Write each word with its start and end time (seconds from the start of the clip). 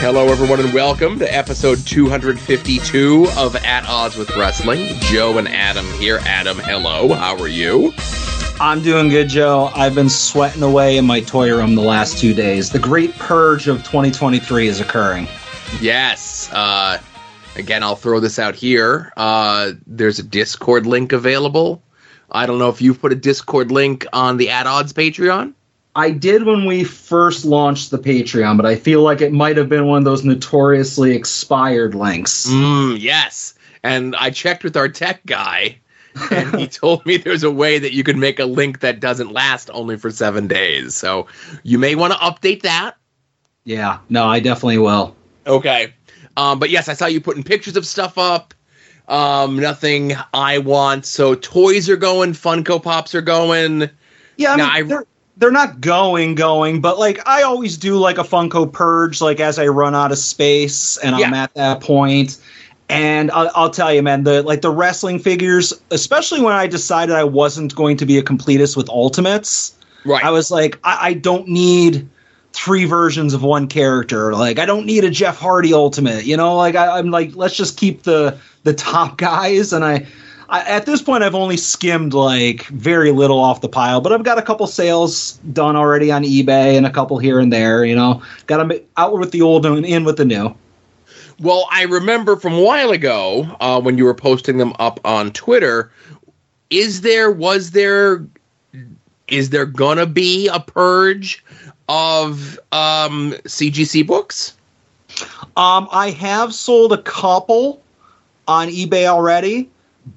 Hello, 0.00 0.28
everyone, 0.28 0.60
and 0.60 0.72
welcome 0.72 1.18
to 1.18 1.26
episode 1.36 1.84
252 1.84 3.26
of 3.36 3.56
At 3.56 3.84
Odds 3.86 4.16
with 4.16 4.30
Wrestling. 4.36 4.86
Joe 5.00 5.38
and 5.38 5.48
Adam 5.48 5.84
here. 5.94 6.20
Adam, 6.22 6.56
hello. 6.56 7.12
How 7.12 7.36
are 7.36 7.48
you? 7.48 7.92
I'm 8.60 8.80
doing 8.80 9.08
good, 9.08 9.28
Joe. 9.28 9.72
I've 9.74 9.96
been 9.96 10.08
sweating 10.08 10.62
away 10.62 10.98
in 10.98 11.04
my 11.04 11.20
toy 11.20 11.50
room 11.50 11.74
the 11.74 11.82
last 11.82 12.16
two 12.16 12.32
days. 12.32 12.70
The 12.70 12.78
great 12.78 13.12
purge 13.16 13.66
of 13.66 13.78
2023 13.78 14.68
is 14.68 14.80
occurring. 14.80 15.26
Yes. 15.80 16.48
Uh, 16.52 16.98
again, 17.56 17.82
I'll 17.82 17.96
throw 17.96 18.20
this 18.20 18.38
out 18.38 18.54
here. 18.54 19.12
Uh, 19.16 19.72
there's 19.84 20.20
a 20.20 20.24
Discord 20.24 20.86
link 20.86 21.12
available. 21.12 21.82
I 22.30 22.46
don't 22.46 22.60
know 22.60 22.68
if 22.68 22.80
you've 22.80 23.00
put 23.00 23.12
a 23.12 23.16
Discord 23.16 23.72
link 23.72 24.06
on 24.12 24.36
the 24.36 24.50
At 24.50 24.68
Odds 24.68 24.92
Patreon. 24.92 25.54
I 25.98 26.12
did 26.12 26.44
when 26.44 26.64
we 26.64 26.84
first 26.84 27.44
launched 27.44 27.90
the 27.90 27.98
Patreon, 27.98 28.56
but 28.56 28.64
I 28.64 28.76
feel 28.76 29.02
like 29.02 29.20
it 29.20 29.32
might 29.32 29.56
have 29.56 29.68
been 29.68 29.86
one 29.86 29.98
of 29.98 30.04
those 30.04 30.24
notoriously 30.24 31.10
expired 31.12 31.96
links. 31.96 32.46
Mm, 32.46 32.98
yes. 33.00 33.54
And 33.82 34.14
I 34.14 34.30
checked 34.30 34.62
with 34.62 34.76
our 34.76 34.88
tech 34.88 35.26
guy, 35.26 35.80
and 36.30 36.54
he 36.54 36.68
told 36.82 37.04
me 37.04 37.16
there's 37.16 37.42
a 37.42 37.50
way 37.50 37.80
that 37.80 37.92
you 37.92 38.04
can 38.04 38.20
make 38.20 38.38
a 38.38 38.44
link 38.44 38.78
that 38.78 39.00
doesn't 39.00 39.32
last 39.32 39.70
only 39.72 39.96
for 39.96 40.12
seven 40.12 40.46
days. 40.46 40.94
So 40.94 41.26
you 41.64 41.80
may 41.80 41.96
want 41.96 42.12
to 42.12 42.18
update 42.20 42.62
that. 42.62 42.96
Yeah, 43.64 43.98
no, 44.08 44.24
I 44.24 44.38
definitely 44.38 44.78
will. 44.78 45.16
Okay. 45.48 45.92
Um, 46.36 46.60
but 46.60 46.70
yes, 46.70 46.88
I 46.88 46.92
saw 46.92 47.06
you 47.06 47.20
putting 47.20 47.42
pictures 47.42 47.76
of 47.76 47.84
stuff 47.84 48.16
up. 48.18 48.54
Um, 49.08 49.56
nothing 49.58 50.12
I 50.32 50.58
want. 50.58 51.06
So 51.06 51.34
toys 51.34 51.88
are 51.88 51.96
going, 51.96 52.34
Funko 52.34 52.80
Pops 52.80 53.16
are 53.16 53.20
going. 53.20 53.90
Yeah, 54.36 54.52
I 54.52 54.56
Now, 54.56 54.80
mean, 54.80 54.92
I- 54.92 55.02
they're, 55.38 55.50
not 55.50 55.80
going, 55.80 56.34
going, 56.34 56.80
but 56.80 56.98
like 56.98 57.26
I 57.26 57.42
always 57.42 57.76
do 57.76 57.96
like 57.96 58.18
a 58.18 58.22
Funko 58.22 58.70
purge, 58.72 59.20
like 59.20 59.40
as 59.40 59.58
I 59.58 59.66
run 59.68 59.94
out 59.94 60.12
of 60.12 60.18
space 60.18 60.96
and 60.98 61.14
I'm 61.14 61.32
Yeah. 61.32 61.42
at 61.44 61.54
that 61.54 61.80
point. 61.80 62.38
And 62.90 63.30
I'll, 63.32 63.50
I'll 63.54 63.70
tell 63.70 63.92
you, 63.92 64.02
man, 64.02 64.24
the 64.24 64.42
like 64.42 64.62
the 64.62 64.70
wrestling 64.70 65.18
figures, 65.18 65.74
especially 65.90 66.40
when 66.40 66.54
I 66.54 66.66
decided 66.66 67.14
I 67.14 67.24
wasn't 67.24 67.74
going 67.74 67.96
to 67.98 68.06
be 68.06 68.16
a 68.18 68.22
completist 68.22 68.76
with 68.76 68.88
Ultimates. 68.88 69.74
Right. 70.04 70.24
I 70.24 70.30
was 70.30 70.50
like, 70.50 70.78
I, 70.84 71.08
I 71.08 71.12
don't 71.14 71.48
need 71.48 72.08
three 72.54 72.86
versions 72.86 73.34
of 73.34 73.42
one 73.42 73.66
character. 73.68 74.32
Like, 74.32 74.58
I 74.58 74.64
don't 74.64 74.86
need 74.86 75.04
a 75.04 75.10
Jeff 75.10 75.38
Hardy 75.38 75.74
Ultimate. 75.74 76.24
You 76.24 76.36
know, 76.36 76.56
like 76.56 76.76
I, 76.76 76.98
I'm 76.98 77.10
like, 77.10 77.36
let's 77.36 77.54
just 77.56 77.76
keep 77.76 78.04
the 78.04 78.38
the 78.64 78.72
top 78.72 79.18
guys. 79.18 79.72
And 79.72 79.84
I, 79.84 80.06
I, 80.50 80.62
at 80.62 80.86
this 80.86 81.02
point, 81.02 81.22
I've 81.22 81.34
only 81.34 81.56
skimmed 81.56 82.14
like 82.14 82.66
very 82.68 83.12
little 83.12 83.38
off 83.38 83.60
the 83.60 83.68
pile, 83.68 84.00
but 84.00 84.12
I've 84.12 84.22
got 84.22 84.38
a 84.38 84.42
couple 84.42 84.66
sales 84.66 85.34
done 85.52 85.76
already 85.76 86.10
on 86.10 86.24
eBay 86.24 86.76
and 86.76 86.86
a 86.86 86.90
couple 86.90 87.18
here 87.18 87.38
and 87.38 87.52
there. 87.52 87.84
You 87.84 87.94
know, 87.94 88.22
got 88.46 88.66
them 88.66 88.78
out 88.96 89.18
with 89.18 89.32
the 89.32 89.42
old 89.42 89.66
and 89.66 89.84
in 89.84 90.04
with 90.04 90.16
the 90.16 90.24
new. 90.24 90.54
Well, 91.40 91.68
I 91.70 91.84
remember 91.84 92.36
from 92.36 92.54
a 92.54 92.62
while 92.62 92.90
ago 92.90 93.56
uh, 93.60 93.80
when 93.80 93.96
you 93.96 94.04
were 94.04 94.14
posting 94.14 94.56
them 94.56 94.72
up 94.78 95.00
on 95.04 95.32
Twitter. 95.32 95.92
Is 96.70 97.02
there, 97.02 97.30
was 97.30 97.70
there, 97.70 98.26
is 99.28 99.50
there 99.50 99.64
gonna 99.64 100.04
be 100.04 100.48
a 100.48 100.60
purge 100.60 101.44
of 101.88 102.58
um, 102.72 103.32
CGC 103.44 104.06
books? 104.06 104.54
Um, 105.56 105.88
I 105.90 106.10
have 106.10 106.54
sold 106.54 106.92
a 106.92 107.02
couple 107.02 107.82
on 108.46 108.68
eBay 108.68 109.06
already, 109.06 109.70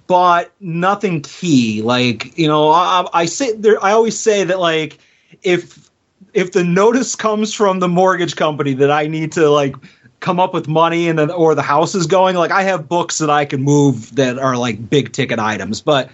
but 0.08 0.52
nothing 0.60 1.22
key. 1.22 1.82
Like 1.82 2.38
you 2.38 2.48
know, 2.48 2.70
I, 2.70 3.08
I 3.14 3.26
say 3.26 3.54
there. 3.54 3.84
I 3.84 3.92
always 3.92 4.18
say 4.18 4.44
that 4.44 4.60
like 4.60 4.98
if 5.44 5.90
if 6.34 6.52
the 6.52 6.64
notice 6.64 7.16
comes 7.16 7.54
from 7.54 7.80
the 7.80 7.88
mortgage 7.88 8.36
company 8.36 8.74
that 8.76 8.92
I 8.92 9.08
need 9.08 9.32
to 9.34 9.50
like 9.50 9.76
come 10.20 10.40
up 10.40 10.54
with 10.54 10.68
money 10.68 11.10
and 11.10 11.18
then 11.18 11.32
or 11.32 11.56
the 11.56 11.62
house 11.62 11.96
is 11.96 12.08
going, 12.08 12.36
like 12.36 12.52
I 12.52 12.64
have 12.64 12.88
books 12.88 13.18
that 13.18 13.30
I 13.30 13.46
can 13.46 13.62
move 13.62 14.16
that 14.16 14.38
are 14.38 14.58
like 14.58 14.90
big 14.90 15.12
ticket 15.12 15.40
items, 15.40 15.82
but. 15.82 16.10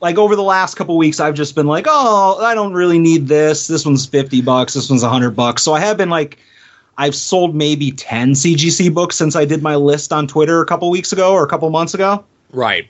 Like 0.00 0.18
over 0.18 0.34
the 0.34 0.42
last 0.42 0.74
couple 0.74 0.98
weeks, 0.98 1.20
I've 1.20 1.36
just 1.36 1.54
been 1.54 1.68
like, 1.68 1.86
oh, 1.88 2.42
I 2.42 2.56
don't 2.56 2.72
really 2.72 2.98
need 2.98 3.28
this. 3.28 3.68
This 3.68 3.86
one's 3.86 4.04
fifty 4.04 4.42
bucks. 4.42 4.74
This 4.74 4.90
one's 4.90 5.04
hundred 5.04 5.36
bucks. 5.36 5.62
So 5.62 5.74
I 5.74 5.78
have 5.78 5.96
been 5.96 6.10
like, 6.10 6.40
I've 6.98 7.14
sold 7.14 7.54
maybe 7.54 7.92
10 7.92 8.32
CGC 8.32 8.92
books 8.92 9.16
since 9.16 9.34
I 9.34 9.44
did 9.44 9.62
my 9.62 9.76
list 9.76 10.12
on 10.12 10.26
Twitter 10.26 10.60
a 10.60 10.66
couple 10.66 10.90
weeks 10.90 11.12
ago 11.12 11.32
or 11.32 11.42
a 11.42 11.48
couple 11.48 11.68
months 11.70 11.94
ago. 11.94 12.24
Right. 12.50 12.88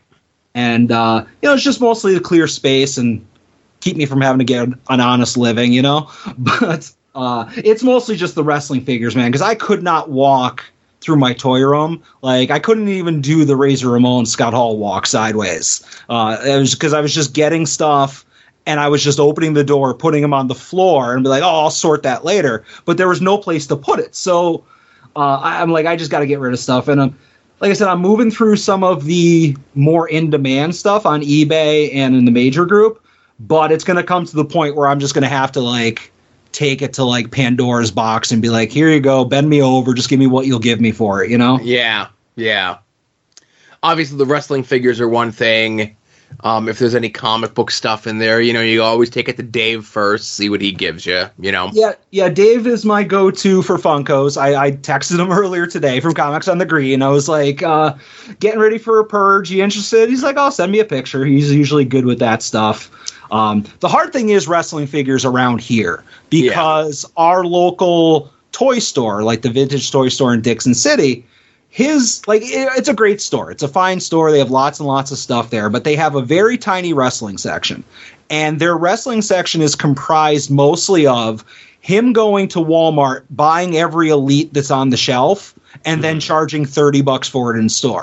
And, 0.55 0.93
uh, 0.93 1.25
you 1.41 1.49
know, 1.49 1.55
it's 1.55 1.63
just 1.63 1.81
mostly 1.81 2.15
to 2.15 2.21
clear 2.21 2.47
space 2.47 2.99
and 2.99 3.25
keep 3.81 3.97
me 3.97 4.07
from 4.07 4.21
having 4.21 4.39
to 4.39 4.45
get 4.45 4.69
an 4.89 5.01
honest 5.01 5.37
living, 5.37 5.73
you 5.73 5.83
know? 5.83 6.11
But 6.39 6.91
uh, 7.15 7.51
it's 7.57 7.83
mostly 7.83 8.17
just 8.17 8.35
the 8.35 8.45
wrestling 8.45 8.85
figures, 8.85 9.17
man, 9.17 9.31
because 9.31 9.43
I 9.43 9.55
could 9.55 9.83
not 9.83 10.11
walk 10.11 10.65
through 11.01 11.17
my 11.17 11.33
toy 11.35 11.61
room. 11.61 12.03
Like, 12.23 12.51
I 12.51 12.59
couldn't 12.59 12.89
even 12.89 13.21
do 13.21 13.45
the 13.45 13.57
Razor 13.57 13.91
Ramon 13.91 14.27
Scott 14.27 14.55
Hall 14.55 14.79
walk 14.79 15.07
sideways. 15.07 15.85
Uh, 16.09 16.39
it 16.45 16.59
was 16.59 16.75
because 16.75 16.93
I 16.93 17.01
was 17.01 17.15
just 17.15 17.35
getting 17.35 17.67
stuff 17.67 18.25
and 18.67 18.79
I 18.79 18.89
was 18.89 19.03
just 19.03 19.19
opening 19.19 19.55
the 19.55 19.65
door, 19.65 19.93
putting 19.95 20.23
them 20.23 20.33
on 20.33 20.47
the 20.47 20.55
floor, 20.55 21.15
and 21.15 21.25
be 21.25 21.29
like, 21.29 21.43
"Oh, 21.43 21.63
I'll 21.63 21.71
sort 21.71 22.05
that 22.05 22.25
later." 22.25 22.65
But 22.85 22.97
there 22.97 23.09
was 23.09 23.21
no 23.21 23.37
place 23.37 23.67
to 23.67 23.77
put 23.77 23.99
it, 23.99 24.15
so 24.15 24.65
uh, 25.17 25.37
I, 25.37 25.61
I'm 25.61 25.71
like, 25.71 25.87
I 25.87 25.97
just 25.97 26.11
got 26.11 26.21
to 26.21 26.27
get 26.27 26.39
rid 26.39 26.53
of 26.53 26.59
stuff. 26.61 26.89
And 26.89 27.01
um, 27.01 27.19
like 27.63 27.71
I 27.71 27.75
said, 27.75 27.87
I'm 27.87 28.01
moving 28.01 28.33
through 28.33 28.57
some 28.57 28.83
of 28.83 29.05
the 29.05 29.57
more 29.77 30.09
in-demand 30.09 30.75
stuff 30.75 31.07
on 31.07 31.23
eBay 31.23 31.95
and 31.95 32.17
in 32.17 32.25
the 32.25 32.33
major 32.33 32.67
group, 32.67 33.05
but 33.39 33.71
it's 33.71 33.85
going 33.85 33.99
to 33.99 34.03
come 34.03 34.27
to 34.27 34.35
the 34.35 34.45
point 34.45 34.75
where 34.75 34.89
I'm 34.89 34.99
just 34.99 35.15
going 35.15 35.23
to 35.23 35.29
have 35.29 35.53
to 35.53 35.61
like 35.61 36.11
take 36.51 36.83
it 36.83 36.95
to 36.95 37.05
like 37.05 37.31
Pandora's 37.31 37.93
box 37.93 38.33
and 38.33 38.43
be 38.43 38.51
like, 38.51 38.73
"Here 38.73 38.91
you 38.91 38.99
go, 38.99 39.25
bend 39.25 39.49
me 39.49 39.63
over, 39.63 39.95
just 39.95 40.09
give 40.09 40.19
me 40.19 40.27
what 40.27 40.45
you'll 40.45 40.59
give 40.59 40.81
me 40.81 40.91
for 40.91 41.23
it," 41.23 41.31
you 41.31 41.39
know? 41.39 41.61
Yeah. 41.61 42.09
Yeah. 42.35 42.79
Obviously, 43.85 44.19
the 44.19 44.27
wrestling 44.27 44.65
figures 44.65 45.01
are 45.01 45.09
one 45.09 45.31
thing. 45.31 45.97
Um, 46.41 46.69
if 46.69 46.79
there's 46.79 46.95
any 46.95 47.11
comic 47.11 47.55
book 47.55 47.71
stuff 47.71 48.07
in 48.07 48.19
there, 48.19 48.41
you 48.41 48.53
know, 48.53 48.63
you 48.63 48.83
always 48.83 49.11
take 49.11 49.29
it 49.29 49.37
to 49.37 49.43
Dave 49.43 49.85
first, 49.85 50.35
see 50.35 50.49
what 50.49 50.61
he 50.61 50.73
gives 50.73 51.07
you. 51.07 51.27
You 51.39 51.53
know. 51.53 51.71
Yeah, 51.73 51.93
yeah. 52.11 52.29
Dave 52.29 52.67
is 52.67 52.85
my 52.85 53.03
go-to 53.05 53.63
for 53.63 53.79
Funkos. 53.79 54.41
I, 54.41 54.67
I 54.67 54.73
texted 54.73 55.19
him 55.19 55.31
earlier 55.33 55.67
today 55.67 56.01
from 56.01 56.15
Comics 56.15 56.49
on 56.49 56.59
the 56.59 56.67
Green. 56.67 57.03
I 57.03 57.09
was 57.09 57.29
like, 57.29 57.63
uh, 57.63 57.95
getting 58.41 58.61
ready 58.61 58.79
for 58.79 59.01
a 59.01 59.05
purge. 59.05 59.51
You 59.51 59.63
interested? 59.63 60.09
He's 60.09 60.23
like, 60.23 60.37
oh, 60.39 60.51
send 60.51 60.73
me 60.73 60.81
a 60.81 60.85
picture. 60.85 61.25
He's 61.25 61.53
usually 61.53 61.85
good 61.85 62.07
with 62.07 62.19
that 62.19 62.43
stuff. 62.43 62.91
Um, 63.31 63.65
the 63.81 63.89
hard 63.89 64.13
thing 64.13 64.29
is 64.29 64.47
wrestling 64.47 64.87
figures 64.87 65.25
around 65.25 65.61
here 65.61 66.05
because 66.29 67.11
our 67.17 67.45
local 67.45 68.31
toy 68.53 68.79
store, 68.79 69.23
like 69.23 69.43
the 69.43 69.51
Vintage 69.51 69.91
Toy 69.91 70.09
Store 70.09 70.35
in 70.35 70.43
Dickson 70.43 70.75
City, 70.75 71.25
his 71.73 72.21
like 72.27 72.43
it- 72.43 72.69
it's 72.77 72.89
a 72.89 72.93
great 72.95 73.21
store. 73.23 73.51
It's 73.51 73.63
a 73.63 73.69
fine 73.69 73.99
store. 73.99 74.31
They 74.31 74.39
have 74.39 74.51
lots 74.51 74.79
and 74.79 74.87
lots 74.87 75.11
of 75.11 75.17
stuff 75.17 75.49
there, 75.49 75.71
but 75.71 75.85
they 75.85 75.97
have 75.97 76.15
a 76.15 76.21
very 76.21 76.59
tiny 76.59 76.93
wrestling 76.93 77.39
section. 77.39 77.83
And 78.29 78.61
their 78.61 78.77
wrestling 78.77 79.23
section 79.23 79.63
is 79.63 79.75
comprised 79.75 80.51
mostly 80.51 81.07
of 81.07 81.45
him 81.81 82.13
going 82.13 82.49
to 82.49 82.59
Walmart, 82.59 83.23
buying 83.31 83.75
every 83.75 84.11
elite 84.11 84.53
that's 84.53 84.71
on 84.71 84.91
the 84.91 84.99
shelf, 84.99 85.55
and 85.87 86.05
then 86.05 86.21
charging 86.21 86.67
30 86.67 87.01
bucks 87.01 87.27
for 87.27 87.57
it 87.57 87.59
in 87.59 87.71
store. 87.71 88.03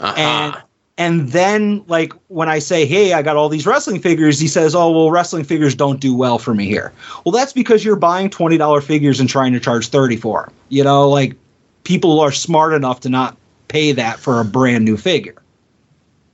Uh-huh. 0.00 0.14
And 0.16 0.56
and 0.96 1.28
then 1.28 1.84
like 1.86 2.14
when 2.28 2.48
I 2.48 2.60
say, 2.60 2.86
"Hey, 2.86 3.12
I 3.12 3.20
got 3.20 3.36
all 3.36 3.50
these 3.50 3.66
wrestling 3.66 4.00
figures," 4.00 4.40
he 4.40 4.48
says, 4.48 4.74
"Oh, 4.74 4.90
well, 4.90 5.10
wrestling 5.10 5.44
figures 5.44 5.74
don't 5.74 6.00
do 6.00 6.14
well 6.14 6.38
for 6.38 6.54
me 6.54 6.64
here." 6.64 6.92
Well, 7.24 7.32
that's 7.32 7.52
because 7.52 7.84
you're 7.84 7.96
buying 7.96 8.30
twenty 8.30 8.56
dollar 8.56 8.80
figures 8.80 9.20
and 9.20 9.28
trying 9.28 9.52
to 9.52 9.60
charge 9.60 9.88
thirty 9.88 10.16
for 10.16 10.44
'em. 10.44 10.52
You 10.70 10.82
know, 10.82 11.08
like 11.10 11.36
people 11.84 12.20
are 12.20 12.32
smart 12.32 12.72
enough 12.72 13.00
to 13.00 13.08
not 13.08 13.36
pay 13.68 13.92
that 13.92 14.18
for 14.18 14.40
a 14.40 14.44
brand 14.44 14.84
new 14.84 14.96
figure. 14.96 15.40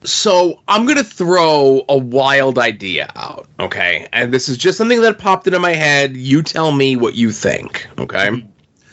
So 0.04 0.60
I'm 0.68 0.86
gonna 0.86 1.02
throw 1.02 1.84
a 1.88 1.96
wild 1.96 2.58
idea 2.58 3.10
out, 3.16 3.48
okay? 3.58 4.06
And 4.12 4.32
this 4.32 4.48
is 4.48 4.56
just 4.56 4.78
something 4.78 5.00
that 5.00 5.18
popped 5.18 5.46
into 5.46 5.58
my 5.58 5.72
head. 5.72 6.16
You 6.16 6.42
tell 6.42 6.72
me 6.72 6.96
what 6.96 7.14
you 7.14 7.32
think, 7.32 7.86
okay? 7.98 8.44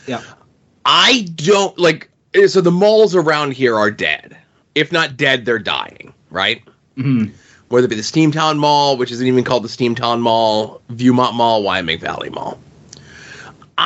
Yeah. 0.06 0.22
I 0.84 1.28
don't 1.36 1.78
like. 1.78 2.10
So 2.48 2.60
the 2.60 2.72
malls 2.72 3.14
around 3.14 3.52
here 3.52 3.76
are 3.76 3.90
dead. 3.90 4.36
If 4.74 4.90
not 4.90 5.16
dead, 5.16 5.44
they're 5.44 5.60
dying, 5.60 6.12
right? 6.30 6.62
hmm 6.96 7.26
Whether 7.68 7.84
it 7.86 7.90
be 7.90 7.96
the 7.96 8.02
Steamtown 8.02 8.58
Mall, 8.58 8.96
which 8.96 9.12
isn't 9.12 9.26
even 9.26 9.44
called 9.44 9.62
the 9.62 9.68
Steamtown 9.68 10.20
Mall, 10.20 10.82
Viewmont 10.90 11.34
Mall, 11.34 11.62
Wyoming 11.62 12.00
Valley 12.00 12.30
Mall. 12.30 12.58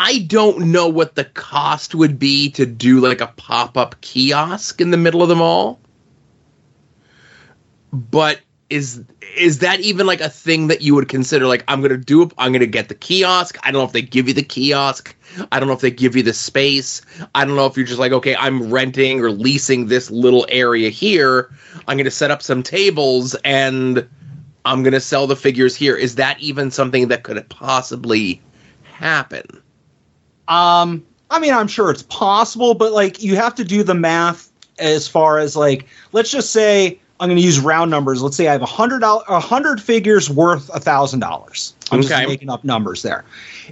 I 0.01 0.21
don't 0.29 0.71
know 0.71 0.87
what 0.87 1.17
the 1.17 1.25
cost 1.25 1.93
would 1.93 2.21
be 2.21 2.51
to 2.51 2.65
do 2.65 3.01
like 3.01 3.21
a 3.21 3.27
pop 3.27 3.77
up 3.77 4.01
kiosk 4.01 4.81
in 4.81 4.93
the 4.93 4.97
middle 4.97 5.25
of 5.25 5.29
the 5.29 5.35
mall. 5.35 5.81
But 7.93 8.41
is 8.71 9.03
is 9.37 9.59
that 9.59 9.81
even 9.81 10.07
like 10.07 10.21
a 10.21 10.29
thing 10.29 10.69
that 10.69 10.83
you 10.83 10.95
would 10.95 11.09
consider 11.09 11.49
like 11.49 11.65
I'm 11.67 11.83
gonna 11.83 11.97
do 11.97 12.23
it 12.23 12.33
I'm 12.39 12.53
gonna 12.53 12.67
get 12.67 12.89
the 12.89 12.95
kiosk. 12.95 13.59
I 13.65 13.73
don't 13.73 13.81
know 13.81 13.87
if 13.87 13.93
they 13.93 14.03
give 14.03 14.29
you 14.29 14.35
the 14.35 14.45
kiosk. 14.45 15.17
I 15.51 15.59
don't 15.59 15.67
know 15.67 15.75
if 15.75 15.81
they 15.81 15.91
give 15.91 16.15
you 16.15 16.23
the 16.23 16.33
space. 16.33 17.03
I 17.35 17.45
don't 17.45 17.57
know 17.57 17.67
if 17.67 17.77
you're 17.77 17.85
just 17.85 17.99
like, 17.99 18.13
okay, 18.13 18.37
I'm 18.37 18.71
renting 18.71 19.19
or 19.19 19.33
leasing 19.33 19.87
this 19.87 20.13
little 20.13 20.47
area 20.49 20.91
here. 20.91 21.51
I'm 21.89 21.97
gonna 21.97 22.13
set 22.13 22.31
up 22.31 22.41
some 22.41 22.63
tables 22.63 23.35
and 23.45 24.09
I'm 24.65 24.85
gonna 24.85 25.01
sell 25.01 25.27
the 25.27 25.35
figures 25.35 25.75
here. 25.75 25.97
Is 25.97 26.15
that 26.15 26.39
even 26.39 26.71
something 26.71 27.09
that 27.09 27.25
could 27.25 27.49
possibly 27.49 28.41
happen? 28.85 29.61
Um, 30.49 31.05
I 31.31 31.39
mean, 31.39 31.53
I'm 31.53 31.69
sure 31.69 31.91
it's 31.91 32.03
possible, 32.05 32.75
but 32.75 32.93
like 32.93 33.23
you 33.23 33.37
have 33.37 33.55
to 33.57 33.65
do 33.65 33.83
the 33.83 33.95
math 33.95 34.51
as 34.79 35.07
far 35.09 35.39
as 35.39 35.57
like 35.57 35.87
let's 36.13 36.31
just 36.31 36.53
say 36.53 36.99
I'm 37.21 37.29
going 37.29 37.37
to 37.39 37.43
use 37.45 37.59
round 37.61 37.91
numbers. 37.91 38.23
Let's 38.23 38.37
say 38.37 38.49
I 38.49 38.53
have 38.53 38.63
a 38.63 38.67
hundred 38.67 39.03
a 39.03 39.41
hundred 39.41 39.83
figures 39.83 40.31
worth 40.31 40.71
a 40.75 40.81
thousand 40.81 41.21
dollars. 41.21 41.75
I'm 41.91 42.01
Okay. 42.01 42.09
just 42.09 42.29
making 42.29 42.51
up 42.51 42.65
numbers 42.65 43.03
there. 43.03 43.25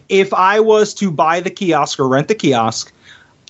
If 0.09 0.33
I 0.35 0.61
was 0.61 0.93
to 0.95 1.11
buy 1.11 1.41
the 1.41 1.51
kiosk 1.51 1.99
or 1.99 2.09
rent 2.09 2.29
the 2.29 2.35
kiosk, 2.35 2.93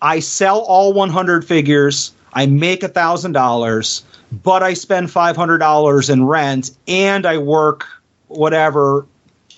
I 0.02 0.20
sell 0.20 0.60
all 0.60 0.92
100 0.92 1.44
figures. 1.44 2.12
I 2.34 2.46
make 2.46 2.82
a 2.82 2.88
thousand 2.88 3.32
dollars, 3.32 4.02
but 4.44 4.62
I 4.62 4.74
spend 4.74 5.10
five 5.10 5.36
hundred 5.36 5.58
dollars 5.58 6.10
in 6.10 6.24
rent, 6.26 6.70
and 6.86 7.24
I 7.24 7.38
work 7.38 7.86
whatever 8.28 9.06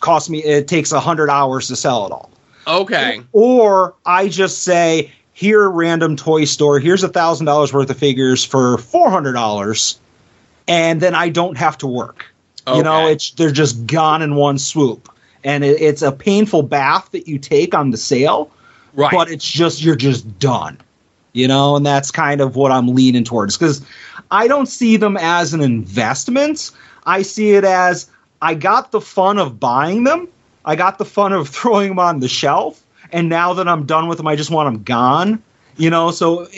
cost 0.00 0.30
me. 0.30 0.42
It 0.44 0.68
takes 0.68 0.92
a 0.92 1.00
hundred 1.00 1.28
hours 1.28 1.66
to 1.68 1.76
sell 1.76 2.06
it 2.06 2.12
all. 2.12 2.30
Okay. 2.68 3.22
Or 3.32 3.94
I 4.04 4.28
just 4.28 4.62
say, 4.62 5.10
here, 5.32 5.68
random 5.70 6.16
toy 6.16 6.44
store, 6.44 6.78
here's 6.78 7.02
a 7.02 7.08
thousand 7.08 7.46
dollars 7.46 7.72
worth 7.72 7.88
of 7.90 7.96
figures 7.96 8.44
for 8.44 8.78
four 8.78 9.10
hundred 9.10 9.32
dollars, 9.32 9.98
and 10.66 11.00
then 11.00 11.14
I 11.14 11.30
don't 11.30 11.56
have 11.56 11.78
to 11.78 11.86
work. 11.86 12.26
You 12.74 12.82
know, 12.82 13.06
it's 13.06 13.30
they're 13.30 13.50
just 13.50 13.86
gone 13.86 14.20
in 14.20 14.34
one 14.34 14.58
swoop, 14.58 15.10
and 15.42 15.64
it, 15.64 15.80
it's 15.80 16.02
a 16.02 16.12
painful 16.12 16.62
bath 16.64 17.10
that 17.12 17.26
you 17.26 17.38
take 17.38 17.74
on 17.74 17.92
the 17.92 17.96
sale, 17.96 18.50
Right. 18.92 19.10
but 19.10 19.30
it's 19.30 19.48
just 19.50 19.82
you're 19.82 19.96
just 19.96 20.38
done. 20.38 20.76
You 21.32 21.48
know, 21.48 21.76
and 21.76 21.86
that's 21.86 22.10
kind 22.10 22.42
of 22.42 22.56
what 22.56 22.70
I'm 22.70 22.88
leaning 22.88 23.24
towards 23.24 23.56
because 23.56 23.80
I 24.30 24.48
don't 24.48 24.66
see 24.66 24.98
them 24.98 25.16
as 25.16 25.54
an 25.54 25.62
investment. 25.62 26.70
I 27.06 27.22
see 27.22 27.52
it 27.52 27.64
as 27.64 28.10
I 28.42 28.52
got 28.54 28.90
the 28.92 29.00
fun 29.00 29.38
of 29.38 29.58
buying 29.58 30.04
them. 30.04 30.28
I 30.64 30.76
got 30.76 30.98
the 30.98 31.04
fun 31.04 31.32
of 31.32 31.48
throwing 31.48 31.88
them 31.88 31.98
on 31.98 32.20
the 32.20 32.28
shelf, 32.28 32.84
and 33.12 33.28
now 33.28 33.54
that 33.54 33.68
I'm 33.68 33.86
done 33.86 34.08
with 34.08 34.18
them, 34.18 34.26
I 34.26 34.36
just 34.36 34.50
want 34.50 34.72
them 34.72 34.82
gone. 34.82 35.42
You 35.76 35.90
know, 35.90 36.10
so 36.10 36.48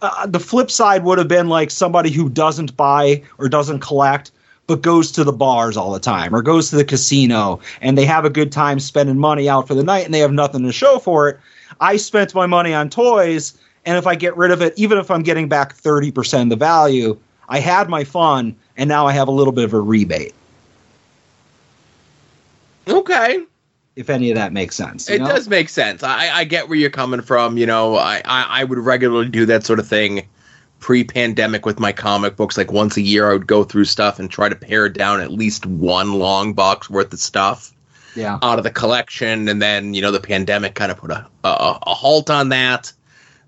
uh, 0.00 0.26
the 0.26 0.40
flip 0.40 0.70
side 0.70 1.04
would 1.04 1.18
have 1.18 1.28
been 1.28 1.48
like 1.48 1.70
somebody 1.70 2.10
who 2.10 2.28
doesn't 2.28 2.76
buy 2.76 3.22
or 3.38 3.48
doesn't 3.48 3.80
collect 3.80 4.30
but 4.66 4.82
goes 4.82 5.12
to 5.12 5.24
the 5.24 5.32
bars 5.32 5.76
all 5.76 5.92
the 5.92 6.00
time 6.00 6.34
or 6.34 6.42
goes 6.42 6.70
to 6.70 6.76
the 6.76 6.84
casino 6.84 7.60
and 7.80 7.98
they 7.98 8.04
have 8.04 8.24
a 8.24 8.30
good 8.30 8.52
time 8.52 8.80
spending 8.80 9.18
money 9.18 9.48
out 9.48 9.68
for 9.68 9.74
the 9.74 9.84
night 9.84 10.04
and 10.04 10.14
they 10.14 10.18
have 10.18 10.32
nothing 10.32 10.62
to 10.62 10.72
show 10.72 10.98
for 10.98 11.28
it. 11.28 11.38
I 11.80 11.96
spent 11.96 12.34
my 12.34 12.46
money 12.46 12.72
on 12.72 12.88
toys 12.88 13.58
and 13.84 13.98
if 13.98 14.06
I 14.06 14.14
get 14.14 14.36
rid 14.36 14.50
of 14.50 14.62
it 14.62 14.72
even 14.76 14.98
if 14.98 15.10
I'm 15.10 15.22
getting 15.22 15.48
back 15.48 15.76
30% 15.76 16.42
of 16.42 16.48
the 16.48 16.56
value, 16.56 17.18
I 17.48 17.60
had 17.60 17.88
my 17.88 18.04
fun 18.04 18.56
and 18.76 18.88
now 18.88 19.06
I 19.06 19.12
have 19.12 19.28
a 19.28 19.32
little 19.32 19.52
bit 19.52 19.64
of 19.64 19.74
a 19.74 19.80
rebate. 19.80 20.34
Okay. 22.88 23.44
If 23.96 24.10
any 24.10 24.30
of 24.30 24.34
that 24.36 24.52
makes 24.52 24.74
sense. 24.74 25.08
you 25.08 25.14
It 25.16 25.20
know? 25.20 25.28
does 25.28 25.48
make 25.48 25.68
sense. 25.68 26.02
I, 26.02 26.28
I 26.38 26.44
get 26.44 26.68
where 26.68 26.76
you're 26.76 26.90
coming 26.90 27.20
from. 27.22 27.56
You 27.56 27.66
know, 27.66 27.94
I, 27.96 28.22
I, 28.24 28.46
I 28.60 28.64
would 28.64 28.78
regularly 28.78 29.28
do 29.28 29.46
that 29.46 29.64
sort 29.64 29.78
of 29.78 29.86
thing 29.86 30.26
pre-pandemic 30.80 31.64
with 31.64 31.78
my 31.80 31.92
comic 31.92 32.36
books. 32.36 32.56
Like 32.58 32.72
once 32.72 32.96
a 32.96 33.00
year, 33.00 33.30
I 33.30 33.34
would 33.34 33.46
go 33.46 33.64
through 33.64 33.84
stuff 33.86 34.18
and 34.18 34.30
try 34.30 34.48
to 34.48 34.56
pare 34.56 34.88
down 34.88 35.20
at 35.20 35.30
least 35.30 35.64
one 35.64 36.14
long 36.14 36.52
box 36.54 36.90
worth 36.90 37.12
of 37.12 37.20
stuff 37.20 37.72
Yeah. 38.16 38.38
out 38.42 38.58
of 38.58 38.64
the 38.64 38.70
collection. 38.70 39.48
And 39.48 39.62
then 39.62 39.94
you 39.94 40.02
know 40.02 40.10
the 40.10 40.20
pandemic 40.20 40.74
kind 40.74 40.90
of 40.92 40.98
put 40.98 41.10
a, 41.12 41.26
a, 41.44 41.78
a 41.86 41.94
halt 41.94 42.28
on 42.30 42.48
that. 42.50 42.92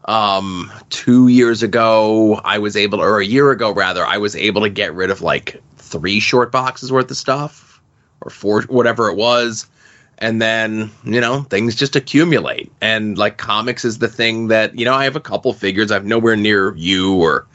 Um, 0.05 0.71
two 0.89 1.27
years 1.27 1.65
ago, 1.65 2.41
I 2.45 2.59
was 2.59 2.77
able, 2.77 3.01
or 3.01 3.19
a 3.19 3.25
year 3.27 3.51
ago 3.51 3.73
rather, 3.73 4.07
I 4.07 4.19
was 4.19 4.37
able 4.37 4.63
to 4.63 4.69
get 4.69 4.95
rid 4.95 5.11
of 5.11 5.21
like 5.21 5.61
three 5.79 6.21
short 6.21 6.53
boxes 6.53 6.93
worth 6.93 7.11
of 7.11 7.17
stuff, 7.17 7.66
or 8.27 8.31
four, 8.31 8.63
whatever 8.63 9.09
it 9.09 9.17
was. 9.17 9.67
And 10.19 10.41
then 10.41 10.91
you 11.05 11.21
know 11.21 11.43
things 11.43 11.75
just 11.75 11.95
accumulate. 11.95 12.73
And 12.81 13.19
like 13.19 13.37
comics 13.37 13.85
is 13.85 13.99
the 13.99 14.09
thing 14.09 14.49
that 14.49 14.79
you 14.79 14.85
know 14.85 14.95
i 14.95 15.05
have 15.05 15.17
a 15.17 15.21
couple 15.21 15.53
figures. 15.53 15.91
I'm 15.91 16.09
nowhere 16.09 16.37
near 16.37 16.75
you 16.75 17.17
or 17.17 17.47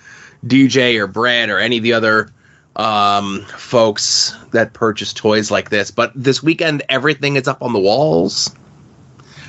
dj 0.45 0.97
or 0.99 1.07
brad 1.07 1.49
or 1.49 1.59
any 1.59 1.77
of 1.77 1.83
the 1.83 1.93
other 1.93 2.29
um 2.75 3.41
folks 3.57 4.35
that 4.51 4.73
purchase 4.73 5.11
toys 5.11 5.49
like 5.49 5.71
this. 5.71 5.89
But 5.89 6.11
this 6.15 6.43
weekend 6.43 6.83
everything 6.87 7.35
is 7.35 7.47
up 7.47 7.63
on 7.63 7.73
the 7.73 7.79
walls. 7.79 8.53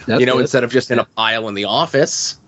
That's 0.06 0.18
you 0.18 0.26
know 0.26 0.38
instead 0.38 0.64
of 0.64 0.70
just 0.70 0.90
in 0.90 0.98
a 0.98 1.04
pile 1.04 1.48
in 1.48 1.54
the 1.54 1.66
office. 1.66 2.38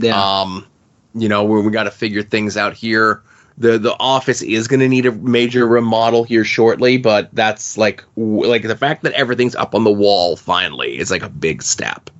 Yeah. 0.00 0.20
um 0.20 0.66
you 1.14 1.28
know 1.28 1.44
we 1.44 1.70
got 1.70 1.84
to 1.84 1.90
figure 1.92 2.22
things 2.22 2.56
out 2.56 2.74
here 2.74 3.22
the 3.60 3.78
the 3.78 3.94
office 4.00 4.42
is 4.42 4.66
going 4.66 4.80
to 4.80 4.88
need 4.88 5.06
a 5.06 5.12
major 5.12 5.66
remodel 5.68 6.24
here 6.24 6.44
shortly 6.44 6.98
but 6.98 7.28
that's 7.32 7.78
like 7.78 8.02
w- 8.16 8.46
like 8.48 8.62
the 8.62 8.76
fact 8.76 9.04
that 9.04 9.12
everything's 9.12 9.54
up 9.54 9.74
on 9.74 9.84
the 9.84 9.92
wall 9.92 10.36
finally 10.36 10.98
is 10.98 11.10
like 11.10 11.22
a 11.22 11.28
big 11.28 11.62
step 11.62 12.10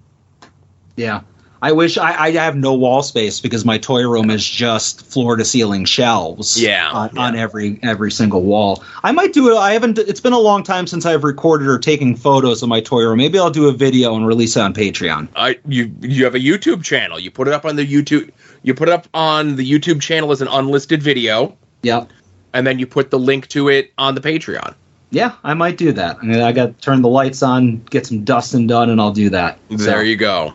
Yeah. 0.96 1.22
I 1.62 1.72
wish 1.72 1.98
I, 1.98 2.16
I 2.18 2.30
have 2.30 2.56
no 2.56 2.72
wall 2.72 3.02
space 3.02 3.38
because 3.38 3.66
my 3.66 3.76
toy 3.76 4.08
room 4.08 4.30
is 4.30 4.48
just 4.48 5.04
floor 5.04 5.36
to 5.36 5.44
ceiling 5.44 5.84
shelves. 5.84 6.60
Yeah, 6.60 6.90
on, 6.90 7.10
yeah. 7.12 7.20
on 7.20 7.36
every 7.36 7.78
every 7.82 8.10
single 8.10 8.42
wall. 8.42 8.82
I 9.04 9.12
might 9.12 9.34
do 9.34 9.50
it. 9.50 9.58
I 9.58 9.74
haven't. 9.74 9.98
It's 9.98 10.20
been 10.20 10.32
a 10.32 10.38
long 10.38 10.62
time 10.62 10.86
since 10.86 11.04
I've 11.04 11.22
recorded 11.22 11.68
or 11.68 11.78
taken 11.78 12.16
photos 12.16 12.62
of 12.62 12.70
my 12.70 12.80
toy 12.80 13.02
room. 13.02 13.18
Maybe 13.18 13.38
I'll 13.38 13.50
do 13.50 13.68
a 13.68 13.72
video 13.72 14.14
and 14.14 14.26
release 14.26 14.56
it 14.56 14.60
on 14.60 14.72
Patreon. 14.72 15.28
I 15.36 15.58
you 15.66 15.94
you 16.00 16.24
have 16.24 16.34
a 16.34 16.38
YouTube 16.40 16.82
channel. 16.82 17.20
You 17.20 17.30
put 17.30 17.46
it 17.46 17.52
up 17.52 17.66
on 17.66 17.76
the 17.76 17.86
YouTube. 17.86 18.30
You 18.62 18.74
put 18.74 18.88
it 18.88 18.92
up 18.92 19.06
on 19.14 19.56
the 19.56 19.68
YouTube 19.70 20.00
channel 20.00 20.32
as 20.32 20.42
an 20.42 20.48
unlisted 20.48 21.02
video, 21.02 21.56
Yeah. 21.82 22.04
and 22.52 22.66
then 22.66 22.78
you 22.78 22.86
put 22.86 23.10
the 23.10 23.18
link 23.18 23.48
to 23.48 23.68
it 23.68 23.92
on 23.98 24.14
the 24.14 24.20
Patreon. 24.20 24.74
Yeah, 25.10 25.32
I 25.42 25.54
might 25.54 25.76
do 25.76 25.90
that. 25.92 26.18
I, 26.22 26.24
mean, 26.24 26.40
I 26.40 26.52
got 26.52 26.66
to 26.66 26.72
turn 26.74 27.02
the 27.02 27.08
lights 27.08 27.42
on, 27.42 27.78
get 27.90 28.06
some 28.06 28.22
dusting 28.24 28.66
done, 28.66 28.90
and 28.90 29.00
I'll 29.00 29.12
do 29.12 29.28
that. 29.30 29.58
There 29.70 30.04
you 30.04 30.16
go. 30.16 30.52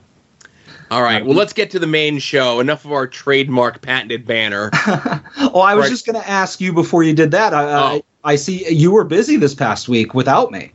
All 0.92 1.02
right. 1.02 1.26
Well, 1.26 1.36
let's 1.36 1.52
get 1.52 1.72
to 1.72 1.80
the 1.80 1.88
main 1.88 2.20
show. 2.20 2.60
Enough 2.60 2.86
of 2.86 2.92
our 2.94 3.08
trademark 3.08 3.82
patented 3.82 4.26
banner. 4.26 4.70
oh, 4.76 5.60
I 5.60 5.74
was 5.74 5.84
Right. 5.86 5.90
just 5.90 6.06
going 6.06 6.22
to 6.22 6.30
ask 6.30 6.62
you 6.62 6.72
before 6.72 7.04
you 7.04 7.14
did 7.14 7.32
that. 7.32 7.54
I, 7.54 7.64
Oh. 7.66 8.02
I, 8.24 8.32
I 8.34 8.36
see 8.36 8.72
you 8.72 8.92
were 8.92 9.04
busy 9.04 9.36
this 9.36 9.54
past 9.56 9.90
week 9.90 10.14
without 10.14 10.52
me, 10.52 10.72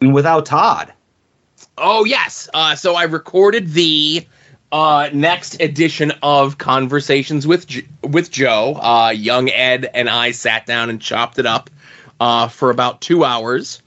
and 0.00 0.14
without 0.14 0.46
Todd. 0.46 0.92
Oh 1.78 2.04
yes. 2.04 2.48
Uh, 2.54 2.74
so 2.76 2.94
I 2.94 3.04
recorded 3.04 3.72
the 3.72 4.24
uh, 4.72 5.10
next 5.12 5.60
edition 5.60 6.12
of 6.22 6.58
Conversations 6.58 7.46
with 7.46 7.66
J- 7.66 7.86
with 8.02 8.30
Joe. 8.30 8.74
Uh, 8.74 9.10
young 9.14 9.48
Ed 9.50 9.88
and 9.94 10.08
I 10.08 10.30
sat 10.32 10.66
down 10.66 10.90
and 10.90 11.00
chopped 11.00 11.38
it 11.38 11.46
up 11.46 11.70
uh, 12.20 12.48
for 12.48 12.70
about 12.70 13.00
two 13.00 13.24
hours, 13.24 13.82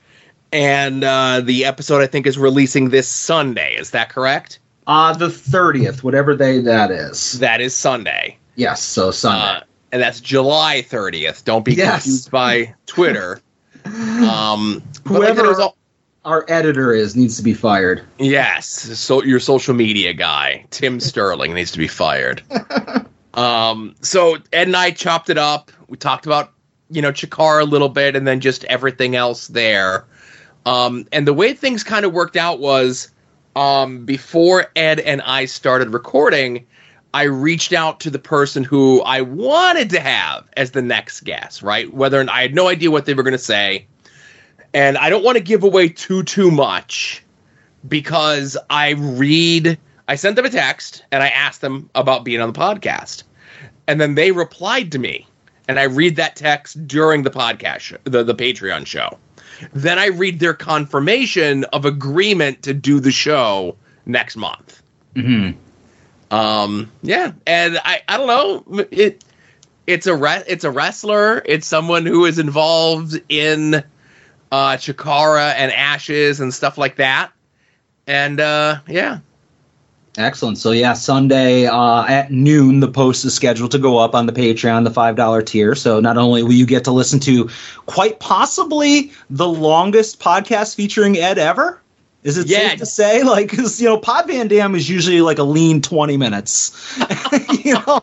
and 0.51 1.03
uh, 1.03 1.41
the 1.41 1.65
episode 1.65 2.01
I 2.01 2.07
think 2.07 2.25
is 2.27 2.38
releasing 2.38 2.89
this 2.89 3.07
Sunday. 3.07 3.75
Is 3.75 3.91
that 3.91 4.09
correct? 4.09 4.59
Uh, 4.88 5.13
the 5.13 5.29
thirtieth, 5.29 6.03
whatever 6.03 6.36
day 6.36 6.59
that 6.59 6.91
is. 6.91 7.39
That 7.39 7.62
is 7.62 7.75
Sunday. 7.75 8.38
Yes, 8.55 8.81
so 8.81 9.12
Sunday. 9.12 9.59
Uh, 9.59 9.62
and 9.91 10.01
that's 10.01 10.19
July 10.19 10.83
30th. 10.88 11.43
Don't 11.45 11.65
be 11.65 11.74
Yes. 11.74 12.03
confused 12.03 12.31
by 12.31 12.74
Twitter. 12.86 13.41
Um, 13.86 14.83
but 15.05 15.21
like 15.21 15.77
I 16.23 16.29
said, 16.29 16.47
Whoever- 16.47 16.51
it 16.51 16.55
was 16.55 16.55
all- 16.55 16.55
Our 16.55 16.57
editor 16.59 16.93
is 16.93 17.15
needs 17.15 17.38
to 17.38 17.43
be 17.43 17.53
fired. 17.53 18.03
Yes, 18.17 18.67
so 18.67 19.23
your 19.23 19.39
social 19.39 19.73
media 19.73 20.13
guy, 20.13 20.65
Tim 20.71 20.99
Sterling, 20.99 21.53
needs 21.53 21.71
to 21.71 21.77
be 21.77 21.88
fired. 21.88 22.41
um, 23.33 23.95
so 24.01 24.35
Ed 24.53 24.67
and 24.67 24.75
I 24.75 24.91
chopped 24.91 25.29
it 25.29 25.38
up. 25.38 25.71
We 25.88 25.97
talked 25.97 26.25
about 26.25 26.51
you 26.91 27.01
know 27.01 27.11
Chikara 27.11 27.61
a 27.61 27.65
little 27.65 27.89
bit, 27.89 28.15
and 28.15 28.27
then 28.27 28.39
just 28.39 28.63
everything 28.65 29.15
else 29.15 29.47
there. 29.47 30.05
Um, 30.65 31.07
and 31.11 31.25
the 31.27 31.33
way 31.33 31.53
things 31.53 31.83
kind 31.83 32.05
of 32.05 32.13
worked 32.13 32.35
out 32.35 32.59
was 32.59 33.09
um, 33.55 34.05
before 34.05 34.67
Ed 34.75 34.99
and 34.99 35.21
I 35.21 35.45
started 35.45 35.89
recording, 35.89 36.65
I 37.13 37.23
reached 37.23 37.73
out 37.73 38.01
to 38.01 38.09
the 38.09 38.19
person 38.19 38.63
who 38.63 39.01
I 39.01 39.21
wanted 39.21 39.89
to 39.91 39.99
have 39.99 40.47
as 40.57 40.71
the 40.71 40.81
next 40.81 41.21
guest. 41.21 41.61
Right, 41.63 41.91
whether 41.93 42.23
I 42.29 42.41
had 42.41 42.53
no 42.53 42.67
idea 42.67 42.91
what 42.91 43.05
they 43.05 43.13
were 43.13 43.23
going 43.23 43.31
to 43.31 43.38
say, 43.38 43.88
and 44.73 44.97
I 44.97 45.09
don't 45.09 45.23
want 45.23 45.38
to 45.38 45.43
give 45.43 45.63
away 45.63 45.89
too 45.89 46.23
too 46.23 46.51
much 46.51 47.23
because 47.88 48.57
I 48.69 48.91
read, 48.91 49.77
I 50.07 50.15
sent 50.15 50.35
them 50.35 50.45
a 50.45 50.49
text 50.49 51.03
and 51.11 51.23
I 51.23 51.29
asked 51.29 51.61
them 51.61 51.89
about 51.95 52.23
being 52.23 52.41
on 52.41 52.51
the 52.51 52.59
podcast. 52.59 53.23
And 53.88 53.99
then 53.99 54.15
they 54.15 54.31
replied 54.31 54.91
to 54.91 54.99
me. 54.99 55.25
And 55.67 55.79
I 55.79 55.83
read 55.83 56.15
that 56.15 56.35
text 56.35 56.88
during 56.88 57.21
the 57.21 57.29
podcast, 57.29 57.95
the, 58.03 58.23
the 58.23 58.33
Patreon 58.33 58.88
show. 58.88 59.19
Then 59.71 59.99
I 59.99 60.07
read 60.07 60.39
their 60.39 60.55
confirmation 60.55 61.63
of 61.65 61.85
agreement 61.85 62.63
to 62.63 62.73
do 62.73 62.99
the 62.99 63.11
show 63.11 63.75
next 64.05 64.35
month. 64.35 64.81
Mm-hmm. 65.15 65.57
Um, 66.33 66.91
yeah, 67.01 67.33
and 67.45 67.79
I, 67.83 68.01
I 68.07 68.17
don't 68.17 68.27
know. 68.27 68.85
It 68.91 69.23
it's 69.88 70.07
a 70.07 70.15
re- 70.15 70.43
it's 70.47 70.63
a 70.63 70.71
wrestler. 70.71 71.41
It's 71.45 71.67
someone 71.67 72.05
who 72.05 72.25
is 72.25 72.39
involved 72.39 73.19
in 73.29 73.83
uh, 74.51 74.74
Chikara 74.74 75.53
and 75.56 75.72
Ashes 75.72 76.39
and 76.39 76.53
stuff 76.53 76.77
like 76.77 76.96
that. 76.98 77.32
And 78.08 78.39
uh, 78.39 78.79
yeah, 78.88 79.20
Excellent. 80.18 80.58
So 80.58 80.72
yeah, 80.72 80.94
Sunday 80.94 81.68
uh, 81.68 82.06
at 82.06 82.32
noon, 82.32 82.82
the 82.82 82.88
post 82.88 83.24
is 83.24 83.34
scheduled 83.34 83.72
to 83.72 83.79
go 83.79 84.00
up 84.00 84.15
on 84.15 84.25
the 84.25 84.34
Patreon, 84.34 84.84
the 84.84 84.91
five 84.91 85.15
dollar 85.15 85.41
tier. 85.41 85.75
So 85.75 86.00
not 86.00 86.18
only 86.18 86.44
will 86.44 86.53
you 86.53 86.65
get 86.65 86.84
to 86.86 86.91
listen 86.91 87.20
to 87.22 87.50
quite 87.86 88.20
possibly 88.20 89.12
the 89.29 89.48
longest 89.48 90.20
podcast 90.20 90.75
featuring 90.75 91.18
Ed 91.18 91.38
ever, 91.38 91.82
Is 92.21 92.38
it 92.38 92.47
Yeah. 92.47 92.69
safe 92.71 92.79
to 92.79 92.85
say? 92.85 93.23
Like, 93.23 93.49
because, 93.49 93.79
you 93.81 93.88
know, 93.88 93.97
Pod 93.97 94.27
Van 94.27 94.47
Dam 94.49 94.75
is 94.75 94.89
usually 94.89 95.21
like 95.21 95.38
a 95.39 95.43
lean 95.43 95.81
20 95.81 96.17
minutes. 96.17 96.71
you 97.63 97.73
know, 97.75 98.01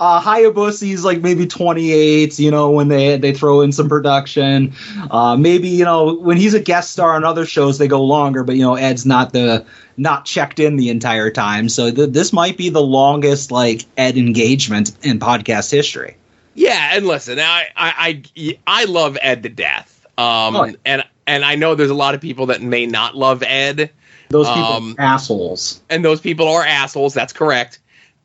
uh, 0.00 0.20
Hayabussy's 0.22 1.04
like 1.04 1.20
maybe 1.20 1.46
28, 1.46 2.38
you 2.38 2.50
know, 2.50 2.70
when 2.70 2.88
they 2.88 3.18
they 3.18 3.34
throw 3.34 3.60
in 3.60 3.72
some 3.72 3.88
production. 3.88 4.72
Uh, 5.10 5.36
maybe, 5.36 5.68
you 5.68 5.84
know, 5.84 6.14
when 6.14 6.38
he's 6.38 6.54
a 6.54 6.60
guest 6.60 6.92
star 6.92 7.14
on 7.14 7.24
other 7.24 7.44
shows, 7.44 7.76
they 7.76 7.88
go 7.88 8.02
longer, 8.02 8.44
but, 8.44 8.56
you 8.56 8.62
know, 8.62 8.76
Ed's 8.76 9.04
not 9.04 9.32
the 9.34 9.66
not 9.98 10.24
checked 10.24 10.58
in 10.58 10.76
the 10.76 10.88
entire 10.88 11.30
time. 11.30 11.68
So 11.68 11.90
th- 11.90 12.10
this 12.10 12.32
might 12.32 12.56
be 12.56 12.70
the 12.70 12.80
longest 12.82 13.50
like 13.50 13.84
Ed 13.98 14.16
engagement 14.16 14.92
in 15.02 15.18
podcast 15.18 15.70
history. 15.70 16.16
Yeah, 16.54 16.92
and 16.96 17.06
listen, 17.06 17.38
I 17.38 17.66
I 17.76 18.22
I, 18.36 18.58
I 18.66 18.84
love 18.84 19.18
Ed 19.20 19.42
to 19.42 19.48
death. 19.50 20.06
Um, 20.16 20.56
Oh, 20.56 20.64
yeah. 20.64 20.72
and 20.84 21.04
and 21.30 21.44
I 21.44 21.54
know 21.54 21.74
there's 21.76 21.90
a 21.90 21.94
lot 21.94 22.14
of 22.14 22.20
people 22.20 22.46
that 22.46 22.60
may 22.60 22.86
not 22.86 23.16
love 23.16 23.42
Ed, 23.44 23.90
Those 24.30 24.48
people 24.48 24.62
Um, 24.64 24.94
are 24.98 25.04
assholes. 25.04 25.80
and 25.88 26.04
those 26.04 26.20
people 26.20 26.48
are 26.48 26.64
assholes. 26.64 27.14
That's 27.14 27.32
correct. 27.32 27.78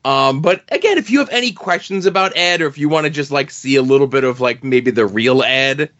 Um, 0.04 0.40
but 0.40 0.62
again, 0.70 0.98
if 0.98 1.10
you 1.10 1.18
have 1.20 1.28
any 1.30 1.52
questions 1.52 2.06
about 2.06 2.36
Ed, 2.36 2.60
or 2.62 2.66
if 2.66 2.78
you 2.78 2.88
want 2.88 3.04
to 3.04 3.10
just 3.10 3.30
like 3.30 3.50
see 3.50 3.76
a 3.76 3.82
little 3.82 4.06
bit 4.06 4.24
of 4.24 4.40
like 4.40 4.62
maybe 4.62 4.90
the 4.90 5.06
real 5.06 5.42
Ed, 5.42 5.90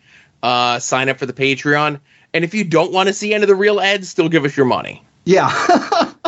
uh, 0.42 0.78
sign 0.78 1.08
up 1.08 1.18
for 1.18 1.26
the 1.26 1.32
Patreon. 1.32 1.98
And 2.34 2.44
if 2.44 2.54
you 2.54 2.64
don't 2.64 2.92
want 2.92 3.08
to 3.08 3.12
see 3.12 3.34
any 3.34 3.42
of 3.44 3.48
the 3.48 3.54
real 3.54 3.80
Ed, 3.80 4.04
still 4.04 4.28
give 4.28 4.44
us 4.44 4.56
your 4.56 4.66
money. 4.66 5.02
Yeah. 5.25 5.50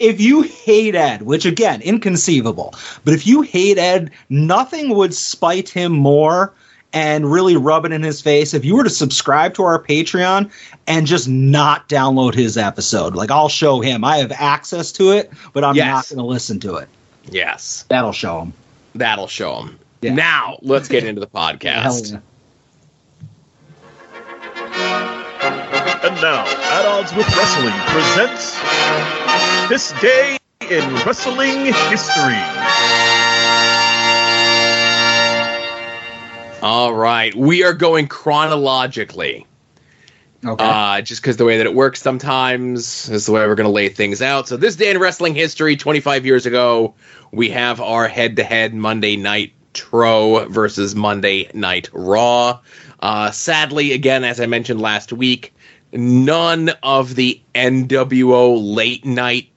if 0.00 0.20
you 0.20 0.42
hate 0.42 0.94
Ed, 0.94 1.22
which 1.22 1.44
again, 1.44 1.82
inconceivable, 1.82 2.74
but 3.04 3.12
if 3.14 3.26
you 3.26 3.42
hate 3.42 3.78
Ed, 3.78 4.10
nothing 4.30 4.94
would 4.96 5.14
spite 5.14 5.68
him 5.68 5.92
more 5.92 6.54
and 6.92 7.30
really 7.30 7.56
rub 7.56 7.84
it 7.86 7.92
in 7.92 8.02
his 8.02 8.20
face 8.20 8.52
if 8.54 8.64
you 8.64 8.76
were 8.76 8.84
to 8.84 8.90
subscribe 8.90 9.54
to 9.54 9.62
our 9.62 9.82
Patreon 9.82 10.50
and 10.86 11.06
just 11.06 11.28
not 11.28 11.88
download 11.88 12.34
his 12.34 12.56
episode. 12.56 13.14
Like, 13.14 13.30
I'll 13.30 13.48
show 13.48 13.80
him. 13.80 14.04
I 14.04 14.18
have 14.18 14.32
access 14.32 14.92
to 14.92 15.10
it, 15.12 15.30
but 15.52 15.64
I'm 15.64 15.74
Yes. 15.74 15.86
not 15.86 16.08
going 16.16 16.24
to 16.26 16.30
listen 16.30 16.60
to 16.60 16.76
it. 16.76 16.88
Yes, 17.30 17.84
That'll 17.88 18.12
show 18.12 18.40
him. 18.42 18.52
that'll 18.94 19.28
show 19.28 19.60
him. 19.62 19.78
Yeah. 20.02 20.14
Now 20.14 20.58
let's 20.62 20.88
get 20.88 21.04
into 21.04 21.20
the 21.20 21.26
podcast. 21.34 22.12
yeah. 22.12 22.18
And 26.04 26.14
now, 26.20 26.44
At 26.44 26.84
Odds 26.86 27.14
with 27.14 27.26
Wrestling 27.36 27.72
presents 27.86 28.58
This 29.68 29.92
Day 30.00 30.36
in 30.68 30.94
Wrestling 31.06 31.66
History. 31.66 32.42
All 36.62 36.94
right, 36.94 37.34
we 37.34 37.64
are 37.64 37.74
going 37.74 38.06
chronologically. 38.06 39.46
Okay. 40.44 40.64
Uh, 40.64 41.00
just 41.00 41.20
because 41.20 41.36
the 41.36 41.44
way 41.44 41.56
that 41.56 41.66
it 41.66 41.74
works 41.74 42.00
sometimes 42.00 43.08
is 43.08 43.26
the 43.26 43.32
way 43.32 43.40
we're 43.46 43.56
going 43.56 43.68
to 43.68 43.72
lay 43.72 43.88
things 43.88 44.22
out. 44.22 44.46
So, 44.46 44.56
this 44.56 44.76
day 44.76 44.90
in 44.90 44.98
wrestling 44.98 45.34
history, 45.34 45.76
25 45.76 46.24
years 46.24 46.46
ago, 46.46 46.94
we 47.32 47.50
have 47.50 47.80
our 47.80 48.06
head 48.06 48.36
to 48.36 48.44
head 48.44 48.74
Monday 48.74 49.16
Night 49.16 49.52
Tro 49.74 50.46
versus 50.48 50.94
Monday 50.94 51.50
Night 51.52 51.88
Raw. 51.92 52.60
Uh, 53.00 53.32
sadly, 53.32 53.92
again, 53.92 54.22
as 54.22 54.40
I 54.40 54.46
mentioned 54.46 54.80
last 54.80 55.12
week, 55.12 55.52
none 55.92 56.70
of 56.84 57.16
the 57.16 57.40
NWO 57.56 58.74
late 58.74 59.04
night 59.04 59.48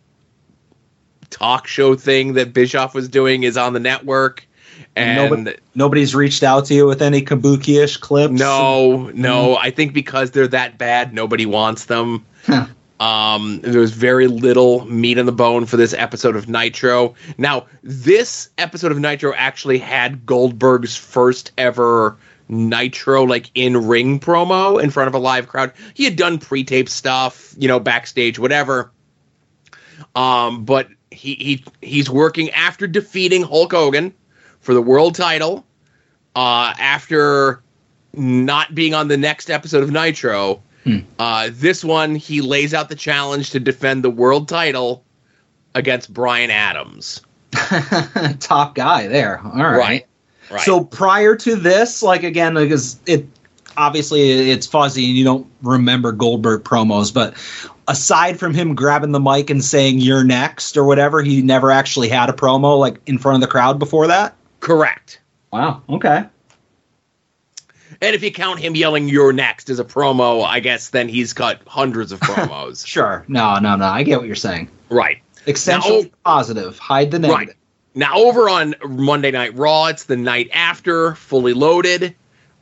talk 1.30 1.68
show 1.68 1.96
thing 1.96 2.34
that 2.34 2.52
Bischoff 2.54 2.96
was 2.96 3.08
doing 3.10 3.44
is 3.44 3.58
on 3.58 3.74
the 3.74 3.80
network. 3.80 4.48
And 4.96 5.18
Nobody- 5.18 5.58
Nobody's 5.76 6.16
reached 6.16 6.42
out 6.44 6.66
to 6.66 6.74
you 6.74 6.86
with 6.88 7.02
any 7.02 7.22
kabuki-ish 7.22 7.98
clips? 7.98 8.34
no, 8.34 9.10
no. 9.14 9.58
I 9.58 9.70
think 9.72 9.94
because 9.94 10.32
they're 10.32 10.48
that 10.48 10.78
bad, 10.78 11.14
nobody 11.14 11.46
wants 11.46 11.86
them. 11.86 12.26
Huh. 12.46 12.68
Um, 12.98 13.60
there 13.62 13.82
was 13.82 13.92
very 13.92 14.28
little 14.28 14.86
meat 14.86 15.18
on 15.20 15.26
the 15.26 15.34
bone 15.34 15.66
for 15.66 15.76
this 15.76 15.94
episode 15.94 16.38
of 16.38 16.48
Nitro. 16.48 17.14
Now, 17.38 17.66
this 17.84 18.50
episode 18.58 18.94
of 18.94 18.98
Nitro 19.00 19.34
actually 19.36 19.80
had 19.80 20.26
Goldberg's 20.26 20.96
first 20.96 21.52
ever 21.58 22.16
Nitro 22.48 23.24
like 23.24 23.52
in 23.54 23.88
ring 23.88 24.18
promo 24.20 24.82
in 24.82 24.92
front 24.92 25.10
of 25.10 25.14
a 25.14 25.18
live 25.20 25.50
crowd. 25.50 25.74
He 25.94 26.06
had 26.06 26.16
done 26.16 26.38
pre-tape 26.38 26.88
stuff, 26.88 27.54
you 27.58 27.68
know, 27.68 27.82
backstage, 27.82 28.40
whatever. 28.40 28.92
Um, 30.16 30.64
but 30.64 30.88
he 31.12 31.36
he 31.36 31.64
he's 31.82 32.10
working 32.10 32.50
after 32.52 32.88
defeating 32.88 33.44
Hulk 33.44 33.74
Hogan 33.74 34.14
for 34.66 34.74
the 34.74 34.82
world 34.82 35.14
title. 35.16 35.64
Uh, 36.36 36.74
after 36.80 37.62
not 38.14 38.74
being 38.76 38.94
on 38.94 39.08
the 39.08 39.16
next 39.18 39.50
episode 39.50 39.84
of 39.84 39.92
Nitro, 39.92 40.62
Hmm. 40.84 41.00
uh, 41.18 41.50
this 41.52 41.84
one 41.84 42.16
he 42.16 42.42
lays 42.42 42.74
out 42.74 42.90
the 42.90 42.96
challenge 42.96 43.52
to 43.52 43.60
defend 43.60 44.04
the 44.04 44.10
world 44.10 44.48
title 44.50 45.04
against 45.74 46.14
Brian 46.14 46.52
Adams. 46.52 47.22
Top 48.40 48.76
guy 48.76 49.08
there. 49.08 49.40
All 49.44 49.52
right. 49.52 49.78
Right. 49.78 50.06
Right. 50.52 50.62
So 50.62 50.84
prior 50.84 51.36
to 51.38 51.56
this, 51.56 52.04
like 52.04 52.24
again, 52.24 52.54
because 52.54 53.00
it 53.08 53.26
obviously 53.78 54.52
it's 54.52 54.68
fuzzy 54.68 55.06
and 55.08 55.16
you 55.18 55.24
don't 55.24 55.48
remember 55.64 56.12
Goldberg 56.12 56.64
promos, 56.64 57.12
but 57.14 57.34
aside 57.88 58.38
from 58.40 58.54
him 58.54 58.76
grabbing 58.76 59.12
the 59.12 59.20
mic 59.20 59.50
and 59.50 59.64
saying 59.64 60.00
"You're 60.00 60.24
next" 60.24 60.78
or 60.78 60.84
whatever, 60.84 61.24
he 61.24 61.42
never 61.42 61.72
actually 61.72 62.10
had 62.10 62.30
a 62.30 62.34
promo 62.34 62.78
like 62.78 63.00
in 63.08 63.18
front 63.18 63.36
of 63.36 63.42
the 63.42 63.52
crowd 63.52 63.80
before 63.80 64.08
that. 64.08 64.36
Correct. 64.66 65.20
Wow. 65.52 65.82
Okay. 65.90 66.26
And 68.02 68.16
if 68.16 68.24
you 68.24 68.32
count 68.32 68.60
him 68.60 68.76
yelling 68.76 69.08
"You're 69.08 69.32
next" 69.34 69.70
as 69.70 69.80
a 69.80 69.86
promo, 69.86 70.44
I 70.44 70.60
guess 70.60 70.90
then 70.90 71.08
he's 71.08 71.34
cut 71.34 71.62
hundreds 71.68 72.12
of 72.12 72.20
promos. 72.22 72.86
Sure. 72.86 73.24
No. 73.28 73.58
No. 73.60 73.76
No. 73.76 73.86
I 73.86 74.04
get 74.04 74.18
what 74.18 74.28
you're 74.28 74.36
saying. 74.36 74.70
right. 74.90 75.18
Essentially 75.48 76.04
Now- 76.06 76.10
positive. 76.26 76.80
Hide 76.80 77.12
the 77.12 77.20
negative. 77.20 77.48
Right. 77.48 77.56
Now 77.94 78.16
over 78.18 78.50
on 78.50 78.76
Monday 78.90 79.32
Night 79.32 79.56
Raw, 79.56 79.86
it's 79.86 80.04
the 80.06 80.18
night 80.18 80.50
after, 80.52 81.16
fully 81.16 81.54
loaded, 81.54 82.14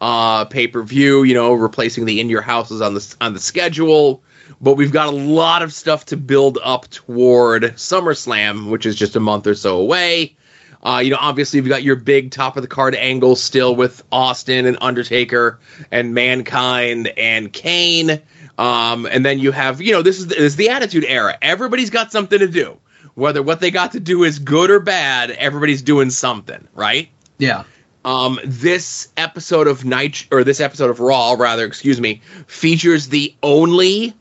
uh, 0.02 0.46
pay 0.46 0.68
per 0.68 0.84
view. 0.84 1.24
You 1.24 1.34
know, 1.34 1.54
replacing 1.54 2.06
the 2.06 2.20
in 2.20 2.30
your 2.30 2.42
houses 2.42 2.82
on 2.82 2.94
the 2.94 3.16
on 3.22 3.34
the 3.34 3.40
schedule. 3.40 4.22
But 4.62 4.76
we've 4.76 4.92
got 4.92 5.08
a 5.08 5.16
lot 5.16 5.62
of 5.64 5.74
stuff 5.74 6.06
to 6.08 6.18
build 6.18 6.60
up 6.64 6.90
toward 6.90 7.64
SummerSlam, 7.64 8.70
which 8.70 8.86
is 8.86 8.96
just 8.96 9.16
a 9.16 9.20
month 9.22 9.48
or 9.48 9.56
so 9.56 9.78
away. 9.80 10.36
Uh, 10.84 11.02
you 11.04 11.10
know, 11.10 11.18
obviously 11.20 11.58
you've 11.58 11.68
got 11.70 11.84
your 11.84 11.96
big 11.96 12.30
top 12.30 12.58
of 12.58 12.62
the 12.62 12.68
card 12.68 12.94
angle 12.96 13.36
still 13.36 13.76
with 13.76 14.04
Austin 14.12 14.66
and 14.66 14.78
Undertaker 14.82 15.60
and 15.92 16.14
Mankind 16.14 17.08
and 17.18 17.52
Kane. 17.54 18.22
Um, 18.58 19.06
and 19.06 19.26
then 19.26 19.40
you 19.40 19.52
have, 19.52 19.82
you 19.82 19.94
know, 19.94 20.02
this 20.02 20.20
is, 20.20 20.28
the, 20.28 20.36
this 20.36 20.44
is 20.44 20.56
the 20.58 20.70
Attitude 20.70 21.06
Era. 21.06 21.38
Everybody's 21.42 21.90
got 21.90 22.12
something 22.12 22.40
to 22.40 22.48
do. 22.48 22.78
Whether 23.16 23.42
what 23.42 23.60
they 23.60 23.72
got 23.72 23.92
to 23.94 24.00
do 24.00 24.24
is 24.24 24.40
good 24.40 24.70
or 24.70 24.80
bad, 24.80 25.32
everybody's 25.32 25.82
doing 25.82 26.10
something, 26.10 26.68
right? 26.74 27.10
Yeah. 27.38 27.64
Um, 28.06 28.40
this 28.44 29.08
episode 29.16 29.68
of 29.68 29.86
Nitro 29.86 30.44
this 30.44 30.60
episode 30.60 30.90
of 30.90 31.00
Raw, 31.00 31.34
rather, 31.34 31.66
excuse 31.66 32.02
me, 32.02 32.22
features 32.48 33.08
the 33.08 33.34
only 33.42 34.14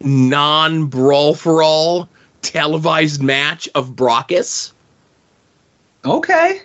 non-brawl 0.00 1.34
for 1.34 1.62
all 1.62 2.08
televised 2.42 3.22
match 3.22 3.68
of 3.74 3.90
Brakkus. 3.90 4.72
Okay. 6.06 6.60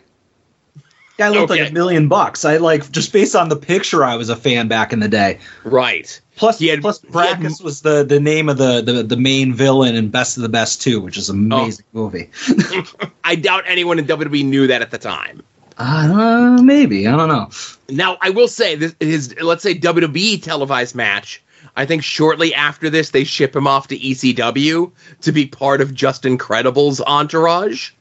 Guy 1.17 1.29
looked 1.29 1.51
Okay. 1.51 1.62
like 1.63 1.71
a 1.71 1.74
million 1.74 2.07
bucks. 2.07 2.45
I 2.45 2.57
like 2.57 2.89
just 2.91 3.12
based 3.13 3.36
on 3.36 3.50
the 3.50 3.55
picture. 3.55 4.03
I 4.03 4.15
was 4.15 4.29
a 4.29 4.36
fan 4.36 4.67
back 4.67 4.91
in 4.93 5.00
the 5.00 5.07
day. 5.07 5.39
Right. 5.63 6.19
Plus, 6.36 6.57
He 6.57 6.67
had- 6.67 6.81
plus 6.81 7.01
had- 7.01 7.12
Brackus 7.12 7.62
was 7.62 7.81
the, 7.81 8.03
the 8.03 8.19
name 8.19 8.50
of 8.50 8.57
the, 8.57 8.81
the, 8.81 9.03
the 9.03 9.17
main 9.17 9.53
villain 9.53 9.95
in 9.95 10.10
Best 10.10 10.38
of 10.38 10.43
the 10.43 10.50
Best 10.50 10.81
2, 10.81 11.00
which 11.01 11.17
is 11.17 11.29
an 11.29 11.36
amazing 11.51 11.86
movie. 11.93 12.29
I 13.24 13.36
doubt 13.36 13.63
anyone 13.67 14.00
in 14.00 14.05
WWE 14.05 14.43
knew 14.45 14.65
that 14.67 14.81
at 14.81 14.89
the 14.91 14.98
time. 14.98 15.43
Uh, 15.77 16.60
maybe. 16.62 17.07
I 17.07 17.15
don't 17.15 17.27
know. 17.29 17.50
Now, 17.89 18.17
I 18.21 18.29
will 18.29 18.48
say 18.48 18.75
this 18.75 18.95
his 19.00 19.36
let's 19.41 19.63
say 19.63 19.74
WWE 19.77 20.41
televised 20.41 20.95
match. 20.95 21.41
I 21.75 21.86
think 21.86 22.03
shortly 22.03 22.53
after 22.53 22.89
this, 22.89 23.12
they 23.12 23.24
ship 23.24 23.55
him 23.55 23.65
off 23.67 23.88
to 23.89 23.98
ECW 23.98 24.91
to 25.21 25.31
be 25.31 25.45
part 25.48 25.81
of 25.81 25.93
Justin 25.93 26.38
Credible's 26.38 27.00
entourage. 27.01 27.91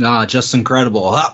Nah, 0.00 0.24
just 0.26 0.54
incredible. 0.54 1.16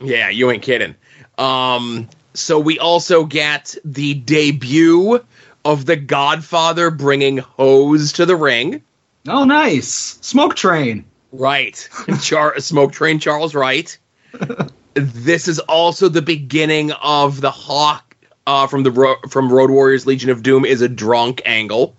Yeah, 0.00 0.28
you 0.28 0.48
ain't 0.52 0.62
kidding. 0.62 0.94
Um, 1.38 2.08
so 2.32 2.60
we 2.60 2.78
also 2.78 3.24
get 3.24 3.74
the 3.84 4.14
debut 4.14 5.24
of 5.64 5.86
the 5.86 5.96
Godfather 5.96 6.92
bringing 6.92 7.38
hose 7.38 8.12
to 8.12 8.24
the 8.24 8.36
ring. 8.36 8.80
oh, 9.26 9.42
nice. 9.42 9.88
Smoke 10.20 10.54
Train. 10.54 11.04
Right. 11.32 11.88
Char- 12.22 12.60
Smoke 12.60 12.92
Train 12.92 13.18
Charles 13.18 13.56
Wright. 13.56 13.98
this 14.94 15.48
is 15.48 15.58
also 15.58 16.08
the 16.08 16.22
beginning 16.22 16.92
of 17.02 17.40
the 17.40 17.50
Hawk 17.50 18.16
uh, 18.46 18.68
from 18.68 18.84
the 18.84 18.92
Ro- 18.92 19.20
from 19.28 19.52
Road 19.52 19.70
Warriors 19.70 20.06
Legion 20.06 20.30
of 20.30 20.44
Doom 20.44 20.64
is 20.64 20.80
a 20.80 20.88
drunk 20.88 21.42
angle. 21.44 21.96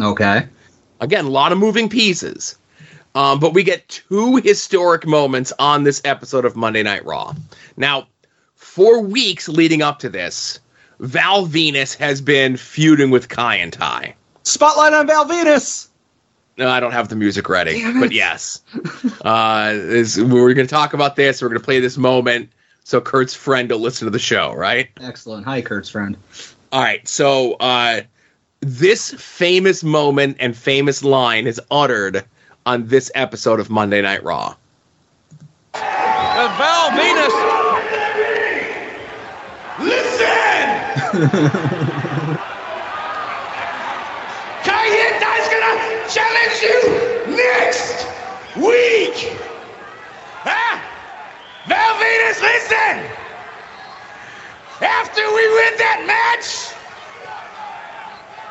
Okay. 0.00 0.46
Again, 1.00 1.24
a 1.24 1.30
lot 1.30 1.50
of 1.50 1.58
moving 1.58 1.88
pieces. 1.88 2.56
Um, 3.14 3.40
but 3.40 3.52
we 3.52 3.62
get 3.62 3.88
two 3.88 4.36
historic 4.36 5.06
moments 5.06 5.52
on 5.58 5.84
this 5.84 6.00
episode 6.04 6.44
of 6.44 6.56
Monday 6.56 6.82
Night 6.82 7.04
Raw. 7.04 7.34
Now, 7.76 8.08
for 8.54 9.00
weeks 9.00 9.48
leading 9.48 9.82
up 9.82 9.98
to 10.00 10.08
this, 10.08 10.60
Val 10.98 11.46
Venis 11.46 11.96
has 11.96 12.20
been 12.20 12.56
feuding 12.56 13.10
with 13.10 13.28
Kaientai. 13.28 14.14
Spotlight 14.44 14.92
on 14.92 15.06
Val 15.06 15.26
Venis. 15.26 15.88
No, 16.56 16.68
I 16.68 16.80
don't 16.80 16.92
have 16.92 17.08
the 17.08 17.16
music 17.16 17.48
ready, 17.48 17.82
but 17.98 18.12
yes, 18.12 18.60
uh, 19.22 19.72
we're 19.74 20.54
going 20.54 20.66
to 20.66 20.74
talk 20.74 20.92
about 20.92 21.16
this. 21.16 21.40
We're 21.40 21.48
going 21.48 21.60
to 21.60 21.64
play 21.64 21.80
this 21.80 21.96
moment 21.96 22.50
so 22.84 23.00
Kurt's 23.00 23.34
friend 23.34 23.70
will 23.70 23.78
listen 23.78 24.06
to 24.06 24.10
the 24.10 24.18
show, 24.18 24.52
right? 24.52 24.90
Excellent. 25.00 25.44
Hi, 25.46 25.62
Kurt's 25.62 25.88
friend. 25.88 26.16
All 26.72 26.82
right, 26.82 27.06
so 27.06 27.54
uh, 27.54 28.02
this 28.60 29.12
famous 29.12 29.84
moment 29.84 30.38
and 30.40 30.56
famous 30.56 31.04
line 31.04 31.46
is 31.46 31.60
uttered 31.70 32.24
on 32.66 32.86
this 32.86 33.10
episode 33.14 33.60
of 33.60 33.70
Monday 33.70 34.02
Night 34.02 34.22
Raw. 34.22 34.54
With 35.74 35.82
Val 36.58 36.90
Venis. 36.90 37.32
Kaientai's 44.62 45.48
gonna 45.52 45.76
challenge 46.08 46.62
you 46.62 46.78
next 47.36 48.06
week. 48.56 49.36
Huh? 50.44 50.78
Val 51.66 51.94
Venis, 52.00 52.40
listen. 52.40 53.10
After 54.80 55.20
we 55.20 55.44
win 55.54 55.76
that 55.78 56.04
match, 56.06 56.72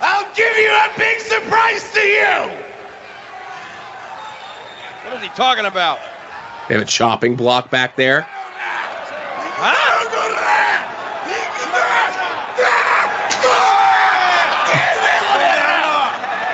I'll 0.02 0.34
give 0.36 0.56
you 0.58 0.72
a 0.72 0.90
big 0.98 1.20
surprise 1.20 1.92
to 1.94 2.02
you. 2.02 2.71
What 5.12 5.18
is 5.22 5.28
he 5.28 5.36
talking 5.36 5.66
about? 5.66 6.00
They 6.70 6.76
have 6.76 6.84
a 6.84 6.86
chopping 6.86 7.36
block 7.36 7.70
back 7.70 7.98
there. 7.98 8.26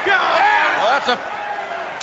Well, 0.07 0.91
that's 0.93 1.09
a 1.09 1.17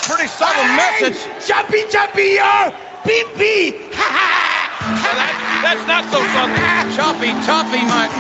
pretty 0.08 0.28
subtle 0.28 0.64
message. 0.76 1.18
Jumpy, 1.46 1.84
jumpy, 1.90 2.36
yo, 2.38 2.74
beep, 3.06 3.26
beep. 3.38 3.74
Well, 3.94 5.14
that- 5.16 5.60
that's 5.62 5.84
not 5.86 6.04
so 6.12 6.20
subtle. 6.34 6.54
Choppy, 6.94 7.30
choppy, 7.46 7.80
Mike. 7.88 8.12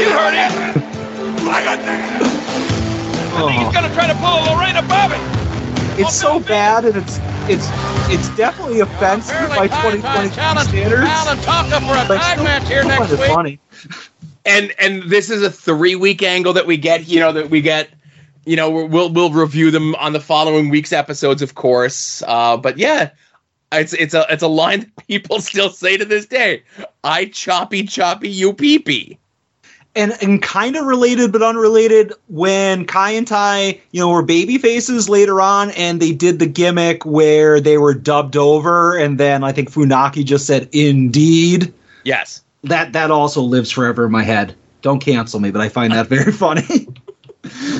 You 0.00 0.10
heard 0.12 0.34
him. 0.34 0.52
Oh. 3.38 3.48
He's 3.48 3.72
gonna 3.74 3.92
try 3.92 4.06
to 4.06 4.14
pull 4.14 4.40
a 4.40 4.42
Lorena 4.54 4.82
Bobbitt. 4.82 5.45
It's 5.98 6.14
so 6.14 6.40
bad, 6.40 6.84
and 6.84 6.96
it's 6.96 7.18
it's 7.48 7.66
it's 8.08 8.28
definitely 8.36 8.80
offensive 8.80 9.48
by 9.48 9.66
2020 9.68 10.30
challenge 10.30 10.68
standards. 10.68 11.02
Alan 11.06 11.38
Tonka 11.38 11.78
for 11.80 11.96
a 11.96 12.08
But 12.08 12.18
tag 12.20 12.38
match 12.38 12.68
here 12.68 12.84
next 12.84 13.08
kinda 13.08 13.16
week. 13.16 13.30
funny. 13.30 13.60
and 14.44 14.74
and 14.78 15.02
this 15.04 15.30
is 15.30 15.42
a 15.42 15.50
three 15.50 15.94
week 15.96 16.22
angle 16.22 16.52
that 16.52 16.66
we 16.66 16.76
get 16.76 17.08
you 17.08 17.20
know 17.20 17.32
that 17.32 17.50
we 17.50 17.60
get 17.60 17.90
you 18.44 18.56
know 18.56 18.70
we'll 18.70 18.88
we'll, 18.88 19.12
we'll 19.12 19.30
review 19.32 19.70
them 19.70 19.94
on 19.96 20.12
the 20.12 20.20
following 20.20 20.68
week's 20.68 20.92
episodes 20.92 21.42
of 21.42 21.54
course 21.54 22.22
uh 22.26 22.56
but 22.56 22.78
yeah 22.78 23.10
it's 23.72 23.92
it's 23.94 24.14
a 24.14 24.24
it's 24.30 24.42
a 24.42 24.48
line 24.48 24.80
that 24.80 25.06
people 25.08 25.40
still 25.40 25.70
say 25.70 25.96
to 25.96 26.04
this 26.04 26.26
day 26.26 26.62
i 27.02 27.24
choppy 27.26 27.82
choppy 27.84 28.28
you 28.28 28.52
pee 28.52 28.78
pee 28.78 29.18
and 29.96 30.16
and 30.22 30.42
kind 30.42 30.76
of 30.76 30.84
related 30.86 31.32
but 31.32 31.42
unrelated 31.42 32.12
when 32.28 32.86
Kaientai, 32.86 33.80
you 33.92 34.00
know, 34.00 34.10
were 34.10 34.22
baby 34.22 34.58
faces 34.58 35.08
later 35.08 35.40
on 35.40 35.70
and 35.72 36.00
they 36.00 36.12
did 36.12 36.38
the 36.38 36.46
gimmick 36.46 37.04
where 37.04 37.60
they 37.60 37.78
were 37.78 37.94
dubbed 37.94 38.36
over 38.36 38.96
and 38.96 39.18
then 39.18 39.42
I 39.42 39.52
think 39.52 39.70
Funaki 39.72 40.24
just 40.24 40.46
said 40.46 40.68
indeed. 40.72 41.72
yes 42.04 42.42
That 42.64 42.92
that 42.92 43.10
also 43.10 43.40
lives 43.42 43.70
forever 43.70 44.04
in 44.06 44.12
my 44.12 44.22
head. 44.22 44.54
Don't 44.82 45.00
cancel 45.00 45.40
me, 45.40 45.50
but 45.50 45.60
I 45.60 45.68
find 45.68 45.92
that 45.92 46.06
very 46.06 46.30
funny. 46.44 46.86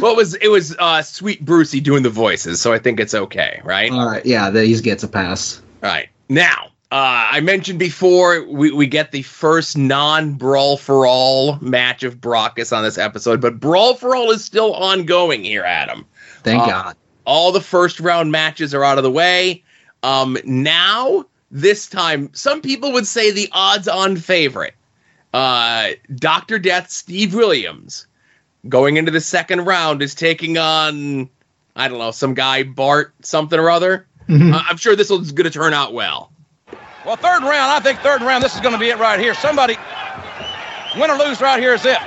well 0.01 0.13
it 0.13 0.17
was 0.17 0.35
it 0.37 0.49
was 0.49 0.77
uh 0.79 1.03
sweet 1.03 1.45
brucey 1.45 1.81
doing 1.81 2.05
the 2.05 2.11
voices 2.11 2.61
so 2.61 2.73
i 2.73 2.79
think 2.79 3.01
it's 3.01 3.15
okay 3.15 3.61
right 3.65 3.91
All 3.91 4.07
right, 4.07 4.25
yeah, 4.25 4.49
that 4.51 4.65
he 4.65 4.81
gets 4.81 5.03
a 5.03 5.09
pass. 5.09 5.61
All 5.83 5.91
right. 5.91 6.09
Now, 6.29 6.69
uh, 6.97 7.29
I 7.33 7.41
mentioned 7.41 7.79
before 7.79 8.43
we, 8.45 8.71
we 8.73 8.87
get 8.87 9.13
the 9.13 9.21
first 9.21 9.77
non 9.77 10.33
Brawl 10.33 10.79
for 10.79 11.07
All 11.07 11.59
match 11.61 12.03
of 12.05 12.23
Brakkus 12.23 12.75
on 12.75 12.83
this 12.83 12.97
episode, 12.97 13.39
but 13.39 13.61
Brawl 13.61 13.97
for 13.97 14.17
All 14.17 14.31
is 14.31 14.43
still 14.43 14.73
ongoing 14.73 15.45
here, 15.45 15.63
Adam. 15.63 16.07
Thank 16.43 16.63
Uh, 16.63 16.67
God. 16.67 16.97
All 17.27 17.53
the 17.53 17.61
first 17.61 18.01
round 18.01 18.33
matches 18.33 18.73
are 18.73 18.83
out 18.83 18.97
of 18.97 19.05
the 19.05 19.11
way. 19.11 19.63
Um, 20.03 20.39
now, 20.47 21.27
this 21.51 21.87
time, 21.87 22.31
some 22.33 22.63
people 22.63 22.93
would 22.93 23.07
say 23.07 23.31
the 23.31 23.51
odds 23.53 23.89
on 23.89 24.17
favorite. 24.17 24.73
Uh, 25.35 25.91
Dr. 26.15 26.59
Death 26.59 26.89
Steve 26.91 27.35
Williams 27.35 28.07
going 28.71 28.97
into 28.97 29.11
the 29.11 29.21
second 29.21 29.67
round 29.67 30.01
is 30.01 30.15
taking 30.15 30.57
on, 30.57 31.29
I 31.75 31.89
don't 31.89 31.99
know, 31.99 32.11
some 32.11 32.33
guy, 32.33 32.63
Bart, 32.63 33.13
something 33.21 33.59
or 33.59 33.69
other. 33.69 34.07
Mhm. 34.31 34.55
Uh, 34.55 34.63
I'm 34.67 34.79
sure 34.79 34.97
this 34.97 35.11
is 35.11 35.33
going 35.33 35.45
to 35.45 35.51
turn 35.51 35.75
out 35.75 35.93
well. 35.93 36.33
Well, 37.07 37.15
third 37.17 37.43
round, 37.47 37.71
I 37.71 37.79
think 37.79 38.01
third 38.01 38.21
round, 38.21 38.43
this 38.43 38.55
is 38.57 38.61
going 38.61 38.75
to 38.75 38.81
be 38.83 38.91
it 38.91 38.99
right 38.99 39.21
here. 39.21 39.33
Somebody, 39.35 39.79
win 40.99 41.07
or 41.11 41.17
lose 41.17 41.41
right 41.41 41.61
here 41.63 41.73
is 41.75 41.87
it. 41.87 41.99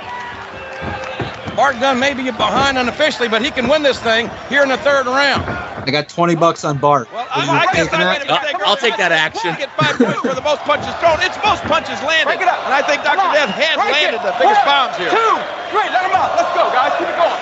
Bart 1.56 1.80
Gunn 1.80 1.98
may 1.98 2.12
be 2.12 2.28
behind 2.30 2.76
unofficially, 2.76 3.28
but 3.28 3.40
he 3.40 3.50
can 3.50 3.66
win 3.68 3.82
this 3.82 3.98
thing 3.98 4.28
here 4.48 4.62
in 4.62 4.68
the 4.68 4.76
third 4.78 5.06
round. 5.06 5.40
I 5.48 5.88
got 5.90 6.08
20 6.08 6.36
bucks 6.36 6.64
on 6.64 6.76
Bart. 6.76 7.08
Well, 7.10 7.26
Are 7.32 7.44
you 7.44 7.50
I, 7.50 7.64
I 7.64 7.72
guess 7.72 7.88
I 7.92 7.96
that? 7.98 8.20
made 8.20 8.28
a 8.28 8.32
mistake. 8.32 8.54
I'll- 8.60 8.68
I'll 8.70 8.76
take 8.76 8.96
that 9.00 9.10
action. 9.10 9.56
Get 9.56 9.72
five 9.72 9.96
points 9.96 10.20
for 10.20 10.36
the 10.36 10.44
most 10.44 10.60
punches 10.68 10.92
thrown. 11.00 11.16
It's 11.24 11.34
most 11.40 11.64
punches 11.64 11.96
landed. 12.04 12.28
Break 12.36 12.44
it 12.44 12.48
up. 12.52 12.60
And 12.68 12.74
I 12.76 12.84
think 12.84 13.00
Dr. 13.02 13.24
Come. 13.24 13.32
Death 13.32 13.56
has 13.56 13.76
Break 13.80 13.92
landed 13.96 14.20
it. 14.20 14.24
the 14.28 14.36
biggest 14.36 14.60
One, 14.62 14.68
bombs 14.68 14.94
here. 15.00 15.08
Two, 15.10 15.32
three, 15.72 15.88
let 15.88 16.04
him 16.04 16.12
out. 16.14 16.36
Let's 16.36 16.52
go, 16.52 16.68
guys. 16.76 16.92
Keep 17.00 17.08
it 17.08 17.16
going. 17.16 17.40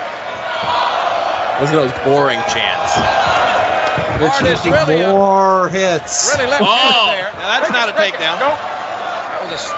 Listen 1.58 1.74
to 1.74 1.82
those 1.90 1.96
boring 2.06 2.38
chants. 2.54 2.94
They're 4.18 4.28
Bart 4.28 4.42
is 4.46 4.58
taking 4.60 4.72
really, 4.72 5.02
uh, 5.04 5.12
more 5.12 5.68
hits. 5.68 6.34
Really 6.36 6.50
left 6.50 6.62
Oh. 6.64 7.10
there. 7.10 7.30
Now, 7.34 7.48
that's 7.58 7.68
Break 7.70 7.72
not 7.72 7.88
it, 7.88 7.94
a 7.94 7.98
takedown. 7.98 8.38
Don't. 8.38 8.58
That 8.58 9.38
was 9.42 9.50
a 9.52 9.60
s- 9.60 9.74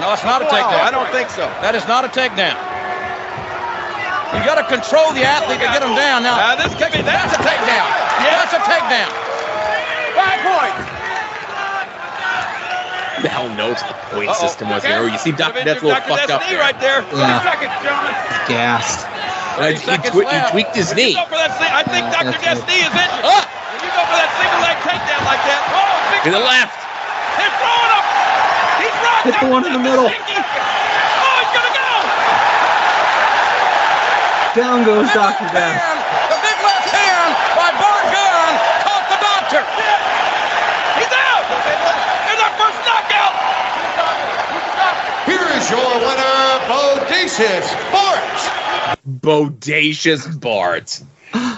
no, 0.00 0.12
it's 0.12 0.24
not 0.24 0.42
a 0.42 0.46
takedown. 0.46 0.80
I 0.82 0.90
don't 0.90 1.08
think 1.10 1.30
so. 1.30 1.46
That 1.62 1.74
is 1.74 1.86
not 1.86 2.04
a 2.04 2.08
takedown. 2.08 2.56
You 4.32 4.40
got 4.48 4.56
to 4.56 4.64
control 4.64 5.12
the 5.12 5.24
athlete 5.24 5.60
to 5.60 5.66
get 5.68 5.82
him 5.82 5.94
down. 5.94 6.22
Now, 6.24 6.40
Uh, 6.40 6.56
this 6.56 6.72
could 6.74 6.90
be 6.92 7.02
that's 7.02 7.34
a 7.36 7.40
takedown. 7.44 7.86
Yeah. 8.24 8.40
That's 8.40 8.54
a 8.56 8.62
takedown. 8.64 9.10
Five 10.16 10.40
points. 10.40 10.88
The 13.22 13.28
hell 13.28 13.48
knows 13.50 13.76
what 13.82 13.94
the 14.10 14.16
point 14.16 14.30
Uh-oh. 14.30 14.40
system 14.48 14.68
was 14.70 14.82
Okay. 14.84 14.92
here? 14.94 15.06
You 15.06 15.18
see 15.18 15.30
Dr. 15.32 15.62
Death's 15.62 15.82
a 15.82 15.86
little 15.86 16.00
Dr. 16.00 16.08
fucked 16.08 16.20
Death's 16.26 16.32
up 16.32 16.42
knee 16.42 16.54
there. 16.56 16.60
right 16.60 16.80
there. 16.80 17.04
Yeah. 17.12 17.38
Three 17.38 17.50
seconds, 17.50 17.72
gentlemen. 17.84 18.14
Gassed. 18.48 19.06
Uh, 19.06 19.66
he, 19.68 19.76
seconds 19.76 20.14
he 20.16 20.50
tweaked 20.50 20.74
his 20.74 20.94
knee. 20.94 21.10
You 21.10 21.16
go 21.16 21.24
for 21.26 21.36
that 21.36 21.52
thing. 21.60 21.70
I 21.70 21.82
think 21.84 22.06
Yeah, 22.08 22.22
Dr. 22.24 22.30
that's 22.32 22.42
Death's 22.42 22.66
knee 22.66 22.80
is 22.80 22.88
injured. 22.88 23.24
Ah! 23.24 23.48
When 23.92 24.00
you 24.00 24.08
go 24.08 24.08
for 24.08 24.24
that 24.24 24.32
single 24.40 24.60
leg 24.64 24.80
takedown 24.88 25.20
like 25.28 25.44
that, 25.44 25.60
oh, 25.68 25.84
big 26.08 26.24
To 26.24 26.30
the 26.32 26.40
left. 26.40 26.80
They're 27.36 27.52
throwing 27.60 27.92
him. 27.92 28.04
He's 28.80 28.96
rocked 29.04 29.28
Hit 29.28 29.36
the 29.36 29.48
one 29.52 29.68
in 29.68 29.72
the 29.76 29.84
middle. 29.84 30.08
Oh, 30.08 31.36
he's 31.36 31.52
gonna 31.52 31.76
go. 31.76 31.92
Down 34.56 34.88
goes 34.88 35.12
Dr. 35.12 35.44
left 35.44 35.76
The 36.32 36.40
big 36.40 36.58
left 36.64 36.88
hand 36.88 37.36
by 37.52 37.68
Bart 37.76 38.04
Gunn 38.08 38.52
caught 38.80 39.04
the 39.12 39.20
doctor. 39.20 39.60
He's 40.96 41.12
out. 41.12 41.44
There's 41.52 42.40
our 42.48 42.54
first 42.56 42.80
knockout. 42.88 43.36
Here 45.28 45.52
is 45.52 45.68
your 45.68 45.92
winner, 46.00 46.64
Bodacious 46.64 47.68
Bart. 47.92 48.24
Bodacious 49.04 50.24
Bart. 50.40 50.96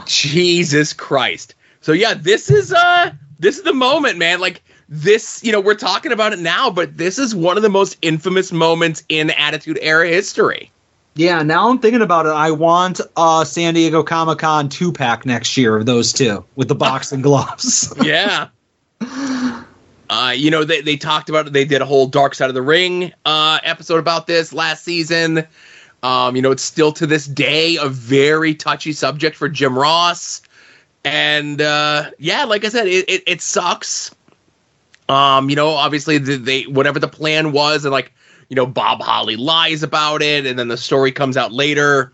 Jesus 0.07 0.93
Christ. 0.93 1.54
So 1.85 1.93
yeah, 1.93 2.15
this 2.15 2.51
is 2.51 2.73
uh 2.73 3.11
this 3.39 3.59
is 3.59 3.63
the 3.63 3.75
moment, 3.75 4.17
man. 4.17 4.41
Like 4.41 4.63
this, 4.89 5.45
you 5.45 5.53
know, 5.53 5.61
we're 5.61 5.75
talking 5.75 6.13
about 6.13 6.33
it 6.33 6.39
now, 6.39 6.71
but 6.71 6.97
this 6.97 7.19
is 7.19 7.35
one 7.35 7.59
of 7.59 7.63
the 7.63 7.69
most 7.69 7.99
infamous 8.01 8.53
moments 8.53 9.03
in 9.11 9.29
Attitude 9.33 9.79
Era 9.83 10.09
history. 10.09 10.71
Yeah, 11.15 11.43
now 11.43 11.69
I'm 11.69 11.79
thinking 11.79 12.01
about 12.01 12.25
it. 12.25 12.31
I 12.31 12.53
want 12.53 13.03
uh 13.19 13.45
San 13.45 13.75
Diego 13.75 14.03
Comic 14.03 14.39
Con 14.39 14.71
two 14.71 14.93
pack 14.93 15.27
next 15.27 15.59
year 15.59 15.77
of 15.77 15.85
those 15.85 16.15
two 16.15 16.43
with 16.57 16.69
the 16.69 16.75
boxing 16.75 17.21
gloves. 17.23 17.93
yeah. 18.03 18.49
Uh, 20.11 20.33
you 20.37 20.51
know, 20.51 20.65
they, 20.65 20.83
they 20.83 20.97
talked 20.97 21.31
about 21.31 21.47
it. 21.47 21.55
They 21.55 21.65
did 21.65 21.81
a 21.81 21.87
whole 21.87 22.07
Dark 22.07 22.35
Side 22.35 22.51
of 22.51 22.55
the 22.55 22.63
Ring 22.63 23.11
uh, 23.25 23.59
episode 23.65 23.99
about 23.99 24.27
this 24.27 24.53
last 24.53 24.85
season. 24.85 25.47
Um, 26.03 26.37
you 26.37 26.43
know, 26.43 26.51
it's 26.51 26.63
still 26.63 26.93
to 26.93 27.07
this 27.07 27.27
day 27.27 27.77
a 27.81 27.89
very 27.89 28.55
touchy 28.55 28.93
subject 28.93 29.35
for 29.35 29.49
Jim 29.49 29.77
Ross. 29.77 30.43
And 31.05 31.61
uh, 31.61 32.11
yeah, 32.19 32.45
like 32.45 32.65
I 32.65 32.69
said, 32.69 32.87
it, 32.87 33.09
it, 33.09 33.23
it 33.27 33.41
sucks. 33.43 34.15
Um, 35.09 35.51
you 35.51 35.57
know, 35.57 35.69
obviously 35.69 36.17
the, 36.19 36.37
they 36.37 36.63
whatever 36.63 36.99
the 36.99 37.09
plan 37.09 37.53
was, 37.53 37.85
and 37.85 37.93
like 37.93 38.13
you 38.49 38.57
know, 38.57 38.67
Bob 38.67 39.01
Holly 39.01 39.37
lies 39.37 39.83
about 39.83 40.23
it, 40.23 40.47
and 40.47 40.59
then 40.59 40.69
the 40.69 40.77
story 40.77 41.13
comes 41.13 41.37
out 41.37 41.53
later 41.53 42.13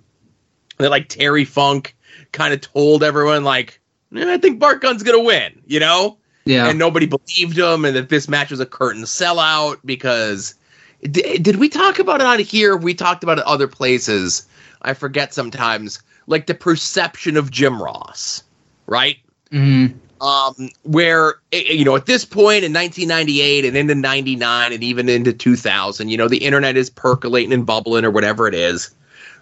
that 0.79 0.91
like 0.91 1.09
Terry 1.09 1.45
Funk 1.45 1.95
kind 2.33 2.53
of 2.53 2.61
told 2.61 3.03
everyone 3.03 3.45
like, 3.45 3.81
"Eh, 4.15 4.35
I 4.35 4.39
think 4.39 4.59
Bart 4.59 4.81
Gunn's 4.81 5.03
gonna 5.03 5.21
win, 5.21 5.63
you 5.67 5.79
know, 5.79 6.19
yeah. 6.45 6.69
and 6.69 6.79
nobody 6.79 7.07
believed 7.07 7.57
him, 7.57 7.85
and 7.85 7.95
that 7.95 8.09
this 8.09 8.29
match 8.29 8.51
was 8.51 8.61
a 8.61 8.67
curtain 8.67 9.03
sellout 9.03 9.79
because 9.85 10.55
d- 11.03 11.39
did 11.39 11.57
we 11.57 11.69
talk 11.69 11.99
about 11.99 12.21
it 12.21 12.27
on 12.27 12.41
here? 12.41 12.77
We 12.77 12.95
talked 12.95 13.23
about 13.23 13.39
it 13.39 13.45
other 13.45 13.69
places. 13.69 14.47
I 14.83 14.95
forget 14.95 15.35
sometimes, 15.35 16.01
like 16.27 16.47
the 16.47 16.55
perception 16.55 17.37
of 17.37 17.51
Jim 17.51 17.81
Ross, 17.83 18.43
right? 18.91 19.17
Mhm. 19.51 19.95
um, 20.21 20.69
where 20.83 21.37
you 21.51 21.83
know 21.85 21.97
at 21.97 22.05
this 22.05 22.27
point 22.27 22.63
in 22.63 22.75
1998 22.75 23.65
and 23.65 23.75
into 23.77 23.95
99 23.95 24.73
and 24.73 24.83
even 24.85 25.09
into 25.09 25.33
2000 25.33 26.09
you 26.11 26.17
know 26.19 26.29
the 26.29 26.37
internet 26.37 26.77
is 26.77 26.91
percolating 26.91 27.55
and 27.55 27.65
bubbling 27.65 28.05
or 28.05 28.11
whatever 28.11 28.47
it 28.47 28.55
is 28.55 28.91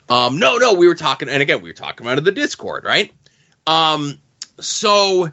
um, 0.08 0.38
no 0.38 0.56
no 0.56 0.72
we 0.72 0.86
were 0.86 0.94
talking 0.94 1.28
and 1.28 1.42
again 1.42 1.60
we 1.60 1.68
were 1.68 1.74
talking 1.74 2.06
about 2.06 2.22
the 2.22 2.30
discord 2.30 2.84
right 2.84 3.12
um, 3.66 4.16
so 4.60 5.28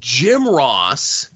jim 0.00 0.48
ross 0.48 1.30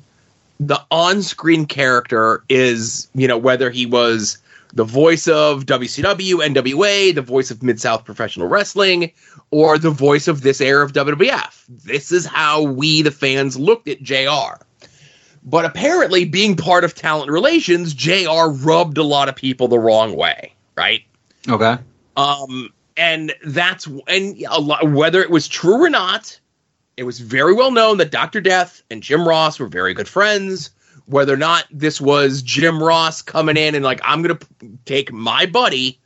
the 0.59 0.85
on-screen 0.90 1.64
character 1.64 2.42
is 2.49 3.09
you 3.14 3.29
know 3.29 3.38
whether 3.38 3.71
he 3.71 3.87
was 3.87 4.38
the 4.79 4.85
voice 4.85 5.27
of 5.27 5.67
WCW, 5.67 6.35
NWA, 6.35 7.12
the 7.12 7.21
voice 7.21 7.51
of 7.51 7.64
Mid 7.64 7.81
South 7.81 8.05
Professional 8.05 8.47
Wrestling, 8.47 9.11
or 9.51 9.77
the 9.77 9.91
voice 9.91 10.29
of 10.29 10.43
this 10.43 10.61
era 10.61 10.85
of 10.85 10.93
WWF. 10.93 11.64
This 11.69 12.12
is 12.12 12.25
how 12.25 12.62
we, 12.62 13.03
the 13.03 13.11
fans, 13.11 13.59
looked 13.59 13.88
at 13.88 14.01
JR. 14.01 14.62
But 15.43 15.64
apparently, 15.64 16.25
being 16.25 16.55
part 16.55 16.85
of 16.85 16.95
talent 16.95 17.29
relations, 17.29 17.93
JR 17.93 18.51
rubbed 18.51 18.99
a 18.99 19.03
lot 19.03 19.29
of 19.29 19.35
people 19.35 19.67
the 19.67 19.81
wrong 19.81 20.14
way, 20.14 20.55
right? 20.77 21.03
Okay. 21.49 21.77
Um, 22.17 22.73
and 22.97 23.35
that's 23.45 23.88
and 24.07 24.41
a 24.49 24.61
lot, 24.61 24.88
whether 24.93 25.21
it 25.21 25.31
was 25.31 25.49
true 25.49 25.85
or 25.85 25.91
not, 25.91 26.38
it 26.97 27.03
was 27.03 27.19
very 27.19 27.53
well 27.53 27.73
known 27.73 27.99
that 27.99 28.12
Dr. 28.12 28.41
Death 28.41 28.81
and 28.93 29.03
Jim 29.03 29.27
Ross 29.27 29.59
were 29.59 29.67
very 29.67 29.93
good 29.93 30.09
friends. 30.09 30.71
Whether 31.09 31.33
or 31.33 31.38
not 31.38 31.64
this 31.71 32.01
was 32.01 32.42
Jim 32.42 32.83
Ross 32.83 33.23
coming 33.23 33.57
in 33.57 33.75
and 33.75 33.85
like, 33.85 34.01
I'm 34.05 34.23
going 34.23 34.37
to 34.37 34.47
p- 34.47 34.71
take 34.85 35.11
my 35.11 35.47
buddy 35.47 35.99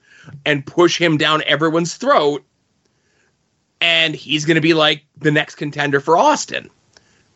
and 0.46 0.64
push 0.64 0.96
him 0.96 1.16
down 1.16 1.42
everyone's 1.44 1.96
throat, 1.96 2.44
and 3.80 4.14
he's 4.14 4.44
going 4.44 4.54
to 4.54 4.60
be 4.60 4.74
like 4.74 5.04
the 5.18 5.32
next 5.32 5.56
contender 5.56 5.98
for 5.98 6.16
Austin. 6.16 6.70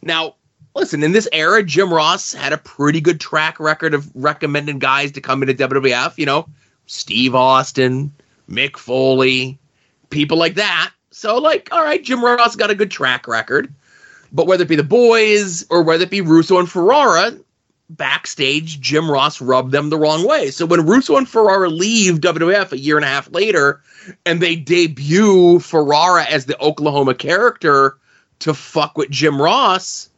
Now, 0.00 0.36
listen, 0.76 1.02
in 1.02 1.10
this 1.10 1.28
era, 1.32 1.64
Jim 1.64 1.92
Ross 1.92 2.32
had 2.32 2.52
a 2.52 2.58
pretty 2.58 3.00
good 3.00 3.18
track 3.18 3.58
record 3.58 3.94
of 3.94 4.08
recommending 4.14 4.78
guys 4.78 5.10
to 5.12 5.20
come 5.20 5.42
into 5.42 5.54
WWF. 5.54 6.16
You 6.18 6.26
know, 6.26 6.48
Steve 6.86 7.34
Austin, 7.34 8.12
Mick 8.48 8.76
Foley, 8.76 9.58
people 10.10 10.38
like 10.38 10.54
that. 10.54 10.92
So, 11.10 11.38
like, 11.38 11.68
all 11.72 11.82
right, 11.82 12.04
Jim 12.04 12.24
Ross 12.24 12.54
got 12.54 12.70
a 12.70 12.76
good 12.76 12.92
track 12.92 13.26
record. 13.26 13.74
But 14.32 14.46
whether 14.46 14.62
it 14.62 14.68
be 14.68 14.76
the 14.76 14.84
boys 14.84 15.66
or 15.70 15.82
whether 15.82 16.04
it 16.04 16.10
be 16.10 16.20
Russo 16.20 16.58
and 16.58 16.70
Ferrara, 16.70 17.32
backstage, 17.90 18.80
Jim 18.80 19.10
Ross 19.10 19.40
rubbed 19.40 19.72
them 19.72 19.90
the 19.90 19.98
wrong 19.98 20.26
way. 20.26 20.50
So 20.50 20.66
when 20.66 20.86
Russo 20.86 21.16
and 21.16 21.28
Ferrara 21.28 21.68
leave 21.68 22.20
WWF 22.20 22.72
a 22.72 22.78
year 22.78 22.96
and 22.96 23.04
a 23.04 23.08
half 23.08 23.30
later 23.30 23.80
and 24.24 24.40
they 24.40 24.56
debut 24.56 25.60
Ferrara 25.60 26.24
as 26.24 26.46
the 26.46 26.60
Oklahoma 26.60 27.14
character 27.14 27.96
to 28.40 28.54
fuck 28.54 28.98
with 28.98 29.10
Jim 29.10 29.40
Ross, 29.40 30.10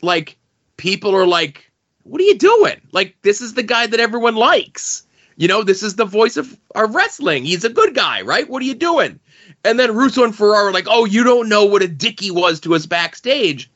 like, 0.00 0.36
people 0.76 1.14
are 1.14 1.26
like, 1.26 1.70
what 2.04 2.20
are 2.20 2.24
you 2.24 2.38
doing? 2.38 2.80
Like, 2.92 3.16
this 3.22 3.40
is 3.40 3.54
the 3.54 3.62
guy 3.62 3.86
that 3.86 4.00
everyone 4.00 4.34
likes. 4.34 5.06
You 5.36 5.48
know, 5.48 5.62
this 5.62 5.82
is 5.82 5.96
the 5.96 6.04
voice 6.04 6.36
of 6.36 6.58
our 6.74 6.86
wrestling. 6.86 7.44
He's 7.44 7.64
a 7.64 7.70
good 7.70 7.94
guy, 7.94 8.22
right? 8.22 8.48
What 8.48 8.62
are 8.62 8.66
you 8.66 8.74
doing? 8.74 9.18
And 9.64 9.78
then 9.78 9.94
Russo 9.94 10.24
and 10.24 10.34
Ferrara 10.34 10.68
are 10.68 10.72
like, 10.72 10.86
oh, 10.88 11.04
you 11.04 11.24
don't 11.24 11.48
know 11.48 11.64
what 11.64 11.82
a 11.82 11.88
dick 11.88 12.20
he 12.20 12.30
was 12.30 12.60
to 12.60 12.74
us 12.74 12.86
backstage. 12.86 13.70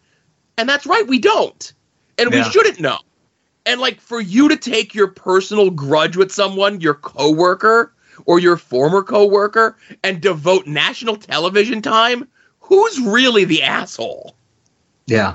And 0.58 0.68
that's 0.68 0.86
right, 0.86 1.06
we 1.06 1.18
don't. 1.18 1.72
And 2.18 2.32
we 2.32 2.42
shouldn't 2.44 2.80
know. 2.80 2.98
And 3.66 3.80
like 3.80 4.00
for 4.00 4.20
you 4.20 4.48
to 4.48 4.56
take 4.56 4.94
your 4.94 5.08
personal 5.08 5.70
grudge 5.70 6.16
with 6.16 6.32
someone, 6.32 6.80
your 6.80 6.94
coworker 6.94 7.92
or 8.24 8.38
your 8.38 8.56
former 8.56 9.02
coworker, 9.02 9.76
and 10.02 10.22
devote 10.22 10.66
national 10.66 11.16
television 11.16 11.82
time, 11.82 12.26
who's 12.60 12.98
really 13.00 13.44
the 13.44 13.62
asshole? 13.62 14.34
Yeah. 15.06 15.34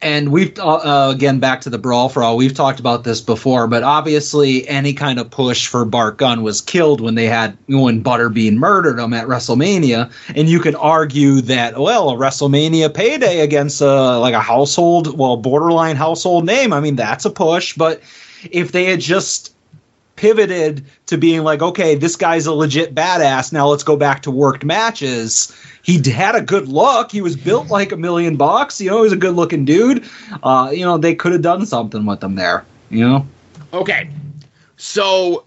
And 0.00 0.30
we've 0.30 0.56
uh, 0.60 0.76
uh, 0.76 1.12
again 1.12 1.40
back 1.40 1.62
to 1.62 1.70
the 1.70 1.78
brawl 1.78 2.08
for 2.08 2.22
all. 2.22 2.36
We've 2.36 2.54
talked 2.54 2.78
about 2.78 3.02
this 3.02 3.20
before, 3.20 3.66
but 3.66 3.82
obviously 3.82 4.66
any 4.68 4.92
kind 4.92 5.18
of 5.18 5.28
push 5.28 5.66
for 5.66 5.84
Bart 5.84 6.18
Gunn 6.18 6.42
was 6.42 6.60
killed 6.60 7.00
when 7.00 7.16
they 7.16 7.26
had 7.26 7.58
when 7.66 8.04
Butterbean 8.04 8.58
murdered 8.58 9.00
him 9.00 9.12
at 9.12 9.26
WrestleMania. 9.26 10.12
And 10.36 10.48
you 10.48 10.60
can 10.60 10.76
argue 10.76 11.40
that 11.42 11.78
well, 11.78 12.10
a 12.10 12.14
WrestleMania 12.14 12.94
payday 12.94 13.40
against 13.40 13.82
uh, 13.82 14.20
like 14.20 14.34
a 14.34 14.40
household, 14.40 15.18
well, 15.18 15.36
borderline 15.36 15.96
household 15.96 16.46
name. 16.46 16.72
I 16.72 16.78
mean, 16.78 16.94
that's 16.94 17.24
a 17.24 17.30
push. 17.30 17.74
But 17.74 18.00
if 18.52 18.70
they 18.70 18.84
had 18.84 19.00
just 19.00 19.52
pivoted 20.18 20.84
to 21.06 21.16
being 21.16 21.44
like, 21.44 21.62
okay, 21.62 21.94
this 21.94 22.16
guy's 22.16 22.46
a 22.46 22.52
legit 22.52 22.94
badass. 22.94 23.52
Now 23.52 23.68
let's 23.68 23.84
go 23.84 23.96
back 23.96 24.22
to 24.22 24.30
worked 24.30 24.64
matches. 24.64 25.56
He 25.82 26.02
had 26.10 26.34
a 26.34 26.42
good 26.42 26.68
look. 26.68 27.12
He 27.12 27.22
was 27.22 27.36
built 27.36 27.68
like 27.68 27.92
a 27.92 27.96
million 27.96 28.36
bucks. 28.36 28.80
You 28.80 28.90
know, 28.90 28.96
he 28.96 29.02
was 29.04 29.12
a 29.12 29.16
good 29.16 29.36
looking 29.36 29.64
dude. 29.64 30.04
Uh, 30.42 30.70
you 30.74 30.84
know, 30.84 30.98
they 30.98 31.14
could 31.14 31.32
have 31.32 31.42
done 31.42 31.64
something 31.64 32.04
with 32.04 32.22
him 32.22 32.34
there. 32.34 32.64
You 32.90 33.08
know, 33.08 33.26
Okay. 33.72 34.10
So 34.76 35.44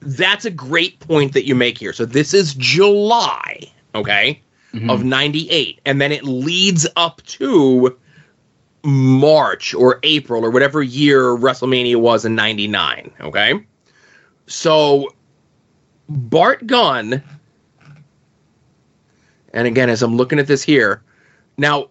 that's 0.00 0.44
a 0.44 0.50
great 0.50 0.98
point 1.00 1.32
that 1.34 1.46
you 1.46 1.54
make 1.54 1.78
here. 1.78 1.92
So 1.92 2.04
this 2.04 2.34
is 2.34 2.54
July, 2.54 3.70
okay, 3.94 4.40
of 4.88 5.04
98. 5.04 5.80
And 5.84 6.00
then 6.00 6.12
it 6.12 6.24
leads 6.24 6.86
up 6.96 7.22
to 7.26 7.96
March 8.84 9.74
or 9.74 9.98
April 10.02 10.44
or 10.44 10.50
whatever 10.50 10.82
year 10.82 11.22
WrestleMania 11.36 11.96
was 11.96 12.24
in 12.24 12.34
99, 12.34 13.10
okay? 13.20 13.64
So 14.48 15.14
Bart 16.08 16.66
Gunn, 16.66 17.22
and 19.52 19.66
again, 19.66 19.90
as 19.90 20.02
I'm 20.02 20.16
looking 20.16 20.38
at 20.38 20.46
this 20.46 20.62
here, 20.62 21.02
now 21.56 21.88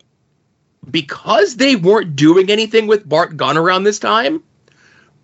because 0.89 1.55
they 1.57 1.75
weren't 1.75 2.15
doing 2.15 2.49
anything 2.49 2.87
with 2.87 3.07
Bart 3.07 3.37
Gunn 3.37 3.57
around 3.57 3.83
this 3.83 3.99
time, 3.99 4.43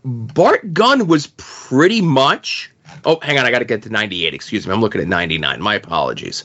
Bart 0.05 0.73
Gunn 0.73 1.07
was 1.07 1.27
pretty 1.37 2.01
much. 2.01 2.71
Oh, 3.05 3.19
hang 3.21 3.37
on, 3.37 3.45
I 3.45 3.51
got 3.51 3.59
to 3.59 3.65
get 3.65 3.81
to 3.83 3.89
98. 3.89 4.33
Excuse 4.33 4.67
me, 4.67 4.73
I'm 4.73 4.81
looking 4.81 5.01
at 5.01 5.07
99. 5.07 5.61
My 5.61 5.75
apologies. 5.75 6.43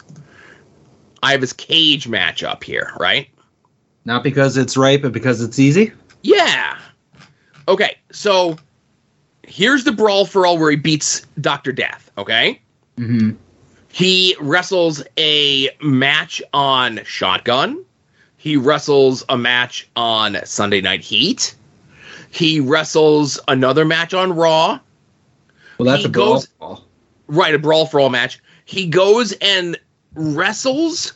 I 1.23 1.33
have 1.33 1.41
his 1.41 1.53
cage 1.53 2.09
match 2.09 2.43
up 2.43 2.63
here, 2.65 2.93
right? 2.99 3.29
not 4.09 4.25
because 4.25 4.57
it's 4.57 4.77
right, 4.77 5.01
but 5.01 5.13
because 5.13 5.43
it's 5.43 5.59
easy. 5.59 5.93
Yeah. 6.23 6.79
Okay, 7.69 7.99
so 8.11 8.57
here's 9.49 9.85
the 9.85 9.93
brawl 9.93 10.25
for 10.27 10.47
all 10.47 10.59
where 10.59 10.71
he 10.71 10.77
beats 10.77 11.23
Dr. 11.41 11.73
Death, 11.73 12.11
okay? 12.19 12.61
Mm-hmm. 12.97 13.31
He 13.91 14.37
wrestles 14.41 15.03
a 15.17 15.71
match 15.83 16.43
on 16.53 17.01
Shotgun. 17.05 17.85
He 18.37 18.57
wrestles 18.57 19.25
a 19.29 19.37
match 19.39 19.89
on 19.97 20.37
Sunday 20.45 20.81
Night 20.81 21.01
Heat. 21.01 21.55
He 22.31 22.61
wrestles 22.61 23.41
another 23.49 23.85
match 23.85 24.15
on 24.15 24.33
Raw. 24.35 24.79
Well, 25.79 25.87
that's 25.87 26.03
He 26.03 26.07
a 26.07 26.11
brawl. 26.11 26.45
goes- 26.61 26.83
Right, 27.27 27.55
a 27.55 27.59
brawl 27.59 27.87
for 27.87 28.01
all 28.01 28.09
match. 28.11 28.41
He 28.65 28.87
goes 28.87 29.33
and 29.41 29.79
wrestles 30.15 31.13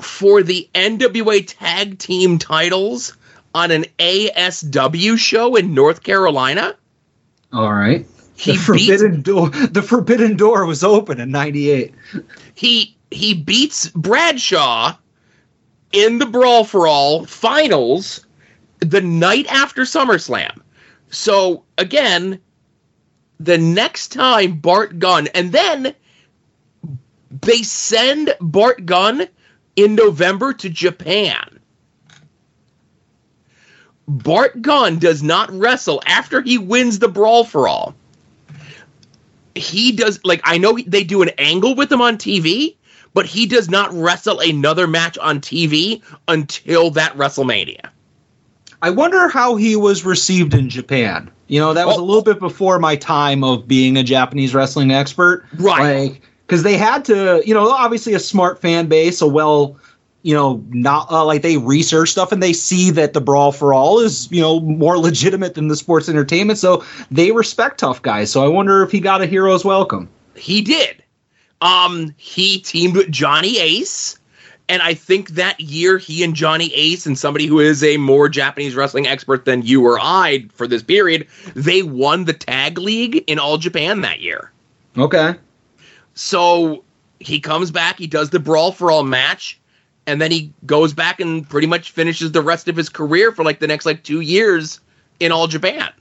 for 0.00 0.42
the 0.42 0.68
NWA 0.74 1.44
tag 1.46 1.98
team 1.98 2.38
titles 2.38 3.16
on 3.54 3.70
an 3.70 3.84
ASW 3.98 5.16
show 5.18 5.54
in 5.56 5.74
North 5.74 6.02
Carolina. 6.02 6.74
All 7.52 7.72
right. 7.72 8.06
He 8.34 8.52
the 8.52 8.58
beats 8.58 8.64
forbidden 8.64 9.22
door. 9.22 9.50
The 9.50 9.82
forbidden 9.82 10.36
door 10.36 10.64
was 10.66 10.82
open 10.82 11.20
in 11.20 11.30
'98. 11.30 11.94
he 12.54 12.96
he 13.10 13.34
beats 13.34 13.88
Bradshaw 13.90 14.96
in 15.92 16.18
the 16.18 16.26
Brawl 16.26 16.64
for 16.64 16.86
All 16.86 17.26
finals 17.26 18.26
the 18.80 19.00
night 19.00 19.46
after 19.46 19.82
SummerSlam. 19.82 20.60
So 21.10 21.64
again, 21.78 22.40
the 23.38 23.58
next 23.58 24.08
time 24.08 24.58
Bart 24.58 24.98
Gunn, 24.98 25.28
and 25.28 25.52
then 25.52 25.94
they 27.42 27.62
send 27.62 28.34
Bart 28.40 28.86
Gunn 28.86 29.28
in 29.76 29.94
November 29.94 30.52
to 30.54 30.68
Japan. 30.68 31.51
Bart 34.08 34.60
Gunn 34.62 34.98
does 34.98 35.22
not 35.22 35.50
wrestle 35.52 36.02
after 36.06 36.40
he 36.40 36.58
wins 36.58 36.98
the 36.98 37.08
Brawl 37.08 37.44
for 37.44 37.68
All. 37.68 37.94
He 39.54 39.92
does 39.92 40.20
like 40.24 40.40
I 40.44 40.58
know 40.58 40.78
they 40.86 41.04
do 41.04 41.22
an 41.22 41.30
angle 41.38 41.74
with 41.74 41.92
him 41.92 42.00
on 42.00 42.16
TV, 42.16 42.74
but 43.14 43.26
he 43.26 43.46
does 43.46 43.68
not 43.68 43.92
wrestle 43.92 44.40
another 44.40 44.86
match 44.86 45.18
on 45.18 45.40
TV 45.40 46.02
until 46.26 46.90
that 46.92 47.16
WrestleMania. 47.16 47.86
I 48.80 48.90
wonder 48.90 49.28
how 49.28 49.56
he 49.56 49.76
was 49.76 50.04
received 50.04 50.54
in 50.54 50.68
Japan. 50.68 51.30
You 51.46 51.60
know, 51.60 51.74
that 51.74 51.86
was 51.86 51.96
a 51.98 52.00
Oh. 52.00 52.04
little 52.04 52.22
bit 52.22 52.40
before 52.40 52.78
my 52.78 52.96
time 52.96 53.44
of 53.44 53.68
being 53.68 53.96
a 53.96 54.02
Japanese 54.02 54.54
wrestling 54.54 54.90
expert. 54.90 55.44
Right. 55.58 56.08
Like, 56.10 56.22
because 56.46 56.62
they 56.62 56.76
had 56.76 57.04
to, 57.04 57.42
you 57.46 57.54
know, 57.54 57.68
obviously 57.70 58.14
a 58.14 58.18
smart 58.18 58.60
fan 58.60 58.86
base, 58.86 59.20
a 59.20 59.26
well, 59.26 59.76
you 60.22 60.34
know, 60.34 60.64
not 60.68 61.10
uh, 61.10 61.24
like 61.24 61.42
they 61.42 61.56
research 61.56 62.10
stuff 62.10 62.32
and 62.32 62.42
they 62.42 62.52
see 62.52 62.90
that 62.90 63.12
the 63.12 63.20
Brawl 63.20 63.52
for 63.52 63.74
All 63.74 63.98
is, 63.98 64.30
you 64.30 64.40
know, 64.40 64.60
more 64.60 64.98
legitimate 65.08 65.54
than 65.54 65.68
the 65.68 65.76
sports 65.76 66.08
entertainment. 66.08 66.58
So 66.58 66.84
they 67.10 67.32
respect 67.32 67.78
tough 67.78 68.02
guys. 68.02 68.30
So 68.30 68.44
I 68.44 68.48
wonder 68.48 68.82
if 68.82 68.90
he 68.90 69.00
got 69.00 69.22
a 69.22 69.26
hero's 69.26 69.64
welcome. 69.64 70.08
He 70.34 70.62
did. 70.62 71.02
Um, 71.60 72.14
he 72.16 72.58
teamed 72.58 72.96
with 72.96 73.10
Johnny 73.10 73.58
Ace, 73.58 74.18
and 74.68 74.82
I 74.82 74.94
think 74.94 75.30
that 75.30 75.60
year 75.60 75.98
he 75.98 76.24
and 76.24 76.34
Johnny 76.34 76.72
Ace 76.74 77.06
and 77.06 77.16
somebody 77.16 77.46
who 77.46 77.60
is 77.60 77.84
a 77.84 77.98
more 77.98 78.28
Japanese 78.28 78.74
wrestling 78.74 79.06
expert 79.06 79.44
than 79.44 79.62
you 79.62 79.86
or 79.86 79.98
I 80.00 80.46
for 80.52 80.66
this 80.66 80.82
period, 80.82 81.28
they 81.54 81.82
won 81.82 82.24
the 82.24 82.32
tag 82.32 82.78
league 82.78 83.22
in 83.26 83.38
all 83.38 83.58
Japan 83.58 84.00
that 84.00 84.20
year. 84.20 84.50
Okay. 84.96 85.34
So 86.14 86.84
he 87.20 87.38
comes 87.38 87.70
back, 87.70 87.98
he 87.98 88.06
does 88.06 88.30
the 88.30 88.40
brawl 88.40 88.72
for 88.72 88.90
all 88.90 89.04
match, 89.04 89.60
and 90.06 90.20
then 90.20 90.30
he 90.30 90.52
goes 90.66 90.92
back 90.92 91.20
and 91.20 91.48
pretty 91.48 91.66
much 91.66 91.90
finishes 91.92 92.32
the 92.32 92.42
rest 92.42 92.68
of 92.68 92.76
his 92.76 92.88
career 92.88 93.32
for 93.32 93.44
like 93.44 93.60
the 93.60 93.66
next 93.66 93.86
like 93.86 94.02
two 94.02 94.20
years 94.20 94.80
in 95.20 95.32
all 95.32 95.46
Japan. 95.46 95.92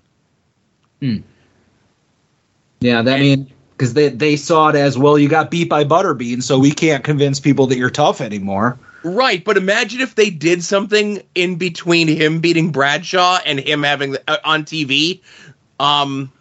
Yeah, 2.79 3.01
that 3.01 3.13
And- 3.13 3.21
mean 3.21 3.51
because 3.77 3.93
they 3.93 4.09
they 4.09 4.35
saw 4.35 4.69
it 4.69 4.75
as 4.75 4.97
well. 4.97 5.17
You 5.17 5.27
got 5.27 5.49
beat 5.49 5.69
by 5.69 5.83
Butterbean, 5.83 6.43
so 6.43 6.59
we 6.59 6.71
can't 6.71 7.03
convince 7.03 7.39
people 7.39 7.65
that 7.67 7.77
you're 7.77 7.89
tough 7.89 8.21
anymore. 8.21 8.77
Right, 9.03 9.43
but 9.43 9.57
imagine 9.57 9.99
if 10.01 10.13
they 10.13 10.29
did 10.29 10.63
something 10.63 11.23
in 11.33 11.55
between 11.55 12.07
him 12.07 12.39
beating 12.39 12.71
Bradshaw 12.71 13.39
and 13.45 13.59
him 13.59 13.81
having 13.81 14.11
the, 14.11 14.21
uh, 14.27 14.37
on 14.45 14.63
TV. 14.63 15.21
Um, 15.79 16.31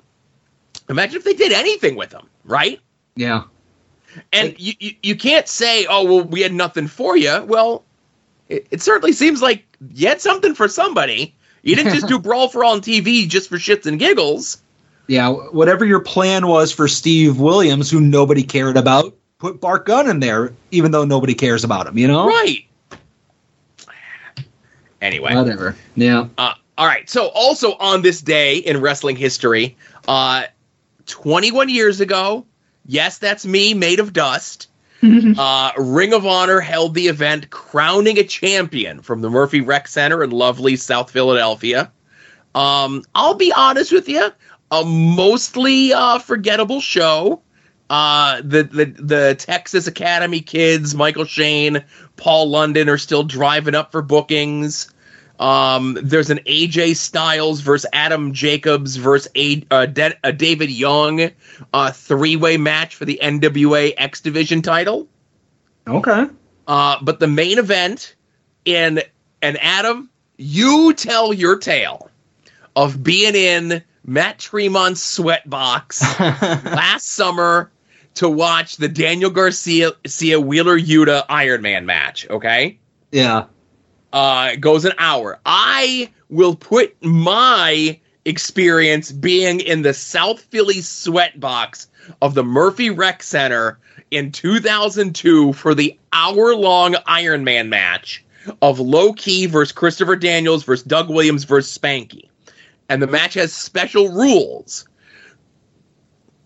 imagine 0.91 1.17
if 1.17 1.25
they 1.25 1.33
did 1.33 1.53
anything 1.53 1.97
with 1.97 2.13
him, 2.13 2.27
right? 2.45 2.79
Yeah. 3.17 3.45
And 4.33 4.59
you, 4.59 4.75
you 4.81 4.95
you 5.03 5.17
can't 5.17 5.49
say, 5.49 5.87
"Oh, 5.89 6.05
well, 6.05 6.25
we 6.25 6.41
had 6.41 6.53
nothing 6.53 6.87
for 6.87 7.17
you." 7.17 7.45
Well, 7.45 7.85
it, 8.49 8.67
it 8.71 8.83
certainly 8.83 9.13
seems 9.13 9.41
like 9.43 9.65
you 9.95 10.09
had 10.09 10.21
something 10.21 10.55
for 10.55 10.69
somebody. 10.69 11.35
You 11.63 11.77
didn't 11.77 11.95
just 11.95 12.09
do 12.09 12.19
Brawl 12.21 12.49
for 12.49 12.65
All 12.65 12.73
on 12.73 12.81
TV 12.81 13.29
just 13.29 13.49
for 13.49 13.57
shits 13.57 13.87
and 13.87 13.99
giggles. 13.99 14.61
Yeah, 15.07 15.31
whatever 15.31 15.85
your 15.85 16.01
plan 16.01 16.47
was 16.47 16.73
for 16.73 16.87
Steve 16.87 17.39
Williams, 17.39 17.91
who 17.91 18.01
nobody 18.01 18.43
cared 18.43 18.77
about, 18.77 19.15
put 19.39 19.61
Bart 19.61 19.87
Gunn 19.87 20.09
in 20.09 20.21
there, 20.21 20.53
even 20.71 20.93
though 20.93 21.05
nobody 21.05 21.35
cares 21.35 21.65
about 21.65 21.87
him. 21.87 21.99
You 21.99 22.07
know, 22.07 22.27
Right. 22.27 22.67
Anyway. 25.01 25.35
Whatever. 25.35 25.75
Yeah. 25.97 26.29
Uh, 26.39 26.55
all 26.79 26.87
right. 26.87 27.09
So, 27.09 27.29
also 27.29 27.75
on 27.77 28.03
this 28.03 28.21
day 28.21 28.59
in 28.59 28.81
wrestling 28.81 29.17
history, 29.17 29.77
uh, 30.07 30.45
21 31.07 31.69
years 31.69 32.01
ago, 32.01 32.45
yes, 32.87 33.19
that's 33.19 33.47
me, 33.47 33.75
made 33.75 34.01
of 34.01 34.13
dust. 34.13 34.69
uh, 35.03 35.73
Ring 35.79 36.13
of 36.13 36.27
Honor 36.27 36.61
held 36.61 36.95
the 36.95 37.09
event 37.09 37.51
crowning 37.51 38.19
a 38.19 38.25
champion 38.25 39.01
from 39.01 39.23
the 39.23 39.31
Murphy 39.31 39.61
Rec 39.61 39.89
Center 39.89 40.23
in 40.23 40.31
lovely 40.31 40.77
South 40.77 41.11
Philadelphia. 41.11 41.91
Um, 42.55 43.05
I'll 43.15 43.35
be 43.35 43.53
honest 43.53 43.93
with 43.93 44.09
you, 44.09 44.31
a 44.71 44.85
mostly 44.85 45.93
uh, 45.93 46.19
forgettable 46.19 46.81
show. 46.81 47.43
Uh, 47.89 48.41
the, 48.45 48.63
the 48.63 48.85
the 48.85 49.35
Texas 49.37 49.89
Academy 49.89 50.41
kids, 50.41 50.95
Michael 50.95 51.25
Shane, 51.25 51.85
Paul 52.17 52.51
London, 52.51 52.89
are 52.89 52.99
still 52.99 53.25
driving 53.25 53.75
up 53.75 53.91
for 53.91 54.03
bookings. 54.03 54.93
Um, 55.41 55.99
there's 56.03 56.29
an 56.29 56.39
AJ 56.47 56.97
Styles 56.97 57.63
versus 57.63 57.89
Adam 57.95 58.35
Jacobs 58.35 58.97
versus 58.97 59.31
a, 59.35 59.65
uh, 59.71 59.87
De- 59.87 60.19
a 60.23 60.33
David 60.33 60.71
Young 60.71 61.31
uh, 61.73 61.91
three 61.93 62.37
way 62.37 62.59
match 62.59 62.95
for 62.95 63.07
the 63.07 63.19
NWA 63.23 63.95
X 63.97 64.21
Division 64.21 64.61
title. 64.61 65.09
Okay. 65.89 66.27
Uh, 66.67 66.97
but 67.03 67.21
the 67.21 67.27
main 67.27 67.59
event 67.59 68.15
in 68.67 69.03
and 69.41 69.59
Adam, 69.63 70.11
you 70.37 70.93
tell 70.93 71.33
your 71.33 71.59
tale 71.59 72.11
of 72.77 73.03
being 73.03 73.35
in 73.35 73.83
Matt 74.05 74.39
Tremont's 74.39 75.19
sweatbox 75.19 76.03
last 76.67 77.09
summer 77.09 77.71
to 78.17 78.29
watch 78.29 78.77
the 78.77 78.89
Daniel 78.89 79.31
Garcia 79.31 79.93
Garcia 80.05 80.39
Wheeler 80.39 80.79
Yuta 80.79 81.25
Iron 81.31 81.63
Man 81.63 81.87
match. 81.87 82.29
Okay 82.29 82.79
yeah. 83.13 83.47
Uh, 84.13 84.57
goes 84.57 84.85
an 84.85 84.93
hour. 84.99 85.39
I 85.47 86.11
will 86.31 86.57
put 86.57 87.01
my 87.03 87.99
experience 88.25 89.13
being 89.13 89.61
in 89.61 89.83
the 89.83 89.95
South 89.95 90.41
Philly 90.41 90.81
sweat 90.81 91.39
box 91.39 91.89
of 92.21 92.35
the 92.35 92.45
Murphy 92.45 92.91
Rec 92.91 93.23
Center 93.23 93.79
in 94.11 94.33
2002 94.33 95.53
for 95.53 95.75
the 95.75 95.99
hour 96.13 96.55
long 96.55 96.97
Iron 97.07 97.45
Man 97.45 97.69
match 97.69 98.25
of 98.63 98.81
Low 98.81 99.13
Ki 99.13 99.47
versus 99.47 99.73
Christopher 99.73 100.17
Daniels 100.17 100.65
versus 100.65 100.85
Doug 100.85 101.09
Williams 101.09 101.45
versus 101.45 101.77
Spanky. 101.77 102.29
And 102.89 103.01
the 103.01 103.07
match 103.07 103.35
has 103.35 103.53
special 103.53 104.09
rules 104.09 104.87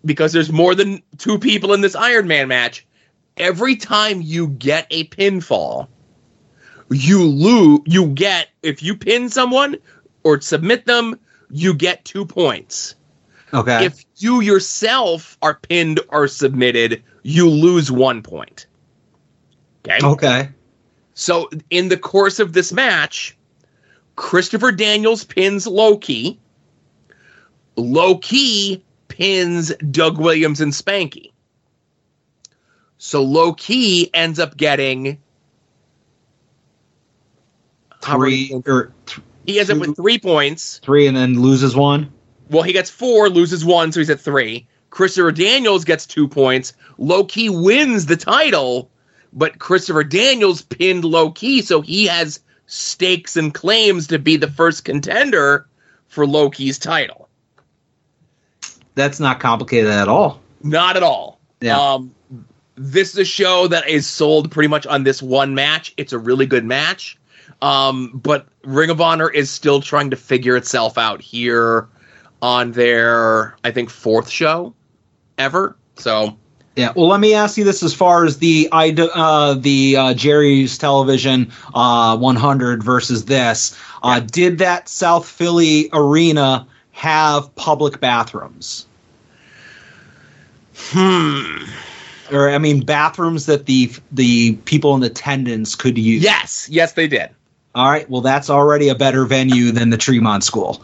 because 0.05 0.33
there's 0.33 0.53
more 0.53 0.75
than 0.75 1.03
two 1.19 1.39
people 1.39 1.73
in 1.73 1.81
this 1.81 1.95
Iron 1.95 2.27
Man 2.27 2.49
match. 2.49 2.87
Every 3.37 3.77
time 3.77 4.21
you 4.23 4.49
get 4.49 4.87
a 4.91 5.09
pinfall, 5.09 5.89
you 6.95 7.23
lose 7.23 7.81
you 7.87 8.07
get 8.09 8.49
if 8.63 8.83
you 8.83 8.97
pin 8.97 9.29
someone 9.29 9.77
or 10.23 10.41
submit 10.41 10.87
them 10.87 11.19
you 11.51 11.75
get 11.75 12.05
two 12.05 12.25
points. 12.25 12.97
Okay. 13.53 13.85
if 13.85 14.05
you 14.17 14.41
yourself 14.41 15.39
are 15.41 15.55
pinned 15.55 16.01
or 16.09 16.27
submitted 16.27 17.03
you 17.23 17.49
lose 17.49 17.91
one 17.91 18.23
point. 18.23 18.67
Okay? 19.87 20.05
Okay. 20.05 20.49
so 21.15 21.49
in 21.71 21.89
the 21.89 21.97
course 21.97 22.39
of 22.41 22.53
this 22.53 22.73
match 22.73 23.37
christopher 24.17 24.73
daniels 24.73 25.25
pins 25.25 25.67
Low 25.67 25.99
Ki. 25.99 26.39
Loki 27.77 28.85
pins 29.09 29.75
doug 29.91 30.19
williams 30.19 30.61
and 30.61 30.73
spanky. 30.73 31.33
So 32.99 33.23
Low 33.23 33.53
Ki 33.53 34.11
ends 34.15 34.39
up 34.39 34.57
getting 34.57 35.19
Three 38.05 38.53
or 38.67 38.93
th- 39.07 39.21
He 39.47 39.59
ends 39.59 39.71
up 39.71 39.79
with 39.79 39.97
three 39.97 40.19
points. 40.19 40.81
three, 40.85 41.07
and 41.07 41.17
then 41.17 41.41
loses 41.41 41.75
one. 41.77 42.13
Well, 42.51 42.63
he 42.63 42.73
gets 42.73 42.91
four, 42.91 43.29
loses 43.29 43.65
one, 43.65 43.93
so 43.93 44.01
he's 44.01 44.11
at 44.11 44.21
three. 44.21 44.67
Christopher 44.91 45.33
Daniels 45.33 45.85
gets 45.85 46.07
two 46.07 46.29
points. 46.29 46.73
Low 46.99 47.25
Ki 47.25 47.49
wins 47.51 48.07
the 48.07 48.17
title, 48.17 48.91
but 49.33 49.59
Christopher 49.59 50.05
Daniels 50.05 50.63
pinned 50.63 51.05
Low 51.05 51.31
Ki, 51.31 51.63
so 51.63 51.81
he 51.81 52.07
has 52.07 52.41
stakes 52.67 53.37
and 53.37 53.53
claims 53.53 54.07
to 54.09 54.19
be 54.19 54.37
the 54.37 54.51
first 54.51 54.85
contender 54.85 55.67
for 56.09 56.27
Low 56.27 56.49
Ki's 56.51 56.79
title. 56.79 57.29
That's 58.95 59.19
not 59.19 59.41
complicated 59.41 59.91
at 59.91 60.09
all. 60.09 60.41
Not 60.63 60.97
at 60.97 61.03
all. 61.03 61.41
Yeah. 61.61 61.79
Um, 61.79 62.15
this 62.77 63.13
is 63.13 63.19
a 63.19 63.25
show 63.25 63.67
that 63.69 63.89
is 63.89 64.07
sold 64.07 64.51
pretty 64.51 64.69
much 64.69 64.87
on 64.87 65.03
this 65.05 65.21
one 65.23 65.55
match. 65.55 65.93
It's 65.97 66.13
a 66.13 66.19
really 66.19 66.47
good 66.47 66.65
match. 66.65 67.19
Um, 67.63 68.21
but 68.23 68.47
Ring 68.65 68.91
of 68.91 69.01
Honor 69.01 69.31
is 69.31 69.51
still 69.51 69.81
trying 69.81 70.11
to 70.11 70.17
figure 70.17 70.57
itself 70.57 70.99
out 70.99 71.21
here 71.21 71.89
on 72.43 72.73
their, 72.73 73.57
I 73.65 73.71
think, 73.71 73.91
fourth 73.91 74.29
show 74.29 74.75
ever. 75.39 75.77
So, 75.97 76.37
Yeah. 76.77 76.93
Well, 76.95 77.09
let 77.09 77.21
me 77.21 77.35
ask 77.35 77.57
you 77.57 77.65
this: 77.65 77.83
as 77.83 77.95
far 77.95 78.25
as 78.25 78.39
the 78.39 78.69
I 78.73 78.91
uh, 78.91 79.55
the 79.55 79.97
uh, 79.97 80.15
Jerry's 80.15 80.77
Television 80.77 81.53
uh, 81.75 82.17
100 82.17 82.83
versus 82.83 83.25
this, 83.25 83.79
uh, 84.03 84.21
did 84.21 84.59
that 84.59 84.89
South 84.89 85.27
Philly 85.27 85.89
arena 85.93 86.67
have 86.93 87.55
public 87.55 88.01
bathrooms? 88.01 88.87
hmm. 90.77 91.65
Or 92.33 92.51
I 92.51 92.59
mean, 92.59 92.85
bathrooms 92.85 93.47
that 93.47 93.67
the 93.67 93.93
the 94.13 94.57
people 94.65 94.95
in 94.95 95.03
attendance 95.03 95.75
could 95.75 95.99
use. 95.99 96.23
Yes, 96.23 96.69
yes, 96.71 96.93
they 96.93 97.07
did. 97.07 97.31
All 97.75 97.91
right. 97.91 98.09
Well, 98.09 98.21
that's 98.21 98.49
already 98.49 98.89
a 98.89 98.95
better 98.95 99.25
venue 99.25 99.73
than 99.73 99.91
the 99.91 99.97
Tremont 99.97 100.45
School. 100.45 100.83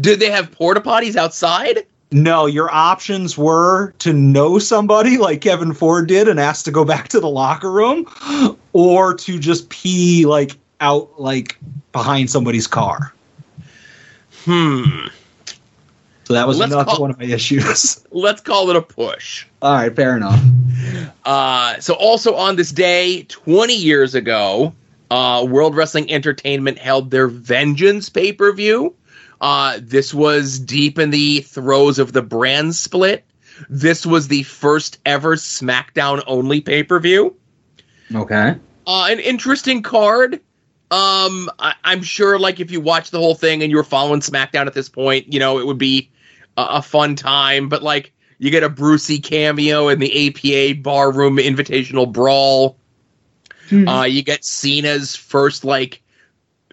Did 0.00 0.20
they 0.20 0.30
have 0.30 0.52
porta 0.52 0.80
potties 0.80 1.16
outside? 1.16 1.86
No, 2.12 2.46
your 2.46 2.72
options 2.72 3.38
were 3.38 3.92
to 3.98 4.12
know 4.12 4.58
somebody 4.58 5.16
like 5.16 5.40
Kevin 5.40 5.72
Ford 5.72 6.06
did 6.08 6.28
and 6.28 6.38
ask 6.38 6.64
to 6.66 6.70
go 6.70 6.84
back 6.84 7.08
to 7.08 7.20
the 7.20 7.28
locker 7.28 7.70
room, 7.70 8.06
or 8.72 9.14
to 9.14 9.38
just 9.38 9.70
pee 9.70 10.26
like 10.26 10.56
out 10.80 11.20
like 11.20 11.58
behind 11.90 12.30
somebody's 12.30 12.66
car. 12.66 13.14
Hmm. 14.44 15.06
So 16.24 16.34
that 16.34 16.46
was 16.46 16.60
another 16.60 17.00
one 17.00 17.10
of 17.10 17.18
my 17.18 17.24
issues. 17.24 18.04
Let's 18.10 18.40
call 18.40 18.70
it 18.70 18.76
a 18.76 18.82
push. 18.82 19.46
All 19.62 19.74
right, 19.74 19.94
fair 19.94 20.16
enough. 20.16 20.42
Uh, 21.24 21.78
so 21.78 21.94
also 21.94 22.34
on 22.34 22.56
this 22.56 22.72
day, 22.72 23.22
20 23.22 23.74
years 23.74 24.16
ago, 24.16 24.74
uh, 25.08 25.46
World 25.48 25.76
Wrestling 25.76 26.10
Entertainment 26.10 26.78
held 26.78 27.12
their 27.12 27.28
Vengeance 27.28 28.08
pay 28.08 28.32
per 28.32 28.52
view. 28.52 28.96
Uh, 29.40 29.78
this 29.80 30.12
was 30.12 30.58
deep 30.58 30.98
in 30.98 31.10
the 31.10 31.42
throes 31.42 32.00
of 32.00 32.12
the 32.12 32.22
brand 32.22 32.74
split. 32.74 33.24
This 33.68 34.04
was 34.04 34.26
the 34.26 34.42
first 34.42 34.98
ever 35.06 35.36
SmackDown 35.36 36.24
only 36.26 36.60
pay 36.60 36.82
per 36.82 36.98
view. 36.98 37.36
Okay. 38.12 38.56
Uh, 38.84 39.06
an 39.10 39.20
interesting 39.20 39.82
card. 39.82 40.34
Um, 40.90 41.48
I, 41.60 41.74
I'm 41.84 42.02
sure, 42.02 42.36
like, 42.36 42.58
if 42.58 42.72
you 42.72 42.80
watch 42.80 43.12
the 43.12 43.18
whole 43.18 43.36
thing 43.36 43.62
and 43.62 43.70
you 43.70 43.76
were 43.76 43.84
following 43.84 44.20
SmackDown 44.20 44.66
at 44.66 44.74
this 44.74 44.88
point, 44.88 45.32
you 45.32 45.38
know, 45.38 45.58
it 45.58 45.66
would 45.66 45.78
be 45.78 46.10
a, 46.56 46.66
a 46.70 46.82
fun 46.82 47.14
time. 47.14 47.68
But, 47.68 47.82
like, 47.82 48.12
You 48.42 48.50
get 48.50 48.64
a 48.64 48.68
Brucey 48.68 49.20
cameo 49.20 49.86
in 49.86 50.00
the 50.00 50.26
APA 50.26 50.80
Barroom 50.82 51.36
Invitational 51.36 52.12
Brawl. 52.12 52.76
Uh, 53.86 54.02
you 54.02 54.24
get 54.24 54.44
Cena's 54.44 55.14
first 55.14 55.64
like 55.64 56.02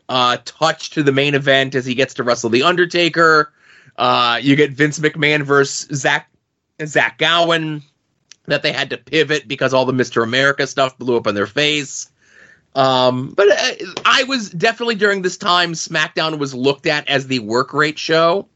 uh, 0.10 0.38
touch 0.46 0.90
to 0.90 1.04
the 1.04 1.12
main 1.12 1.36
event 1.36 1.76
as 1.76 1.86
he 1.86 1.94
gets 1.94 2.16
to 2.16 2.24
wrestle 2.24 2.50
the 2.50 2.64
Undertaker. 2.64 3.54
Uh, 3.96 4.40
you 4.42 4.56
get 4.56 4.72
Vince 4.72 4.98
McMahon 4.98 5.44
versus 5.44 5.88
Zach 5.96 6.32
Zach 6.84 7.20
Gowen 7.20 7.84
that 8.48 8.64
they 8.64 8.72
had 8.72 8.90
to 8.90 8.98
pivot 8.98 9.48
because 9.48 9.72
all 9.72 9.86
the 9.86 9.94
Mr. 9.94 10.24
America 10.24 10.66
stuff 10.66 10.98
blew 10.98 11.18
up 11.18 11.28
in 11.28 11.36
their 11.36 11.46
face. 11.46 12.10
Um, 12.74 13.30
but 13.38 13.48
uh, 13.48 13.86
I 14.06 14.24
was 14.24 14.50
definitely 14.50 14.96
during 14.96 15.22
this 15.22 15.38
time 15.38 15.74
SmackDown 15.74 16.40
was 16.40 16.56
looked 16.56 16.88
at 16.88 17.08
as 17.08 17.28
the 17.28 17.38
work 17.40 17.74
rate 17.76 18.00
show. 18.00 18.48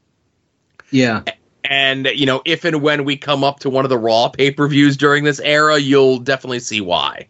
Yeah. 0.89 1.21
And 1.65 2.07
you 2.07 2.25
know, 2.25 2.41
if 2.45 2.65
and 2.65 2.81
when 2.81 3.05
we 3.05 3.15
come 3.17 3.43
up 3.43 3.59
to 3.61 3.69
one 3.69 3.85
of 3.85 3.89
the 3.89 3.97
Raw 3.97 4.29
pay 4.29 4.51
per 4.51 4.67
views 4.67 4.97
during 4.97 5.23
this 5.23 5.39
era, 5.39 5.77
you'll 5.79 6.19
definitely 6.19 6.59
see 6.59 6.81
why. 6.81 7.27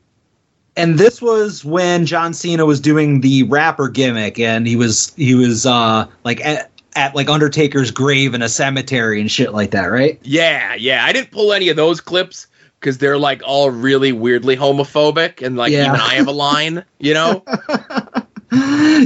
and 0.76 0.98
this 0.98 1.22
was 1.22 1.64
when 1.64 2.06
John 2.06 2.34
Cena 2.34 2.66
was 2.66 2.80
doing 2.82 3.22
the 3.22 3.44
rapper 3.44 3.90
gimmick, 3.90 4.40
and 4.40 4.66
he 4.68 4.76
was 4.76 5.14
he 5.16 5.36
was 5.36 5.66
uh 5.68 6.08
like 6.24 6.44
at, 6.44 6.72
at 6.96 7.14
like 7.16 7.30
Undertaker's 7.30 7.92
grave 7.92 8.34
in 8.34 8.42
a 8.42 8.50
cemetery 8.50 9.22
and 9.22 9.30
shit 9.32 9.54
like 9.54 9.72
that, 9.72 9.86
right? 9.86 10.20
Yeah, 10.24 10.74
yeah. 10.76 11.06
I 11.06 11.12
didn't 11.14 11.30
pull 11.32 11.54
any 11.54 11.70
of 11.70 11.76
those 11.76 12.02
clips 12.02 12.48
because 12.80 12.98
they're 12.98 13.20
like 13.20 13.42
all 13.46 13.70
really 13.70 14.12
weirdly 14.12 14.58
homophobic, 14.58 15.46
and 15.46 15.56
like 15.56 15.72
Yeah. 15.72 15.90
even 15.90 16.00
I 16.02 16.16
have 16.16 16.28
a 16.28 16.32
line, 16.32 16.84
you 17.00 17.14
know. 17.14 17.44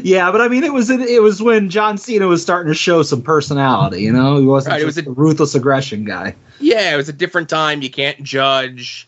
yeah, 0.03 0.31
but 0.31 0.41
I 0.41 0.47
mean, 0.47 0.63
it 0.63 0.73
was 0.73 0.89
it 0.89 1.21
was 1.21 1.41
when 1.41 1.69
John 1.69 1.97
Cena 1.97 2.27
was 2.27 2.41
starting 2.41 2.71
to 2.71 2.77
show 2.77 3.03
some 3.03 3.21
personality. 3.21 4.01
You 4.01 4.11
know, 4.11 4.37
he 4.37 4.45
wasn't 4.45 4.73
Right, 4.73 4.81
it 4.81 4.85
was 4.85 4.97
a 4.97 5.03
ruthless 5.03 5.55
aggression 5.55 6.03
guy. 6.05 6.35
yeah, 6.59 6.93
it 6.93 6.97
was 6.97 7.09
a 7.09 7.13
different 7.13 7.49
time. 7.49 7.81
You 7.81 7.89
can't 7.89 8.21
judge. 8.23 9.07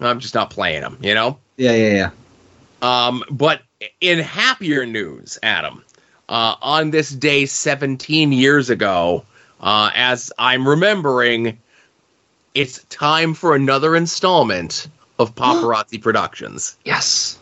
I'm 0.00 0.20
just 0.20 0.34
not 0.34 0.50
playing 0.50 0.82
him. 0.82 0.96
you 1.00 1.14
know. 1.14 1.38
Yeah, 1.56 1.72
yeah, 1.72 2.10
yeah. 2.82 3.06
Um, 3.08 3.24
but 3.30 3.62
in 4.00 4.18
happier 4.20 4.86
news, 4.86 5.38
Adam, 5.42 5.84
uh, 6.28 6.54
on 6.62 6.90
this 6.90 7.10
day 7.10 7.46
17 7.46 8.30
years 8.32 8.70
ago, 8.70 9.24
uh, 9.60 9.90
as 9.94 10.32
I'm 10.38 10.68
remembering, 10.68 11.58
it's 12.54 12.82
time 12.84 13.34
for 13.34 13.54
another 13.56 13.96
installment 13.96 14.88
of 15.18 15.34
Paparazzi 15.36 16.00
Productions. 16.00 16.76
Yes. 16.84 17.37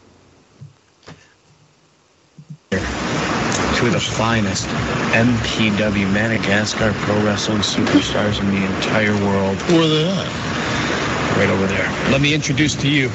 Two 3.76 3.86
of 3.86 3.92
the 3.92 4.00
finest 4.00 4.66
MPW 5.12 6.10
Madagascar 6.12 6.92
pro 7.00 7.22
wrestling 7.24 7.58
superstars 7.58 8.40
in 8.40 8.50
the 8.50 8.64
entire 8.76 9.14
world. 9.24 9.56
Where 9.70 9.82
are 9.82 9.88
they 9.88 10.08
at? 10.08 11.36
Right 11.36 11.50
over 11.50 11.66
there. 11.66 11.86
Let 12.10 12.22
me 12.22 12.32
introduce 12.32 12.74
to 12.76 12.88
you 12.88 13.10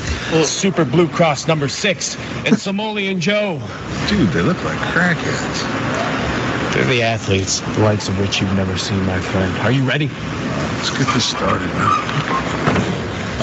Super 0.46 0.86
Blue 0.86 1.08
Cross 1.08 1.48
number 1.48 1.68
six 1.68 2.16
and 2.46 2.56
Somalian 2.56 3.20
Joe. 3.20 3.60
Dude, 4.08 4.30
they 4.30 4.42
look 4.42 4.64
like 4.64 4.78
crackheads. 4.94 6.74
They're 6.74 6.86
the 6.86 7.02
athletes, 7.02 7.60
the 7.60 7.80
likes 7.80 8.08
of 8.08 8.20
which 8.20 8.40
you've 8.40 8.54
never 8.56 8.78
seen, 8.78 9.04
my 9.06 9.20
friend. 9.20 9.56
Are 9.60 9.72
you 9.72 9.84
ready? 9.84 10.08
Let's 10.08 10.92
get 10.92 11.08
this 11.14 11.26
started, 11.26 11.68
man. 11.68 11.90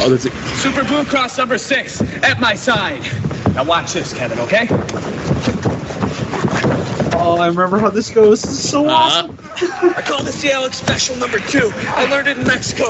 Oh, 0.01 0.07
there's 0.09 0.27
a, 0.27 0.31
Super 0.57 0.85
Blue 0.85 1.05
Cross 1.05 1.39
number 1.39 1.59
six 1.59 2.01
at 2.23 2.39
my 2.39 2.55
side. 2.55 3.03
Now 3.55 3.65
watch 3.65 3.93
this, 3.95 4.15
Kevin, 4.15 4.39
okay? 4.39 4.69
Oh, 7.13 7.39
I 7.39 7.47
remember 7.49 7.79
how 7.79 7.91
this 7.91 8.11
goes. 8.11 8.43
This 8.43 8.53
is 8.53 8.71
so 8.71 8.87
uh, 8.89 8.93
awesome. 8.93 9.39
I 9.97 10.03
call 10.07 10.23
this 10.23 10.41
the 10.43 10.53
Alex 10.53 10.77
Special 10.79 11.17
number 11.17 11.39
two. 11.39 11.71
I 11.75 12.07
learned 12.07 12.29
it 12.29 12.39
in 12.39 12.45
Mexico. 12.47 12.87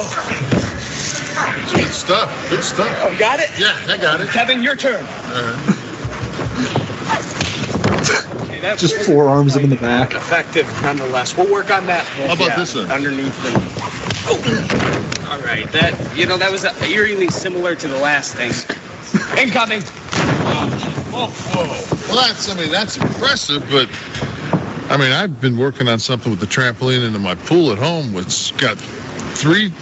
Good 1.75 1.93
stuff. 1.93 2.51
Good 2.51 2.65
stuff. 2.65 2.89
Oh, 3.01 3.17
got 3.19 3.41
it? 3.41 3.51
Yeah, 3.59 3.79
I 3.89 3.97
got 3.97 4.21
it. 4.21 4.29
Kevin, 4.31 4.63
your 4.63 4.77
turn. 4.77 5.05
Uh, 5.07 5.85
Okay, 8.59 8.61
that 8.61 8.79
Just 8.79 8.99
was 8.99 9.07
forearms 9.07 9.55
him 9.57 9.65
in 9.65 9.71
the 9.71 9.77
back. 9.77 10.15
Effective, 10.15 10.67
nonetheless. 10.83 11.37
We'll 11.37 11.51
work 11.51 11.71
on 11.71 11.87
that. 11.87 12.05
How 12.07 12.33
about 12.35 12.57
this 12.57 12.75
one? 12.75 12.91
Underneath 12.91 13.41
the. 13.43 13.53
Oh. 14.27 15.31
All 15.31 15.39
right, 15.41 15.71
that 15.73 16.17
you 16.17 16.27
know 16.27 16.37
that 16.39 16.51
was 16.51 16.65
uh, 16.65 16.75
eerily 16.83 17.29
similar 17.29 17.77
to 17.77 17.87
the 17.89 17.99
last 17.99 18.35
thing. 18.35 18.51
Incoming. 19.39 19.83
Well, 21.13 21.29
that's, 22.15 22.49
I 22.51 22.55
mean, 22.55 22.71
that's 22.71 22.97
impressive, 22.97 23.63
but 23.71 23.89
I 24.91 24.97
mean, 24.97 25.13
I've 25.13 25.41
been 25.41 25.59
working 25.59 25.89
on 25.89 25.99
something 25.99 26.31
with 26.31 26.41
the 26.41 26.47
trampoline 26.47 27.05
into 27.07 27.19
my 27.19 27.35
pool 27.35 27.73
at 27.73 27.79
home, 27.79 28.13
which 28.13 28.57
got 28.57 28.79
three 29.37 29.73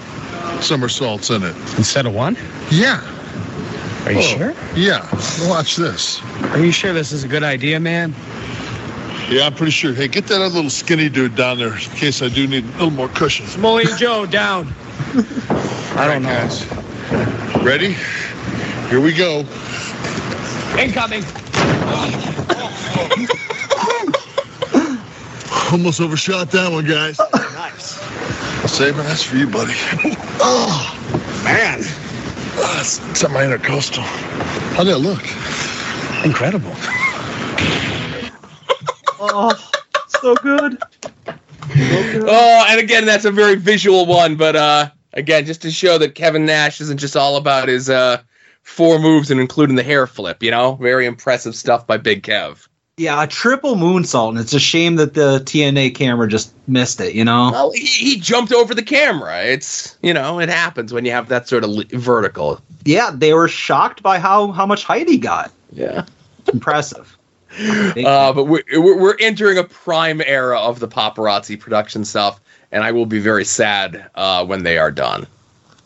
somersaults 0.61 1.31
in 1.31 1.42
it. 1.42 1.55
Instead 1.79 2.07
of 2.07 2.14
one? 2.14 2.37
Yeah. 2.70 3.00
Are 4.05 4.12
you 4.12 4.18
Oh, 4.18 4.22
sure? 4.22 4.55
Yeah. 4.74 5.07
Watch 5.48 5.76
this. 5.76 6.20
Are 6.52 6.59
you 6.59 6.72
sure 6.72 6.92
this 6.92 7.12
is 7.12 7.24
a 7.24 7.29
good 7.29 7.42
idea, 7.44 7.79
man? 7.79 8.14
Yeah, 9.29 9.46
I'm 9.46 9.55
pretty 9.55 9.72
sure. 9.72 9.92
Hey, 9.92 10.09
get 10.09 10.26
that 10.29 10.37
other 10.40 10.55
little 10.55 10.70
skinny 10.70 11.09
dude 11.09 11.35
down 11.35 11.59
there 11.59 11.72
in 11.74 11.79
case 11.79 12.22
I 12.22 12.29
do 12.29 12.46
need 12.46 12.64
a 12.64 12.68
little 12.72 12.90
more 12.90 13.09
cushion. 13.09 13.46
Smoley 13.46 13.85
Joe 13.98 14.24
down. 14.26 14.72
I 15.96 16.07
don't 16.07 16.22
know. 16.22 16.29
Guys. 16.29 16.64
Ready? 17.64 17.96
Here 18.88 19.00
we 19.00 19.12
go. 19.12 19.44
Incoming. 20.78 21.24
Almost 25.72 26.00
overshot 26.00 26.50
that 26.52 26.70
one, 26.70 26.84
guys. 26.86 27.18
Nice. 27.54 28.00
Saving 28.70 29.04
that's 29.04 29.22
for 29.22 29.36
you, 29.36 29.46
buddy. 29.46 29.74
Oh, 30.40 30.92
Man, 31.44 31.78
oh 31.82 32.78
it's, 32.80 32.98
it's 33.10 33.24
at 33.24 33.30
my 33.30 33.44
intercostal. 33.44 34.02
How 34.02 34.84
did 34.84 34.94
it 34.94 34.98
look? 34.98 35.22
incredible. 36.24 36.72
Oh, 39.20 39.52
so 40.08 40.34
good. 40.36 40.76
oh, 41.76 42.66
and 42.68 42.80
again, 42.80 43.06
that's 43.06 43.24
a 43.24 43.30
very 43.30 43.54
visual 43.54 44.06
one, 44.06 44.36
but 44.36 44.56
uh, 44.56 44.90
again, 45.12 45.46
just 45.46 45.62
to 45.62 45.70
show 45.70 45.98
that 45.98 46.14
Kevin 46.14 46.44
Nash 46.44 46.80
isn't 46.80 46.98
just 46.98 47.16
all 47.16 47.36
about 47.36 47.68
his 47.68 47.88
uh, 47.88 48.20
four 48.66 48.98
moves 48.98 49.31
and 49.31 49.40
including 49.40 49.76
the 49.76 49.83
hair 49.83 50.07
flip, 50.07 50.42
you 50.42 50.50
know? 50.50 50.74
Very 50.74 51.07
impressive 51.07 51.55
stuff 51.55 51.87
by 51.87 51.96
Big 51.96 52.22
Kev. 52.22 52.66
Yeah, 52.98 53.22
a 53.22 53.26
triple 53.26 53.74
moonsault, 53.74 54.31
and 54.31 54.38
it's 54.38 54.55
a 54.55 54.59
shame 54.59 54.96
that 54.96 55.14
the 55.14 55.40
TNA 55.40 55.94
camera 55.94 56.26
just 56.26 56.52
missed 56.66 56.98
it. 57.00 57.14
You 57.14 57.26
know. 57.26 57.50
Well, 57.52 57.72
he, 57.72 57.85
he 57.85 58.18
jumped 58.18 58.52
over 58.52 58.74
the 58.74 58.83
camera. 58.83 59.44
It's, 59.44 59.96
you 60.02 60.14
know, 60.14 60.40
it 60.40 60.48
happens 60.48 60.94
when 60.94 61.05
you 61.05 61.12
have 61.12 61.29
that 61.29 61.46
sort 61.46 61.62
of 61.62 61.70
li- 61.70 61.88
vertical. 61.92 62.61
Yeah, 62.85 63.11
they 63.12 63.35
were 63.35 63.48
shocked 63.48 64.02
by 64.02 64.18
how 64.18 64.50
how 64.50 64.64
much 64.64 64.83
height 64.83 65.09
he 65.09 65.18
got. 65.18 65.52
Yeah. 65.72 66.07
Impressive. 66.52 67.16
Uh, 67.59 68.35
but 68.35 68.44
we're, 68.44 68.62
we're 68.74 69.16
entering 69.18 69.57
a 69.57 69.64
prime 69.64 70.20
era 70.20 70.59
of 70.59 70.79
the 70.79 70.87
paparazzi 70.87 71.59
production 71.59 72.05
stuff, 72.05 72.38
and 72.70 72.85
I 72.85 72.92
will 72.92 73.07
be 73.07 73.18
very 73.18 73.46
sad 73.46 74.11
uh, 74.14 74.44
when 74.44 74.62
they 74.62 74.76
are 74.76 74.90
done. 74.90 75.26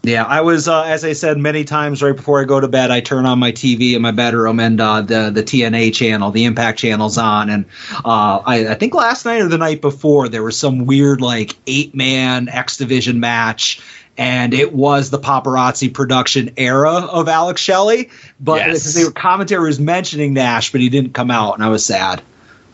Yeah, 0.03 0.25
I 0.25 0.41
was, 0.41 0.67
uh, 0.67 0.83
as 0.83 1.05
I 1.05 1.13
said 1.13 1.37
many 1.37 1.63
times 1.63 2.03
right 2.03 2.17
before 2.17 2.41
I 2.41 2.45
go 2.45 2.59
to 2.59 2.69
bed, 2.69 2.91
I 2.91 3.01
turn 3.01 3.27
on 3.27 3.39
my 3.39 3.53
TV 3.53 3.93
in 3.95 4.01
my 4.01 4.13
bedroom 4.13 4.59
and 4.59 4.81
uh, 4.81 5.03
the 5.03 5.31
the 5.31 5.43
TNA 5.43 5.93
channel, 5.95 6.31
the 6.31 6.45
Impact 6.45 6.79
channel's 6.79 7.19
on, 7.19 7.51
and 7.51 7.67
uh, 8.03 8.41
I, 8.47 8.69
I 8.69 8.75
think 8.77 8.95
last 8.95 9.27
night 9.27 9.43
or 9.43 9.49
the 9.49 9.59
night 9.59 9.83
before 9.83 10.31
there 10.31 10.43
was 10.43 10.59
some 10.59 10.87
weird 10.87 11.21
like 11.21 11.55
eight 11.67 11.95
man 11.95 12.49
X 12.49 12.79
Division 12.79 13.21
match. 13.21 13.83
And 14.19 14.53
it 14.53 14.75
was 14.75 15.09
the 15.11 15.19
paparazzi 15.19 15.93
production 15.95 16.51
era 16.59 16.93
of 16.93 17.27
Alex 17.29 17.63
Shelley, 17.63 18.11
but 18.39 18.57
Yes. 18.67 18.93
they 18.93 19.05
were 19.05 19.13
commentary 19.13 19.67
was 19.67 19.81
mentioning 19.81 20.35
Nash, 20.35 20.73
but 20.73 20.83
he 20.83 20.91
didn't 20.91 21.15
come 21.15 21.31
out, 21.31 21.55
and 21.55 21.65
I 21.65 21.69
was 21.69 21.87
sad. 21.87 22.21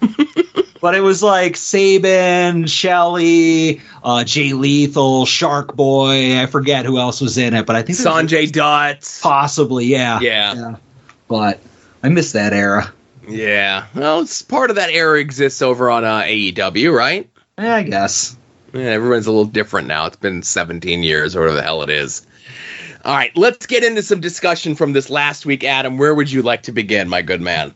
but 0.80 0.94
it 0.94 1.00
was 1.00 1.22
like 1.22 1.56
Sabin, 1.56 2.66
Shelley, 2.66 3.80
uh, 4.02 4.24
Jay 4.24 4.52
Lethal, 4.52 5.26
Shark 5.26 5.76
Boy. 5.76 6.40
I 6.40 6.46
forget 6.46 6.86
who 6.86 6.98
else 6.98 7.20
was 7.20 7.38
in 7.38 7.54
it, 7.54 7.66
but 7.66 7.76
I 7.76 7.82
think 7.82 7.98
Sanjay 7.98 8.50
Dutt. 8.50 9.20
possibly, 9.22 9.86
yeah, 9.86 10.20
Yeah. 10.20 10.76
But 11.28 11.60
I 12.02 12.08
miss 12.08 12.32
that 12.32 12.52
era. 12.52 12.92
Yeah. 13.28 13.86
Well, 13.94 14.20
it's 14.20 14.42
part 14.42 14.70
of 14.70 14.76
that 14.76 14.90
era 14.90 15.18
exists 15.18 15.60
over 15.60 15.90
on 15.90 16.04
uh, 16.04 16.22
AEW, 16.22 16.96
right? 16.96 17.28
Yeah, 17.58 17.76
I 17.76 17.82
guess. 17.82 18.36
Yeah, 18.72 18.82
everyone's 18.82 19.26
a 19.26 19.30
little 19.30 19.44
different 19.46 19.88
now. 19.88 20.06
It's 20.06 20.16
been 20.16 20.42
17 20.42 21.02
years 21.02 21.34
or 21.34 21.40
whatever 21.40 21.56
the 21.56 21.62
hell 21.62 21.82
it 21.82 21.90
is. 21.90 22.26
All 23.04 23.14
right, 23.14 23.34
let's 23.36 23.66
get 23.66 23.84
into 23.84 24.02
some 24.02 24.20
discussion 24.20 24.74
from 24.74 24.92
this 24.92 25.08
last 25.08 25.46
week, 25.46 25.64
Adam. 25.64 25.96
Where 25.96 26.14
would 26.14 26.30
you 26.30 26.42
like 26.42 26.62
to 26.64 26.72
begin, 26.72 27.08
my 27.08 27.22
good 27.22 27.40
man? 27.40 27.72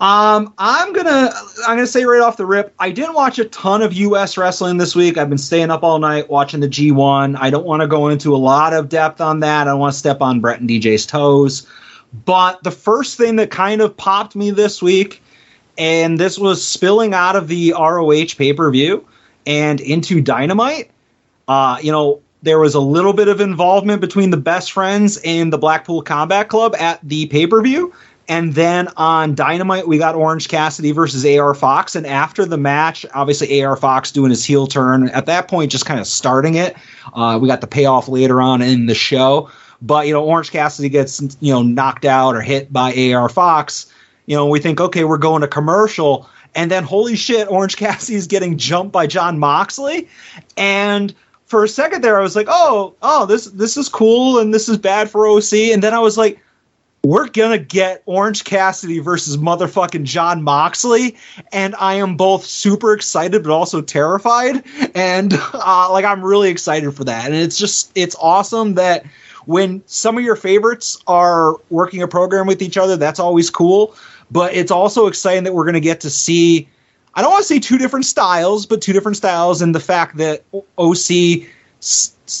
Um, 0.00 0.54
I'm 0.58 0.92
gonna 0.92 1.30
I'm 1.66 1.76
gonna 1.76 1.86
say 1.86 2.04
right 2.04 2.20
off 2.20 2.36
the 2.36 2.46
rip, 2.46 2.74
I 2.78 2.90
didn't 2.90 3.14
watch 3.14 3.38
a 3.38 3.44
ton 3.46 3.82
of 3.82 3.92
U.S. 3.92 4.36
wrestling 4.36 4.78
this 4.78 4.94
week. 4.94 5.18
I've 5.18 5.28
been 5.28 5.38
staying 5.38 5.70
up 5.70 5.82
all 5.82 5.98
night 5.98 6.30
watching 6.30 6.60
the 6.60 6.68
G1. 6.68 7.36
I 7.38 7.50
don't 7.50 7.66
want 7.66 7.82
to 7.82 7.86
go 7.86 8.08
into 8.08 8.34
a 8.34 8.38
lot 8.38 8.72
of 8.72 8.88
depth 8.88 9.20
on 9.20 9.40
that. 9.40 9.62
I 9.62 9.70
don't 9.70 9.80
want 9.80 9.92
to 9.92 9.98
step 9.98 10.20
on 10.20 10.40
Brett 10.40 10.60
and 10.60 10.68
DJ's 10.68 11.06
toes. 11.06 11.66
But 12.24 12.62
the 12.64 12.70
first 12.70 13.16
thing 13.16 13.36
that 13.36 13.50
kind 13.50 13.80
of 13.80 13.96
popped 13.96 14.34
me 14.34 14.50
this 14.50 14.82
week, 14.82 15.22
and 15.78 16.18
this 16.18 16.38
was 16.38 16.66
spilling 16.66 17.14
out 17.14 17.36
of 17.36 17.48
the 17.48 17.72
ROH 17.78 18.34
pay 18.36 18.52
per 18.52 18.70
view 18.70 19.06
and 19.46 19.80
into 19.80 20.20
Dynamite. 20.20 20.90
Uh, 21.46 21.78
you 21.82 21.92
know, 21.92 22.20
there 22.42 22.58
was 22.58 22.74
a 22.74 22.80
little 22.80 23.12
bit 23.12 23.28
of 23.28 23.40
involvement 23.40 24.00
between 24.00 24.30
the 24.30 24.36
best 24.36 24.72
friends 24.72 25.18
and 25.24 25.52
the 25.52 25.58
Blackpool 25.58 26.02
Combat 26.02 26.48
Club 26.48 26.74
at 26.76 27.00
the 27.02 27.26
pay 27.26 27.46
per 27.46 27.60
view. 27.60 27.92
And 28.30 28.54
then 28.54 28.86
on 28.96 29.34
Dynamite, 29.34 29.88
we 29.88 29.98
got 29.98 30.14
Orange 30.14 30.46
Cassidy 30.46 30.92
versus 30.92 31.26
AR 31.26 31.52
Fox. 31.52 31.96
And 31.96 32.06
after 32.06 32.46
the 32.46 32.56
match, 32.56 33.04
obviously 33.12 33.60
AR 33.60 33.74
Fox 33.74 34.12
doing 34.12 34.30
his 34.30 34.44
heel 34.44 34.68
turn. 34.68 35.08
At 35.08 35.26
that 35.26 35.48
point, 35.48 35.72
just 35.72 35.84
kind 35.84 35.98
of 35.98 36.06
starting 36.06 36.54
it. 36.54 36.76
Uh, 37.12 37.40
we 37.42 37.48
got 37.48 37.60
the 37.60 37.66
payoff 37.66 38.06
later 38.06 38.40
on 38.40 38.62
in 38.62 38.86
the 38.86 38.94
show. 38.94 39.50
But, 39.82 40.06
you 40.06 40.12
know, 40.12 40.24
Orange 40.24 40.52
Cassidy 40.52 40.88
gets, 40.88 41.20
you 41.40 41.52
know, 41.52 41.62
knocked 41.62 42.04
out 42.04 42.36
or 42.36 42.40
hit 42.40 42.72
by 42.72 43.12
AR 43.12 43.28
Fox. 43.28 43.92
You 44.26 44.36
know, 44.36 44.46
we 44.46 44.60
think, 44.60 44.80
okay, 44.80 45.02
we're 45.02 45.18
going 45.18 45.40
to 45.40 45.48
commercial. 45.48 46.30
And 46.54 46.70
then, 46.70 46.84
holy 46.84 47.16
shit, 47.16 47.50
Orange 47.50 47.76
Cassidy 47.78 48.14
is 48.14 48.28
getting 48.28 48.56
jumped 48.56 48.92
by 48.92 49.08
Jon 49.08 49.40
Moxley. 49.40 50.08
And 50.56 51.12
for 51.46 51.64
a 51.64 51.68
second 51.68 52.04
there, 52.04 52.20
I 52.20 52.22
was 52.22 52.36
like, 52.36 52.46
oh, 52.48 52.94
oh, 53.02 53.26
this 53.26 53.46
this 53.46 53.76
is 53.76 53.88
cool 53.88 54.38
and 54.38 54.54
this 54.54 54.68
is 54.68 54.78
bad 54.78 55.10
for 55.10 55.26
OC. 55.26 55.52
And 55.72 55.82
then 55.82 55.94
I 55.94 55.98
was 55.98 56.16
like, 56.16 56.40
we're 57.02 57.28
gonna 57.28 57.58
get 57.58 58.02
Orange 58.06 58.44
Cassidy 58.44 58.98
versus 58.98 59.36
motherfucking 59.36 60.04
Jon 60.04 60.42
Moxley, 60.42 61.16
and 61.52 61.74
I 61.76 61.94
am 61.94 62.16
both 62.16 62.44
super 62.44 62.92
excited 62.92 63.42
but 63.42 63.52
also 63.52 63.80
terrified, 63.80 64.62
and 64.94 65.32
uh, 65.54 65.90
like 65.90 66.04
I'm 66.04 66.22
really 66.22 66.50
excited 66.50 66.94
for 66.94 67.04
that. 67.04 67.26
And 67.26 67.34
it's 67.34 67.56
just 67.56 67.90
it's 67.94 68.16
awesome 68.20 68.74
that 68.74 69.06
when 69.46 69.82
some 69.86 70.18
of 70.18 70.24
your 70.24 70.36
favorites 70.36 71.02
are 71.06 71.56
working 71.70 72.02
a 72.02 72.08
program 72.08 72.46
with 72.46 72.60
each 72.60 72.76
other, 72.76 72.96
that's 72.96 73.18
always 73.18 73.48
cool. 73.48 73.94
But 74.30 74.54
it's 74.54 74.70
also 74.70 75.06
exciting 75.06 75.44
that 75.44 75.54
we're 75.54 75.64
gonna 75.64 75.80
get 75.80 76.00
to 76.02 76.10
see. 76.10 76.68
I 77.14 77.22
don't 77.22 77.30
want 77.32 77.42
to 77.42 77.48
say 77.48 77.58
two 77.58 77.78
different 77.78 78.04
styles, 78.04 78.66
but 78.66 78.80
two 78.82 78.92
different 78.92 79.16
styles, 79.16 79.62
and 79.62 79.74
the 79.74 79.80
fact 79.80 80.18
that 80.18 80.44
OC 80.78 81.48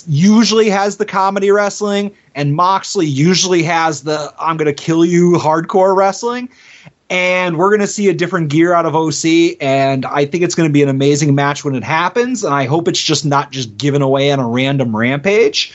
usually 0.08 0.68
has 0.68 0.96
the 0.96 1.04
comedy 1.04 1.50
wrestling, 1.50 2.14
and 2.34 2.54
Moxley 2.54 3.06
usually 3.06 3.62
has 3.62 4.02
the 4.02 4.32
I'm 4.38 4.56
going 4.56 4.66
to 4.66 4.82
kill 4.82 5.04
you 5.04 5.32
hardcore 5.32 5.96
wrestling. 5.96 6.48
And 7.08 7.58
we're 7.58 7.70
going 7.70 7.80
to 7.80 7.88
see 7.88 8.08
a 8.08 8.14
different 8.14 8.50
gear 8.50 8.72
out 8.72 8.86
of 8.86 8.94
OC, 8.94 9.56
and 9.60 10.06
I 10.06 10.24
think 10.26 10.44
it's 10.44 10.54
going 10.54 10.68
to 10.68 10.72
be 10.72 10.80
an 10.80 10.88
amazing 10.88 11.34
match 11.34 11.64
when 11.64 11.74
it 11.74 11.82
happens. 11.82 12.44
And 12.44 12.54
I 12.54 12.66
hope 12.66 12.86
it's 12.86 13.02
just 13.02 13.26
not 13.26 13.50
just 13.50 13.76
given 13.76 14.00
away 14.00 14.30
on 14.30 14.38
a 14.38 14.46
random 14.46 14.96
rampage. 14.96 15.72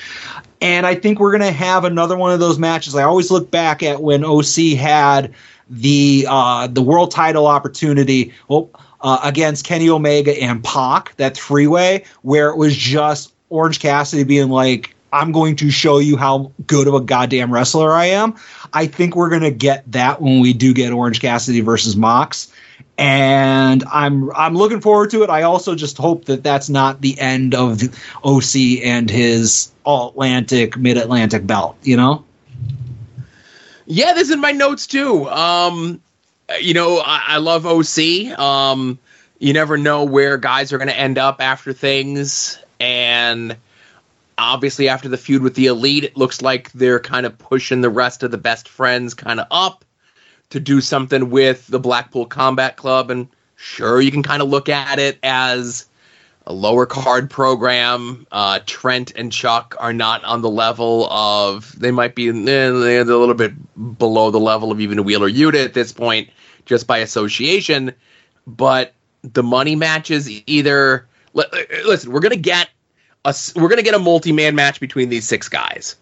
And 0.61 0.85
I 0.87 0.95
think 0.95 1.19
we're 1.19 1.37
going 1.37 1.41
to 1.41 1.51
have 1.51 1.83
another 1.83 2.15
one 2.15 2.31
of 2.31 2.39
those 2.39 2.57
matches. 2.57 2.95
I 2.95 3.03
always 3.03 3.31
look 3.31 3.51
back 3.51 3.83
at 3.83 4.01
when 4.01 4.23
OC 4.23 4.77
had 4.77 5.33
the 5.69 6.25
uh, 6.29 6.67
the 6.67 6.81
world 6.81 7.11
title 7.11 7.47
opportunity. 7.47 8.33
Well, 8.47 8.69
uh, 9.01 9.19
against 9.23 9.65
Kenny 9.65 9.87
Omega 9.87 10.31
and 10.41 10.63
Pac, 10.63 11.15
that 11.17 11.37
three 11.37 11.67
way, 11.67 12.05
where 12.23 12.49
it 12.49 12.57
was 12.57 12.75
just 12.75 13.34
Orange 13.49 13.79
Cassidy 13.79 14.23
being 14.23 14.49
like, 14.49 14.95
I'm 15.13 15.31
going 15.31 15.55
to 15.57 15.71
show 15.71 15.99
you 15.99 16.17
how 16.17 16.51
good 16.67 16.87
of 16.87 16.93
a 16.93 16.99
goddamn 16.99 17.53
wrestler 17.53 17.91
I 17.91 18.05
am. 18.05 18.35
I 18.73 18.87
think 18.87 19.15
we're 19.15 19.29
going 19.29 19.43
to 19.43 19.51
get 19.51 19.89
that 19.91 20.21
when 20.21 20.41
we 20.41 20.51
do 20.53 20.73
get 20.73 20.91
Orange 20.91 21.21
Cassidy 21.21 21.61
versus 21.61 21.95
Mox. 21.95 22.51
And 22.97 23.83
I'm 23.91 24.31
I'm 24.31 24.55
looking 24.55 24.81
forward 24.81 25.11
to 25.11 25.23
it. 25.23 25.29
I 25.29 25.43
also 25.43 25.75
just 25.75 25.97
hope 25.97 26.25
that 26.25 26.43
that's 26.43 26.69
not 26.69 27.01
the 27.01 27.19
end 27.19 27.53
of 27.53 27.81
OC 28.23 28.83
and 28.83 29.09
his 29.09 29.71
All 29.83 30.09
Atlantic, 30.09 30.77
Mid 30.77 30.97
Atlantic 30.97 31.45
belt. 31.45 31.77
You 31.83 31.97
know? 31.97 32.25
Yeah, 33.85 34.13
this 34.13 34.29
is 34.29 34.31
in 34.31 34.41
my 34.41 34.51
notes 34.51 34.87
too. 34.87 35.29
Um, 35.29 36.01
you 36.59 36.73
know, 36.73 36.99
I, 36.99 37.21
I 37.27 37.37
love 37.37 37.65
OC. 37.65 38.37
Um, 38.39 38.99
you 39.39 39.53
never 39.53 39.77
know 39.77 40.03
where 40.03 40.37
guys 40.37 40.73
are 40.73 40.77
going 40.77 40.87
to 40.87 40.97
end 40.97 41.17
up 41.17 41.41
after 41.41 41.73
things, 41.73 42.57
and 42.79 43.55
obviously 44.37 44.89
after 44.89 45.07
the 45.07 45.17
feud 45.17 45.41
with 45.41 45.55
the 45.55 45.67
elite 45.67 46.03
it 46.03 46.17
looks 46.17 46.41
like 46.41 46.71
they're 46.73 46.99
kind 46.99 47.25
of 47.25 47.37
pushing 47.37 47.81
the 47.81 47.89
rest 47.89 48.23
of 48.23 48.31
the 48.31 48.37
best 48.37 48.67
friends 48.67 49.13
kind 49.13 49.39
of 49.39 49.47
up 49.51 49.85
to 50.49 50.59
do 50.59 50.81
something 50.81 51.29
with 51.29 51.67
the 51.67 51.79
blackpool 51.79 52.25
combat 52.25 52.77
club. 52.77 53.11
And 53.11 53.27
sure 53.55 54.01
you 54.01 54.11
can 54.11 54.23
kind 54.23 54.41
of 54.41 54.49
look 54.49 54.69
at 54.69 54.99
it 54.99 55.17
as 55.23 55.87
a 56.47 56.53
lower 56.53 56.85
card 56.85 57.29
program. 57.29 58.27
Uh, 58.31 58.59
trent 58.65 59.11
and 59.15 59.31
chuck 59.31 59.75
are 59.79 59.93
not 59.93 60.23
on 60.23 60.41
the 60.41 60.49
level 60.49 61.07
of 61.11 61.77
they 61.79 61.91
might 61.91 62.15
be 62.15 62.29
eh, 62.29 62.31
a 62.31 63.03
little 63.03 63.33
bit 63.33 63.53
below 63.97 64.31
the 64.31 64.39
level 64.39 64.71
of 64.71 64.79
even 64.79 65.03
wheeler 65.03 65.29
yuta 65.29 65.63
at 65.65 65.73
this 65.73 65.91
point 65.91 66.29
just 66.65 66.87
by 66.87 66.99
association. 66.99 67.93
But 68.47 68.93
the 69.23 69.43
money 69.43 69.75
matches 69.75 70.29
either 70.45 71.07
listen, 71.35 72.11
we're 72.11 72.19
gonna 72.19 72.35
get 72.35 72.69
a 73.25 73.35
we're 73.55 73.69
gonna 73.69 73.83
get 73.83 73.93
a 73.93 73.99
multi-man 73.99 74.55
match 74.55 74.79
between 74.79 75.09
these 75.09 75.27
six 75.27 75.49
guys. 75.49 75.95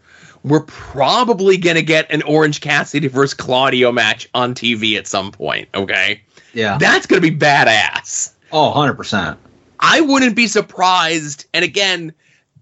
We're 0.43 0.61
probably 0.61 1.57
gonna 1.57 1.81
get 1.81 2.11
an 2.11 2.21
Orange 2.23 2.61
Cassidy 2.61 3.07
versus 3.07 3.33
Claudio 3.33 3.91
match 3.91 4.29
on 4.33 4.53
TV 4.53 4.97
at 4.97 5.07
some 5.07 5.31
point. 5.31 5.69
Okay, 5.73 6.21
yeah, 6.53 6.77
that's 6.77 7.05
gonna 7.05 7.21
be 7.21 7.31
badass. 7.31 8.33
Oh, 8.51 8.69
100 8.69 8.93
percent. 8.93 9.39
I 9.79 10.01
wouldn't 10.01 10.35
be 10.35 10.47
surprised. 10.47 11.45
And 11.53 11.65
again, 11.65 12.13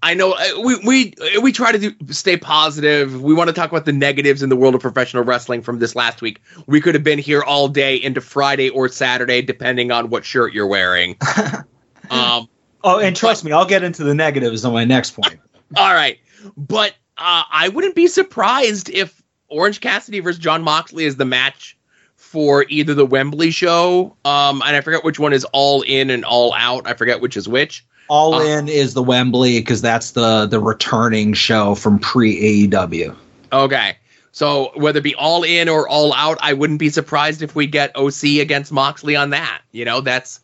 I 0.04 0.16
know 0.16 0.34
uh, 0.34 0.62
we 0.64 0.76
we 0.78 1.14
we 1.42 1.52
try 1.52 1.72
to 1.72 1.78
do, 1.78 2.14
stay 2.14 2.36
positive. 2.36 3.22
We 3.22 3.34
want 3.34 3.50
to 3.50 3.54
talk 3.54 3.70
about 3.70 3.86
the 3.86 3.94
negatives 3.94 4.42
in 4.42 4.50
the 4.50 4.56
world 4.56 4.74
of 4.74 4.82
professional 4.82 5.24
wrestling 5.24 5.62
from 5.62 5.78
this 5.78 5.96
last 5.96 6.22
week. 6.22 6.42
We 6.66 6.82
could 6.82 6.96
have 6.96 7.04
been 7.04 7.20
here 7.20 7.44
all 7.44 7.68
day 7.68 7.96
into 7.96 8.22
Friday 8.22 8.70
or 8.70 8.90
Saturday, 8.90 9.44
depending 9.44 9.92
on 9.92 10.10
what 10.10 10.26
shirt 10.26 10.54
you're 10.54 10.68
wearing. 10.68 11.18
um, 12.10 12.50
Oh, 12.84 13.00
and 13.00 13.16
trust 13.16 13.44
but, 13.44 13.50
me, 13.50 13.54
I'll 13.54 13.66
get 13.66 13.84
into 13.84 14.04
the 14.04 14.16
negatives 14.16 14.66
on 14.66 14.74
my 14.74 14.86
next 14.86 15.12
point. 15.12 15.40
all 15.78 15.94
right, 15.94 16.20
but 16.58 16.92
uh, 17.18 17.44
I 17.52 17.70
wouldn't 17.70 17.96
be 17.96 18.08
surprised 18.08 18.90
if 18.90 19.22
Orange 19.50 19.82
Cassidy 19.82 20.20
versus 20.20 20.40
Jon 20.40 20.64
Moxley 20.64 21.06
is 21.06 21.18
the 21.18 21.26
match 21.26 21.78
for 22.16 22.66
either 22.70 22.94
the 22.94 23.06
Wembley 23.06 23.52
show, 23.52 24.16
um, 24.24 24.62
and 24.66 24.76
I 24.76 24.82
forget 24.82 25.04
which 25.04 25.20
one 25.20 25.34
is 25.34 25.46
All 25.52 25.82
In 25.82 26.10
and 26.10 26.24
All 26.24 26.54
Out. 26.54 26.88
I 26.88 26.94
forget 26.94 27.22
which 27.22 27.36
is 27.36 27.48
which. 27.48 27.86
All 28.08 28.36
uh, 28.36 28.44
In 28.44 28.68
is 28.68 28.94
the 28.94 29.04
Wembley 29.04 29.60
because 29.60 29.82
that's 29.82 30.12
the 30.12 30.46
the 30.46 30.60
returning 30.60 31.34
show 31.34 31.76
from 31.76 32.00
pre 32.00 32.68
AEW. 32.68 33.16
Okay. 33.54 33.98
So 34.32 34.72
whether 34.76 35.00
it 35.00 35.04
be 35.04 35.16
all 35.16 35.44
in 35.44 35.68
or 35.68 35.88
all 35.88 36.14
out, 36.14 36.38
I 36.42 36.54
wouldn't 36.54 36.80
be 36.80 36.90
surprised 36.90 37.42
if 37.42 37.54
we 37.54 37.68
get 37.68 37.96
OC 37.96 38.24
against 38.40 38.72
Moxley 38.72 39.16
on 39.16 39.32
that. 39.32 39.62
You 39.72 39.86
know, 39.86 40.02
that's 40.02 40.40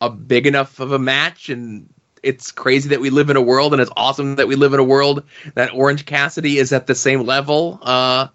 a 0.00 0.10
big 0.10 0.46
enough 0.46 0.80
of 0.80 0.92
a 0.92 0.98
match 0.98 1.48
and 1.48 1.88
it's 2.22 2.50
crazy 2.50 2.88
that 2.88 3.00
we 3.00 3.10
live 3.10 3.30
in 3.30 3.36
a 3.36 3.40
world 3.40 3.72
and 3.72 3.80
it's 3.80 3.90
awesome 3.96 4.36
that 4.36 4.48
we 4.48 4.56
live 4.56 4.74
in 4.74 4.80
a 4.80 4.84
world 4.84 5.22
that 5.54 5.72
Orange 5.72 6.06
Cassidy 6.06 6.58
is 6.58 6.72
at 6.72 6.86
the 6.86 6.94
same 6.94 7.24
level 7.24 7.78
uh, 7.82 8.28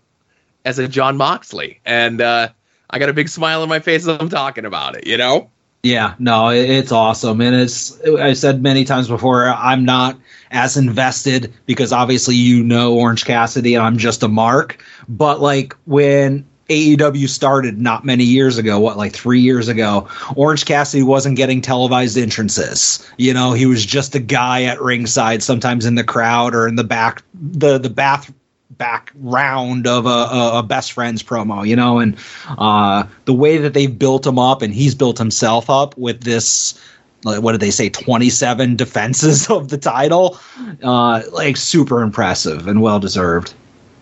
as 0.64 0.80
a 0.80 0.88
Jon 0.88 1.18
Moxley. 1.18 1.80
And 1.86 2.22
uh, 2.22 2.50
I 2.90 3.00
got 3.00 3.10
a 3.10 3.14
big 3.14 3.28
smile 3.28 3.62
on 3.62 3.70
my 3.70 3.80
face 3.80 4.08
as 4.08 4.20
I'm 4.20 4.30
talking 4.30 4.66
about 4.66 4.96
it, 4.96 5.08
you 5.08 5.18
know? 5.18 5.50
Yeah, 5.84 6.14
no, 6.20 6.50
it's 6.50 6.92
awesome. 6.92 7.42
And 7.42 7.56
it's, 7.56 8.00
I 8.02 8.34
said 8.34 8.62
many 8.62 8.86
times 8.86 9.08
before, 9.08 9.48
I'm 9.48 9.84
not 9.84 10.18
as 10.52 10.78
invested 10.78 11.52
because 11.66 11.92
obviously 11.92 12.36
you 12.36 12.64
know 12.64 12.94
Orange 12.94 13.26
Cassidy 13.26 13.76
and 13.76 13.84
I'm 13.84 13.98
just 13.98 14.22
a 14.22 14.28
mark. 14.28 14.84
But 15.10 15.42
like 15.42 15.76
when 15.86 16.46
AEW 16.72 17.28
started 17.28 17.82
not 17.82 18.06
many 18.06 18.24
years 18.24 18.58
ago, 18.58 18.80
what 18.80 18.96
like 18.96 19.12
three 19.12 19.42
years 19.42 19.68
ago, 19.68 20.08
Orange 20.38 20.66
Cassidy 20.66 21.04
wasn't 21.04 21.36
getting 21.36 21.60
televised 21.60 22.18
entrances. 22.18 23.06
You 23.18 23.34
know, 23.34 23.52
he 23.52 23.66
was 23.66 23.86
just 23.86 24.16
a 24.16 24.20
guy 24.20 24.64
at 24.64 24.82
ringside, 24.82 25.44
sometimes 25.44 25.86
in 25.86 25.96
the 25.96 26.04
crowd 26.04 26.56
or 26.56 26.70
in 26.70 26.76
the 26.76 26.86
back, 26.86 27.24
the 27.34 27.78
the 27.78 27.90
bath 27.90 28.34
background 28.70 29.86
of 29.86 30.06
a, 30.06 30.10
a, 30.10 30.60
a, 30.60 30.64
best 30.64 30.94
friends 30.94 31.22
promo, 31.22 31.68
you 31.68 31.76
know, 31.76 32.00
and 32.00 32.16
uh, 32.58 33.04
the 33.26 33.34
way 33.34 33.58
that 33.58 33.74
they've 33.74 34.00
built 34.00 34.26
him 34.26 34.40
up 34.40 34.62
and 34.62 34.74
he's 34.74 34.96
built 34.96 35.18
himself 35.18 35.70
up 35.70 35.98
with 35.98 36.24
this. 36.24 36.80
Like, 37.24 37.44
what 37.44 37.52
did 37.52 37.62
they 37.62 37.70
say? 37.70 37.90
Twenty-seven 37.90 38.76
defenses 38.78 39.50
of 39.50 39.68
the 39.68 39.78
title, 39.78 40.40
uh, 40.82 41.22
like 41.34 41.58
super 41.58 42.02
impressive 42.02 42.68
and 42.68 42.82
well 42.82 43.00
deserved, 43.00 43.54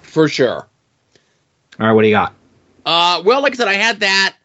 for 0.04 0.30
sure. 0.30 0.68
All 1.80 1.88
right, 1.88 1.94
what 1.94 2.04
do 2.04 2.08
you 2.08 2.14
got? 2.14 2.34
Uh, 2.86 3.22
well, 3.26 3.42
like 3.42 3.54
I 3.54 3.56
said, 3.56 3.68
I 3.68 3.74
had 3.74 4.00
that. 4.02 4.36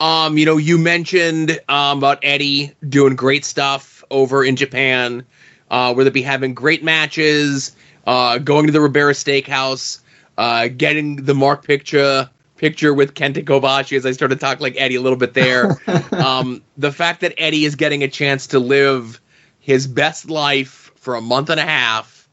Um, 0.00 0.38
you 0.38 0.46
know, 0.46 0.56
you 0.56 0.78
mentioned 0.78 1.60
um, 1.68 1.98
about 1.98 2.20
Eddie 2.22 2.72
doing 2.88 3.16
great 3.16 3.44
stuff 3.44 4.02
over 4.10 4.44
in 4.44 4.56
Japan, 4.56 5.24
uh, 5.70 5.92
where 5.92 6.04
they'd 6.04 6.12
be 6.12 6.22
having 6.22 6.54
great 6.54 6.82
matches, 6.82 7.76
uh, 8.06 8.38
going 8.38 8.66
to 8.66 8.72
the 8.72 8.80
Ribera 8.80 9.12
Steakhouse, 9.12 10.00
uh, 10.38 10.68
getting 10.68 11.16
the 11.16 11.34
Mark 11.34 11.64
picture 11.64 12.30
picture 12.56 12.92
with 12.92 13.14
Kenta 13.14 13.42
Kobashi 13.42 13.96
as 13.96 14.04
I 14.04 14.12
started 14.12 14.34
to 14.34 14.40
talk 14.40 14.60
like 14.60 14.74
Eddie 14.76 14.96
a 14.96 15.00
little 15.00 15.16
bit 15.16 15.32
there. 15.32 15.78
um, 16.12 16.62
the 16.76 16.92
fact 16.92 17.22
that 17.22 17.32
Eddie 17.38 17.64
is 17.64 17.74
getting 17.74 18.02
a 18.02 18.08
chance 18.08 18.48
to 18.48 18.58
live 18.58 19.18
his 19.60 19.86
best 19.86 20.28
life 20.28 20.92
for 20.96 21.14
a 21.14 21.22
month 21.22 21.48
and 21.48 21.58
a 21.58 21.64
half 21.64 22.28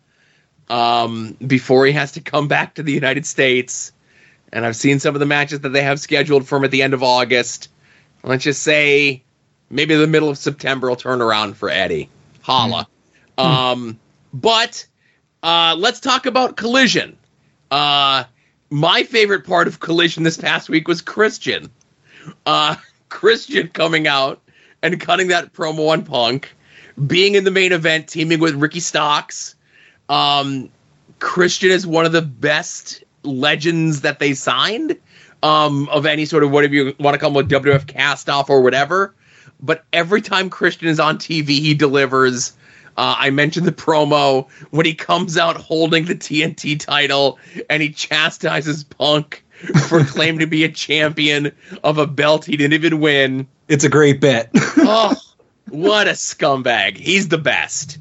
um, 0.70 1.38
before 1.45 1.86
he 1.86 1.93
has 1.93 2.12
to 2.14 2.22
come 2.22 2.49
back 2.49 2.76
to 2.76 2.84
the 2.84 2.91
United 2.91 3.26
States 3.26 3.93
and 4.53 4.65
I've 4.65 4.75
seen 4.75 4.99
some 4.99 5.15
of 5.15 5.19
the 5.19 5.25
matches 5.25 5.61
that 5.61 5.69
they 5.69 5.83
have 5.83 5.99
scheduled 5.99 6.47
for 6.47 6.57
him 6.57 6.63
at 6.63 6.71
the 6.71 6.81
end 6.81 6.93
of 6.93 7.03
August. 7.03 7.69
Let's 8.23 8.43
just 8.43 8.63
say 8.63 9.23
maybe 9.69 9.95
the 9.95 10.07
middle 10.07 10.29
of 10.29 10.37
September 10.37 10.89
will 10.89 10.95
turn 10.95 11.21
around 11.21 11.57
for 11.57 11.69
Eddie. 11.69 12.09
Holla. 12.41 12.87
Mm. 13.37 13.43
Um, 13.43 13.99
but 14.33 14.85
Uh, 15.43 15.75
let's 15.77 15.99
talk 15.99 16.25
about 16.25 16.57
Collision. 16.57 17.15
Uh, 17.69 18.23
my 18.69 19.03
favorite 19.03 19.45
part 19.45 19.67
of 19.67 19.79
Collision 19.79 20.23
this 20.23 20.37
past 20.37 20.67
week 20.67 20.87
was 20.87 21.01
Christian. 21.01 21.69
Uh, 22.45 22.75
Christian 23.09 23.67
coming 23.69 24.07
out 24.07 24.41
and 24.81 24.99
cutting 24.99 25.27
that 25.29 25.53
promo 25.53 25.89
on 25.89 26.03
Punk, 26.03 26.53
being 27.05 27.35
in 27.35 27.43
the 27.43 27.51
main 27.51 27.71
event, 27.71 28.07
teaming 28.09 28.39
with 28.39 28.55
Ricky 28.55 28.79
Starks. 28.79 29.55
Um, 30.09 30.69
Christian 31.19 31.71
is 31.71 31.85
one 31.85 32.05
of 32.05 32.11
the 32.11 32.21
best 32.21 33.03
legends 33.28 34.01
that 34.01 34.19
they 34.19 34.34
signed 34.34 34.97
um, 35.43 35.88
of 35.89 36.05
any 36.05 36.25
sort 36.25 36.43
of 36.43 36.51
whatever 36.51 36.73
you 36.73 36.95
want 36.99 37.13
to 37.13 37.19
call 37.19 37.32
them, 37.32 37.47
WWF 37.47 37.88
cast 37.88 38.30
off 38.30 38.49
or 38.49 38.61
whatever. 38.61 39.13
But 39.59 39.86
every 39.91 40.21
time 40.21 40.49
Christian 40.49 40.88
is 40.88 40.99
on 40.99 41.17
TV, 41.17 41.49
he 41.49 41.73
delivers. 41.73 42.53
Uh, 42.95 43.15
I 43.17 43.30
mentioned 43.30 43.67
the 43.67 43.71
promo 43.71 44.49
when 44.71 44.86
he 44.86 44.93
comes 44.93 45.38
out 45.38 45.57
holding 45.57 46.05
the 46.05 46.15
TNT 46.15 46.80
title 46.80 47.38
and 47.69 47.82
he 47.82 47.89
chastises 47.89 48.84
Punk 48.84 49.43
for 49.88 50.03
claiming 50.03 50.39
to 50.39 50.47
be 50.47 50.63
a 50.63 50.69
champion 50.69 51.51
of 51.84 51.97
a 51.97 52.07
belt 52.07 52.45
he 52.45 52.57
didn't 52.57 52.73
even 52.73 52.99
win. 52.99 53.47
It's 53.67 53.84
a 53.84 53.89
great 53.89 54.21
bit. 54.21 54.49
oh, 54.55 55.15
what 55.69 56.07
a 56.07 56.11
scumbag! 56.11 56.97
He's 56.97 57.28
the 57.28 57.38
best. 57.38 57.97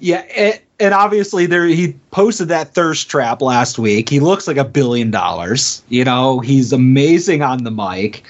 Yeah, 0.00 0.18
and, 0.18 0.60
and 0.82 0.92
obviously 0.92 1.46
there 1.46 1.66
he 1.66 1.94
posted 2.10 2.48
that 2.48 2.74
thirst 2.74 3.08
trap 3.08 3.40
last 3.40 3.78
week. 3.78 4.08
He 4.08 4.20
looks 4.20 4.46
like 4.48 4.56
a 4.56 4.64
billion 4.64 5.10
dollars. 5.10 5.82
You 5.88 6.04
know, 6.04 6.40
he's 6.40 6.72
amazing 6.72 7.42
on 7.42 7.64
the 7.64 7.70
mic. 7.70 8.24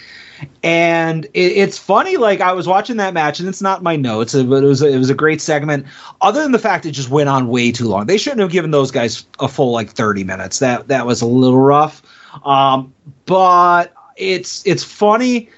And 0.62 1.24
it, 1.26 1.53
it's 1.53 1.78
funny, 1.78 2.16
like 2.16 2.40
I 2.40 2.53
was 2.53 2.66
watching 2.66 2.96
that 2.96 3.14
match, 3.14 3.38
and 3.38 3.48
it's 3.48 3.62
not 3.62 3.82
my 3.82 3.94
notes, 3.94 4.34
but 4.34 4.64
it 4.64 4.66
was 4.66 4.82
a, 4.82 4.88
it 4.88 4.98
was 4.98 5.09
a 5.09 5.14
great 5.14 5.40
segment. 5.40 5.86
Other 6.20 6.42
than 6.42 6.53
the 6.53 6.59
fact 6.59 6.84
it 6.84 6.90
just 6.90 7.11
went 7.11 7.28
on 7.28 7.48
way 7.48 7.70
too 7.70 7.86
long, 7.86 8.07
they 8.07 8.18
shouldn't 8.18 8.40
have 8.40 8.50
given 8.50 8.72
those 8.72 8.90
guys 8.90 9.24
a 9.38 9.46
full 9.48 9.70
like 9.70 9.90
thirty 9.90 10.24
minutes. 10.24 10.59
That 10.59 10.88
that 10.88 11.07
was 11.07 11.22
a 11.22 11.26
little 11.26 11.61
rough. 11.61 12.03
Um, 12.44 12.92
but 13.26 13.94
it's 14.16 14.66
it's 14.66 14.82
funny 14.82 15.48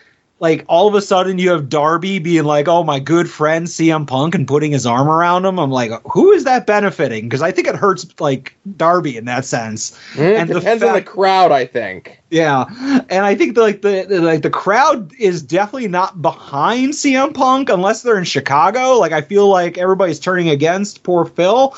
like 0.40 0.64
all 0.66 0.88
of 0.88 0.94
a 0.94 1.00
sudden 1.00 1.38
you 1.38 1.50
have 1.50 1.68
Darby 1.68 2.18
being 2.18 2.44
like, 2.44 2.66
"Oh, 2.66 2.82
my 2.82 2.98
good 2.98 3.30
friend 3.30 3.66
CM 3.66 4.06
Punk," 4.06 4.34
and 4.34 4.48
putting 4.48 4.72
his 4.72 4.84
arm 4.84 5.08
around 5.08 5.44
him. 5.44 5.58
I'm 5.58 5.70
like, 5.70 5.92
who 6.10 6.32
is 6.32 6.44
that 6.44 6.66
benefiting? 6.66 7.28
Because 7.28 7.40
I 7.40 7.52
think 7.52 7.68
it 7.68 7.76
hurts 7.76 8.06
like 8.20 8.56
Darby 8.76 9.16
in 9.16 9.26
that 9.26 9.44
sense. 9.44 9.98
Mm, 10.14 10.38
and 10.40 10.48
depends 10.48 10.82
fact, 10.82 10.90
on 10.90 10.94
the 10.94 11.02
crowd, 11.02 11.52
I 11.52 11.66
think. 11.66 12.20
Yeah, 12.30 12.64
and 13.08 13.24
I 13.24 13.36
think 13.36 13.54
the, 13.54 13.60
like 13.60 13.82
the, 13.82 14.06
the 14.08 14.20
like 14.20 14.42
the 14.42 14.50
crowd 14.50 15.14
is 15.14 15.40
definitely 15.40 15.88
not 15.88 16.20
behind 16.20 16.94
CM 16.94 17.32
Punk 17.32 17.68
unless 17.68 18.02
they're 18.02 18.18
in 18.18 18.24
Chicago. 18.24 18.98
Like 18.98 19.12
I 19.12 19.20
feel 19.20 19.48
like 19.48 19.78
everybody's 19.78 20.18
turning 20.18 20.48
against 20.48 21.04
poor 21.04 21.24
Phil, 21.24 21.76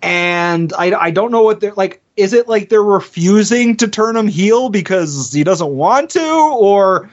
and 0.00 0.72
I 0.74 0.92
I 0.92 1.10
don't 1.10 1.32
know 1.32 1.42
what 1.42 1.60
they're 1.60 1.74
like. 1.74 2.00
Is 2.16 2.34
it 2.34 2.46
like 2.48 2.68
they're 2.68 2.82
refusing 2.82 3.76
to 3.78 3.88
turn 3.88 4.14
him 4.14 4.28
heel 4.28 4.68
because 4.68 5.32
he 5.32 5.42
doesn't 5.42 5.70
want 5.70 6.10
to, 6.10 6.56
or 6.58 7.10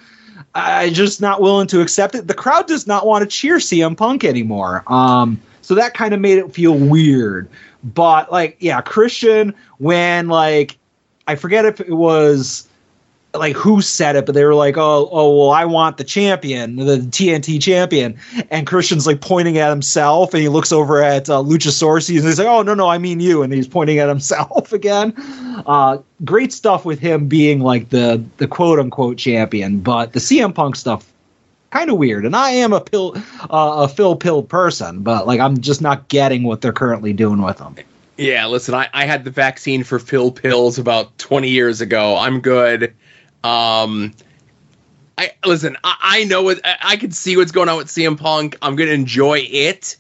I 0.58 0.90
just 0.90 1.22
not 1.22 1.40
willing 1.40 1.68
to 1.68 1.82
accept 1.82 2.16
it. 2.16 2.28
The 2.28 2.34
crowd 2.34 2.68
does 2.68 2.88
not 2.88 3.06
want 3.06 3.22
to 3.22 3.28
cheer 3.28 3.58
CM 3.58 3.96
Punk 3.96 4.24
anymore. 4.24 4.84
Um, 4.88 5.40
so 5.62 5.76
that 5.76 5.94
kind 5.94 6.14
of 6.16 6.20
made 6.20 6.40
it 6.40 6.52
feel 6.52 6.74
weird. 6.74 7.48
But 7.84 8.32
like, 8.32 8.58
yeah, 8.60 8.82
Christian 8.82 9.54
when 9.78 10.28
like 10.28 10.78
I 11.28 11.36
forget 11.36 11.66
if 11.66 11.80
it 11.80 11.92
was 11.92 12.67
like 13.34 13.56
who 13.56 13.82
said 13.82 14.16
it, 14.16 14.26
but 14.26 14.36
they 14.36 14.44
were 14.44 14.56
like, 14.56 14.78
"Oh, 14.78 15.10
oh, 15.12 15.38
well, 15.38 15.52
I 15.52 15.66
want 15.66 15.98
the 15.98 16.04
champion, 16.04 16.78
the 16.78 16.98
TNT 16.98 17.62
champion," 17.62 18.18
and 18.50 18.66
Christian's 18.66 19.06
like 19.06 19.22
pointing 19.22 19.58
at 19.58 19.70
himself, 19.70 20.34
and 20.34 20.42
he 20.42 20.50
looks 20.50 20.72
over 20.72 21.04
at 21.04 21.30
uh, 21.30 21.42
Luchasaurus, 21.42 22.10
and 22.10 22.24
he's 22.24 22.40
like, 22.40 22.48
"Oh, 22.48 22.62
no, 22.62 22.74
no, 22.74 22.88
I 22.88 22.98
mean 22.98 23.20
you," 23.20 23.44
and 23.44 23.54
he's 23.54 23.68
pointing 23.68 24.00
at 24.00 24.10
himself 24.10 24.74
again. 24.74 25.14
Uh, 25.66 26.00
great 26.26 26.54
stuff 26.54 26.86
with 26.86 27.00
him 27.00 27.28
being 27.28 27.60
like 27.60 27.90
the 27.90 28.24
the 28.38 28.48
quote 28.48 28.80
unquote 28.80 29.18
champion, 29.18 29.80
but 29.80 30.14
the 30.14 30.20
CM 30.20 30.54
Punk 30.54 30.76
stuff 30.76 31.12
kind 31.72 31.90
of 31.90 31.98
weird. 31.98 32.26
And 32.26 32.36
I 32.36 32.52
am 32.52 32.74
a 32.74 32.82
pill, 32.82 33.16
uh, 33.50 33.86
a 33.86 33.88
Phil 33.88 34.16
Pill 34.16 34.44
person, 34.44 35.02
but 35.02 35.28
like 35.28 35.40
I'm 35.40 35.60
just 35.60 35.82
not 35.82 36.08
getting 36.08 36.44
what 36.44 36.62
they're 36.62 36.74
currently 36.74 37.14
doing 37.14 37.42
with 37.42 37.58
them. 37.58 37.76
Yeah, 38.18 38.48
listen, 38.48 38.74
I, 38.74 38.90
I 38.94 39.06
had 39.06 39.26
the 39.26 39.32
vaccine 39.32 39.84
for 39.84 40.00
Phil 40.00 40.32
pills 40.32 40.80
about 40.80 41.16
20 41.20 41.50
years 41.50 41.82
ago. 41.82 42.18
I'm 42.18 42.40
good. 42.42 42.96
Um, 43.48 44.14
I 45.18 45.32
listen. 45.46 45.78
I, 45.84 45.96
I 46.02 46.24
know 46.26 46.44
what 46.44 46.60
I, 46.66 46.78
I 46.82 46.98
can 46.98 47.12
see 47.12 47.38
what's 47.38 47.52
going 47.52 47.70
on 47.70 47.78
with 47.78 47.88
CM 47.88 48.20
Punk. 48.20 48.58
I'm 48.62 48.76
gonna 48.76 48.92
enjoy 48.92 49.40
it 49.50 49.96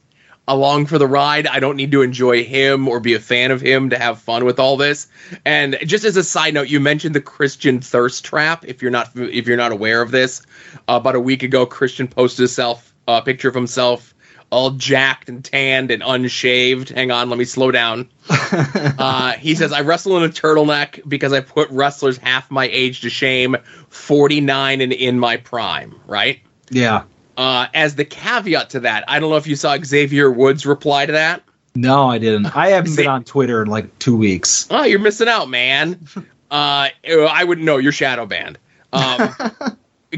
along 0.49 0.87
for 0.87 0.97
the 0.97 1.07
ride. 1.07 1.47
I 1.47 1.59
don't 1.59 1.77
need 1.77 1.91
to 1.91 2.01
enjoy 2.01 2.43
him 2.43 2.87
or 2.87 2.99
be 2.99 3.13
a 3.13 3.19
fan 3.19 3.51
of 3.51 3.61
him 3.61 3.89
to 3.89 3.97
have 3.97 4.19
fun 4.19 4.43
with 4.43 4.59
all 4.59 4.75
this. 4.75 5.07
And 5.45 5.77
just 5.85 6.03
as 6.03 6.17
a 6.17 6.23
side 6.23 6.53
note, 6.53 6.69
you 6.69 6.79
mentioned 6.79 7.15
the 7.15 7.21
Christian 7.21 7.79
thirst 7.79 8.25
trap. 8.25 8.65
If 8.67 8.81
you're 8.81 8.91
not 8.91 9.11
if 9.15 9.47
you're 9.47 9.57
not 9.57 9.71
aware 9.71 10.01
of 10.01 10.11
this, 10.11 10.41
uh, 10.89 10.97
about 10.99 11.15
a 11.15 11.19
week 11.21 11.41
ago, 11.41 11.65
Christian 11.65 12.07
posted 12.07 12.45
a 12.45 12.49
self 12.49 12.93
a 13.07 13.21
picture 13.21 13.47
of 13.47 13.55
himself 13.55 14.13
all 14.49 14.71
jacked 14.71 15.29
and 15.29 15.43
tanned 15.43 15.91
and 15.91 16.01
unshaved. 16.01 16.89
Hang 16.89 17.11
on, 17.11 17.29
let 17.29 17.37
me 17.37 17.45
slow 17.45 17.71
down. 17.71 18.09
uh, 18.29 19.33
he 19.33 19.55
says, 19.55 19.71
I 19.71 19.81
wrestle 19.81 20.17
in 20.17 20.23
a 20.23 20.29
turtleneck 20.29 21.07
because 21.07 21.33
I 21.33 21.41
put 21.41 21.69
wrestlers 21.69 22.17
half 22.17 22.49
my 22.49 22.67
age 22.67 23.01
to 23.01 23.09
shame, 23.09 23.57
49 23.89 24.81
and 24.81 24.93
in 24.93 25.19
my 25.19 25.37
prime, 25.37 25.99
right? 26.07 26.39
Yeah. 26.69 27.03
Uh, 27.35 27.67
as 27.73 27.95
the 27.95 28.05
caveat 28.05 28.71
to 28.71 28.79
that, 28.81 29.03
I 29.07 29.19
don't 29.19 29.29
know 29.29 29.37
if 29.37 29.47
you 29.47 29.55
saw 29.55 29.77
Xavier 29.77 30.31
Woods 30.31 30.65
reply 30.65 31.05
to 31.05 31.11
that. 31.11 31.43
No, 31.75 32.09
I 32.09 32.17
didn't. 32.17 32.55
I 32.57 32.69
haven't 32.69 32.95
been 32.95 33.07
on 33.07 33.23
Twitter 33.23 33.61
in 33.61 33.67
like 33.67 33.99
two 33.99 34.17
weeks. 34.17 34.67
Oh, 34.71 34.83
you're 34.83 34.99
missing 34.99 35.27
out, 35.27 35.49
man. 35.49 36.07
uh, 36.51 36.89
I 37.05 37.43
wouldn't 37.45 37.65
know. 37.65 37.77
You're 37.77 37.91
shadow 37.91 38.25
banned. 38.25 38.57
Um, 38.91 39.35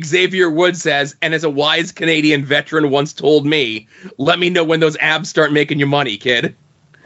Xavier 0.03 0.49
Wood 0.49 0.77
says, 0.77 1.15
and 1.21 1.33
as 1.33 1.43
a 1.43 1.49
wise 1.49 1.91
Canadian 1.91 2.45
veteran 2.45 2.89
once 2.89 3.13
told 3.13 3.45
me, 3.45 3.87
let 4.17 4.39
me 4.39 4.49
know 4.49 4.63
when 4.63 4.79
those 4.79 4.97
abs 4.97 5.29
start 5.29 5.51
making 5.51 5.79
you 5.79 5.87
money, 5.87 6.17
kid. 6.17 6.55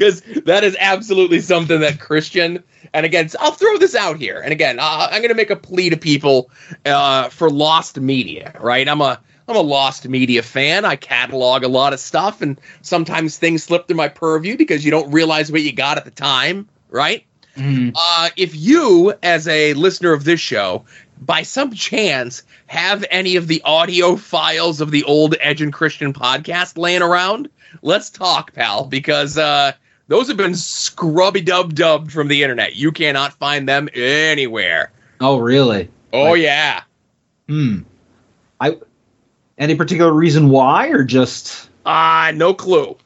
Because 0.00 0.22
that 0.46 0.64
is 0.64 0.74
absolutely 0.80 1.40
something 1.42 1.80
that 1.80 2.00
Christian, 2.00 2.64
and 2.94 3.04
again, 3.04 3.28
I'll 3.38 3.52
throw 3.52 3.76
this 3.76 3.94
out 3.94 4.16
here. 4.16 4.40
And 4.40 4.50
again, 4.50 4.78
uh, 4.78 5.08
I'm 5.10 5.20
going 5.20 5.28
to 5.28 5.34
make 5.34 5.50
a 5.50 5.56
plea 5.56 5.90
to 5.90 5.96
people 5.98 6.50
uh, 6.86 7.28
for 7.28 7.50
lost 7.50 8.00
media, 8.00 8.54
right? 8.60 8.88
I'm 8.88 9.02
a 9.02 9.20
I'm 9.46 9.56
a 9.56 9.60
lost 9.60 10.08
media 10.08 10.42
fan. 10.42 10.84
I 10.84 10.96
catalog 10.96 11.64
a 11.64 11.68
lot 11.68 11.92
of 11.92 12.00
stuff, 12.00 12.40
and 12.40 12.58
sometimes 12.82 13.36
things 13.36 13.64
slip 13.64 13.88
through 13.88 13.96
my 13.96 14.08
purview 14.08 14.56
because 14.56 14.84
you 14.84 14.90
don't 14.90 15.10
realize 15.10 15.52
what 15.52 15.60
you 15.60 15.72
got 15.72 15.98
at 15.98 16.04
the 16.06 16.10
time, 16.10 16.68
right? 16.88 17.26
Mm. 17.56 17.92
Uh, 17.94 18.30
if 18.36 18.54
you, 18.54 19.14
as 19.22 19.48
a 19.48 19.74
listener 19.74 20.12
of 20.12 20.24
this 20.24 20.40
show, 20.40 20.84
by 21.20 21.42
some 21.42 21.74
chance 21.74 22.42
have 22.66 23.04
any 23.10 23.36
of 23.36 23.46
the 23.46 23.62
audio 23.64 24.16
files 24.16 24.80
of 24.80 24.90
the 24.90 25.04
old 25.04 25.34
Edge 25.40 25.60
and 25.60 25.72
Christian 25.72 26.12
podcast 26.12 26.78
laying 26.78 27.02
around, 27.02 27.50
let's 27.82 28.10
talk, 28.10 28.52
pal, 28.54 28.86
because 28.86 29.36
uh, 29.36 29.72
those 30.08 30.28
have 30.28 30.36
been 30.36 30.54
scrubby 30.54 31.40
dub 31.40 31.74
dubbed 31.74 32.12
from 32.12 32.28
the 32.28 32.42
internet. 32.42 32.76
You 32.76 32.92
cannot 32.92 33.34
find 33.34 33.68
them 33.68 33.88
anywhere. 33.94 34.92
Oh, 35.20 35.38
really? 35.38 35.90
Oh, 36.12 36.32
like, 36.32 36.42
yeah. 36.42 36.82
Hmm. 37.48 37.80
I. 38.60 38.78
Any 39.58 39.74
particular 39.74 40.10
reason 40.10 40.48
why, 40.48 40.88
or 40.88 41.04
just? 41.04 41.68
Ah, 41.84 42.28
uh, 42.28 42.30
no 42.30 42.54
clue. 42.54 42.96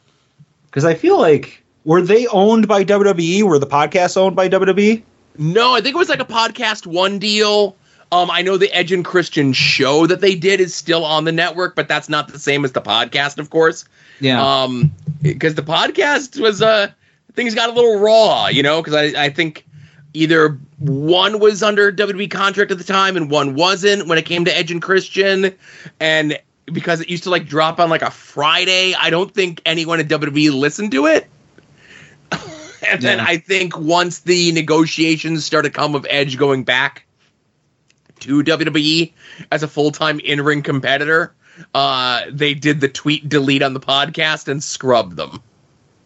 Because 0.67 0.85
I 0.85 0.95
feel 0.95 1.19
like 1.19 1.64
were 1.85 2.03
they 2.03 2.27
owned 2.29 2.69
by 2.69 2.85
WWE? 2.85 3.43
Were 3.43 3.59
the 3.59 3.67
podcasts 3.67 4.17
owned 4.17 4.37
by 4.37 4.49
WWE? 4.49 5.03
No, 5.39 5.75
I 5.75 5.81
think 5.81 5.95
it 5.95 5.99
was 5.99 6.09
like 6.09 6.21
a 6.21 6.25
podcast 6.25 6.87
one 6.87 7.19
deal. 7.19 7.77
Um, 8.13 8.31
I 8.31 8.43
know 8.43 8.57
the 8.57 8.73
Edge 8.73 8.93
and 8.93 9.05
Christian 9.05 9.53
show 9.53 10.07
that 10.07 10.21
they 10.21 10.35
did 10.35 10.61
is 10.61 10.75
still 10.75 11.05
on 11.05 11.25
the 11.25 11.33
network, 11.33 11.75
but 11.75 11.89
that's 11.89 12.09
not 12.09 12.29
the 12.29 12.39
same 12.39 12.65
as 12.65 12.73
the 12.73 12.81
podcast, 12.81 13.39
of 13.39 13.51
course. 13.51 13.85
Yeah. 14.21 14.41
Um, 14.41 14.93
because 15.21 15.55
the 15.57 15.63
podcast 15.63 16.41
was 16.41 16.63
uh 16.63 16.91
things 17.35 17.55
got 17.55 17.71
a 17.71 17.73
little 17.73 17.99
raw, 17.99 18.47
you 18.47 18.63
know, 18.63 18.81
because 18.81 18.95
I 18.95 19.25
I 19.25 19.31
think 19.31 19.67
either 20.13 20.59
one 20.79 21.41
was 21.41 21.63
under 21.63 21.91
WWE 21.91 22.31
contract 22.31 22.71
at 22.71 22.79
the 22.79 22.85
time 22.85 23.17
and 23.17 23.31
one 23.31 23.55
wasn't 23.55 24.07
when 24.07 24.17
it 24.17 24.27
came 24.27 24.45
to 24.45 24.57
Edge 24.57 24.71
and 24.71 24.81
Christian, 24.81 25.53
and 25.99 26.39
because 26.67 27.01
it 27.01 27.11
used 27.11 27.25
to 27.25 27.31
like 27.31 27.47
drop 27.47 27.81
on 27.81 27.91
like 27.91 28.03
a 28.03 28.11
Friday, 28.11 28.95
I 28.95 29.11
don't 29.11 29.33
think 29.35 29.61
anyone 29.67 29.99
at 29.99 30.07
WWE 30.07 30.53
listened 30.53 30.93
to 30.93 31.07
it. 31.07 31.29
And 32.89 33.03
then 33.03 33.19
yeah. 33.19 33.27
I 33.27 33.37
think 33.37 33.79
once 33.79 34.21
the 34.21 34.53
negotiations 34.53 35.45
started 35.45 35.75
come 35.75 35.95
of 35.95 36.07
Edge 36.11 36.39
going 36.39 36.65
back 36.65 37.07
to 38.21 38.43
WWE 38.43 39.13
as 39.53 39.63
a 39.63 39.69
full 39.69 39.91
time 39.91 40.21
in 40.21 40.41
ring 40.41 40.63
competitor, 40.63 41.35
uh, 41.75 42.23
they 42.31 42.55
did 42.55 42.81
the 42.81 42.89
tweet 42.89 43.29
delete 43.29 43.63
on 43.63 43.75
the 43.75 43.81
podcast 43.81 44.49
and 44.49 44.63
scrubbed 44.63 45.17
them. 45.17 45.43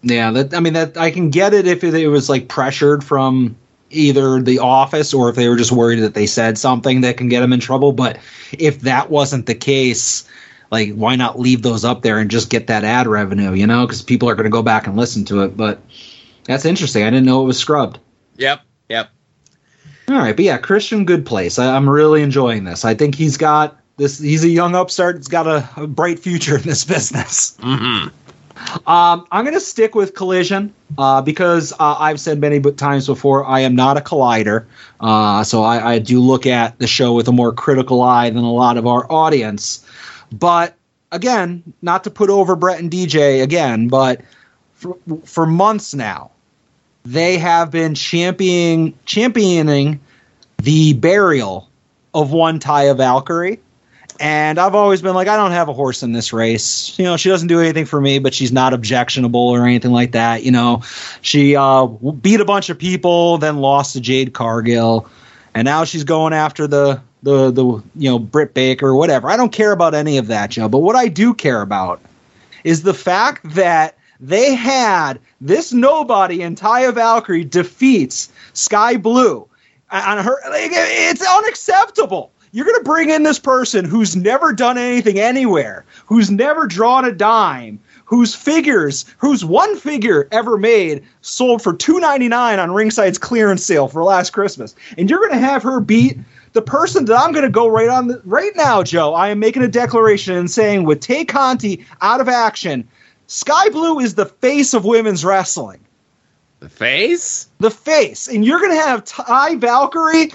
Yeah, 0.02 0.30
that 0.30 0.54
I 0.54 0.60
mean 0.60 0.74
that 0.74 0.96
I 0.96 1.10
can 1.10 1.30
get 1.30 1.54
it 1.54 1.66
if 1.66 1.82
it, 1.82 1.94
it 1.94 2.08
was 2.08 2.28
like 2.28 2.48
pressured 2.48 3.02
from 3.02 3.56
either 3.90 4.40
the 4.40 4.58
office 4.58 5.14
or 5.14 5.28
if 5.30 5.36
they 5.36 5.48
were 5.48 5.56
just 5.56 5.72
worried 5.72 6.00
that 6.00 6.14
they 6.14 6.26
said 6.26 6.58
something 6.58 7.00
that 7.00 7.16
can 7.16 7.28
get 7.28 7.40
them 7.40 7.52
in 7.52 7.60
trouble. 7.60 7.92
But 7.92 8.18
if 8.52 8.80
that 8.80 9.10
wasn't 9.10 9.46
the 9.46 9.54
case, 9.54 10.28
like 10.70 10.92
why 10.94 11.16
not 11.16 11.38
leave 11.38 11.62
those 11.62 11.84
up 11.84 12.02
there 12.02 12.18
and 12.18 12.30
just 12.30 12.50
get 12.50 12.66
that 12.66 12.84
ad 12.84 13.06
revenue, 13.06 13.52
you 13.52 13.66
know? 13.66 13.86
Because 13.86 14.02
people 14.02 14.28
are 14.28 14.34
going 14.34 14.44
to 14.44 14.50
go 14.50 14.62
back 14.62 14.86
and 14.86 14.96
listen 14.96 15.24
to 15.26 15.42
it. 15.42 15.56
But 15.56 15.80
that's 16.48 16.64
interesting. 16.64 17.04
I 17.04 17.10
didn't 17.10 17.26
know 17.26 17.42
it 17.42 17.46
was 17.46 17.58
scrubbed. 17.58 18.00
Yep, 18.36 18.62
yep. 18.88 19.10
All 20.08 20.16
right, 20.16 20.34
but 20.34 20.44
yeah, 20.44 20.56
Christian, 20.56 21.04
good 21.04 21.26
place. 21.26 21.58
I, 21.58 21.76
I'm 21.76 21.88
really 21.88 22.22
enjoying 22.22 22.64
this. 22.64 22.84
I 22.84 22.94
think 22.94 23.14
he's 23.14 23.36
got 23.36 23.78
this. 23.98 24.18
He's 24.18 24.42
a 24.42 24.48
young 24.48 24.74
upstart. 24.74 25.16
He's 25.16 25.28
got 25.28 25.46
a, 25.46 25.68
a 25.76 25.86
bright 25.86 26.18
future 26.18 26.56
in 26.56 26.62
this 26.62 26.84
business. 26.86 27.56
Mm-hmm. 27.58 28.08
Um, 28.88 29.26
I'm 29.30 29.44
going 29.44 29.54
to 29.54 29.60
stick 29.60 29.94
with 29.94 30.14
Collision 30.14 30.74
uh, 30.96 31.20
because 31.22 31.72
uh, 31.74 31.96
I've 31.98 32.18
said 32.18 32.40
many 32.40 32.60
times 32.60 33.06
before 33.06 33.44
I 33.44 33.60
am 33.60 33.76
not 33.76 33.96
a 33.96 34.00
collider. 34.00 34.64
Uh, 35.00 35.44
so 35.44 35.62
I, 35.62 35.92
I 35.92 35.98
do 35.98 36.20
look 36.20 36.46
at 36.46 36.78
the 36.78 36.86
show 36.86 37.14
with 37.14 37.28
a 37.28 37.32
more 37.32 37.52
critical 37.52 38.02
eye 38.02 38.30
than 38.30 38.42
a 38.42 38.52
lot 38.52 38.78
of 38.78 38.86
our 38.86 39.10
audience. 39.12 39.86
But 40.32 40.74
again, 41.12 41.62
not 41.82 42.04
to 42.04 42.10
put 42.10 42.30
over 42.30 42.56
Brett 42.56 42.80
and 42.80 42.90
DJ 42.90 43.42
again, 43.42 43.88
but 43.88 44.22
for, 44.72 44.96
for 45.24 45.46
months 45.46 45.94
now, 45.94 46.30
they 47.12 47.38
have 47.38 47.70
been 47.70 47.94
championing 47.94 48.94
championing 49.06 50.00
the 50.58 50.92
burial 50.94 51.68
of 52.12 52.32
one 52.32 52.60
Taya 52.60 52.96
Valkyrie. 52.96 53.60
And 54.20 54.58
I've 54.58 54.74
always 54.74 55.00
been 55.00 55.14
like, 55.14 55.28
I 55.28 55.36
don't 55.36 55.52
have 55.52 55.68
a 55.68 55.72
horse 55.72 56.02
in 56.02 56.12
this 56.12 56.32
race. 56.32 56.98
You 56.98 57.04
know, 57.04 57.16
she 57.16 57.28
doesn't 57.28 57.46
do 57.46 57.60
anything 57.60 57.86
for 57.86 58.00
me, 58.00 58.18
but 58.18 58.34
she's 58.34 58.50
not 58.50 58.74
objectionable 58.74 59.40
or 59.40 59.64
anything 59.64 59.92
like 59.92 60.12
that. 60.12 60.42
You 60.42 60.50
know, 60.50 60.82
she 61.22 61.54
uh, 61.54 61.86
beat 61.86 62.40
a 62.40 62.44
bunch 62.44 62.68
of 62.68 62.78
people, 62.78 63.38
then 63.38 63.58
lost 63.58 63.92
to 63.92 64.00
Jade 64.00 64.34
Cargill, 64.34 65.08
and 65.54 65.64
now 65.64 65.84
she's 65.84 66.04
going 66.04 66.32
after 66.32 66.66
the 66.66 67.00
the 67.22 67.52
the 67.52 67.64
you 67.64 68.10
know 68.10 68.18
Britt 68.18 68.54
Baker 68.54 68.94
whatever. 68.94 69.30
I 69.30 69.36
don't 69.36 69.52
care 69.52 69.72
about 69.72 69.94
any 69.94 70.18
of 70.18 70.26
that, 70.26 70.50
Joe. 70.50 70.68
But 70.68 70.78
what 70.78 70.96
I 70.96 71.06
do 71.06 71.32
care 71.32 71.62
about 71.62 72.00
is 72.64 72.82
the 72.82 72.94
fact 72.94 73.54
that 73.54 73.97
they 74.20 74.54
had 74.54 75.20
this 75.40 75.72
nobody 75.72 76.42
in 76.42 76.56
Taya 76.56 76.92
Valkyrie 76.94 77.44
defeats 77.44 78.30
Skye 78.52 78.96
Blue 78.96 79.48
on 79.90 80.24
her. 80.24 80.36
Like, 80.50 80.70
it's 80.72 81.26
unacceptable. 81.26 82.32
You're 82.52 82.66
going 82.66 82.78
to 82.78 82.84
bring 82.84 83.10
in 83.10 83.22
this 83.24 83.38
person 83.38 83.84
who's 83.84 84.16
never 84.16 84.52
done 84.52 84.78
anything 84.78 85.18
anywhere, 85.18 85.84
who's 86.06 86.30
never 86.30 86.66
drawn 86.66 87.04
a 87.04 87.12
dime, 87.12 87.78
whose 88.06 88.34
figures, 88.34 89.04
whose 89.18 89.44
one 89.44 89.76
figure 89.76 90.26
ever 90.32 90.56
made 90.56 91.04
sold 91.20 91.62
for 91.62 91.74
two 91.74 92.00
ninety 92.00 92.26
nine 92.26 92.58
on 92.58 92.70
Ringside's 92.70 93.18
clearance 93.18 93.64
sale 93.64 93.86
for 93.86 94.02
last 94.02 94.30
Christmas, 94.30 94.74
and 94.96 95.10
you're 95.10 95.20
going 95.20 95.32
to 95.32 95.38
have 95.38 95.62
her 95.62 95.78
beat 95.78 96.18
the 96.54 96.62
person 96.62 97.04
that 97.04 97.20
I'm 97.20 97.32
going 97.32 97.44
to 97.44 97.50
go 97.50 97.68
right 97.68 97.90
on 97.90 98.08
the, 98.08 98.22
right 98.24 98.52
now, 98.56 98.82
Joe. 98.82 99.12
I 99.12 99.28
am 99.28 99.38
making 99.38 99.62
a 99.62 99.68
declaration 99.68 100.34
and 100.34 100.50
saying 100.50 100.84
with 100.84 101.00
Tay 101.00 101.26
Conti 101.26 101.84
out 102.00 102.22
of 102.22 102.28
action, 102.28 102.88
Skye 103.28 103.68
Blue 103.68 104.00
is 104.00 104.14
the 104.14 104.26
face 104.26 104.74
of 104.74 104.84
women's 104.84 105.24
wrestling. 105.24 105.80
The 106.60 106.68
face? 106.68 107.48
The 107.60 107.70
face. 107.70 108.26
And 108.26 108.44
you're 108.44 108.58
going 108.58 108.72
to 108.72 108.80
have 108.80 109.04
Ty 109.04 109.56
Valkyrie 109.56 110.32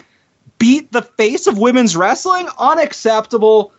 beat 0.59 0.91
the 0.91 1.01
face 1.01 1.47
of 1.47 1.57
women's 1.57 1.97
wrestling? 1.97 2.47
Unacceptable. 2.57 3.73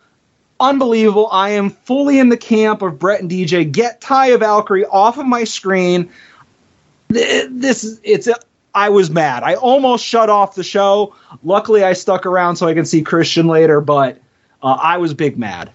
Unbelievable. 0.59 1.29
I 1.31 1.49
am 1.49 1.69
fully 1.69 2.19
in 2.19 2.29
the 2.29 2.37
camp 2.37 2.81
of 2.81 2.99
Brett 2.99 3.21
and 3.21 3.31
DJ. 3.31 3.69
Get 3.71 4.01
Ty 4.01 4.35
Valkyrie 4.37 4.85
off 4.85 5.17
of 5.17 5.25
my 5.25 5.45
screen. 5.45 6.09
This 7.07 7.83
is 7.83 7.99
it's 8.03 8.27
a, 8.27 8.35
I 8.73 8.89
was 8.89 9.09
mad. 9.09 9.43
I 9.43 9.55
almost 9.55 10.05
shut 10.05 10.29
off 10.29 10.55
the 10.55 10.63
show. 10.63 11.15
Luckily, 11.43 11.83
I 11.83 11.93
stuck 11.93 12.25
around 12.25 12.57
so 12.57 12.67
I 12.67 12.73
can 12.73 12.85
see 12.85 13.01
Christian 13.01 13.47
later, 13.47 13.79
but 13.79 14.19
uh, 14.61 14.77
I 14.81 14.97
was 14.97 15.13
big 15.13 15.37
mad. 15.37 15.71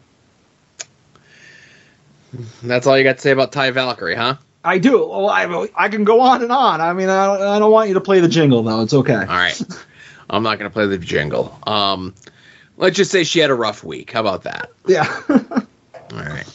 That's 2.62 2.86
all 2.86 2.96
you 2.96 3.04
got 3.04 3.16
to 3.16 3.22
say 3.22 3.30
about 3.30 3.52
Ty 3.52 3.72
Valkyrie, 3.72 4.14
huh? 4.14 4.36
I 4.64 4.78
do. 4.78 5.08
Well, 5.08 5.28
I, 5.28 5.68
I 5.74 5.88
can 5.88 6.04
go 6.04 6.20
on 6.20 6.42
and 6.42 6.52
on. 6.52 6.80
I 6.80 6.92
mean, 6.92 7.08
I 7.08 7.26
don't, 7.26 7.42
I 7.42 7.58
don't 7.58 7.72
want 7.72 7.88
you 7.88 7.94
to 7.94 8.00
play 8.00 8.20
the 8.20 8.28
jingle 8.28 8.62
though. 8.62 8.82
It's 8.82 8.94
okay. 8.94 9.14
All 9.14 9.26
right. 9.26 9.60
I'm 10.30 10.42
not 10.42 10.58
going 10.58 10.70
to 10.70 10.72
play 10.72 10.86
the 10.86 10.98
jingle. 10.98 11.58
Um, 11.66 12.14
let's 12.76 12.96
just 12.96 13.10
say 13.10 13.24
she 13.24 13.40
had 13.40 13.50
a 13.50 13.54
rough 13.54 13.82
week. 13.82 14.12
How 14.12 14.20
about 14.20 14.44
that? 14.44 14.70
Yeah. 14.86 15.22
All 15.28 16.18
right. 16.18 16.46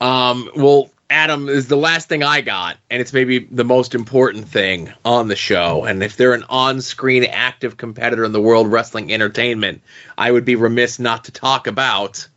Um, 0.00 0.50
well, 0.56 0.90
Adam 1.10 1.48
is 1.48 1.68
the 1.68 1.76
last 1.76 2.08
thing 2.08 2.22
I 2.22 2.40
got, 2.40 2.76
and 2.90 3.00
it's 3.00 3.12
maybe 3.12 3.40
the 3.40 3.64
most 3.64 3.94
important 3.94 4.48
thing 4.48 4.92
on 5.04 5.28
the 5.28 5.36
show. 5.36 5.84
And 5.84 6.02
if 6.02 6.16
they're 6.16 6.34
an 6.34 6.44
on-screen 6.48 7.24
active 7.24 7.76
competitor 7.76 8.24
in 8.24 8.32
the 8.32 8.40
world 8.40 8.70
wrestling 8.70 9.12
entertainment, 9.12 9.82
I 10.16 10.30
would 10.30 10.44
be 10.44 10.54
remiss 10.54 10.98
not 10.98 11.24
to 11.24 11.32
talk 11.32 11.66
about. 11.66 12.28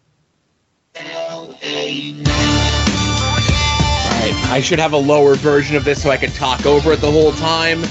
Right. 1.63 2.15
I 4.51 4.61
should 4.61 4.79
have 4.79 4.93
a 4.93 4.97
lower 4.97 5.35
version 5.35 5.75
of 5.75 5.83
this 5.83 6.01
so 6.03 6.09
I 6.09 6.17
can 6.17 6.31
talk 6.31 6.65
over 6.65 6.93
it 6.93 7.01
the 7.01 7.11
whole 7.11 7.31
time. 7.33 7.81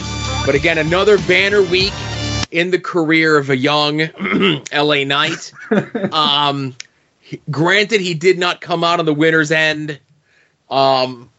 But 0.46 0.54
again, 0.54 0.78
another 0.78 1.18
banner 1.18 1.62
week 1.62 1.92
in 2.50 2.70
the 2.70 2.78
career 2.78 3.36
of 3.38 3.50
a 3.50 3.56
young 3.56 3.98
LA 4.72 5.04
Knight. 5.04 5.52
um, 6.12 6.74
granted, 7.50 8.00
he 8.00 8.14
did 8.14 8.38
not 8.38 8.60
come 8.60 8.82
out 8.84 8.98
on 8.98 9.06
the 9.06 9.14
winner's 9.14 9.50
end 9.52 9.98
um, 10.68 11.30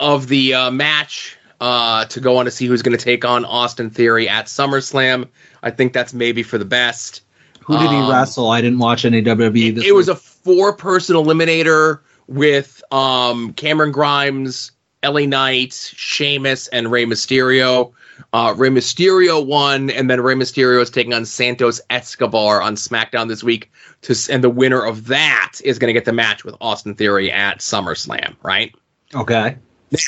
of 0.00 0.28
the 0.28 0.54
uh, 0.54 0.70
match 0.70 1.36
uh, 1.60 2.04
to 2.06 2.20
go 2.20 2.38
on 2.38 2.46
to 2.46 2.50
see 2.50 2.66
who's 2.66 2.82
going 2.82 2.96
to 2.96 3.02
take 3.04 3.24
on 3.24 3.44
Austin 3.44 3.90
Theory 3.90 4.28
at 4.28 4.46
SummerSlam. 4.46 5.28
I 5.62 5.70
think 5.70 5.92
that's 5.92 6.14
maybe 6.14 6.42
for 6.42 6.58
the 6.58 6.64
best. 6.64 7.22
Who 7.64 7.78
did 7.78 7.90
he 7.90 7.96
Um, 7.96 8.10
wrestle? 8.10 8.50
I 8.50 8.62
didn't 8.62 8.78
watch 8.78 9.04
any 9.04 9.22
WWE. 9.22 9.74
This 9.74 9.84
it 9.84 9.94
was 9.94 10.08
a 10.08 10.16
week. 10.48 10.58
four-person 10.58 11.16
eliminator 11.16 12.00
with 12.26 12.82
um, 12.92 13.52
Cameron 13.54 13.92
Grimes, 13.92 14.72
LA 15.04 15.20
Knight, 15.20 15.72
Sheamus, 15.72 16.68
and 16.68 16.90
Rey 16.90 17.04
Mysterio. 17.04 17.92
Uh, 18.32 18.54
Rey 18.56 18.68
Mysterio 18.68 19.44
won, 19.44 19.90
and 19.90 20.10
then 20.10 20.20
Rey 20.20 20.34
Mysterio 20.34 20.82
is 20.82 20.90
taking 20.90 21.14
on 21.14 21.24
Santos 21.24 21.80
Escobar 21.90 22.60
on 22.60 22.74
SmackDown 22.74 23.28
this 23.28 23.44
week. 23.44 23.70
To 24.02 24.14
and 24.30 24.44
the 24.44 24.50
winner 24.50 24.84
of 24.84 25.06
that 25.06 25.54
is 25.64 25.78
going 25.78 25.88
to 25.88 25.92
get 25.92 26.04
the 26.04 26.12
match 26.12 26.44
with 26.44 26.54
Austin 26.60 26.94
Theory 26.94 27.32
at 27.32 27.58
SummerSlam, 27.58 28.36
right? 28.42 28.74
okay. 29.14 29.56
Now, 29.90 30.00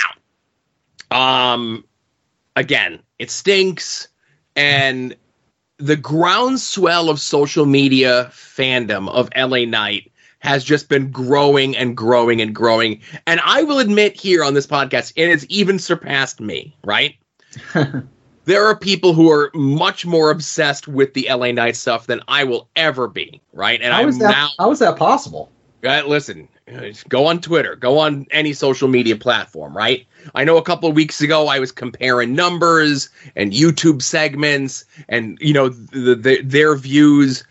um 1.10 1.84
again 2.54 3.00
it 3.18 3.30
stinks 3.30 4.08
and 4.54 5.16
the 5.78 5.96
groundswell 5.96 7.08
of 7.08 7.18
social 7.18 7.66
media 7.66 8.30
fandom 8.32 9.08
of 9.08 9.28
la 9.36 9.64
knight 9.64 10.09
has 10.40 10.64
just 10.64 10.88
been 10.88 11.10
growing 11.10 11.76
and 11.76 11.96
growing 11.96 12.40
and 12.40 12.54
growing 12.54 13.00
and 13.26 13.40
i 13.44 13.62
will 13.62 13.78
admit 13.78 14.16
here 14.16 14.42
on 14.44 14.54
this 14.54 14.66
podcast 14.66 15.12
it 15.16 15.28
has 15.30 15.46
even 15.46 15.78
surpassed 15.78 16.40
me 16.40 16.76
right 16.84 17.16
there 18.44 18.64
are 18.64 18.76
people 18.76 19.12
who 19.12 19.30
are 19.30 19.50
much 19.54 20.04
more 20.06 20.30
obsessed 20.30 20.88
with 20.88 21.14
the 21.14 21.28
la 21.30 21.50
knight 21.50 21.76
stuff 21.76 22.06
than 22.06 22.20
i 22.28 22.44
will 22.44 22.68
ever 22.76 23.06
be 23.08 23.40
right 23.52 23.80
and 23.82 23.92
How 23.92 24.02
i'm 24.02 24.18
that? 24.18 24.30
now 24.30 24.50
How 24.58 24.70
is 24.70 24.78
that 24.80 24.96
possible? 24.96 25.50
uh, 25.86 26.02
listen, 26.06 26.48
go 27.08 27.26
on 27.26 27.40
Twitter, 27.40 27.74
go 27.74 27.98
on 27.98 28.26
any 28.30 28.52
social 28.52 28.88
media 28.88 29.16
platform, 29.16 29.76
right? 29.76 30.06
I 30.34 30.44
know 30.44 30.58
a 30.58 30.62
couple 30.62 30.88
of 30.88 30.94
weeks 30.94 31.20
ago 31.20 31.48
I 31.48 31.58
was 31.58 31.72
comparing 31.72 32.34
numbers 32.34 33.08
and 33.34 33.52
YouTube 33.52 34.02
segments 34.02 34.84
and 35.08 35.38
you 35.40 35.54
know 35.54 35.68
the, 35.70 36.14
the, 36.14 36.42
their 36.42 36.76
views, 36.76 37.44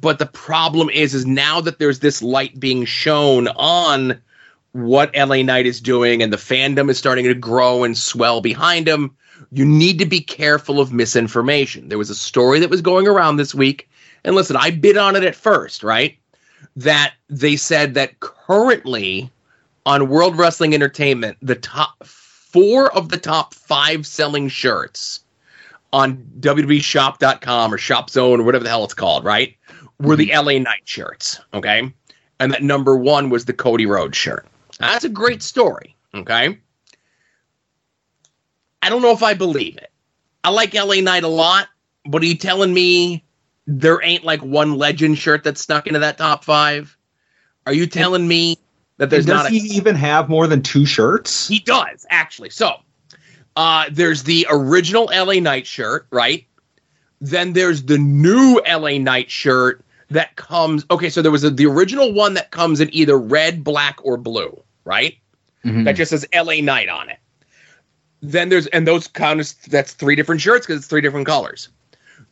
but 0.00 0.18
the 0.18 0.26
problem 0.26 0.90
is, 0.90 1.14
is 1.14 1.26
now 1.26 1.60
that 1.60 1.78
there's 1.78 2.00
this 2.00 2.22
light 2.22 2.58
being 2.58 2.84
shown 2.84 3.48
on 3.48 4.20
what 4.72 5.14
LA 5.16 5.42
Knight 5.42 5.66
is 5.66 5.80
doing 5.80 6.22
and 6.22 6.32
the 6.32 6.36
fandom 6.36 6.90
is 6.90 6.98
starting 6.98 7.24
to 7.26 7.34
grow 7.34 7.84
and 7.84 7.96
swell 7.96 8.40
behind 8.40 8.88
him, 8.88 9.14
you 9.52 9.64
need 9.64 9.98
to 9.98 10.06
be 10.06 10.20
careful 10.20 10.80
of 10.80 10.92
misinformation. 10.92 11.88
There 11.88 11.98
was 11.98 12.10
a 12.10 12.14
story 12.14 12.60
that 12.60 12.70
was 12.70 12.80
going 12.80 13.06
around 13.06 13.36
this 13.36 13.54
week, 13.54 13.88
and 14.24 14.34
listen, 14.34 14.56
I 14.56 14.70
bid 14.70 14.96
on 14.96 15.16
it 15.16 15.24
at 15.24 15.36
first, 15.36 15.82
right? 15.82 16.16
that 16.76 17.14
they 17.28 17.56
said 17.56 17.94
that 17.94 18.20
currently 18.20 19.30
on 19.86 20.08
World 20.08 20.36
Wrestling 20.36 20.74
Entertainment, 20.74 21.36
the 21.42 21.54
top 21.54 22.04
four 22.04 22.94
of 22.96 23.08
the 23.08 23.16
top 23.16 23.54
five 23.54 24.06
selling 24.06 24.48
shirts 24.48 25.20
on 25.92 26.16
WWEshop.com 26.40 27.72
or 27.72 27.78
Shop 27.78 28.10
Zone 28.10 28.40
or 28.40 28.44
whatever 28.44 28.64
the 28.64 28.70
hell 28.70 28.84
it's 28.84 28.94
called, 28.94 29.24
right? 29.24 29.56
Were 30.00 30.16
the 30.16 30.32
LA 30.34 30.58
Knight 30.58 30.82
shirts, 30.84 31.40
okay? 31.52 31.92
And 32.40 32.52
that 32.52 32.62
number 32.62 32.96
one 32.96 33.30
was 33.30 33.44
the 33.44 33.52
Cody 33.52 33.86
Rhodes 33.86 34.16
shirt. 34.16 34.46
That's 34.78 35.04
a 35.04 35.08
great 35.08 35.42
story, 35.42 35.96
okay? 36.14 36.58
I 38.82 38.90
don't 38.90 39.02
know 39.02 39.12
if 39.12 39.22
I 39.22 39.34
believe 39.34 39.76
it. 39.76 39.90
I 40.42 40.50
like 40.50 40.74
LA 40.74 40.96
Knight 40.96 41.22
a 41.24 41.28
lot, 41.28 41.68
but 42.04 42.22
are 42.22 42.26
you 42.26 42.34
telling 42.34 42.74
me 42.74 43.24
there 43.66 44.02
ain't 44.02 44.24
like 44.24 44.42
one 44.42 44.76
legend 44.76 45.16
shirt 45.16 45.44
that's 45.44 45.62
snuck 45.62 45.86
into 45.86 46.00
that 46.00 46.18
top 46.18 46.44
five? 46.44 46.96
Are 47.66 47.72
you 47.72 47.86
telling 47.86 48.28
me 48.28 48.58
that 48.98 49.08
there's 49.08 49.24
Does 49.24 49.34
not 49.34 49.46
a 49.46 49.48
he 49.50 49.58
even 49.76 49.94
have 49.94 50.28
more 50.28 50.46
than 50.46 50.62
two 50.62 50.84
shirts? 50.84 51.48
he 51.48 51.60
does 51.60 52.04
actually. 52.10 52.50
So, 52.50 52.74
uh, 53.56 53.86
there's 53.90 54.24
the 54.24 54.46
original 54.50 55.04
LA 55.06 55.34
Knight 55.34 55.66
shirt, 55.66 56.06
right? 56.10 56.46
Then 57.24 57.54
there's 57.54 57.84
the 57.84 57.96
new 57.96 58.60
LA 58.68 58.98
Knight 58.98 59.30
shirt 59.30 59.82
that 60.10 60.36
comes. 60.36 60.84
Okay, 60.90 61.08
so 61.08 61.22
there 61.22 61.32
was 61.32 61.42
a, 61.42 61.48
the 61.48 61.64
original 61.64 62.12
one 62.12 62.34
that 62.34 62.50
comes 62.50 62.80
in 62.80 62.94
either 62.94 63.18
red, 63.18 63.64
black, 63.64 63.98
or 64.02 64.18
blue, 64.18 64.62
right? 64.84 65.16
Mhm. 65.64 65.86
That 65.86 65.92
just 65.96 66.10
says 66.10 66.26
LA 66.34 66.60
Knight 66.60 66.90
on 66.90 67.08
it. 67.08 67.18
Then 68.20 68.50
there's 68.50 68.66
and 68.66 68.86
those 68.86 69.08
count 69.08 69.40
as 69.40 69.54
that's 69.54 69.94
three 69.94 70.16
different 70.16 70.42
shirts 70.42 70.66
because 70.66 70.80
it's 70.80 70.86
three 70.86 71.00
different 71.00 71.26
colors. 71.26 71.70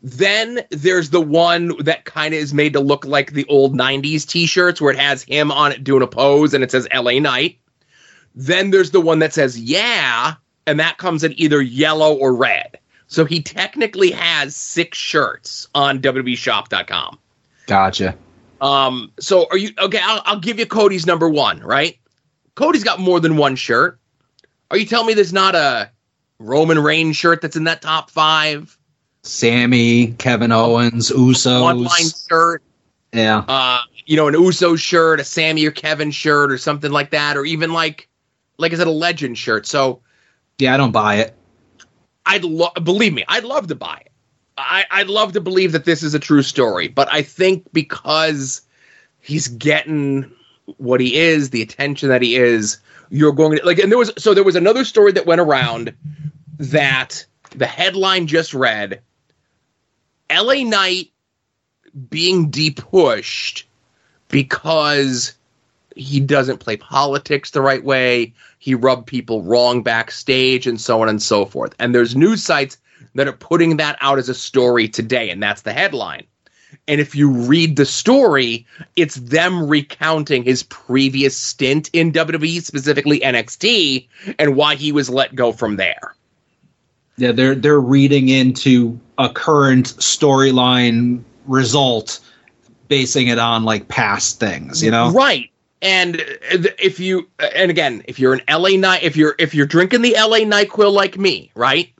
Then 0.03 0.61
there's 0.70 1.09
the 1.09 1.22
one 1.22 1.72
that 1.84 2.05
kind 2.05 2.34
of 2.34 2.40
is 2.40 2.53
made 2.53 2.74
to 2.74 2.80
look 2.80 3.07
like 3.07 3.32
the 3.32 3.47
old 3.49 3.74
90s 3.74 4.26
t-shirts 4.26 4.78
where 4.80 4.93
it 4.93 4.99
has 4.99 5.22
him 5.22 5.51
on 5.51 5.72
it 5.72 5.84
doing 5.84 6.03
a 6.03 6.07
pose 6.07 6.53
and 6.53 6.62
it 6.62 6.70
says 6.70 6.86
LA 6.95 7.18
Knight. 7.18 7.57
Then 8.34 8.70
there's 8.72 8.90
the 8.90 9.01
one 9.01 9.20
that 9.20 9.32
says 9.32 9.59
yeah, 9.59 10.34
and 10.66 10.78
that 10.80 10.99
comes 10.99 11.24
in 11.24 11.32
either 11.40 11.62
yellow 11.62 12.14
or 12.14 12.34
red. 12.34 12.78
So 13.13 13.27
he 13.27 13.43
technically 13.43 14.11
has 14.13 14.57
six 14.57 14.97
shirts 14.97 15.69
on 15.75 16.01
WWEshop.com. 16.01 17.19
Gotcha. 17.67 18.17
Um, 18.63 19.13
so 19.21 19.47
are 19.51 19.59
you 19.59 19.71
okay? 19.79 20.01
I'll, 20.03 20.23
I'll 20.25 20.41
give 20.41 20.59
you 20.59 20.65
Cody's 20.65 21.05
number 21.05 21.29
one, 21.29 21.61
right? 21.61 21.99
Cody's 22.55 22.85
got 22.85 23.01
more 23.01 23.21
than 23.21 23.37
one 23.37 23.55
shirt. 23.55 23.99
Are 24.71 24.79
you 24.79 24.87
telling 24.87 25.09
me 25.09 25.13
there's 25.15 25.33
not 25.33 25.55
a 25.55 25.91
Roman 26.39 26.79
Reigns 26.79 27.19
shirt 27.19 27.43
that's 27.43 27.55
in 27.55 27.65
that 27.65 27.83
top 27.83 28.09
five? 28.11 28.79
Sammy, 29.25 30.13
Kevin 30.13 30.51
Owens, 30.51 31.11
Usos. 31.11 31.61
One 31.61 31.85
line 31.85 32.07
shirt, 32.31 32.63
Yeah. 33.13 33.45
uh, 33.47 33.81
you 34.07 34.17
know, 34.17 34.27
an 34.29 34.35
Uso 34.35 34.75
shirt, 34.75 35.21
a 35.21 35.25
Sammy 35.25 35.67
or 35.67 35.71
Kevin 35.71 36.11
shirt, 36.11 36.51
or 36.51 36.57
something 36.57 36.91
like 36.91 37.11
that, 37.11 37.37
or 37.37 37.45
even 37.45 37.75
like, 37.75 38.09
like 38.57 38.73
I 38.73 38.77
said, 38.77 38.87
a 38.87 38.91
Legend 38.91 39.37
shirt. 39.37 39.67
So 39.67 40.01
Yeah, 40.59 40.73
I 40.73 40.79
don't 40.79 40.93
buy 40.93 41.17
it. 41.17 41.37
I'd 42.27 42.45
love, 42.45 42.73
believe 42.83 43.12
me, 43.12 43.25
I'd 43.29 43.45
love 43.45 43.66
to 43.68 43.75
buy 43.75 44.03
it. 44.05 44.12
I, 44.57 44.85
I'd 44.91 45.09
love 45.09 45.33
to 45.33 45.41
believe 45.41 45.73
that 45.73 45.85
this 45.85 46.03
is 46.03 46.14
a 46.14 46.18
true 46.18 46.43
story, 46.43 46.89
but 46.89 47.09
I 47.12 47.23
think 47.23 47.66
because 47.73 48.62
he's 49.20 49.49
getting 49.49 50.31
what 50.77 51.01
he 51.01 51.16
is, 51.16 51.51
the 51.51 51.62
attention 51.62 52.09
that 52.11 52.23
he 52.23 52.37
is, 52.37 52.79
you're 53.11 53.33
going 53.33 53.59
to 53.59 53.64
like. 53.64 53.79
And 53.79 53.91
there 53.91 53.99
was 53.99 54.12
so 54.18 54.35
there 54.35 54.45
was 54.45 54.57
another 54.57 54.85
story 54.85 55.12
that 55.12 55.27
went 55.27 55.41
around 55.41 55.95
that 56.59 57.25
the 57.51 57.66
headline 57.66 58.27
just 58.27 58.55
read: 58.55 59.01
L.A. 60.31 60.64
Knight 60.64 61.11
being 62.09 62.51
depushed 62.51 63.64
because 64.29 65.35
he 65.97 66.20
doesn't 66.20 66.59
play 66.59 66.76
politics 66.76 67.51
the 67.51 67.62
right 67.62 67.82
way. 67.84 68.32
He 68.59 68.74
rubbed 68.74 69.07
people 69.07 69.43
wrong 69.43 69.82
backstage 69.82 70.66
and 70.66 70.80
so 70.80 71.03
on 71.03 71.09
and 71.09 71.22
so 71.22 71.45
forth. 71.45 71.74
And 71.78 71.95
there's 71.95 72.16
news 72.16 72.43
sites 72.43 72.76
that 73.14 73.28
are 73.28 73.32
putting 73.32 73.76
that 73.76 73.99
out 74.01 74.18
as 74.18 74.28
a 74.28 74.34
story 74.34 74.88
today, 74.88 75.30
and 75.30 75.43
that's 75.43 75.62
the 75.62 75.72
headline. 75.72 76.24
And 76.88 77.01
if 77.01 77.14
you 77.14 77.30
read 77.30 77.76
the 77.76 77.84
story, 77.84 78.66
it's 78.97 79.16
them 79.16 79.68
recounting 79.68 80.43
his 80.43 80.62
previous 80.62 81.36
stint 81.36 81.90
in 81.93 82.12
WWE, 82.12 82.62
specifically 82.62 83.20
NXT, 83.20 84.09
and 84.38 84.57
why 84.57 84.74
he 84.74 84.90
was 84.90 85.11
let 85.11 85.34
go 85.34 85.53
from 85.53 85.76
there. 85.76 86.14
Yeah, 87.18 87.32
they're 87.32 87.55
they're 87.55 87.78
reading 87.78 88.30
into 88.30 88.99
a 89.18 89.28
current 89.28 89.88
storyline 89.99 91.22
result, 91.47 92.20
basing 92.88 93.28
it 93.28 93.38
on 93.38 93.64
like 93.64 93.88
past 93.88 94.40
things. 94.40 94.82
You 94.82 94.90
know. 94.90 95.11
right 95.11 95.51
and 95.83 96.20
uh, 96.20 96.68
if 96.78 96.99
you 96.99 97.28
and 97.55 97.70
again 97.70 98.03
if 98.07 98.18
you're 98.18 98.33
an 98.33 98.43
la 98.49 98.70
knight 98.70 99.03
if 99.03 99.16
you're 99.16 99.35
if 99.39 99.55
you're 99.55 99.66
drinking 99.66 100.01
the 100.01 100.14
la 100.14 100.39
nyquil 100.39 100.93
like 100.93 101.18
me 101.18 101.51
right? 101.55 101.93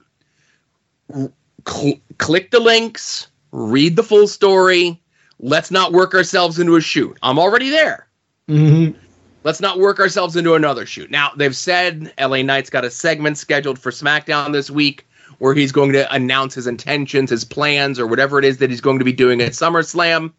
Cl- 1.67 2.01
click 2.19 2.51
the 2.51 2.61
links 2.61 3.27
read 3.53 3.97
the 3.97 4.03
full 4.03 4.27
story. 4.27 4.99
Let's 5.39 5.71
not 5.71 5.93
work 5.93 6.15
ourselves 6.15 6.59
into 6.59 6.77
a 6.77 6.81
shoot. 6.81 7.19
I'm 7.23 7.39
already 7.39 7.69
there. 7.69 8.09
Mm-hmm. 8.49 8.99
let's 9.45 9.61
not 9.61 9.79
work 9.79 10.01
ourselves 10.01 10.35
into 10.35 10.55
another 10.55 10.85
shoot. 10.85 11.11
Now 11.11 11.31
they've 11.37 11.57
said 11.57 12.13
la 12.19 12.43
knight's 12.43 12.71
got 12.71 12.85
a 12.85 12.91
segment 12.91 13.39
scheduled 13.39 13.79
for 13.79 13.91
smackdown 13.91 14.53
this 14.53 14.71
week 14.71 15.07
where 15.39 15.55
he's 15.55 15.73
going 15.73 15.93
to 15.93 16.13
announce 16.13 16.55
his 16.55 16.67
intentions 16.67 17.31
his 17.31 17.45
plans 17.45 17.99
or 17.99 18.07
whatever 18.07 18.39
it 18.39 18.45
is 18.45 18.59
that 18.59 18.71
he's 18.71 18.81
going 18.81 18.99
to 18.99 19.05
be 19.05 19.13
doing 19.13 19.41
at 19.41 19.53
summerslam 19.53 20.33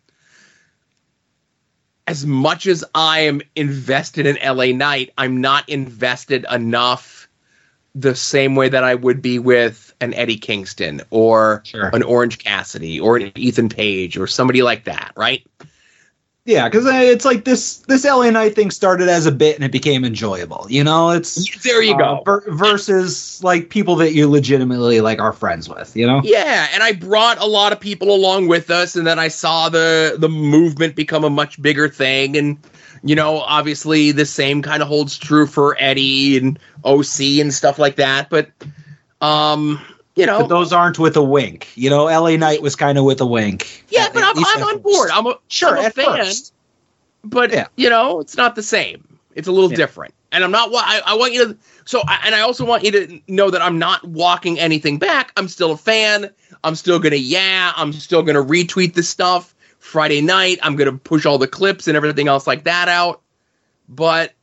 as 2.14 2.28
much 2.28 2.68
as 2.68 2.86
I 2.94 3.22
am 3.22 3.42
invested 3.56 4.28
in 4.28 4.38
LA 4.46 4.66
Knight, 4.66 5.12
I'm 5.18 5.42
not 5.42 5.68
invested 5.68 6.46
enough 6.52 7.28
the 7.96 8.14
same 8.14 8.54
way 8.54 8.70
that 8.70 8.84
I 8.84 8.94
would 8.94 9.20
be 9.20 9.40
with 9.40 9.92
an 10.00 10.14
Eddie 10.14 10.38
Kingston 10.38 11.02
or 11.10 11.64
Sure. 11.66 11.90
an 11.92 12.04
Orange 12.04 12.38
Cassidy 12.38 13.00
or 13.00 13.18
an 13.18 13.32
Ethan 13.34 13.68
Page 13.68 14.16
or 14.16 14.28
somebody 14.28 14.62
like 14.62 14.84
that, 14.84 15.12
right? 15.16 15.44
Yeah, 16.46 16.68
because 16.68 16.86
it's 16.86 17.24
like 17.24 17.46
this 17.46 17.78
this 17.88 18.04
LA 18.04 18.30
Knight 18.30 18.54
thing 18.54 18.70
started 18.70 19.08
as 19.08 19.26
a 19.26 19.32
bit 19.32 19.56
and 19.56 19.64
it 19.64 19.72
became 19.72 20.04
enjoyable. 20.04 20.66
You 20.70 20.84
know, 20.84 21.12
it's 21.12 21.36
There 21.64 21.82
you 21.82 21.94
uh, 21.94 21.98
go. 21.98 22.24
ver- 22.26 22.52
versus 22.52 23.42
like 23.42 23.70
people 23.70 23.96
that 23.98 24.14
you 24.14 24.30
legitimately 24.30 25.00
like 25.00 25.20
are 25.20 25.32
friends 25.32 25.70
with. 25.70 25.96
You 25.96 26.06
know. 26.06 26.20
Yeah, 26.22 26.68
and 26.74 26.84
I 26.84 26.92
brought 26.92 27.38
a 27.38 27.46
lot 27.46 27.72
of 27.72 27.80
people 27.80 28.14
along 28.14 28.50
with 28.50 28.70
us, 28.70 28.98
and 28.98 29.08
then 29.08 29.20
I 29.20 29.30
saw 29.30 29.70
the 29.70 30.18
the 30.20 30.28
movement 30.28 30.98
become 30.98 31.24
a 31.24 31.30
much 31.30 31.62
bigger 31.62 31.88
thing, 31.88 32.36
and 32.36 32.58
you 33.04 33.16
know, 33.16 33.40
obviously 33.40 34.12
the 34.12 34.26
same 34.26 34.62
kind 34.62 34.82
of 34.82 34.88
holds 34.90 35.18
true 35.18 35.46
for 35.48 35.78
Eddie 35.80 36.38
and 36.38 36.60
OC 36.84 37.40
and 37.40 37.54
stuff 37.54 37.78
like 37.78 37.98
that. 37.98 38.30
But, 38.30 38.50
um, 39.22 39.80
you 40.16 40.26
know, 40.26 40.40
But 40.42 40.48
those 40.50 40.72
aren't 40.74 41.00
with 41.00 41.16
a 41.18 41.24
wink. 41.24 41.70
You 41.76 41.90
know, 41.90 42.06
LA 42.06 42.36
Knight 42.38 42.62
was 42.62 42.76
kind 42.76 42.98
of 42.98 43.04
with 43.06 43.20
a 43.22 43.26
wink. 43.26 43.84
Yeah, 43.90 44.06
At- 44.06 44.14
but 44.14 44.24
at 44.24 44.38
I'm, 44.38 44.46
I'm 44.46 44.64
on 44.76 44.82
board. 44.82 45.10
I'm 45.12 45.26
a 45.28 45.36
Sure, 45.48 45.78
I'm 45.78 45.86
a 45.86 45.90
fan, 45.90 46.06
first. 46.18 46.54
but 47.24 47.52
Yeah. 47.52 47.68
you 47.76 47.90
know, 47.90 48.20
it's 48.20 48.38
not 48.38 48.56
the 48.56 48.64
same. 48.64 49.18
It's 49.36 49.48
a 49.48 49.52
little 49.52 49.72
Yeah. 49.72 49.78
different, 49.78 50.14
and 50.32 50.44
I'm 50.44 50.52
not. 50.52 50.70
I, 50.74 51.02
I 51.06 51.16
want 51.16 51.34
you 51.34 51.46
to. 51.48 51.58
So, 51.86 52.02
and 52.24 52.36
I 52.36 52.42
also 52.42 52.64
want 52.66 52.84
you 52.84 52.92
to 52.92 53.20
know 53.28 53.50
that 53.50 53.62
I'm 53.64 53.80
not 53.80 54.04
walking 54.08 54.60
anything 54.60 55.00
back. 55.00 55.32
I'm 55.38 55.48
still 55.48 55.72
a 55.72 55.78
fan. 55.78 56.30
I'm 56.64 56.76
still 56.76 57.00
gonna 57.00 57.16
yeah. 57.16 57.74
I'm 57.76 57.92
still 57.94 58.22
gonna 58.22 58.44
retweet 58.44 58.94
the 58.94 59.02
stuff 59.04 59.56
Friday 59.80 60.22
night. 60.22 60.60
I'm 60.62 60.76
gonna 60.76 60.94
push 60.94 61.26
all 61.26 61.40
the 61.40 61.48
clips 61.48 61.88
and 61.88 61.98
everything 61.98 62.28
else 62.28 62.46
like 62.46 62.66
that 62.66 62.88
out. 62.90 63.22
But 63.90 64.34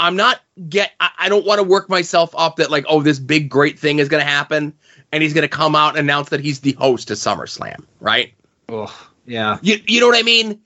I'm 0.00 0.16
not 0.16 0.40
get. 0.68 0.92
I, 1.00 1.10
I 1.18 1.28
don't 1.28 1.44
want 1.44 1.58
to 1.58 1.64
work 1.64 1.88
myself 1.88 2.34
up 2.36 2.56
that 2.56 2.70
like, 2.70 2.84
oh, 2.88 3.02
this 3.02 3.18
big 3.18 3.48
great 3.48 3.78
thing 3.78 3.98
is 3.98 4.08
gonna 4.08 4.24
happen, 4.24 4.72
and 5.12 5.22
he's 5.22 5.34
gonna 5.34 5.48
come 5.48 5.74
out 5.74 5.90
and 5.90 5.98
announce 5.98 6.28
that 6.30 6.40
he's 6.40 6.60
the 6.60 6.72
host 6.72 7.10
of 7.10 7.18
SummerSlam, 7.18 7.84
right? 8.00 8.32
Ugh, 8.68 8.90
yeah. 9.26 9.58
You 9.62 9.78
you 9.86 10.00
know 10.00 10.06
what 10.06 10.18
I 10.18 10.22
mean? 10.22 10.60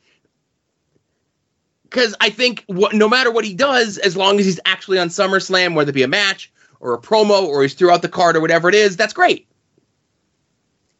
Because 1.84 2.14
I 2.20 2.30
think 2.30 2.64
what, 2.68 2.94
no 2.94 3.08
matter 3.08 3.30
what 3.30 3.44
he 3.44 3.54
does, 3.54 3.98
as 3.98 4.16
long 4.16 4.40
as 4.40 4.46
he's 4.46 4.60
actually 4.64 4.98
on 4.98 5.08
SummerSlam, 5.08 5.74
whether 5.74 5.90
it 5.90 5.94
be 5.94 6.02
a 6.02 6.08
match 6.08 6.50
or 6.80 6.94
a 6.94 6.98
promo 6.98 7.42
or 7.42 7.62
he's 7.62 7.74
throughout 7.74 8.00
the 8.00 8.08
card 8.08 8.34
or 8.34 8.40
whatever 8.40 8.68
it 8.68 8.74
is, 8.74 8.96
that's 8.96 9.12
great. 9.12 9.46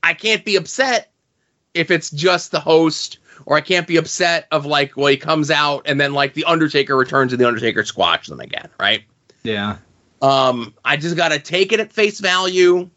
I 0.02 0.14
can't 0.14 0.44
be 0.44 0.56
upset 0.56 1.12
if 1.74 1.90
it's 1.90 2.10
just 2.10 2.50
the 2.50 2.60
host, 2.60 3.18
or 3.46 3.56
I 3.56 3.60
can't 3.60 3.86
be 3.86 3.96
upset 3.96 4.46
of 4.50 4.66
like, 4.66 4.96
well, 4.96 5.08
he 5.08 5.16
comes 5.16 5.50
out 5.50 5.82
and 5.86 6.00
then 6.00 6.12
like 6.12 6.34
the 6.34 6.44
Undertaker 6.44 6.96
returns 6.96 7.32
and 7.32 7.40
the 7.40 7.46
Undertaker 7.46 7.84
squash 7.84 8.26
them 8.26 8.40
again, 8.40 8.68
right? 8.78 9.04
Yeah. 9.42 9.78
Um, 10.20 10.74
I 10.84 10.96
just 10.96 11.16
gotta 11.16 11.38
take 11.38 11.72
it 11.72 11.80
at 11.80 11.92
face 11.92 12.20
value, 12.20 12.88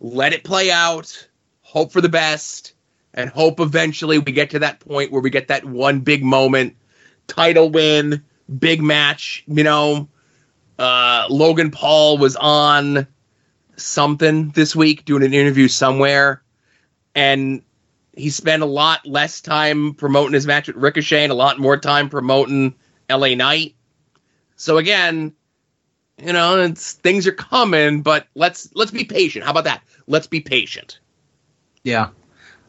let 0.00 0.32
it 0.32 0.44
play 0.44 0.70
out, 0.70 1.28
hope 1.60 1.92
for 1.92 2.00
the 2.00 2.08
best, 2.08 2.72
and 3.14 3.28
hope 3.28 3.60
eventually 3.60 4.18
we 4.18 4.32
get 4.32 4.50
to 4.50 4.58
that 4.60 4.80
point 4.80 5.12
where 5.12 5.20
we 5.20 5.30
get 5.30 5.48
that 5.48 5.64
one 5.64 6.00
big 6.00 6.24
moment, 6.24 6.76
title 7.26 7.70
win, 7.70 8.22
big 8.58 8.82
match. 8.82 9.44
You 9.46 9.64
know, 9.64 10.08
uh, 10.78 11.26
Logan 11.28 11.70
Paul 11.70 12.18
was 12.18 12.36
on 12.36 13.06
something 13.76 14.50
this 14.50 14.74
week 14.74 15.04
doing 15.04 15.22
an 15.22 15.34
interview 15.34 15.68
somewhere, 15.68 16.42
and 17.14 17.62
he 18.14 18.30
spent 18.30 18.62
a 18.62 18.66
lot 18.66 19.06
less 19.06 19.40
time 19.40 19.94
promoting 19.94 20.34
his 20.34 20.46
match 20.46 20.66
with 20.66 20.76
Ricochet 20.76 21.24
and 21.24 21.32
a 21.32 21.36
lot 21.36 21.58
more 21.58 21.76
time 21.76 22.08
promoting 22.08 22.74
LA 23.10 23.34
Knight. 23.34 23.74
So 24.56 24.78
again, 24.78 25.32
you 26.18 26.32
know, 26.32 26.60
it's 26.60 26.92
things 26.92 27.26
are 27.26 27.32
coming, 27.32 28.02
but 28.02 28.26
let's 28.34 28.70
let's 28.74 28.90
be 28.90 29.04
patient. 29.04 29.44
How 29.44 29.50
about 29.50 29.64
that? 29.64 29.82
Let's 30.06 30.26
be 30.26 30.40
patient. 30.40 30.98
Yeah. 31.82 32.10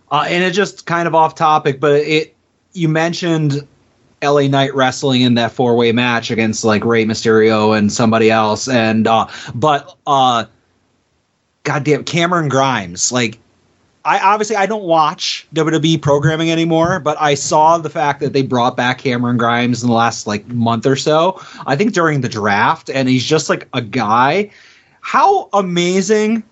Uh, 0.09 0.25
and 0.27 0.43
it 0.43 0.53
just 0.53 0.85
kind 0.85 1.07
of 1.07 1.15
off 1.15 1.35
topic, 1.35 1.79
but 1.79 2.01
it 2.01 2.35
you 2.73 2.89
mentioned 2.89 3.67
LA 4.23 4.47
Knight 4.47 4.73
wrestling 4.73 5.21
in 5.21 5.35
that 5.35 5.51
four 5.51 5.75
way 5.75 5.91
match 5.91 6.31
against 6.31 6.63
like 6.63 6.85
Rey 6.85 7.05
Mysterio 7.05 7.77
and 7.77 7.91
somebody 7.91 8.31
else, 8.31 8.67
and 8.67 9.05
uh, 9.07 9.27
but 9.53 9.95
uh, 10.07 10.45
goddamn 11.63 12.05
Cameron 12.05 12.49
Grimes, 12.49 13.11
like 13.11 13.39
I 14.05 14.19
obviously 14.19 14.55
I 14.55 14.65
don't 14.65 14.83
watch 14.83 15.47
WWE 15.55 16.01
programming 16.01 16.51
anymore, 16.51 16.99
but 16.99 17.19
I 17.21 17.35
saw 17.35 17.77
the 17.77 17.89
fact 17.89 18.19
that 18.19 18.33
they 18.33 18.41
brought 18.41 18.75
back 18.75 18.99
Cameron 18.99 19.37
Grimes 19.37 19.81
in 19.81 19.89
the 19.89 19.95
last 19.95 20.27
like 20.27 20.47
month 20.47 20.85
or 20.85 20.95
so. 20.95 21.41
I 21.65 21.75
think 21.75 21.93
during 21.93 22.21
the 22.21 22.29
draft, 22.29 22.89
and 22.89 23.07
he's 23.07 23.25
just 23.25 23.49
like 23.49 23.67
a 23.73 23.81
guy. 23.81 24.51
How 25.01 25.49
amazing 25.53 26.43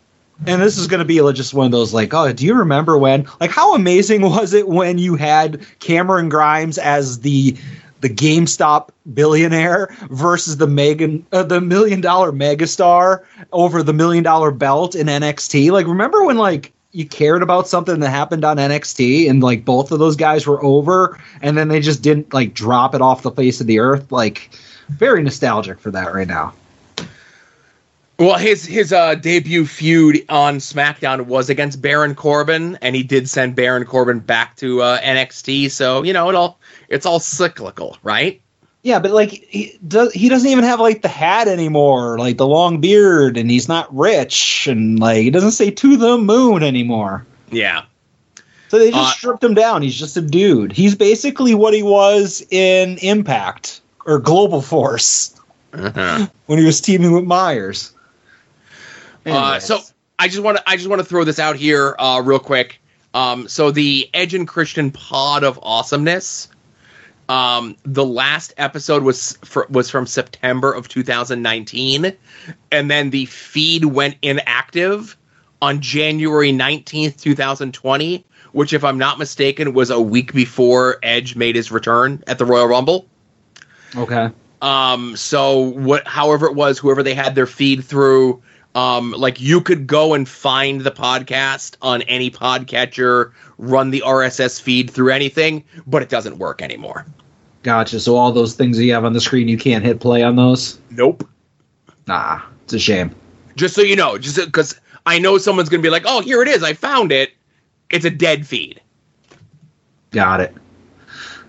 and 0.45 0.61
this 0.61 0.77
is 0.77 0.87
going 0.87 0.99
to 0.99 1.05
be 1.05 1.17
just 1.33 1.53
one 1.53 1.65
of 1.65 1.71
those 1.71 1.93
like, 1.93 2.13
oh, 2.13 2.31
do 2.33 2.45
you 2.45 2.55
remember 2.55 2.97
when? 2.97 3.27
Like, 3.39 3.51
how 3.51 3.75
amazing 3.75 4.21
was 4.29 4.53
it 4.53 4.67
when 4.67 4.97
you 4.97 5.15
had 5.15 5.65
Cameron 5.79 6.29
Grimes 6.29 6.77
as 6.77 7.19
the 7.19 7.57
the 7.99 8.09
GameStop 8.09 8.89
billionaire 9.13 9.95
versus 10.09 10.57
the 10.57 10.65
Megan 10.65 11.23
uh, 11.31 11.43
the 11.43 11.61
million 11.61 12.01
dollar 12.01 12.31
megastar 12.31 13.23
over 13.51 13.83
the 13.83 13.93
million 13.93 14.23
dollar 14.23 14.51
belt 14.51 14.95
in 14.95 15.07
NXT? 15.07 15.71
Like, 15.71 15.85
remember 15.85 16.23
when 16.23 16.37
like 16.37 16.73
you 16.91 17.05
cared 17.05 17.41
about 17.41 17.67
something 17.67 17.99
that 17.99 18.09
happened 18.09 18.43
on 18.43 18.57
NXT 18.57 19.29
and 19.29 19.41
like 19.41 19.63
both 19.63 19.91
of 19.91 19.99
those 19.99 20.15
guys 20.15 20.45
were 20.45 20.63
over 20.63 21.19
and 21.41 21.57
then 21.57 21.67
they 21.67 21.79
just 21.79 22.01
didn't 22.01 22.33
like 22.33 22.53
drop 22.53 22.93
it 22.95 23.01
off 23.01 23.23
the 23.23 23.31
face 23.31 23.61
of 23.61 23.67
the 23.67 23.79
earth? 23.79 24.11
Like, 24.11 24.49
very 24.89 25.23
nostalgic 25.23 25.79
for 25.79 25.91
that 25.91 26.13
right 26.13 26.27
now. 26.27 26.53
Well, 28.19 28.37
his 28.37 28.65
his 28.65 28.93
uh, 28.93 29.15
debut 29.15 29.65
feud 29.65 30.25
on 30.29 30.57
SmackDown 30.57 31.25
was 31.25 31.49
against 31.49 31.81
Baron 31.81 32.13
Corbin, 32.13 32.77
and 32.81 32.95
he 32.95 33.01
did 33.01 33.27
send 33.27 33.55
Baron 33.55 33.83
Corbin 33.85 34.19
back 34.19 34.57
to 34.57 34.81
uh, 34.83 34.99
NXT. 35.01 35.71
So 35.71 36.03
you 36.03 36.13
know 36.13 36.29
it 36.29 36.35
all 36.35 36.59
it's 36.87 37.07
all 37.07 37.19
cyclical, 37.19 37.97
right? 38.03 38.40
Yeah, 38.83 38.99
but 38.99 39.11
like 39.11 39.29
he 39.29 39.77
does 39.87 40.11
he 40.13 40.27
doesn't 40.27 40.49
even 40.49 40.63
have 40.63 40.79
like 40.79 41.01
the 41.03 41.07
hat 41.07 41.47
anymore, 41.47 42.17
like 42.17 42.37
the 42.37 42.47
long 42.47 42.81
beard, 42.81 43.37
and 43.37 43.49
he's 43.49 43.67
not 43.67 43.95
rich, 43.95 44.67
and 44.67 44.97
like 44.99 45.19
he 45.21 45.29
doesn't 45.29 45.51
say 45.51 45.69
to 45.69 45.97
the 45.97 46.17
moon 46.17 46.63
anymore. 46.63 47.25
Yeah. 47.51 47.83
So 48.69 48.79
they 48.79 48.89
just 48.89 49.01
Uh, 49.03 49.11
stripped 49.11 49.43
him 49.43 49.53
down. 49.53 49.81
He's 49.81 49.99
just 49.99 50.15
a 50.17 50.21
dude. 50.21 50.71
He's 50.71 50.95
basically 50.95 51.53
what 51.53 51.73
he 51.73 51.83
was 51.83 52.41
in 52.49 52.97
Impact 52.99 53.81
or 54.05 54.17
Global 54.17 54.61
Force 54.61 55.35
Uh-huh. 55.73 56.27
when 56.47 56.57
he 56.57 56.65
was 56.65 56.81
teaming 56.81 57.11
with 57.11 57.25
Myers. 57.25 57.93
Uh, 59.25 59.59
so 59.59 59.79
I 60.17 60.27
just 60.27 60.41
want 60.41 60.57
to 60.57 60.63
I 60.67 60.77
just 60.77 60.87
want 60.89 60.99
to 61.01 61.05
throw 61.05 61.23
this 61.23 61.37
out 61.37 61.55
here 61.55 61.95
uh, 61.99 62.21
real 62.25 62.39
quick. 62.39 62.81
Um, 63.13 63.47
so 63.47 63.71
the 63.71 64.09
Edge 64.13 64.33
and 64.33 64.47
Christian 64.47 64.89
pod 64.91 65.43
of 65.43 65.59
awesomeness. 65.61 66.47
Um, 67.31 67.77
the 67.83 68.03
last 68.03 68.53
episode 68.57 69.03
was 69.03 69.37
fr- 69.41 69.63
was 69.69 69.89
from 69.89 70.05
September 70.05 70.73
of 70.73 70.89
2019, 70.89 72.11
and 72.73 72.91
then 72.91 73.09
the 73.09 73.25
feed 73.27 73.85
went 73.85 74.17
inactive 74.21 75.15
on 75.61 75.79
January 75.79 76.51
19th, 76.51 77.21
2020, 77.21 78.25
which, 78.51 78.73
if 78.73 78.83
I'm 78.83 78.97
not 78.97 79.17
mistaken, 79.17 79.73
was 79.73 79.89
a 79.89 80.01
week 80.01 80.33
before 80.33 80.97
Edge 81.03 81.37
made 81.37 81.55
his 81.55 81.71
return 81.71 82.21
at 82.27 82.37
the 82.37 82.43
Royal 82.43 82.67
Rumble. 82.67 83.07
okay. 83.95 84.29
Um, 84.61 85.15
so 85.15 85.57
what, 85.57 86.05
however 86.05 86.47
it 86.47 86.53
was, 86.55 86.77
whoever 86.79 87.01
they 87.01 87.13
had 87.13 87.33
their 87.33 87.47
feed 87.47 87.85
through, 87.85 88.43
um, 88.75 89.11
like 89.11 89.39
you 89.39 89.61
could 89.61 89.87
go 89.87 90.13
and 90.13 90.27
find 90.27 90.81
the 90.81 90.91
podcast 90.91 91.75
on 91.81 92.01
any 92.03 92.31
podcatcher, 92.31 93.31
run 93.57 93.91
the 93.91 94.03
RSS 94.05 94.61
feed 94.61 94.89
through 94.89 95.11
anything, 95.11 95.63
but 95.85 96.01
it 96.01 96.09
doesn't 96.09 96.37
work 96.37 96.61
anymore. 96.61 97.05
Gotcha. 97.63 97.99
So 97.99 98.15
all 98.15 98.31
those 98.31 98.55
things 98.55 98.77
that 98.77 98.85
you 98.85 98.93
have 98.93 99.05
on 99.05 99.13
the 99.13 99.21
screen, 99.21 99.47
you 99.47 99.57
can't 99.57 99.83
hit 99.83 99.99
play 99.99 100.23
on 100.23 100.35
those? 100.35 100.79
Nope. 100.89 101.27
Nah, 102.07 102.41
it's 102.63 102.73
a 102.73 102.79
shame. 102.79 103.13
Just 103.55 103.75
so 103.75 103.81
you 103.81 103.95
know, 103.95 104.17
just 104.17 104.37
because 104.37 104.79
I 105.05 105.19
know 105.19 105.37
someone's 105.37 105.69
gonna 105.69 105.83
be 105.83 105.89
like, 105.89 106.03
"Oh, 106.05 106.21
here 106.21 106.41
it 106.41 106.47
is, 106.47 106.63
I 106.63 106.73
found 106.73 107.11
it." 107.11 107.31
It's 107.89 108.05
a 108.05 108.09
dead 108.09 108.47
feed. 108.47 108.81
Got 110.11 110.41
it. 110.41 110.55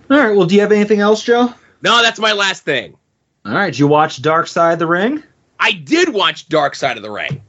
All 0.09 0.17
right. 0.17 0.35
Well, 0.35 0.45
do 0.45 0.55
you 0.55 0.61
have 0.61 0.71
anything 0.71 0.99
else, 0.99 1.23
Joe? 1.23 1.53
No, 1.81 2.01
that's 2.01 2.19
my 2.19 2.33
last 2.33 2.63
thing. 2.63 2.95
All 3.45 3.53
right. 3.53 3.71
Did 3.71 3.79
you 3.79 3.87
watch 3.87 4.21
Dark 4.21 4.47
Side 4.47 4.73
of 4.73 4.79
the 4.79 4.87
Ring? 4.87 5.23
I 5.63 5.71
did 5.71 6.09
watch 6.09 6.49
Dark 6.49 6.75
Side 6.75 6.97
of 6.97 7.03
the 7.03 7.09
Ring. 7.09 7.41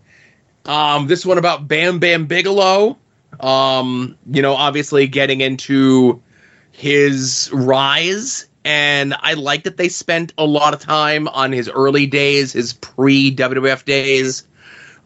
Um, 0.66 1.08
this 1.08 1.26
one 1.26 1.36
about 1.36 1.66
Bam 1.66 1.98
Bam 1.98 2.26
Bigelow. 2.26 2.96
Um, 3.40 4.16
you 4.30 4.40
know, 4.40 4.54
obviously 4.54 5.08
getting 5.08 5.40
into 5.40 6.22
his 6.70 7.50
rise, 7.52 8.46
and 8.64 9.14
I 9.18 9.34
like 9.34 9.64
that 9.64 9.78
they 9.78 9.88
spent 9.88 10.32
a 10.38 10.46
lot 10.46 10.74
of 10.74 10.80
time 10.80 11.26
on 11.26 11.50
his 11.50 11.68
early 11.68 12.06
days, 12.06 12.52
his 12.52 12.72
pre 12.74 13.34
WWF 13.34 13.84
days, 13.84 14.46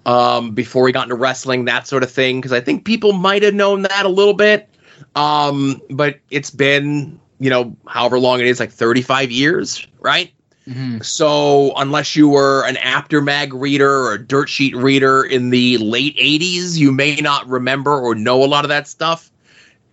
um, 0.05 0.51
before 0.51 0.87
he 0.87 0.93
got 0.93 1.05
into 1.05 1.15
wrestling, 1.15 1.65
that 1.65 1.87
sort 1.87 2.03
of 2.03 2.11
thing. 2.11 2.43
Because 2.43 2.53
I 2.53 2.61
think 2.61 2.85
people 2.85 3.15
might 3.15 3.43
have 3.43 3.55
known 3.55 3.83
that 3.83 4.05
a 4.05 4.11
little 4.11 4.35
bit, 4.35 4.69
um, 5.17 5.81
but 5.89 6.21
it's 6.31 6.51
been 6.51 7.19
you 7.41 7.49
know 7.49 7.75
however 7.87 8.21
long 8.21 8.41
it 8.41 8.47
is, 8.47 8.61
like 8.61 8.71
thirty 8.71 9.01
five 9.01 9.31
years, 9.31 9.87
right? 9.99 10.31
Mm-hmm. 10.69 11.01
So 11.01 11.73
unless 11.77 12.15
you 12.15 12.29
were 12.29 12.67
an 12.67 12.77
Apter 12.77 13.23
mag 13.23 13.55
reader 13.55 13.91
or 13.91 14.13
a 14.13 14.19
dirt 14.19 14.51
sheet 14.51 14.77
reader 14.77 15.25
in 15.25 15.49
the 15.49 15.79
late 15.79 16.17
80s, 16.17 16.77
you 16.77 16.93
may 16.93 17.17
not 17.17 17.49
remember 17.49 17.99
or 17.99 18.15
know 18.15 18.45
a 18.45 18.47
lot 18.47 18.65
of 18.67 18.69
that 18.69 18.87
stuff. 18.87 19.31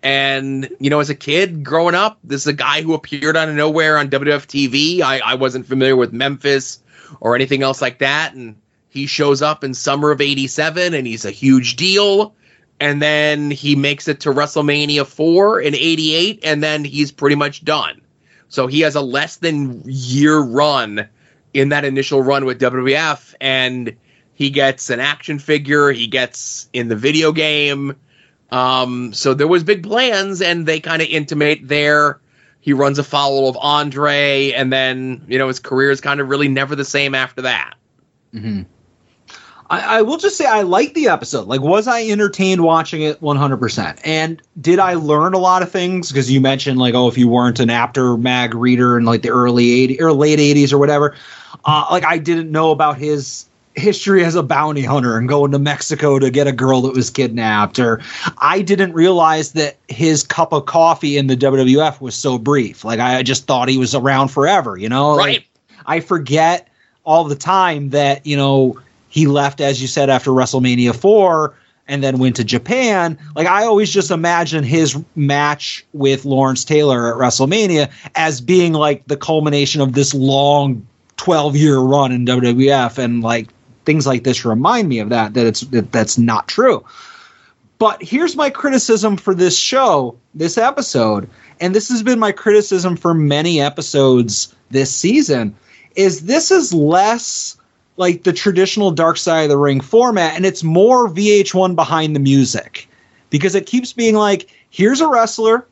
And, 0.04 0.70
you 0.80 0.90
know, 0.90 1.00
as 1.00 1.10
a 1.10 1.16
kid 1.16 1.64
growing 1.64 1.96
up, 1.96 2.20
this 2.24 2.42
is 2.42 2.48
a 2.48 2.54
guy 2.54 2.82
who 2.82 2.94
appeared 2.94 3.38
out 3.38 3.48
of 3.48 3.56
nowhere 3.56 3.98
on 3.98 4.10
WWF 4.10 4.46
TV. 4.46 5.02
I, 5.02 5.20
I 5.20 5.36
wasn't 5.36 5.66
familiar 5.66 5.96
with 5.96 6.12
Memphis 6.12 6.84
or 7.22 7.36
anything 7.36 7.64
else 7.64 7.82
like 7.82 8.00
that. 8.00 8.34
And 8.34 8.58
he 8.90 9.08
shows 9.08 9.42
up 9.42 9.64
in 9.64 9.74
summer 9.74 10.12
of 10.12 10.20
87 10.20 10.94
and 10.94 11.08
he's 11.08 11.26
a 11.26 11.32
huge 11.32 11.78
deal. 11.78 12.36
And 12.82 13.02
then 13.02 13.50
he 13.50 13.76
makes 13.76 14.10
it 14.10 14.20
to 14.22 14.30
WrestleMania 14.30 15.08
4 15.08 15.62
in 15.62 15.74
88 15.74 16.42
and 16.44 16.62
then 16.62 16.84
he's 16.84 17.12
pretty 17.12 17.38
much 17.38 17.64
done. 17.64 18.02
So 18.50 18.68
he 18.68 18.82
has 18.82 18.96
a 18.96 19.02
less 19.02 19.38
than 19.38 19.82
year 19.86 20.40
run 20.40 21.10
in 21.54 21.70
that 21.70 21.86
initial 21.86 22.22
run 22.22 22.46
with 22.46 22.60
WWF, 22.60 23.34
and 23.40 23.96
he 24.34 24.50
gets 24.50 24.90
an 24.90 25.00
action 25.00 25.40
figure. 25.40 25.92
He 25.92 26.08
gets 26.08 26.70
in 26.74 26.90
the 26.90 26.96
video 26.96 27.32
game. 27.32 27.96
Um, 28.52 29.14
so 29.14 29.34
there 29.34 29.48
was 29.48 29.64
big 29.64 29.84
plans, 29.84 30.42
and 30.42 30.66
they 30.66 30.80
kind 30.80 31.02
of 31.02 31.08
intimate 31.08 31.68
there. 31.68 32.20
He 32.60 32.74
runs 32.74 32.98
a 32.98 33.02
afoul 33.02 33.48
of 33.48 33.58
Andre, 33.58 34.52
and 34.52 34.72
then 34.72 35.26
you 35.28 35.38
know 35.38 35.48
his 35.48 35.60
career 35.60 35.92
is 35.92 36.02
kind 36.02 36.20
of 36.20 36.30
really 36.30 36.48
never 36.48 36.76
the 36.76 36.86
same 36.86 37.16
after 37.16 37.44
that. 37.44 37.76
Mm-hmm. 38.34 38.64
I, 39.70 39.98
I 39.98 40.02
will 40.04 40.18
just 40.18 40.38
say 40.38 40.46
I 40.46 40.62
liked 40.62 40.94
the 40.94 41.08
episode. 41.08 41.48
Like, 41.48 41.62
was 41.62 41.88
I 41.88 42.04
entertained 42.04 42.62
watching 42.62 43.02
it 43.02 43.20
100%? 43.22 44.00
And 44.04 44.42
did 44.62 44.80
I 44.80 44.94
learn 44.94 45.34
a 45.34 45.40
lot 45.40 45.64
of 45.64 45.72
things? 45.72 46.12
Because 46.12 46.30
you 46.32 46.40
mentioned, 46.40 46.78
like, 46.78 46.94
oh, 46.94 47.08
if 47.08 47.18
you 47.18 47.28
weren't 47.28 47.60
an 47.60 47.70
Apter 47.70 48.18
mag 48.18 48.54
reader 48.54 48.98
in 48.98 49.06
like 49.06 49.24
the 49.24 49.30
early 49.30 49.88
80s 49.88 50.02
or 50.02 50.14
late 50.14 50.40
80s 50.40 50.72
or 50.72 50.78
whatever, 50.78 51.16
uh, 51.66 51.88
like, 51.90 52.06
I 52.06 52.20
didn't 52.20 52.52
know 52.52 52.72
about 52.72 52.98
his 52.98 53.46
history 53.74 54.24
as 54.24 54.36
a 54.36 54.44
bounty 54.44 54.84
hunter 54.84 55.18
and 55.18 55.28
going 55.28 55.52
to 55.52 55.60
Mexico 55.60 56.18
to 56.18 56.30
get 56.30 56.48
a 56.48 56.52
girl 56.52 56.82
that 56.84 56.94
was 56.94 57.10
kidnapped. 57.10 57.80
Or 57.80 58.02
I 58.38 58.62
didn't 58.62 58.94
realize 58.94 59.54
that 59.54 59.78
his 59.88 60.24
cup 60.24 60.54
of 60.54 60.66
coffee 60.66 61.18
in 61.18 61.28
the 61.28 61.36
WWF 61.36 62.00
was 62.00 62.16
so 62.16 62.38
brief. 62.38 62.86
Like, 62.86 63.00
I 63.00 63.24
just 63.24 63.48
thought 63.48 63.68
he 63.68 63.78
was 63.78 63.96
around 63.96 64.30
forever, 64.30 64.78
you 64.78 64.90
know? 64.90 65.18
Right. 65.18 65.28
Like, 65.28 65.48
I 65.88 66.00
forget 66.02 66.70
all 67.04 67.24
the 67.26 67.36
time 67.36 67.90
that, 67.90 68.26
you 68.26 68.38
know, 68.38 68.80
he 69.16 69.28
left, 69.28 69.62
as 69.62 69.82
you 69.82 69.88
said, 69.88 70.10
after 70.10 70.32
WrestleMania 70.32 70.94
4 70.94 71.56
and 71.88 72.04
then 72.04 72.20
went 72.20 72.36
to 72.36 72.44
Japan. 72.44 73.18
Like, 73.34 73.48
I 73.48 73.64
always 73.64 73.90
just 73.90 74.12
imagine 74.12 74.66
his 74.66 75.02
match 75.16 75.86
with 75.94 76.26
Lawrence 76.26 76.66
Taylor 76.66 77.14
at 77.14 77.18
WrestleMania 77.18 77.90
as 78.16 78.42
being 78.42 78.74
like 78.74 79.08
the 79.08 79.16
culmination 79.16 79.80
of 79.80 79.94
this 79.94 80.14
long 80.14 80.86
12 81.16 81.56
year 81.56 81.78
run 81.78 82.12
in 82.12 82.26
WWF. 82.26 82.98
And 82.98 83.24
like 83.24 83.48
things 83.86 84.06
like 84.06 84.26
this 84.26 84.44
remind 84.44 84.90
me 84.90 85.00
of 85.00 85.08
that, 85.08 85.34
that 85.34 85.46
it's 85.46 85.62
that 85.62 85.94
that's 85.94 86.18
not 86.18 86.50
true. 86.50 86.84
But 87.78 88.04
here's 88.04 88.36
my 88.36 88.50
criticism 88.50 89.16
for 89.16 89.34
this 89.34 89.58
show, 89.58 90.18
this 90.34 90.58
episode, 90.58 91.30
and 91.62 91.74
this 91.74 91.88
has 91.88 92.04
been 92.04 92.20
my 92.20 92.34
criticism 92.34 92.98
for 92.98 93.14
many 93.14 93.62
episodes 93.62 94.54
this 94.72 94.94
season, 94.94 95.56
is 95.96 96.26
this 96.26 96.52
is 96.52 96.74
less 96.74 97.56
like 97.98 98.24
the 98.24 98.34
traditional 98.34 98.92
Dark 98.92 99.18
Side 99.18 99.44
of 99.44 99.50
the 99.50 99.58
Ring 99.58 99.82
format, 99.82 100.36
and 100.36 100.46
it's 100.46 100.64
more 100.64 101.08
VH1 101.10 101.76
behind 101.76 102.16
the 102.16 102.20
music 102.20 102.90
because 103.30 103.56
it 103.56 103.66
keeps 103.66 103.94
being 103.94 104.16
like, 104.16 104.50
here's 104.70 105.02
a 105.02 105.08
wrestler, 105.08 105.66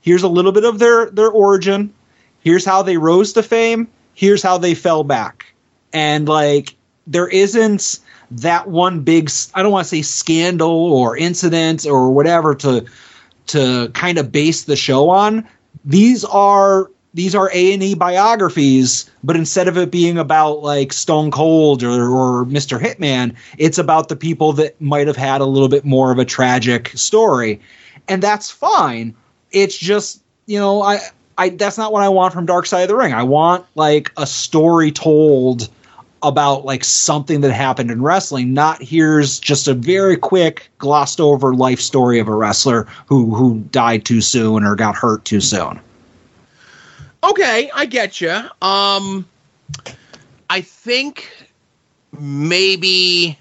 here's 0.00 0.22
a 0.22 0.28
little 0.28 0.52
bit 0.52 0.64
of 0.64 0.78
their 0.78 1.10
their 1.10 1.30
origin, 1.30 1.92
here's 2.40 2.64
how 2.64 2.82
they 2.82 2.96
rose 2.96 3.32
to 3.34 3.42
fame, 3.42 3.88
here's 4.14 4.42
how 4.42 4.58
they 4.58 4.74
fell 4.74 5.04
back, 5.04 5.46
and 5.92 6.28
like 6.28 6.76
there 7.06 7.28
isn't 7.28 7.98
that 8.30 8.68
one 8.68 9.00
big 9.00 9.30
I 9.54 9.62
don't 9.62 9.72
want 9.72 9.84
to 9.84 9.88
say 9.88 10.02
scandal 10.02 10.92
or 10.92 11.16
incident 11.16 11.86
or 11.86 12.10
whatever 12.10 12.54
to 12.56 12.86
to 13.48 13.90
kind 13.94 14.18
of 14.18 14.30
base 14.30 14.64
the 14.64 14.76
show 14.76 15.10
on. 15.10 15.46
These 15.84 16.24
are 16.24 16.90
these 17.14 17.34
are 17.34 17.50
A 17.52 17.74
and 17.74 17.82
E 17.82 17.94
biographies, 17.94 19.10
but 19.22 19.36
instead 19.36 19.68
of 19.68 19.76
it 19.76 19.90
being 19.90 20.18
about 20.18 20.62
like 20.62 20.92
Stone 20.92 21.30
Cold 21.30 21.82
or, 21.82 22.08
or 22.08 22.46
Mr. 22.46 22.80
Hitman, 22.80 23.34
it's 23.58 23.78
about 23.78 24.08
the 24.08 24.16
people 24.16 24.52
that 24.54 24.80
might 24.80 25.06
have 25.06 25.16
had 25.16 25.40
a 25.40 25.46
little 25.46 25.68
bit 25.68 25.84
more 25.84 26.10
of 26.10 26.18
a 26.18 26.24
tragic 26.24 26.88
story, 26.96 27.60
and 28.08 28.22
that's 28.22 28.50
fine. 28.50 29.14
It's 29.50 29.76
just 29.76 30.22
you 30.46 30.58
know 30.58 30.82
I 30.82 31.00
I 31.36 31.50
that's 31.50 31.78
not 31.78 31.92
what 31.92 32.02
I 32.02 32.08
want 32.08 32.32
from 32.32 32.46
Dark 32.46 32.66
Side 32.66 32.82
of 32.82 32.88
the 32.88 32.96
Ring. 32.96 33.12
I 33.12 33.22
want 33.22 33.66
like 33.74 34.10
a 34.16 34.26
story 34.26 34.90
told 34.90 35.68
about 36.22 36.64
like 36.64 36.84
something 36.84 37.40
that 37.40 37.52
happened 37.52 37.90
in 37.90 38.00
wrestling. 38.00 38.54
Not 38.54 38.82
here's 38.82 39.38
just 39.38 39.68
a 39.68 39.74
very 39.74 40.16
quick 40.16 40.70
glossed 40.78 41.20
over 41.20 41.54
life 41.54 41.80
story 41.80 42.20
of 42.20 42.28
a 42.28 42.34
wrestler 42.34 42.84
who 43.06 43.34
who 43.34 43.58
died 43.70 44.04
too 44.06 44.20
soon 44.22 44.64
or 44.64 44.76
got 44.76 44.94
hurt 44.94 45.24
too 45.26 45.40
soon. 45.40 45.80
Okay, 47.24 47.70
I 47.74 47.86
get 47.86 48.20
you. 48.20 48.30
Um, 48.60 49.26
I 50.50 50.60
think 50.60 51.30
maybe. 52.18 53.38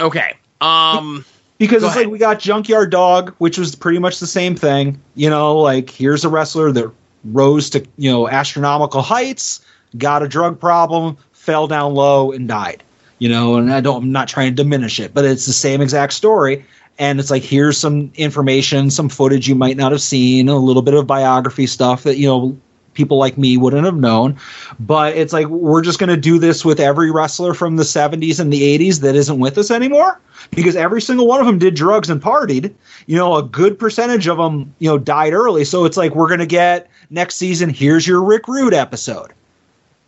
Okay. 0.00 0.34
Um, 0.60 1.24
because 1.58 1.82
Go 1.82 1.86
it's 1.88 1.96
ahead. 1.96 2.06
like 2.06 2.12
we 2.12 2.18
got 2.18 2.38
Junkyard 2.38 2.90
Dog, 2.90 3.34
which 3.38 3.56
was 3.58 3.74
pretty 3.74 3.98
much 3.98 4.20
the 4.20 4.26
same 4.26 4.54
thing. 4.54 5.00
You 5.14 5.30
know, 5.30 5.56
like 5.58 5.90
here's 5.90 6.24
a 6.24 6.28
wrestler 6.28 6.70
that 6.72 6.90
rose 7.24 7.70
to 7.70 7.86
you 7.96 8.10
know 8.10 8.28
astronomical 8.28 9.00
heights, 9.02 9.64
got 9.96 10.22
a 10.22 10.28
drug 10.28 10.60
problem, 10.60 11.16
fell 11.32 11.66
down 11.66 11.94
low, 11.94 12.32
and 12.32 12.46
died. 12.46 12.82
You 13.18 13.28
know, 13.28 13.54
and 13.54 13.72
I 13.72 13.80
don't, 13.80 14.02
I'm 14.02 14.12
not 14.12 14.26
trying 14.26 14.50
to 14.50 14.62
diminish 14.62 14.98
it, 14.98 15.14
but 15.14 15.24
it's 15.24 15.46
the 15.46 15.52
same 15.52 15.80
exact 15.80 16.12
story. 16.12 16.64
And 16.98 17.18
it's 17.18 17.30
like 17.30 17.42
here's 17.42 17.78
some 17.78 18.12
information, 18.16 18.90
some 18.90 19.08
footage 19.08 19.48
you 19.48 19.54
might 19.54 19.76
not 19.76 19.92
have 19.92 20.02
seen, 20.02 20.48
a 20.48 20.56
little 20.56 20.82
bit 20.82 20.94
of 20.94 21.06
biography 21.06 21.66
stuff 21.66 22.02
that 22.04 22.16
you 22.16 22.26
know 22.26 22.56
people 22.94 23.16
like 23.16 23.38
me 23.38 23.56
wouldn't 23.56 23.84
have 23.84 23.96
known. 23.96 24.36
But 24.78 25.16
it's 25.16 25.32
like 25.32 25.46
we're 25.48 25.82
just 25.82 25.98
going 25.98 26.10
to 26.10 26.16
do 26.16 26.38
this 26.38 26.64
with 26.64 26.80
every 26.80 27.10
wrestler 27.10 27.54
from 27.54 27.76
the 27.76 27.82
70s 27.82 28.38
and 28.40 28.52
the 28.52 28.78
80s 28.78 29.00
that 29.00 29.16
isn't 29.16 29.38
with 29.38 29.58
us 29.58 29.70
anymore 29.70 30.20
because 30.50 30.76
every 30.76 31.00
single 31.00 31.26
one 31.26 31.40
of 31.40 31.46
them 31.46 31.58
did 31.58 31.74
drugs 31.74 32.10
and 32.10 32.20
partied. 32.20 32.74
You 33.06 33.16
know, 33.16 33.36
a 33.36 33.42
good 33.42 33.78
percentage 33.78 34.26
of 34.28 34.36
them, 34.36 34.74
you 34.78 34.88
know, 34.88 34.98
died 34.98 35.32
early. 35.32 35.64
So 35.64 35.84
it's 35.84 35.96
like 35.96 36.14
we're 36.14 36.28
going 36.28 36.40
to 36.40 36.46
get 36.46 36.88
next 37.10 37.36
season 37.36 37.70
here's 37.70 38.06
your 38.06 38.22
Rick 38.22 38.48
Rude 38.48 38.74
episode. 38.74 39.32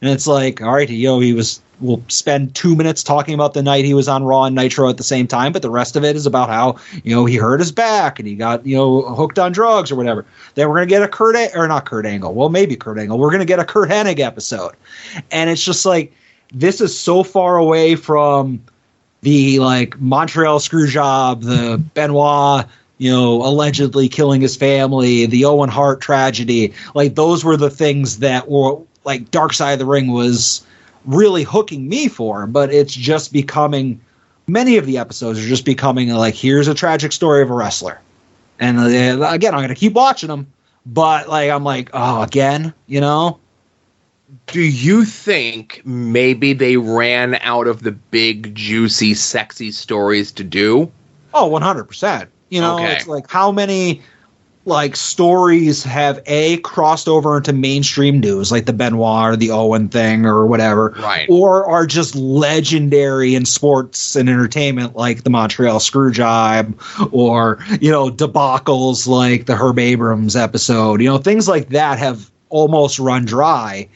And 0.00 0.10
it's 0.10 0.26
like, 0.26 0.60
all 0.60 0.74
right, 0.74 0.88
know, 1.08 1.20
he 1.20 1.32
was 1.32 1.60
we'll 1.80 2.02
spend 2.08 2.54
2 2.54 2.76
minutes 2.76 3.02
talking 3.02 3.34
about 3.34 3.54
the 3.54 3.62
night 3.62 3.84
he 3.84 3.94
was 3.94 4.08
on 4.08 4.24
Raw 4.24 4.44
and 4.44 4.54
Nitro 4.54 4.88
at 4.88 4.96
the 4.96 5.04
same 5.04 5.26
time, 5.26 5.52
but 5.52 5.62
the 5.62 5.70
rest 5.70 5.96
of 5.96 6.04
it 6.04 6.16
is 6.16 6.26
about 6.26 6.48
how, 6.48 6.76
you 7.02 7.14
know, 7.14 7.24
he 7.24 7.36
hurt 7.36 7.60
his 7.60 7.72
back 7.72 8.18
and 8.18 8.28
he 8.28 8.34
got, 8.34 8.64
you 8.64 8.76
know, 8.76 9.02
hooked 9.02 9.38
on 9.38 9.52
drugs 9.52 9.90
or 9.90 9.96
whatever. 9.96 10.24
Then 10.54 10.68
we're 10.68 10.76
to 10.88 10.92
get 10.92 11.02
a 11.02 11.08
Kurt 11.08 11.36
A- 11.36 11.56
or 11.56 11.66
not 11.66 11.84
Kurt 11.84 12.06
Angle. 12.06 12.34
Well, 12.34 12.48
maybe 12.48 12.76
Kurt 12.76 12.98
Angle. 12.98 13.18
We're 13.18 13.30
to 13.40 13.46
get 13.46 13.58
a 13.58 13.64
Curt 13.64 13.90
Hennig 13.90 14.20
episode. 14.20 14.74
And 15.30 15.50
it's 15.50 15.64
just 15.64 15.84
like 15.84 16.12
this 16.52 16.80
is 16.80 16.96
so 16.96 17.22
far 17.22 17.56
away 17.56 17.96
from 17.96 18.62
the 19.22 19.58
like 19.58 20.00
Montreal 20.00 20.60
screw 20.60 20.86
job, 20.86 21.42
the 21.42 21.82
Benoit, 21.94 22.66
you 22.98 23.10
know, 23.10 23.42
allegedly 23.42 24.08
killing 24.08 24.40
his 24.40 24.54
family, 24.54 25.26
the 25.26 25.44
Owen 25.44 25.70
Hart 25.70 26.00
tragedy. 26.00 26.72
Like 26.94 27.16
those 27.16 27.44
were 27.44 27.56
the 27.56 27.70
things 27.70 28.20
that 28.20 28.48
were 28.48 28.78
like 29.04 29.30
Dark 29.30 29.52
Side 29.52 29.72
of 29.72 29.78
the 29.78 29.86
Ring 29.86 30.08
was 30.08 30.66
really 31.04 31.42
hooking 31.42 31.88
me 31.88 32.08
for, 32.08 32.46
but 32.46 32.72
it's 32.72 32.94
just 32.94 33.32
becoming 33.32 34.00
many 34.46 34.76
of 34.76 34.86
the 34.86 34.98
episodes 34.98 35.38
are 35.38 35.48
just 35.48 35.64
becoming 35.64 36.08
like 36.10 36.34
here's 36.34 36.68
a 36.68 36.74
tragic 36.74 37.12
story 37.12 37.42
of 37.42 37.50
a 37.50 37.54
wrestler. 37.54 38.00
And 38.60 38.78
uh, 38.78 39.28
again, 39.28 39.54
I'm 39.54 39.60
going 39.60 39.68
to 39.68 39.74
keep 39.74 39.94
watching 39.94 40.28
them, 40.28 40.46
but 40.86 41.28
like 41.28 41.50
I'm 41.50 41.64
like, 41.64 41.90
oh, 41.92 42.22
again, 42.22 42.72
you 42.86 43.00
know? 43.00 43.38
do 44.46 44.60
you 44.62 45.04
think 45.04 45.82
maybe 45.84 46.52
they 46.52 46.76
ran 46.76 47.36
out 47.36 47.66
of 47.66 47.82
the 47.82 47.92
big, 47.92 48.54
juicy, 48.54 49.14
sexy 49.14 49.70
stories 49.70 50.32
to 50.32 50.44
do? 50.44 50.90
Oh, 51.32 51.48
100%. 51.50 52.28
You 52.50 52.60
know, 52.60 52.76
Okay. 52.76 52.92
it's 52.92 53.06
like 53.06 53.30
how 53.30 53.50
many 53.52 54.02
like 54.66 54.96
stories 54.96 55.82
have 55.84 56.22
a 56.26 56.56
crossed 56.58 57.06
over 57.08 57.36
into 57.36 57.52
mainstream 57.52 58.18
news 58.20 58.50
like 58.50 58.64
the 58.66 58.72
Benoit 58.72 59.32
or 59.32 59.36
the 59.36 59.50
Owen 59.50 59.88
thing 59.88 60.24
or 60.24 60.46
whatever 60.46 60.94
Right. 60.98 61.26
or 61.28 61.66
are 61.66 61.86
just 61.86 62.14
legendary 62.14 63.34
in 63.34 63.44
sports 63.44 64.16
and 64.16 64.28
entertainment 64.28 64.96
like 64.96 65.22
the 65.24 65.30
Montreal 65.30 65.78
Screwjob 65.80 66.74
or 67.12 67.58
you 67.80 67.90
know 67.90 68.10
debacles 68.10 69.06
like 69.06 69.46
the 69.46 69.54
Herb 69.56 69.78
Abrams 69.78 70.36
episode 70.36 71.00
you 71.00 71.08
know 71.08 71.18
things 71.18 71.46
like 71.48 71.68
that 71.70 71.98
have 71.98 72.30
almost 72.48 72.98
run 72.98 73.24
dry 73.24 73.88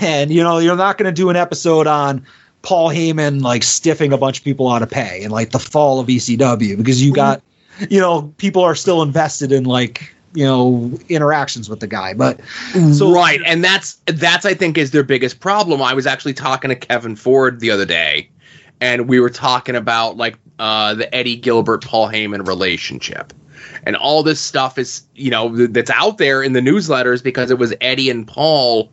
and 0.00 0.30
you 0.30 0.42
know 0.42 0.58
you're 0.58 0.76
not 0.76 0.98
going 0.98 1.06
to 1.06 1.12
do 1.12 1.30
an 1.30 1.36
episode 1.36 1.86
on 1.86 2.24
Paul 2.62 2.90
Heyman 2.90 3.40
like 3.42 3.62
stiffing 3.62 4.12
a 4.12 4.18
bunch 4.18 4.38
of 4.38 4.44
people 4.44 4.68
out 4.70 4.82
of 4.82 4.90
pay 4.90 5.22
and 5.24 5.32
like 5.32 5.50
the 5.50 5.58
fall 5.58 5.98
of 5.98 6.06
ECW 6.06 6.76
because 6.76 7.02
you 7.02 7.12
got 7.12 7.42
you 7.90 8.00
know 8.00 8.32
people 8.36 8.62
are 8.62 8.74
still 8.74 9.02
invested 9.02 9.52
in 9.52 9.64
like 9.64 10.14
you 10.34 10.44
know 10.44 10.92
interactions 11.08 11.68
with 11.68 11.80
the 11.80 11.86
guy 11.86 12.14
but 12.14 12.40
so 12.92 13.12
right, 13.12 13.40
and 13.44 13.62
that's 13.62 14.00
that's 14.06 14.46
I 14.46 14.54
think 14.54 14.78
is 14.78 14.90
their 14.90 15.02
biggest 15.02 15.40
problem. 15.40 15.82
I 15.82 15.94
was 15.94 16.06
actually 16.06 16.34
talking 16.34 16.70
to 16.70 16.76
Kevin 16.76 17.16
Ford 17.16 17.60
the 17.60 17.70
other 17.70 17.84
day, 17.84 18.30
and 18.80 19.08
we 19.08 19.20
were 19.20 19.30
talking 19.30 19.76
about 19.76 20.16
like 20.16 20.38
uh, 20.58 20.94
the 20.94 21.14
Eddie 21.14 21.36
Gilbert 21.36 21.84
Paul 21.84 22.08
Heyman 22.08 22.46
relationship, 22.46 23.32
and 23.84 23.94
all 23.96 24.22
this 24.22 24.40
stuff 24.40 24.78
is 24.78 25.02
you 25.14 25.30
know 25.30 25.54
th- 25.54 25.70
that's 25.70 25.90
out 25.90 26.18
there 26.18 26.42
in 26.42 26.52
the 26.54 26.60
newsletters 26.60 27.22
because 27.22 27.50
it 27.50 27.58
was 27.58 27.74
Eddie 27.80 28.10
and 28.10 28.26
Paul 28.26 28.92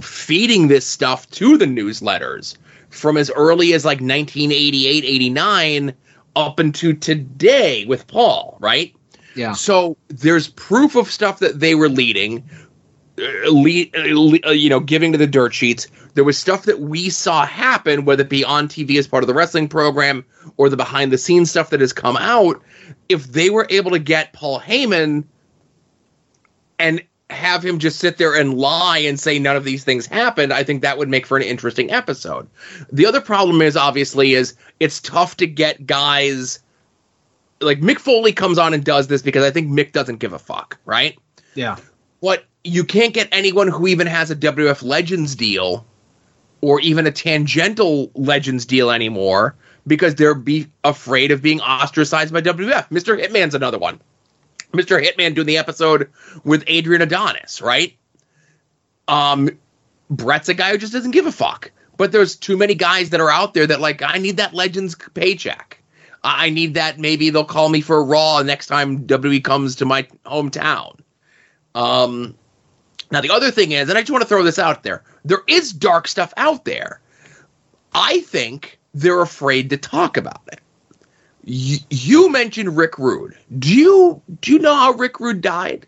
feeding 0.00 0.68
this 0.68 0.86
stuff 0.86 1.28
to 1.30 1.56
the 1.56 1.66
newsletters 1.66 2.56
from 2.88 3.16
as 3.16 3.30
early 3.30 3.74
as 3.74 3.84
like 3.84 4.00
1988 4.00 5.04
89 5.04 5.94
up 6.36 6.60
into 6.60 6.92
today 6.92 7.84
with 7.86 8.06
Paul, 8.06 8.56
right? 8.60 8.94
yeah 9.34 9.52
So 9.52 9.96
there's 10.08 10.48
proof 10.48 10.96
of 10.96 11.10
stuff 11.10 11.38
that 11.40 11.60
they 11.60 11.74
were 11.74 11.88
leading, 11.88 12.48
uh, 13.18 13.50
lead, 13.50 13.94
uh, 13.96 14.48
uh, 14.48 14.52
you 14.52 14.68
know, 14.68 14.80
giving 14.80 15.12
to 15.12 15.18
the 15.18 15.26
dirt 15.26 15.54
sheets. 15.54 15.86
There 16.14 16.24
was 16.24 16.38
stuff 16.38 16.64
that 16.64 16.80
we 16.80 17.10
saw 17.10 17.44
happen, 17.44 18.04
whether 18.04 18.22
it 18.22 18.28
be 18.28 18.44
on 18.44 18.68
TV 18.68 18.98
as 18.98 19.06
part 19.06 19.22
of 19.22 19.28
the 19.28 19.34
wrestling 19.34 19.68
program 19.68 20.24
or 20.56 20.68
the 20.68 20.76
behind 20.76 21.12
the 21.12 21.18
scenes 21.18 21.50
stuff 21.50 21.70
that 21.70 21.80
has 21.80 21.92
come 21.92 22.16
out. 22.16 22.62
If 23.08 23.26
they 23.26 23.50
were 23.50 23.66
able 23.70 23.90
to 23.90 23.98
get 23.98 24.32
Paul 24.32 24.60
Heyman 24.60 25.24
and 26.78 27.02
have 27.34 27.64
him 27.64 27.78
just 27.78 27.98
sit 27.98 28.16
there 28.16 28.34
and 28.34 28.54
lie 28.54 28.98
and 28.98 29.18
say 29.18 29.38
none 29.38 29.56
of 29.56 29.64
these 29.64 29.84
things 29.84 30.06
happened, 30.06 30.52
I 30.52 30.64
think 30.64 30.82
that 30.82 30.98
would 30.98 31.08
make 31.08 31.26
for 31.26 31.36
an 31.36 31.42
interesting 31.42 31.90
episode. 31.90 32.48
The 32.92 33.06
other 33.06 33.20
problem 33.20 33.60
is 33.62 33.76
obviously 33.76 34.34
is 34.34 34.54
it's 34.80 35.00
tough 35.00 35.36
to 35.38 35.46
get 35.46 35.86
guys 35.86 36.60
like 37.60 37.80
Mick 37.80 37.98
Foley 37.98 38.32
comes 38.32 38.58
on 38.58 38.74
and 38.74 38.84
does 38.84 39.08
this 39.08 39.22
because 39.22 39.44
I 39.44 39.50
think 39.50 39.68
Mick 39.68 39.92
doesn't 39.92 40.18
give 40.18 40.32
a 40.32 40.38
fuck, 40.38 40.78
right? 40.84 41.18
yeah 41.54 41.76
But 42.20 42.44
you 42.62 42.84
can't 42.84 43.14
get 43.14 43.28
anyone 43.32 43.68
who 43.68 43.86
even 43.86 44.06
has 44.06 44.30
a 44.30 44.36
WF 44.36 44.82
Legends 44.82 45.34
deal 45.34 45.86
or 46.60 46.80
even 46.80 47.06
a 47.06 47.12
tangential 47.12 48.10
Legends 48.14 48.64
deal 48.64 48.90
anymore 48.90 49.54
because 49.86 50.14
they're 50.14 50.34
be 50.34 50.66
afraid 50.82 51.30
of 51.30 51.42
being 51.42 51.60
ostracized 51.60 52.32
by 52.32 52.40
WF. 52.40 52.88
Mr. 52.88 53.22
Hitman's 53.22 53.54
another 53.54 53.78
one. 53.78 54.00
Mr. 54.74 55.02
Hitman 55.02 55.34
doing 55.34 55.46
the 55.46 55.58
episode 55.58 56.10
with 56.44 56.64
Adrian 56.66 57.02
Adonis, 57.02 57.62
right? 57.62 57.96
Um, 59.08 59.50
Bret's 60.10 60.48
a 60.48 60.54
guy 60.54 60.70
who 60.70 60.78
just 60.78 60.92
doesn't 60.92 61.12
give 61.12 61.26
a 61.26 61.32
fuck. 61.32 61.70
But 61.96 62.12
there's 62.12 62.36
too 62.36 62.56
many 62.56 62.74
guys 62.74 63.10
that 63.10 63.20
are 63.20 63.30
out 63.30 63.54
there 63.54 63.66
that 63.66 63.80
like 63.80 64.02
I 64.02 64.18
need 64.18 64.38
that 64.38 64.52
Legends 64.52 64.96
paycheck. 65.14 65.80
I 66.22 66.50
need 66.50 66.74
that. 66.74 66.98
Maybe 66.98 67.30
they'll 67.30 67.44
call 67.44 67.68
me 67.68 67.82
for 67.82 67.98
a 67.98 68.02
Raw 68.02 68.42
next 68.42 68.66
time 68.66 69.06
WWE 69.06 69.44
comes 69.44 69.76
to 69.76 69.84
my 69.84 70.02
hometown. 70.24 70.98
Um, 71.74 72.34
now 73.10 73.20
the 73.20 73.30
other 73.30 73.50
thing 73.50 73.72
is, 73.72 73.88
and 73.88 73.98
I 73.98 74.00
just 74.00 74.10
want 74.10 74.22
to 74.22 74.28
throw 74.28 74.42
this 74.42 74.58
out 74.58 74.82
there: 74.82 75.04
there 75.24 75.42
is 75.46 75.72
dark 75.72 76.08
stuff 76.08 76.32
out 76.36 76.64
there. 76.64 77.00
I 77.92 78.20
think 78.20 78.78
they're 78.92 79.20
afraid 79.20 79.70
to 79.70 79.76
talk 79.76 80.16
about 80.16 80.42
it. 80.50 80.60
You, 81.44 81.78
you 81.90 82.30
mentioned 82.30 82.76
Rick 82.76 82.98
Rude. 82.98 83.36
Do 83.58 83.74
you 83.74 84.22
do 84.40 84.52
you 84.52 84.58
know 84.58 84.74
how 84.74 84.92
Rick 84.92 85.20
Rude 85.20 85.40
died? 85.40 85.86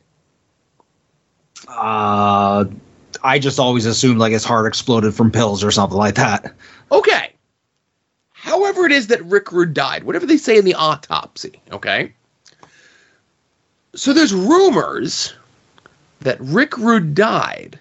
uh 1.69 2.67
I 3.23 3.39
just 3.39 3.59
always 3.59 3.87
assumed 3.87 4.19
like 4.19 4.33
his 4.33 4.45
heart 4.45 4.67
exploded 4.67 5.15
from 5.15 5.31
pills 5.31 5.65
or 5.65 5.71
something 5.71 5.97
like 5.97 6.17
that. 6.17 6.55
Okay. 6.93 7.33
However, 8.33 8.85
it 8.85 8.93
is 8.93 9.09
that 9.09 9.25
Rick 9.25 9.51
Rude 9.51 9.75
died, 9.75 10.05
whatever 10.05 10.27
they 10.27 10.37
say 10.37 10.59
in 10.59 10.65
the 10.65 10.75
autopsy, 10.75 11.61
okay? 11.73 12.13
So 13.95 14.13
there's 14.13 14.33
rumors 14.33 15.35
that 16.21 16.39
Rick 16.41 16.77
Rude 16.77 17.15
died 17.15 17.81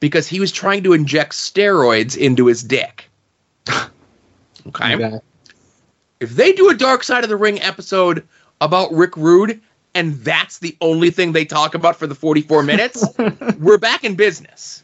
because 0.00 0.26
he 0.28 0.40
was 0.40 0.52
trying 0.52 0.84
to 0.84 0.92
inject 0.92 1.32
steroids 1.32 2.16
into 2.16 2.46
his 2.46 2.62
dick. 2.62 3.10
okay? 4.68 5.20
If 6.20 6.30
they 6.30 6.52
do 6.52 6.68
a 6.68 6.74
Dark 6.74 7.04
Side 7.04 7.22
of 7.22 7.30
the 7.30 7.36
Ring 7.36 7.60
episode 7.62 8.26
about 8.60 8.92
Rick 8.92 9.16
Rude, 9.16 9.60
and 9.94 10.14
that's 10.16 10.58
the 10.58 10.76
only 10.80 11.10
thing 11.10 11.32
they 11.32 11.44
talk 11.44 11.74
about 11.74 11.96
for 11.96 12.06
the 12.06 12.14
44 12.14 12.62
minutes, 12.62 13.04
we're 13.58 13.78
back 13.78 14.04
in 14.04 14.14
business. 14.14 14.82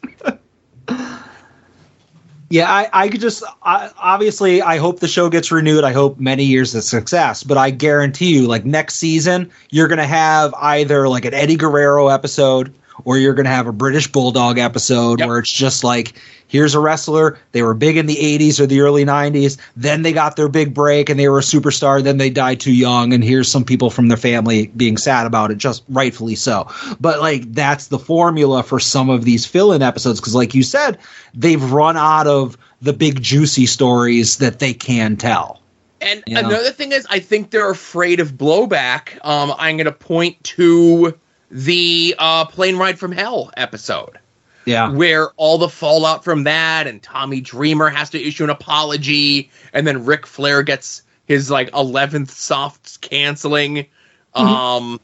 Yeah, 2.49 2.71
I, 2.71 2.89
I 2.93 3.09
could 3.09 3.21
just 3.21 3.43
I, 3.63 3.89
obviously 3.97 4.61
I 4.61 4.77
hope 4.77 4.99
the 4.99 5.07
show 5.07 5.29
gets 5.29 5.51
renewed. 5.51 5.83
I 5.83 5.91
hope 5.91 6.19
many 6.19 6.43
years 6.43 6.75
of 6.75 6.83
success, 6.83 7.43
but 7.43 7.57
I 7.57 7.71
guarantee 7.71 8.35
you, 8.35 8.47
like 8.47 8.65
next 8.65 8.95
season, 8.95 9.51
you're 9.71 9.87
gonna 9.87 10.05
have 10.05 10.53
either 10.53 11.09
like 11.09 11.25
an 11.25 11.33
Eddie 11.33 11.55
Guerrero 11.55 12.07
episode 12.07 12.73
or 13.05 13.17
you're 13.17 13.33
going 13.33 13.45
to 13.45 13.51
have 13.51 13.67
a 13.67 13.71
British 13.71 14.11
Bulldog 14.11 14.57
episode 14.57 15.19
Yep. 15.19 15.27
where 15.27 15.39
it's 15.39 15.51
just 15.51 15.83
like, 15.83 16.13
here's 16.47 16.75
a 16.75 16.79
wrestler. 16.79 17.39
They 17.53 17.61
were 17.63 17.73
big 17.73 17.97
in 17.97 18.05
the 18.07 18.15
80s 18.15 18.59
or 18.59 18.65
the 18.65 18.81
early 18.81 19.05
90s. 19.05 19.57
Then 19.77 20.01
they 20.01 20.11
got 20.11 20.35
their 20.35 20.47
big 20.49 20.73
break 20.73 21.09
and 21.09 21.19
they 21.19 21.29
were 21.29 21.39
a 21.39 21.43
superstar. 21.43 22.03
Then 22.03 22.17
they 22.17 22.29
died 22.29 22.59
too 22.59 22.73
young. 22.73 23.13
And 23.13 23.23
here's 23.23 23.49
some 23.49 23.63
people 23.63 23.89
from 23.89 24.07
their 24.09 24.17
family 24.17 24.67
being 24.75 24.97
sad 24.97 25.25
about 25.25 25.51
it, 25.51 25.57
just 25.57 25.83
rightfully 25.89 26.35
so. 26.35 26.67
But 26.99 27.19
like, 27.21 27.53
that's 27.53 27.87
the 27.87 27.99
formula 27.99 28.63
for 28.63 28.79
some 28.79 29.09
of 29.09 29.23
these 29.23 29.45
fill 29.45 29.71
in 29.71 29.81
episodes. 29.81 30.19
Cause 30.19 30.35
like 30.35 30.53
you 30.53 30.63
said, 30.63 30.97
they've 31.33 31.63
run 31.71 31.97
out 31.97 32.27
of 32.27 32.57
the 32.81 32.93
big 32.93 33.21
juicy 33.21 33.65
stories 33.65 34.37
that 34.37 34.59
they 34.59 34.73
can 34.73 35.15
tell. 35.17 35.61
And 36.01 36.23
You 36.27 36.35
know? 36.35 36.41
another 36.49 36.71
thing 36.71 36.91
is, 36.91 37.07
I 37.09 37.19
think 37.19 37.49
they're 37.51 37.71
afraid 37.71 38.19
of 38.19 38.33
blowback. 38.33 39.17
Um, 39.25 39.53
I'm 39.57 39.77
going 39.77 39.85
to 39.85 39.91
point 39.91 40.43
to 40.43 41.17
the 41.55 42.13
uh, 42.19 42.43
plane 42.45 42.75
ride 42.75 42.99
from 42.99 43.11
hell 43.13 43.49
episode. 43.55 44.19
Yeah. 44.65 44.89
where 44.89 45.29
all 45.37 45.59
the 45.59 45.69
fallout 45.69 46.23
from 46.23 46.45
that 46.45 46.87
and 46.87 46.99
Tommy 46.99 47.39
Dreamer 47.39 47.87
has 47.89 48.09
to 48.09 48.19
issue 48.19 48.43
an 48.43 48.49
apology 48.49 49.51
and 49.73 49.85
then 49.85 50.05
Ric 50.05 50.25
Flair 50.25 50.63
gets 50.63 51.03
his 51.27 51.51
like 51.51 51.69
11th 51.69 52.29
soft 52.29 52.99
canceling 53.01 53.85
um 54.33 54.99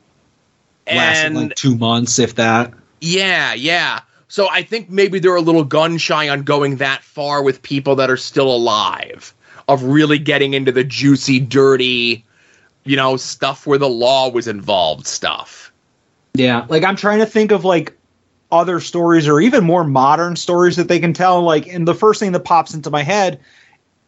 Lasted 0.87 1.25
and 1.27 1.35
like 1.35 1.55
two 1.55 1.77
months, 1.77 2.17
if 2.17 2.33
that. 2.35 2.73
yeah 3.01 3.53
yeah 3.53 3.99
so 4.29 4.49
I 4.49 4.63
think 4.63 4.89
maybe 4.89 5.19
they're 5.19 5.35
a 5.35 5.41
little 5.41 5.63
gun 5.63 5.99
shy 5.99 6.27
on 6.27 6.41
going 6.41 6.77
that 6.77 7.03
far 7.03 7.43
with 7.43 7.61
people 7.61 7.95
that 7.97 8.09
are 8.09 8.17
still 8.17 8.51
alive 8.51 9.31
of 9.67 9.83
really 9.83 10.17
getting 10.17 10.55
into 10.55 10.71
the 10.71 10.83
juicy 10.83 11.39
dirty 11.39 12.25
you 12.83 12.95
know 12.95 13.15
stuff 13.15 13.67
where 13.67 13.77
the 13.77 13.87
law 13.89 14.27
was 14.27 14.47
involved 14.47 15.05
stuff 15.05 15.70
Yeah, 16.33 16.65
like 16.69 16.83
I'm 16.83 16.95
trying 16.95 17.19
to 17.19 17.25
think 17.25 17.51
of 17.51 17.65
like 17.65 17.95
other 18.51 18.79
stories 18.79 19.27
or 19.27 19.39
even 19.39 19.63
more 19.63 19.83
modern 19.83 20.35
stories 20.35 20.75
that 20.75 20.87
they 20.87 20.99
can 20.99 21.13
tell. 21.13 21.41
Like, 21.41 21.67
and 21.67 21.87
the 21.87 21.95
first 21.95 22.19
thing 22.19 22.31
that 22.33 22.41
pops 22.41 22.73
into 22.73 22.89
my 22.89 23.03
head, 23.03 23.39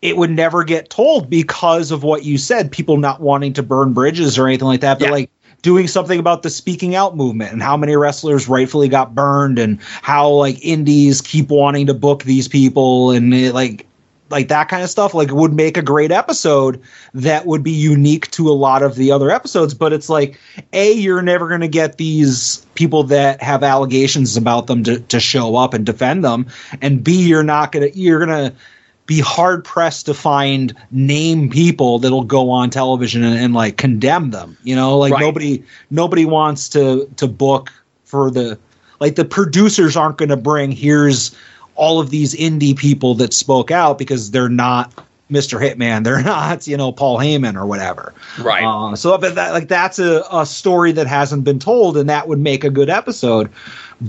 it 0.01 0.17
would 0.17 0.31
never 0.31 0.63
get 0.63 0.89
told 0.89 1.29
because 1.29 1.91
of 1.91 2.03
what 2.03 2.25
you 2.25 2.37
said, 2.37 2.71
people 2.71 2.97
not 2.97 3.21
wanting 3.21 3.53
to 3.53 3.63
burn 3.63 3.93
bridges 3.93 4.37
or 4.37 4.47
anything 4.47 4.67
like 4.67 4.81
that. 4.81 4.99
But 4.99 5.05
Yeah. 5.05 5.11
like 5.11 5.29
doing 5.61 5.87
something 5.87 6.19
about 6.19 6.43
the 6.43 6.49
speaking 6.49 6.93
out 6.93 7.15
movement 7.15 7.53
and 7.53 7.63
how 7.63 7.77
many 7.77 7.95
wrestlers 7.95 8.49
rightfully 8.49 8.89
got 8.89 9.15
burned 9.15 9.57
and 9.57 9.81
how 10.01 10.29
like 10.29 10.57
indies 10.61 11.21
keep 11.21 11.49
wanting 11.49 11.87
to 11.87 11.93
book 11.93 12.23
these 12.23 12.49
people 12.49 13.11
and 13.11 13.33
it, 13.33 13.53
like 13.53 13.87
like 14.33 14.47
that 14.47 14.67
kind 14.67 14.83
of 14.83 14.89
stuff 14.89 15.13
like 15.13 15.31
would 15.31 15.53
make 15.53 15.77
a 15.77 15.81
great 15.81 16.11
episode 16.11 16.81
that 17.13 17.45
would 17.45 17.63
be 17.63 17.71
unique 17.71 18.29
to 18.31 18.49
a 18.49 18.51
lot 18.51 18.81
of 18.81 18.95
the 18.95 19.11
other 19.11 19.29
episodes. 19.29 19.75
But 19.75 19.93
it's 19.93 20.09
like 20.09 20.39
a 20.73 20.91
you're 20.91 21.21
never 21.21 21.47
going 21.47 21.61
to 21.61 21.67
get 21.67 21.97
these 21.97 22.65
people 22.73 23.03
that 23.03 23.41
have 23.43 23.63
allegations 23.63 24.35
about 24.35 24.65
them 24.65 24.83
to, 24.85 24.99
to 24.99 25.19
show 25.19 25.55
up 25.55 25.75
and 25.75 25.85
defend 25.85 26.23
them. 26.23 26.47
And 26.81 27.03
b 27.03 27.13
you're 27.13 27.43
not 27.43 27.71
going 27.71 27.91
to 27.91 27.97
you're 27.97 28.25
going 28.25 28.49
to 28.49 28.57
be 29.05 29.19
hard 29.19 29.63
pressed 29.63 30.07
to 30.07 30.13
find 30.13 30.73
name 30.89 31.49
people 31.49 31.99
that'll 31.99 32.23
go 32.23 32.49
on 32.49 32.69
television 32.71 33.23
and, 33.23 33.37
and 33.37 33.53
like 33.53 33.77
condemn 33.77 34.31
them 34.31 34.57
you 34.63 34.75
know? 34.75 34.97
Like 34.97 35.13
Right. 35.13 35.21
nobody 35.21 35.63
nobody 35.91 36.25
wants 36.25 36.69
to 36.69 37.07
to 37.17 37.27
book 37.27 37.71
for 38.03 38.31
the 38.31 38.57
like 38.99 39.15
the 39.15 39.25
producers 39.25 39.95
aren't 39.95 40.17
going 40.17 40.29
to 40.29 40.37
bring 40.37 40.71
here's 40.71 41.35
all 41.75 41.99
of 41.99 42.09
these 42.09 42.33
indie 42.35 42.77
people 42.77 43.15
that 43.15 43.33
spoke 43.33 43.71
out 43.71 43.97
because 43.97 44.31
they're 44.31 44.49
not 44.49 44.93
Mr. 45.31 45.59
Hitman, 45.59 46.03
they're 46.03 46.21
not 46.23 46.67
you 46.67 46.77
know 46.77 46.91
Paul 46.91 47.17
Heyman 47.17 47.55
or 47.55 47.65
whatever. 47.65 48.13
right 48.39 48.63
Uh, 48.63 48.95
so 48.95 49.17
but 49.17 49.35
that, 49.35 49.51
like 49.51 49.67
that's 49.67 49.99
a, 49.99 50.23
a 50.31 50.45
story 50.45 50.91
that 50.93 51.07
hasn't 51.07 51.43
been 51.43 51.59
told, 51.59 51.97
and 51.97 52.09
that 52.09 52.27
would 52.27 52.39
make 52.39 52.63
a 52.63 52.69
good 52.69 52.89
episode. 52.89 53.49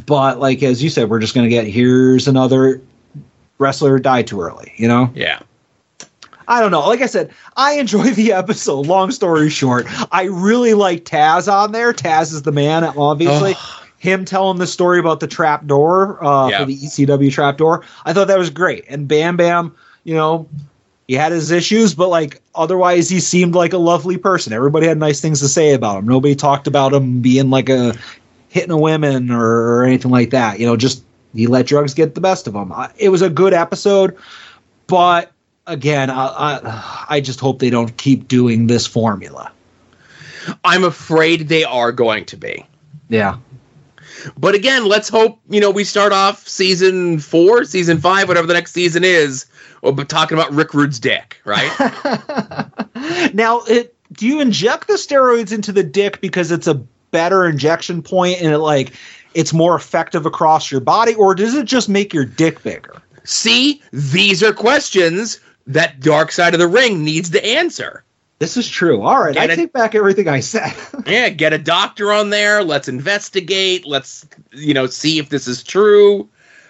But 0.07 0.39
like 0.39 0.63
as 0.63 0.83
you 0.83 0.91
said, 0.91 1.11
we're 1.11 1.21
just 1.21 1.35
going 1.35 1.45
to 1.45 1.51
get 1.51 1.67
here's 1.67 2.29
another 2.29 2.81
wrestler 3.59 3.99
died 3.99 4.27
too 4.27 4.41
early. 4.41 4.73
You 4.77 4.89
know, 4.89 5.11
yeah 5.15 5.41
I 6.49 6.61
don't 6.61 6.71
know. 6.71 6.87
Like 6.87 7.01
I 7.01 7.07
said, 7.07 7.33
I 7.57 7.75
enjoy 7.75 8.11
the 8.11 8.33
episode. 8.33 8.87
Long 8.87 9.11
story 9.11 9.51
short, 9.51 9.87
I 10.13 10.25
really 10.25 10.75
like 10.75 11.05
Taz 11.05 11.53
on 11.53 11.73
there. 11.73 11.93
Taz 11.93 12.33
is 12.33 12.43
the 12.43 12.53
man, 12.53 12.85
obviously. 12.85 13.55
Him 14.05 14.27
telling 14.27 14.59
the 14.59 14.67
story 14.67 14.99
about 14.99 15.21
the 15.21 15.27
trap 15.27 15.65
door 15.67 16.23
uh, 16.23 16.49
Yeah. 16.51 16.59
for 16.59 16.65
the 16.67 16.77
ECW 16.77 17.33
trap 17.33 17.57
door. 17.57 17.85
I 18.05 18.13
thought 18.13 18.27
that 18.29 18.39
was 18.39 18.51
great. 18.51 18.85
And 18.87 19.09
Bam 19.09 19.39
Bam, 19.39 19.75
you 20.05 20.13
know, 20.15 20.47
he 21.09 21.15
had 21.15 21.33
his 21.33 21.51
issues, 21.51 21.95
but 21.95 22.11
like 22.11 22.43
otherwise, 22.55 23.09
he 23.09 23.19
seemed 23.19 23.55
like 23.55 23.73
a 23.73 23.79
lovely 23.79 24.19
person. 24.19 24.53
Everybody 24.53 24.87
had 24.87 24.99
nice 24.99 25.23
things 25.23 25.41
to 25.41 25.49
say 25.49 25.73
about 25.73 25.97
him. 25.99 26.07
Nobody 26.07 26.35
talked 26.35 26.67
about 26.67 26.93
him 26.93 27.23
being 27.23 27.49
like 27.49 27.71
a 27.71 27.95
hitting 28.51 28.71
a 28.71 28.77
women 28.79 29.31
or, 29.31 29.43
or 29.79 29.85
anything 29.85 30.11
like 30.11 30.29
that. 30.31 30.61
You 30.61 30.67
know, 30.67 30.77
just 30.77 31.03
he 31.35 31.47
let 31.47 31.65
drugs 31.67 31.95
get 31.95 32.15
the 32.15 32.21
best 32.21 32.47
of 32.47 32.55
him. 32.55 32.73
I, 32.73 32.91
it 32.99 33.09
was 33.09 33.23
a 33.23 33.31
good 33.31 33.55
episode, 33.55 34.19
but 34.87 35.33
again, 35.67 36.11
I, 36.11 36.27
I 36.27 37.05
I 37.09 37.21
just 37.23 37.41
hope 37.41 37.59
they 37.59 37.71
don't 37.71 37.97
keep 37.97 38.29
doing 38.29 38.67
this 38.67 38.87
formula. 38.87 39.51
I'm 40.63 40.85
afraid 40.85 41.49
they 41.49 41.65
are 41.65 41.91
going 41.91 42.27
to 42.27 42.37
be 42.37 42.67
Yeah. 43.09 43.39
But 44.39 44.55
again, 44.55 44.87
let's 44.87 45.09
hope 45.09 45.41
you 45.49 45.61
know 45.61 45.71
we 45.71 45.85
start 45.85 46.13
off 46.13 46.47
season 46.47 47.19
four, 47.19 47.65
season 47.65 47.99
five, 47.99 48.29
whatever 48.29 48.47
the 48.47 48.55
next 48.55 48.73
season 48.73 49.05
is, 49.05 49.47
or 49.83 49.93
but 49.93 50.09
talking 50.09 50.37
about 50.37 50.53
Rick 50.53 50.75
Rude's 50.75 50.99
dick, 50.99 51.41
right? 51.45 51.71
Now, 53.35 53.61
it 53.63 53.95
do 54.13 54.27
you 54.27 54.41
inject 54.41 54.87
the 54.87 54.95
steroids 54.95 55.53
into 55.53 55.73
the 55.73 55.83
dick 55.83 56.21
because 56.21 56.51
it's 56.51 56.67
a 56.67 56.75
better 57.11 57.47
injection 57.47 58.03
point 58.03 58.41
and 58.41 58.53
it 58.53 58.59
like 58.59 58.95
it's 59.35 59.53
more 59.53 59.75
effective 59.75 60.27
across 60.27 60.71
your 60.71 60.81
body, 60.81 61.15
or 61.15 61.35
does 61.35 61.55
it 61.55 61.67
just 61.67 61.89
make 61.89 62.15
your 62.15 62.25
dick 62.25 62.63
bigger? 62.63 63.03
See, 63.25 63.83
these 63.93 64.43
are 64.43 64.53
questions 64.53 65.41
that 65.67 66.01
Dark 66.01 66.31
Side 66.31 66.55
of 66.55 66.61
the 66.61 66.69
Ring 66.69 67.05
needs 67.05 67.31
to 67.31 67.45
answer. 67.45 68.05
This 68.45 68.59
is 68.59 68.69
true. 68.69 69.01
All 69.01 69.23
right, 69.23 69.33
Get 69.33 69.51
I 69.51 69.55
take 69.55 69.73
back 69.73 69.95
everything 69.95 70.29
I 70.29 70.41
said. 70.41 70.75
Yeah, 71.07 71.31
get 71.31 71.55
a 71.55 71.59
doctor 71.59 72.13
on 72.13 72.29
there. 72.29 72.63
Let's 72.63 72.89
investigate. 72.89 73.87
Let's 73.87 74.27
you 74.53 74.75
know 74.75 74.87
see 74.87 75.19
if 75.19 75.31
this 75.31 75.49
is 75.49 75.63
true. 75.63 76.29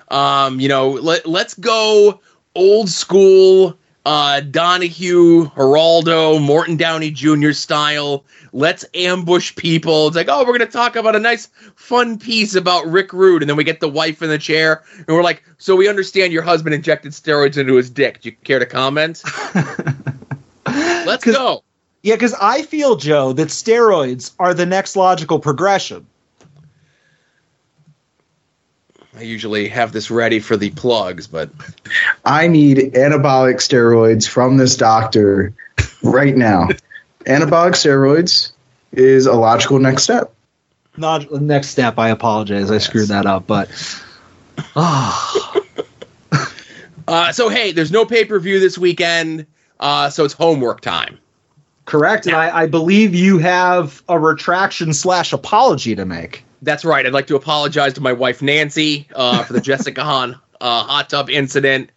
Um, 0.08 0.60
you 0.60 0.68
know, 0.68 0.90
let 0.90 1.26
let's 1.26 1.54
go 1.54 2.20
old 2.54 2.88
school. 2.88 3.76
Uh, 4.06 4.40
Donahue, 4.40 5.46
Geraldo, 5.46 6.40
Morton 6.40 6.76
Downey 6.76 7.10
Jr. 7.10 7.52
style. 7.52 8.24
Let's 8.52 8.84
ambush 8.94 9.56
people. 9.56 10.08
It's 10.08 10.16
like, 10.16 10.28
oh, 10.28 10.44
we're 10.44 10.52
gonna 10.52 10.70
talk 10.70 10.94
about 10.94 11.16
a 11.16 11.20
nice, 11.20 11.48
fun 11.74 12.18
piece 12.18 12.54
about 12.54 12.86
Rick 12.86 13.12
Rude, 13.12 13.42
and 13.42 13.48
then 13.48 13.56
we 13.56 13.64
get 13.64 13.80
the 13.80 13.88
wife 13.88 14.22
in 14.22 14.28
the 14.28 14.38
chair, 14.38 14.84
and 14.96 15.08
we're 15.08 15.24
like, 15.24 15.42
so 15.58 15.74
we 15.74 15.88
understand 15.88 16.32
your 16.32 16.42
husband 16.42 16.74
injected 16.74 17.12
steroids 17.12 17.56
into 17.56 17.74
his 17.74 17.90
dick. 17.90 18.20
Do 18.20 18.28
you 18.28 18.36
care 18.44 18.60
to 18.60 18.66
comment? 18.66 19.22
Let's 20.66 21.24
go. 21.24 21.62
Yeah, 22.04 22.16
because 22.16 22.34
I 22.34 22.60
feel 22.62 22.96
Joe 22.96 23.32
that 23.32 23.48
steroids 23.48 24.32
are 24.38 24.52
the 24.52 24.66
next 24.66 24.94
logical 24.94 25.38
progression. 25.38 26.06
I 29.16 29.22
usually 29.22 29.68
have 29.68 29.92
this 29.92 30.10
ready 30.10 30.38
for 30.38 30.58
the 30.58 30.68
plugs, 30.70 31.26
but 31.26 31.48
I 32.26 32.46
need 32.46 32.92
anabolic 32.92 33.56
steroids 33.56 34.28
from 34.28 34.58
this 34.58 34.76
doctor 34.76 35.54
right 36.02 36.36
now. 36.36 36.68
anabolic 37.20 37.72
steroids 37.72 38.52
is 38.92 39.24
a 39.24 39.32
logical 39.32 39.78
next 39.78 40.02
step. 40.02 40.34
Not 40.98 41.32
next 41.32 41.68
step. 41.68 41.98
I 41.98 42.10
apologize. 42.10 42.70
I 42.70 42.78
screwed 42.78 43.08
that 43.08 43.24
up, 43.24 43.46
but 43.46 43.70
ah, 44.76 45.60
Uh, 47.08 47.32
so 47.32 47.48
hey, 47.48 47.72
there's 47.72 47.90
no 47.92 48.04
pay 48.04 48.26
per 48.26 48.38
view 48.38 48.60
this 48.60 48.78
weekend, 48.78 49.46
uh, 49.80 50.10
so 50.10 50.24
it's 50.24 50.34
homework 50.34 50.80
time. 50.82 51.18
Correct. 51.84 52.26
And 52.26 52.36
I, 52.36 52.62
I 52.62 52.66
believe 52.66 53.14
you 53.14 53.38
have 53.38 54.02
a 54.08 54.18
retraction 54.18 54.92
slash 54.92 55.32
apology 55.32 55.94
to 55.94 56.04
make. 56.04 56.44
That's 56.62 56.84
right. 56.84 57.04
I'd 57.04 57.12
like 57.12 57.26
to 57.26 57.36
apologize 57.36 57.92
to 57.94 58.00
my 58.00 58.12
wife 58.12 58.40
Nancy 58.40 59.06
uh, 59.14 59.44
for 59.44 59.52
the 59.52 59.60
Jessica 59.62 60.02
Hahn 60.02 60.38
uh, 60.60 60.84
hot 60.84 61.10
tub 61.10 61.30
incident. 61.30 61.90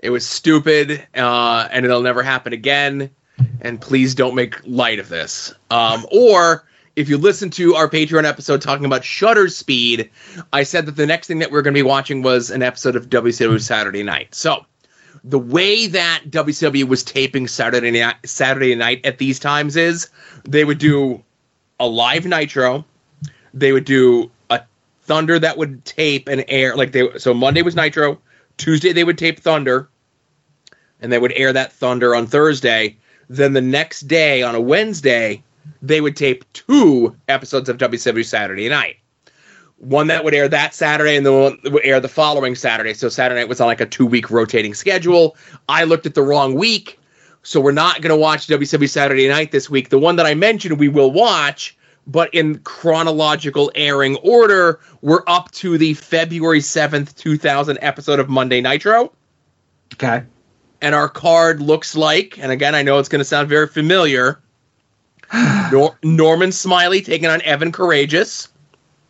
It 0.00 0.10
was 0.10 0.26
stupid, 0.26 1.06
uh, 1.14 1.68
and 1.70 1.84
it'll 1.84 2.02
never 2.02 2.22
happen 2.22 2.52
again. 2.52 3.10
And 3.60 3.80
please 3.80 4.14
don't 4.14 4.34
make 4.34 4.60
light 4.66 4.98
of 4.98 5.08
this. 5.08 5.52
Um, 5.70 6.06
or 6.12 6.66
if 6.94 7.08
you 7.08 7.18
listen 7.18 7.50
to 7.50 7.74
our 7.74 7.88
Patreon 7.88 8.24
episode 8.24 8.62
talking 8.62 8.84
about 8.84 9.04
shutter 9.04 9.48
speed, 9.48 10.10
I 10.52 10.62
said 10.62 10.86
that 10.86 10.96
the 10.96 11.06
next 11.06 11.26
thing 11.26 11.40
that 11.40 11.50
we 11.50 11.58
are 11.58 11.62
going 11.62 11.74
to 11.74 11.78
be 11.78 11.82
watching 11.82 12.22
was 12.22 12.50
an 12.50 12.62
episode 12.62 12.96
of 12.96 13.08
WCW 13.08 13.60
Saturday 13.60 14.02
Night. 14.02 14.34
So 14.34 14.64
the 15.24 15.38
way 15.38 15.86
that 15.86 16.24
WCW 16.28 16.84
was 16.84 17.02
taping 17.02 17.48
Saturday 17.48 17.90
night, 17.90 18.16
Saturday 18.24 18.74
night 18.74 19.04
at 19.04 19.16
these 19.18 19.38
times 19.38 19.74
is 19.74 20.10
they 20.44 20.64
would 20.64 20.78
do 20.78 21.22
a 21.80 21.86
live 21.86 22.26
Nitro, 22.26 22.84
they 23.54 23.72
would 23.72 23.86
do 23.86 24.30
a 24.50 24.60
Thunder 25.02 25.38
that 25.38 25.56
would 25.56 25.84
tape 25.86 26.28
and 26.28 26.44
air 26.48 26.76
like 26.76 26.92
they 26.92 27.18
so 27.18 27.32
Monday 27.32 27.62
was 27.62 27.74
Nitro, 27.74 28.20
Tuesday 28.58 28.92
they 28.92 29.04
would 29.04 29.16
tape 29.16 29.40
Thunder, 29.40 29.88
and 31.00 31.10
they 31.10 31.18
would 31.18 31.32
air 31.32 31.52
that 31.54 31.72
Thunder 31.72 32.14
on 32.14 32.26
Thursday. 32.26 32.96
Then 33.30 33.54
the 33.54 33.62
next 33.62 34.02
day 34.02 34.42
on 34.42 34.54
a 34.54 34.60
Wednesday, 34.60 35.42
they 35.80 36.02
would 36.02 36.16
tape 36.16 36.44
two 36.52 37.16
episodes 37.28 37.70
of 37.70 37.78
WCW 37.78 38.24
Saturday 38.24 38.68
Night. 38.68 38.96
One 39.84 40.06
that 40.06 40.24
would 40.24 40.34
air 40.34 40.48
that 40.48 40.74
Saturday 40.74 41.16
and 41.16 41.26
the 41.26 41.32
one 41.32 41.58
that 41.62 41.72
would 41.72 41.84
air 41.84 42.00
the 42.00 42.08
following 42.08 42.54
Saturday. 42.54 42.94
So 42.94 43.08
Saturday 43.08 43.40
night 43.40 43.48
was 43.48 43.60
on 43.60 43.66
like 43.66 43.80
a 43.80 43.86
two 43.86 44.06
week 44.06 44.30
rotating 44.30 44.74
schedule. 44.74 45.36
I 45.68 45.84
looked 45.84 46.06
at 46.06 46.14
the 46.14 46.22
wrong 46.22 46.54
week, 46.54 46.98
so 47.42 47.60
we're 47.60 47.72
not 47.72 48.00
going 48.00 48.10
to 48.10 48.16
watch 48.16 48.46
WCW 48.46 48.88
Saturday 48.88 49.28
night 49.28 49.52
this 49.52 49.68
week. 49.68 49.90
The 49.90 49.98
one 49.98 50.16
that 50.16 50.26
I 50.26 50.34
mentioned 50.34 50.78
we 50.78 50.88
will 50.88 51.10
watch, 51.10 51.76
but 52.06 52.32
in 52.32 52.58
chronological 52.60 53.70
airing 53.74 54.16
order, 54.16 54.80
we're 55.02 55.22
up 55.26 55.50
to 55.52 55.76
the 55.76 55.94
February 55.94 56.60
7th, 56.60 57.14
2000 57.16 57.78
episode 57.82 58.18
of 58.18 58.28
Monday 58.28 58.60
Nitro. 58.60 59.12
Okay. 59.94 60.22
And 60.80 60.94
our 60.94 61.08
card 61.08 61.60
looks 61.60 61.94
like, 61.94 62.38
and 62.38 62.50
again, 62.50 62.74
I 62.74 62.82
know 62.82 62.98
it's 62.98 63.08
going 63.08 63.20
to 63.20 63.24
sound 63.24 63.48
very 63.48 63.66
familiar. 63.66 64.40
Nor- 65.72 65.98
Norman 66.02 66.52
Smiley 66.52 67.00
taking 67.00 67.28
on 67.28 67.42
Evan 67.42 67.72
Karagias. 67.72 68.48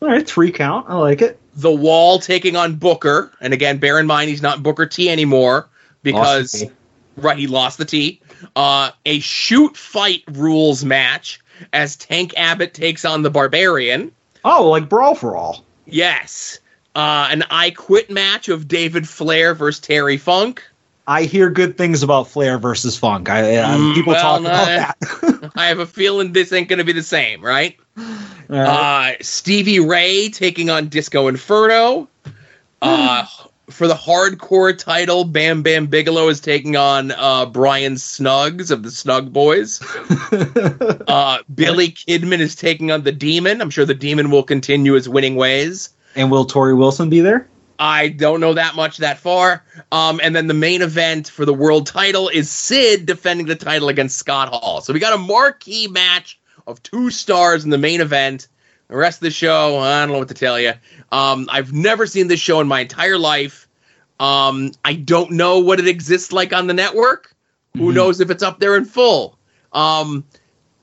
All 0.04 0.10
right, 0.10 0.26
three 0.26 0.52
count. 0.52 0.84
I 0.86 0.96
like 0.96 1.22
it. 1.22 1.40
The 1.56 1.72
Wall 1.72 2.18
taking 2.18 2.56
on 2.56 2.74
Booker, 2.74 3.32
and 3.40 3.54
again, 3.54 3.78
bear 3.78 3.98
in 3.98 4.06
mind 4.06 4.28
he's 4.28 4.42
not 4.42 4.62
Booker 4.62 4.84
T 4.84 5.08
anymore 5.08 5.70
because 6.02 6.62
right 7.16 7.38
he 7.38 7.46
lost 7.46 7.78
the 7.78 7.86
T. 7.86 8.20
Uh, 8.54 8.90
a 9.06 9.18
shoot 9.20 9.78
fight 9.78 10.22
rules 10.30 10.84
match 10.84 11.40
as 11.72 11.96
Tank 11.96 12.34
Abbott 12.36 12.74
takes 12.74 13.06
on 13.06 13.22
the 13.22 13.30
Barbarian. 13.30 14.12
Oh, 14.44 14.68
like 14.68 14.90
brawl 14.90 15.14
for 15.14 15.38
all. 15.38 15.64
Yes, 15.86 16.58
uh, 16.94 17.28
an 17.30 17.44
I 17.48 17.70
Quit 17.70 18.10
match 18.10 18.50
of 18.50 18.68
David 18.68 19.08
Flair 19.08 19.54
versus 19.54 19.80
Terry 19.80 20.18
Funk. 20.18 20.62
I 21.06 21.24
hear 21.24 21.50
good 21.50 21.76
things 21.76 22.02
about 22.02 22.28
Flair 22.28 22.58
versus 22.58 22.96
Funk. 22.96 23.28
I, 23.28 23.42
Mm, 23.42 23.94
people 23.94 24.12
well, 24.14 24.40
talk 24.40 24.42
no, 24.42 24.48
about 24.48 24.66
that. 24.66 25.52
I 25.56 25.66
have 25.66 25.78
a 25.78 25.86
feeling 25.86 26.32
this 26.32 26.52
ain't 26.52 26.68
going 26.68 26.78
to 26.78 26.84
be 26.84 26.92
the 26.92 27.02
same, 27.02 27.42
right. 27.42 27.76
Uh, 28.48 29.12
Stevie 29.20 29.80
Ray 29.80 30.28
taking 30.30 30.70
on 30.70 30.88
Disco 30.88 31.28
Inferno. 31.28 32.08
Uh, 32.80 33.26
for 33.70 33.86
the 33.86 33.94
hardcore 33.94 34.76
title, 34.76 35.24
Bam 35.24 35.62
Bam 35.62 35.86
Bigelow 35.86 36.28
is 36.28 36.40
taking 36.40 36.76
on 36.76 37.12
uh, 37.12 37.46
Brian 37.46 37.94
Snugs 37.94 38.70
of 38.70 38.82
the 38.82 38.90
Snug 38.90 39.32
Boys. 39.32 39.80
uh, 41.08 41.38
Billy 41.54 41.88
Kidman 41.88 42.40
is 42.40 42.54
taking 42.54 42.90
on 42.90 43.02
the 43.04 43.12
Demon. 43.12 43.60
I'm 43.60 43.70
sure 43.70 43.84
the 43.84 43.94
Demon 43.94 44.30
will 44.30 44.42
continue 44.42 44.92
his 44.94 45.08
winning 45.08 45.36
ways. 45.36 45.90
and 46.14 46.30
will 46.30 46.46
Torrie 46.46 46.76
Wilson 46.76 47.10
be 47.10 47.20
there? 47.20 47.46
I 47.78 48.08
don't 48.08 48.40
know 48.40 48.54
that 48.54 48.76
much 48.76 48.98
that 48.98 49.18
far. 49.18 49.64
Um, 49.90 50.20
and 50.22 50.34
then 50.34 50.46
the 50.46 50.54
main 50.54 50.82
event 50.82 51.28
for 51.28 51.44
the 51.44 51.54
world 51.54 51.86
title 51.86 52.28
is 52.28 52.50
Sid 52.50 53.06
defending 53.06 53.46
the 53.46 53.56
title 53.56 53.88
against 53.88 54.18
Scott 54.18 54.48
Hall. 54.48 54.80
So 54.80 54.92
we 54.92 55.00
got 55.00 55.12
a 55.12 55.18
marquee 55.18 55.88
match 55.88 56.38
of 56.66 56.82
two 56.82 57.10
stars 57.10 57.64
in 57.64 57.70
the 57.70 57.78
main 57.78 58.00
event. 58.00 58.48
The 58.88 58.96
rest 58.96 59.18
of 59.18 59.24
the 59.24 59.30
show, 59.30 59.78
I 59.78 60.00
don't 60.00 60.12
know 60.12 60.18
what 60.18 60.28
to 60.28 60.34
tell 60.34 60.58
you. 60.60 60.74
Um, 61.10 61.48
I've 61.50 61.72
never 61.72 62.06
seen 62.06 62.28
this 62.28 62.40
show 62.40 62.60
in 62.60 62.68
my 62.68 62.80
entire 62.80 63.18
life. 63.18 63.68
Um, 64.20 64.72
I 64.84 64.94
don't 64.94 65.32
know 65.32 65.58
what 65.58 65.80
it 65.80 65.88
exists 65.88 66.32
like 66.32 66.52
on 66.52 66.66
the 66.66 66.74
network. 66.74 67.34
Who 67.76 67.92
knows 67.92 68.20
if 68.20 68.30
it's 68.30 68.42
up 68.42 68.60
there 68.60 68.76
in 68.76 68.84
full? 68.84 69.36
Um, 69.72 70.24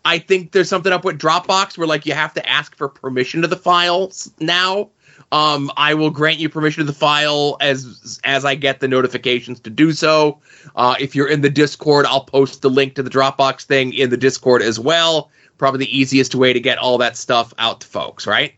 I 0.04 0.20
think 0.20 0.52
there's 0.52 0.68
something 0.68 0.92
up 0.92 1.06
with 1.06 1.20
Dropbox 1.20 1.78
where 1.78 1.88
like 1.88 2.06
you 2.06 2.14
have 2.14 2.34
to 2.34 2.50
ask 2.50 2.76
for 2.76 2.90
permission 2.90 3.44
to 3.44 3.48
the 3.48 3.56
files 3.56 4.32
now. 4.40 4.90
Um, 5.32 5.72
I 5.78 5.94
will 5.94 6.10
grant 6.10 6.40
you 6.40 6.50
permission 6.50 6.82
to 6.82 6.92
the 6.92 6.98
file 6.98 7.56
as 7.62 8.20
as 8.24 8.44
I 8.44 8.56
get 8.56 8.82
the 8.82 8.88
notifications 8.88 9.60
to 9.62 9.70
do 9.70 9.94
so. 9.94 10.40
Uh, 10.76 10.96
if 11.00 11.16
you're 11.16 11.30
in 11.30 11.42
the 11.42 11.50
Discord, 11.50 12.06
I'll 12.06 12.26
post 12.26 12.62
the 12.62 12.70
link 12.70 12.96
to 12.96 13.04
the 13.04 13.10
Dropbox 13.10 13.64
thing 13.64 13.94
in 13.94 14.10
the 14.10 14.18
Discord 14.18 14.62
as 14.62 14.78
well. 14.80 15.30
Probably 15.58 15.86
the 15.86 15.98
easiest 15.98 16.36
way 16.36 16.52
to 16.54 16.60
get 16.60 16.78
all 16.78 16.98
that 16.98 17.16
stuff 17.16 17.54
out 17.60 17.82
to 17.82 17.88
folks, 17.88 18.28
right? 18.28 18.54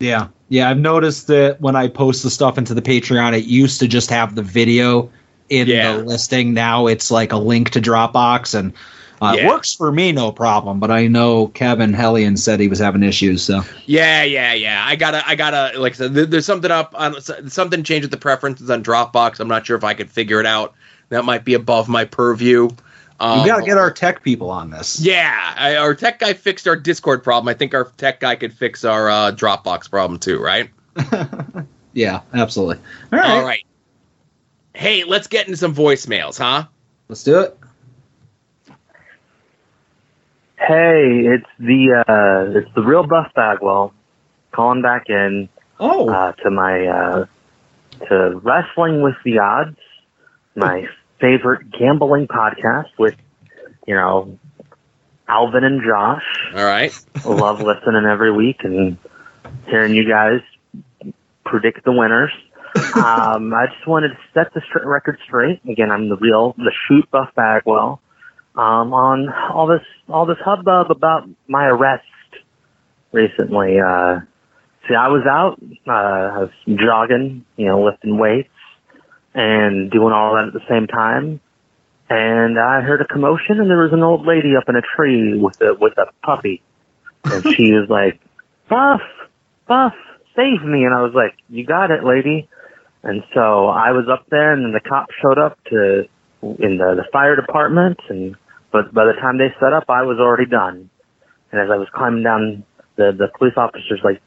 Yeah. 0.00 0.28
Yeah, 0.50 0.70
I've 0.70 0.78
noticed 0.78 1.26
that 1.28 1.60
when 1.60 1.76
I 1.76 1.88
post 1.88 2.22
the 2.22 2.30
stuff 2.30 2.58
into 2.58 2.74
the 2.74 2.82
Patreon, 2.82 3.36
it 3.36 3.44
used 3.44 3.80
to 3.80 3.88
just 3.88 4.10
have 4.10 4.34
the 4.34 4.42
video 4.42 5.10
in 5.48 5.66
Yeah. 5.66 5.96
the 5.96 6.04
listing. 6.04 6.52
Now 6.54 6.86
it's 6.86 7.10
like 7.10 7.32
a 7.32 7.36
link 7.38 7.70
to 7.70 7.80
Dropbox, 7.80 8.54
and 8.54 8.72
uh, 9.20 9.34
it 9.36 9.42
Yeah. 9.42 9.48
works 9.48 9.74
for 9.74 9.90
me, 9.92 10.12
no 10.12 10.30
problem. 10.32 10.78
But 10.80 10.90
I 10.90 11.06
know 11.06 11.48
Kevin 11.48 11.92
Hellion 11.92 12.36
said 12.36 12.60
he 12.60 12.68
was 12.68 12.78
having 12.78 13.02
issues. 13.02 13.42
So 13.42 13.62
Yeah, 13.86 14.22
yeah, 14.22 14.52
yeah. 14.52 14.84
I 14.86 14.96
gotta, 14.96 15.26
I 15.26 15.34
gotta. 15.34 15.78
Like 15.78 15.92
I 15.94 15.96
said, 15.96 16.14
there- 16.14 16.26
there's 16.26 16.46
something 16.46 16.70
up 16.70 16.94
on 16.96 17.16
something 17.48 17.82
changed 17.82 18.04
with 18.04 18.10
the 18.10 18.16
preferences 18.16 18.70
on 18.70 18.82
Dropbox. 18.82 19.40
I'm 19.40 19.48
not 19.48 19.66
sure 19.66 19.76
if 19.76 19.84
I 19.84 19.94
could 19.94 20.10
figure 20.10 20.40
it 20.40 20.46
out. 20.46 20.74
That 21.10 21.24
might 21.24 21.44
be 21.44 21.54
above 21.54 21.88
my 21.88 22.04
purview. 22.04 22.68
Um, 23.20 23.42
we 23.42 23.48
got 23.48 23.56
to 23.58 23.64
get 23.64 23.78
our 23.78 23.90
tech 23.90 24.22
people 24.22 24.48
on 24.50 24.70
this. 24.70 25.00
Yeah, 25.00 25.54
I, 25.56 25.74
our 25.76 25.92
tech 25.94 26.20
guy 26.20 26.34
fixed 26.34 26.68
our 26.68 26.76
Discord 26.76 27.24
problem. 27.24 27.48
I 27.48 27.54
think 27.54 27.74
our 27.74 27.84
tech 27.96 28.20
guy 28.20 28.36
could 28.36 28.52
fix 28.52 28.84
our 28.84 29.10
uh, 29.10 29.32
Dropbox 29.32 29.90
problem 29.90 30.20
too, 30.20 30.38
right? 30.40 30.70
Yeah, 31.94 32.20
absolutely. 32.32 32.76
All 33.12 33.18
right, 33.18 33.30
All 33.30 33.42
right. 33.44 33.64
Hey, 34.74 35.02
let's 35.02 35.26
get 35.26 35.46
into 35.46 35.56
some 35.56 35.74
voicemails, 35.74 36.38
huh? 36.38 36.66
let's 37.08 37.24
do 37.24 37.40
it. 37.40 37.57
Hey, 40.58 41.22
it's 41.24 41.46
the 41.58 42.04
uh, 42.06 42.58
it's 42.58 42.74
the 42.74 42.82
real 42.82 43.06
Buff 43.06 43.32
Bagwell 43.34 43.94
calling 44.52 44.82
back 44.82 45.08
in 45.08 45.48
Oh, 45.80 46.08
uh, 46.08 46.32
to 46.32 46.50
my 46.50 46.86
uh, 46.86 47.26
to 48.08 48.40
Wrestling 48.42 49.02
with 49.02 49.14
the 49.24 49.38
Odds, 49.38 49.76
my 50.56 50.88
favorite 51.20 51.70
gambling 51.70 52.26
podcast 52.26 52.88
with 52.98 53.14
you 53.86 53.94
know 53.94 54.38
Alvin 55.28 55.64
and 55.64 55.82
Josh. 55.84 56.24
All 56.54 56.64
right. 56.64 56.92
Love 57.24 57.60
listening 57.60 58.04
every 58.04 58.32
week 58.32 58.64
and 58.64 58.98
hearing 59.66 59.94
you 59.94 60.08
guys 60.08 60.40
predict 61.44 61.84
the 61.84 61.92
winners. 61.92 62.32
um, 62.94 63.54
I 63.54 63.66
just 63.72 63.86
wanted 63.86 64.08
to 64.08 64.18
set 64.34 64.52
the 64.54 64.60
str- 64.68 64.86
record 64.86 65.18
straight. 65.24 65.60
Again, 65.68 65.90
I'm 65.90 66.08
the 66.08 66.16
real, 66.16 66.54
the 66.58 66.72
shoot 66.86 67.08
Buff 67.10 67.30
Bagwell. 67.34 68.00
Um, 68.58 68.92
on 68.92 69.28
all 69.52 69.68
this, 69.68 69.86
all 70.08 70.26
this 70.26 70.38
hubbub 70.44 70.90
about 70.90 71.28
my 71.46 71.66
arrest 71.66 72.02
recently. 73.12 73.78
Uh, 73.78 74.18
see, 74.88 74.96
I 74.96 75.06
was 75.06 75.22
out, 75.30 75.60
uh, 75.86 75.92
I 75.92 76.38
was 76.38 76.50
jogging, 76.66 77.44
you 77.56 77.66
know, 77.66 77.84
lifting 77.84 78.18
weights 78.18 78.50
and 79.32 79.92
doing 79.92 80.12
all 80.12 80.34
that 80.34 80.48
at 80.48 80.52
the 80.54 80.66
same 80.68 80.88
time. 80.88 81.40
And 82.10 82.58
I 82.58 82.80
heard 82.80 83.00
a 83.00 83.04
commotion 83.04 83.60
and 83.60 83.70
there 83.70 83.78
was 83.78 83.92
an 83.92 84.02
old 84.02 84.26
lady 84.26 84.56
up 84.56 84.64
in 84.68 84.74
a 84.74 84.82
tree 84.82 85.38
with 85.38 85.60
a, 85.60 85.74
with 85.74 85.96
a 85.96 86.06
puppy. 86.24 86.60
And 87.26 87.44
she 87.54 87.70
was 87.78 87.88
like, 87.88 88.18
Buff, 88.68 89.02
Buff, 89.68 89.94
save 90.34 90.64
me. 90.64 90.82
And 90.82 90.92
I 90.92 91.02
was 91.02 91.12
like, 91.14 91.36
you 91.48 91.64
got 91.64 91.92
it, 91.92 92.02
lady. 92.02 92.48
And 93.04 93.22
so 93.32 93.68
I 93.68 93.92
was 93.92 94.08
up 94.10 94.26
there 94.30 94.52
and 94.52 94.64
then 94.64 94.72
the 94.72 94.80
cops 94.80 95.14
showed 95.22 95.38
up 95.38 95.62
to, 95.66 96.08
in 96.42 96.78
the, 96.78 96.96
the 96.96 97.04
fire 97.12 97.36
department 97.36 98.00
and, 98.08 98.36
but 98.70 98.92
by 98.92 99.04
the 99.04 99.14
time 99.14 99.38
they 99.38 99.54
set 99.60 99.72
up, 99.72 99.84
I 99.88 100.02
was 100.02 100.18
already 100.18 100.46
done. 100.46 100.90
And 101.52 101.60
as 101.60 101.70
I 101.70 101.76
was 101.76 101.88
climbing 101.94 102.22
down, 102.22 102.64
the, 102.96 103.12
the 103.16 103.28
police 103.38 103.54
officer's 103.56 104.00
like, 104.04 104.20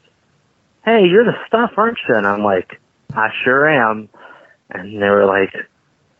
hey, 0.84 1.04
you're 1.06 1.24
the 1.24 1.36
stuff, 1.46 1.72
aren't 1.76 1.98
you? 2.08 2.16
And 2.16 2.26
I'm 2.26 2.42
like, 2.42 2.80
I 3.14 3.28
sure 3.44 3.68
am. 3.68 4.08
And 4.70 5.00
they 5.00 5.08
were 5.08 5.26
like, 5.26 5.54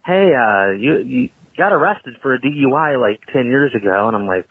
hey, 0.05 0.35
uh, 0.35 0.71
you, 0.71 0.99
you 0.99 1.31
got 1.57 1.73
arrested 1.73 2.17
for 2.23 2.35
a 2.35 2.41
DUI 2.41 3.01
like 3.01 3.21
10 3.33 3.47
years 3.47 3.75
ago. 3.75 4.07
And 4.07 4.17
I'm 4.17 4.27
like, 4.27 4.49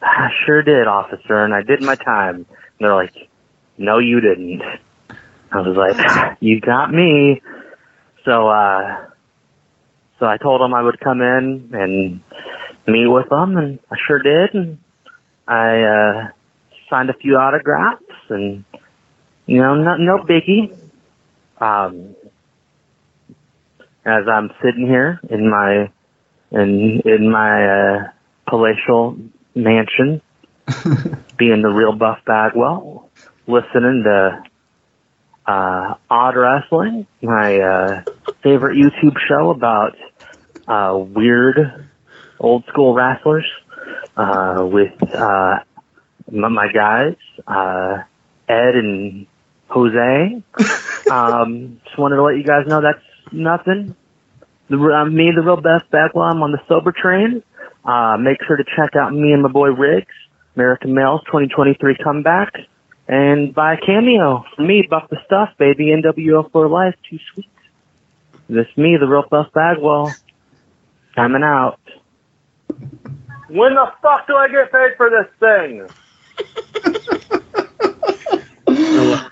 I 0.00 0.30
sure 0.46 0.62
did, 0.62 0.86
officer, 0.86 1.44
and 1.44 1.52
I 1.52 1.62
did 1.62 1.82
my 1.82 1.96
time. 1.96 2.36
And 2.36 2.46
they're 2.78 2.94
like, 2.94 3.14
no, 3.76 3.98
you 3.98 4.20
didn't. 4.20 4.62
I 5.52 5.60
was 5.60 5.76
like, 5.76 6.36
you 6.40 6.60
got 6.60 6.92
me. 6.92 7.42
So, 8.24 8.48
uh, 8.48 9.06
so 10.18 10.26
I 10.26 10.36
told 10.36 10.60
them 10.60 10.74
I 10.74 10.82
would 10.82 11.00
come 11.00 11.20
in 11.20 11.70
and 11.72 12.20
meet 12.88 13.06
with 13.06 13.28
them, 13.28 13.56
and 13.56 13.78
I 13.90 13.96
sure 14.06 14.18
did. 14.18 14.54
And 14.54 14.78
I, 15.46 15.82
uh, 15.82 16.28
signed 16.90 17.10
a 17.10 17.14
few 17.14 17.36
autographs 17.36 18.02
and, 18.30 18.64
you 19.46 19.60
know, 19.60 19.74
no, 19.74 19.96
no 19.96 20.18
biggie. 20.18 20.76
Um, 21.60 22.14
as 24.04 24.26
I'm 24.26 24.50
sitting 24.62 24.86
here 24.86 25.20
in 25.28 25.50
my, 25.50 25.90
in, 26.50 27.00
in 27.04 27.30
my, 27.30 27.66
uh, 27.66 28.10
palatial 28.46 29.18
mansion, 29.54 30.22
being 31.36 31.62
the 31.62 31.68
real 31.68 31.92
Buff 31.92 32.18
Bagwell, 32.24 33.08
listening 33.46 34.04
to 34.04 34.42
uh, 35.46 35.94
Odd 36.10 36.36
Wrestling, 36.36 37.06
my 37.22 37.58
uh, 37.58 38.04
favorite 38.42 38.76
YouTube 38.76 39.16
show 39.26 39.50
about 39.50 39.96
uh, 40.66 40.96
weird 40.96 41.87
old 42.40 42.64
school 42.66 42.94
wrestlers, 42.94 43.46
uh, 44.16 44.66
with 44.70 44.92
uh, 45.14 45.58
my, 46.30 46.48
my 46.48 46.68
guys, 46.72 47.16
uh, 47.46 48.02
Ed 48.48 48.76
and 48.76 49.26
Jose. 49.68 50.42
um, 51.10 51.80
just 51.84 51.98
wanted 51.98 52.16
to 52.16 52.22
let 52.22 52.36
you 52.36 52.44
guys 52.44 52.66
know 52.66 52.80
that's 52.80 53.02
nothing. 53.32 53.94
The, 54.68 54.76
I'm 54.76 55.14
me, 55.14 55.30
the 55.34 55.42
real 55.42 55.60
Buff 55.60 55.82
Bagwell. 55.90 56.24
I'm 56.24 56.42
on 56.42 56.52
the 56.52 56.60
sober 56.68 56.92
train. 56.92 57.42
Uh, 57.84 58.16
make 58.18 58.38
sure 58.46 58.56
to 58.56 58.64
check 58.64 58.96
out 58.96 59.14
me 59.14 59.32
and 59.32 59.42
my 59.42 59.48
boy 59.48 59.68
Riggs, 59.68 60.12
American 60.56 60.94
Males 60.94 61.22
2023 61.26 61.96
comeback. 62.02 62.54
and 63.06 63.54
buy 63.54 63.74
a 63.74 63.76
cameo 63.78 64.44
for 64.54 64.62
me, 64.62 64.86
Buff 64.88 65.08
the 65.08 65.16
Stuff, 65.24 65.50
baby, 65.58 65.86
NWO 65.86 66.50
for 66.52 66.68
life, 66.68 66.94
too 67.08 67.18
sweet. 67.32 67.48
This 68.48 68.66
me, 68.76 68.96
the 68.98 69.06
real 69.06 69.24
Buff 69.28 69.52
Bagwell, 69.52 70.12
coming 71.14 71.42
out. 71.42 71.80
When 73.48 73.74
the 73.74 73.92
fuck 74.02 74.26
do 74.26 74.36
I 74.36 74.48
get 74.48 74.70
paid 74.70 74.96
for 74.96 75.10
this 75.10 75.26
thing? 75.40 75.88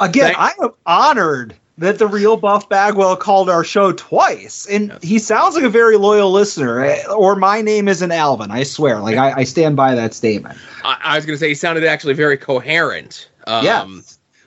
Again, 0.00 0.34
I 0.36 0.52
am 0.62 0.70
honored 0.86 1.54
that 1.76 1.98
the 1.98 2.06
real 2.06 2.36
Buff 2.36 2.68
Bagwell 2.68 3.16
called 3.16 3.50
our 3.50 3.64
show 3.64 3.92
twice, 3.92 4.66
and 4.66 4.96
he 5.02 5.18
sounds 5.18 5.54
like 5.54 5.64
a 5.64 5.68
very 5.70 5.96
loyal 5.96 6.30
listener. 6.30 6.80
eh, 6.84 7.04
Or 7.06 7.36
my 7.36 7.60
name 7.62 7.88
isn't 7.88 8.10
Alvin. 8.12 8.50
I 8.50 8.62
swear, 8.62 9.00
like 9.00 9.16
I, 9.16 9.32
I 9.40 9.44
stand 9.44 9.76
by 9.76 9.94
that 9.94 10.14
statement. 10.14 10.58
I, 10.84 10.98
I 11.02 11.16
was 11.16 11.26
going 11.26 11.34
to 11.34 11.38
say 11.40 11.48
he 11.48 11.54
sounded 11.54 11.84
actually 11.84 12.14
very 12.14 12.36
coherent. 12.38 13.28
Um, 13.46 13.64
Yeah. 13.64 13.86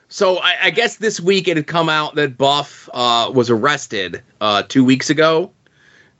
So 0.08 0.38
I, 0.38 0.54
I 0.64 0.70
guess 0.70 0.96
this 0.98 1.20
week 1.20 1.48
it 1.48 1.56
had 1.56 1.66
come 1.66 1.88
out 1.88 2.14
that 2.14 2.36
Buff 2.38 2.88
uh, 2.94 3.30
was 3.34 3.50
arrested 3.50 4.22
uh, 4.40 4.62
two 4.62 4.84
weeks 4.84 5.10
ago 5.10 5.50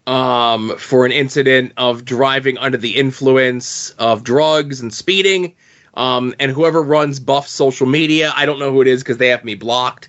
um, 0.07 0.77
for 0.79 1.07
an 1.07 1.13
incident 1.13 1.73
of 1.77 2.05
driving 2.05 2.59
under 2.59 2.77
the 2.77 2.97
influence 2.97 3.91
of 3.99 4.25
drugs 4.25 4.81
and 4.81 4.93
speeding. 4.93 5.55
Um, 5.95 6.35
and 6.41 6.51
whoever 6.51 6.83
runs 6.83 7.21
Buff's 7.21 7.53
social 7.53 7.87
media, 7.87 8.33
I 8.35 8.47
don't 8.47 8.59
know 8.59 8.73
who 8.73 8.81
it 8.81 8.89
is 8.89 9.03
because 9.03 9.19
they 9.19 9.29
have 9.29 9.45
me 9.45 9.55
blocked, 9.55 10.09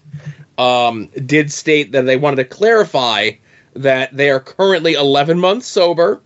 um, 0.57 1.07
did 1.07 1.51
state 1.51 1.91
that 1.91 2.05
they 2.05 2.17
wanted 2.17 2.38
to 2.38 2.45
clarify 2.45 3.31
that 3.76 4.15
they 4.15 4.30
are 4.30 4.39
currently 4.39 4.93
11 4.93 5.39
months 5.39 5.67
sober. 5.67 6.22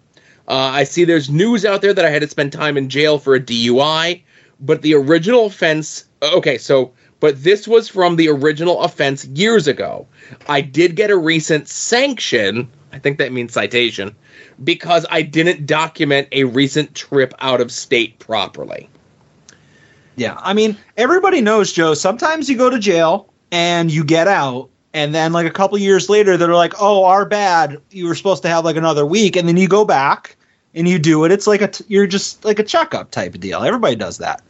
Uh, 0.47 0.53
I 0.53 0.83
see 0.85 1.03
there's 1.03 1.29
news 1.29 1.65
out 1.65 1.81
there 1.81 1.93
that 1.93 2.05
I 2.05 2.09
had 2.09 2.21
to 2.21 2.29
spend 2.29 2.53
time 2.53 2.77
in 2.77 2.89
jail 2.89 3.19
for 3.19 3.35
a 3.35 3.39
DUI, 3.39 4.21
but 4.59 4.81
the 4.81 4.95
original 4.95 5.45
offense. 5.45 6.05
Okay, 6.21 6.57
so 6.57 6.93
but 7.19 7.43
this 7.43 7.67
was 7.67 7.89
from 7.89 8.15
the 8.15 8.29
original 8.29 8.81
offense 8.81 9.25
years 9.25 9.67
ago. 9.67 10.07
I 10.47 10.61
did 10.61 10.95
get 10.95 11.11
a 11.11 11.17
recent 11.17 11.67
sanction. 11.67 12.69
I 12.91 12.99
think 12.99 13.17
that 13.19 13.31
means 13.31 13.53
citation 13.53 14.15
because 14.63 15.05
I 15.09 15.21
didn't 15.21 15.65
document 15.65 16.27
a 16.31 16.45
recent 16.45 16.95
trip 16.95 17.33
out 17.39 17.61
of 17.61 17.71
state 17.71 18.19
properly. 18.19 18.89
Yeah, 20.15 20.37
I 20.39 20.53
mean, 20.53 20.77
everybody 20.97 21.41
knows, 21.41 21.71
Joe. 21.71 21.93
Sometimes 21.93 22.49
you 22.49 22.57
go 22.57 22.69
to 22.69 22.79
jail 22.79 23.31
and 23.51 23.89
you 23.89 24.03
get 24.03 24.27
out, 24.27 24.69
and 24.93 25.15
then 25.15 25.31
like 25.31 25.47
a 25.47 25.51
couple 25.51 25.77
years 25.77 26.09
later, 26.09 26.35
they're 26.35 26.53
like, 26.53 26.73
"Oh, 26.79 27.05
our 27.05 27.25
bad. 27.25 27.81
You 27.91 28.07
were 28.07 28.15
supposed 28.15 28.41
to 28.43 28.49
have 28.49 28.65
like 28.65 28.75
another 28.75 29.05
week," 29.05 29.35
and 29.35 29.47
then 29.47 29.55
you 29.55 29.67
go 29.67 29.85
back 29.85 30.35
and 30.73 30.87
you 30.87 30.99
do 30.99 31.23
it. 31.23 31.31
It's 31.31 31.47
like 31.47 31.61
a 31.61 31.67
t- 31.67 31.85
you're 31.87 32.07
just 32.07 32.43
like 32.43 32.59
a 32.59 32.63
checkup 32.63 33.11
type 33.11 33.33
of 33.33 33.39
deal. 33.39 33.63
Everybody 33.63 33.95
does 33.95 34.17
that. 34.17 34.41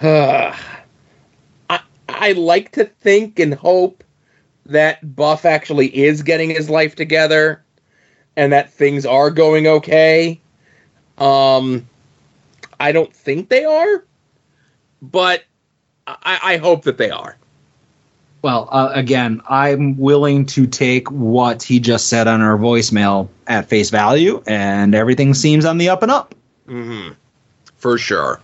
I 0.00 1.80
I 2.08 2.32
like 2.32 2.72
to 2.72 2.84
think 2.84 3.38
and 3.38 3.52
hope 3.52 4.02
that 4.66 5.14
Buff 5.14 5.44
actually 5.44 5.94
is 5.94 6.22
getting 6.22 6.50
his 6.50 6.70
life 6.70 6.94
together 6.94 7.64
and 8.38 8.52
that 8.52 8.72
things 8.72 9.04
are 9.04 9.30
going 9.30 9.66
okay. 9.66 10.40
Um 11.18 11.86
I 12.80 12.92
don't 12.92 13.12
think 13.14 13.48
they 13.48 13.64
are, 13.64 14.04
but 15.02 15.42
I, 16.06 16.38
I 16.42 16.56
hope 16.58 16.84
that 16.84 16.96
they 16.96 17.10
are. 17.10 17.36
Well, 18.40 18.68
uh, 18.70 18.90
again, 18.94 19.42
I'm 19.48 19.98
willing 19.98 20.46
to 20.46 20.64
take 20.68 21.10
what 21.10 21.60
he 21.60 21.80
just 21.80 22.06
said 22.06 22.28
on 22.28 22.40
our 22.40 22.56
voicemail 22.56 23.28
at 23.48 23.68
face 23.68 23.90
value, 23.90 24.40
and 24.46 24.94
everything 24.94 25.34
seems 25.34 25.64
on 25.64 25.76
the 25.76 25.88
up 25.88 26.04
and 26.04 26.12
up. 26.12 26.36
Mm-hmm. 26.68 27.14
For 27.78 27.98
sure. 27.98 28.40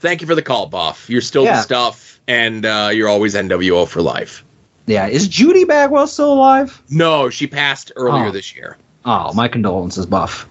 Thank 0.00 0.20
you 0.20 0.26
for 0.26 0.34
the 0.34 0.42
call, 0.42 0.66
Buff. 0.66 1.08
You're 1.08 1.20
still 1.20 1.44
the 1.44 1.62
stuff, 1.62 2.20
and 2.26 2.66
uh, 2.66 2.90
you're 2.92 3.08
always 3.08 3.36
NWO 3.36 3.86
for 3.86 4.02
life. 4.02 4.44
Yeah, 4.86 5.06
is 5.06 5.28
Judy 5.28 5.62
Bagwell 5.64 6.08
still 6.08 6.32
alive? 6.32 6.82
No, 6.90 7.30
she 7.30 7.46
passed 7.46 7.92
earlier 7.94 8.26
Oh. 8.26 8.32
this 8.32 8.54
year. 8.54 8.76
Oh, 9.06 9.32
my 9.34 9.46
condolences, 9.48 10.04
Buff. 10.04 10.48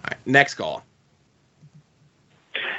All 0.00 0.08
right, 0.08 0.16
next 0.26 0.54
call. 0.54 0.82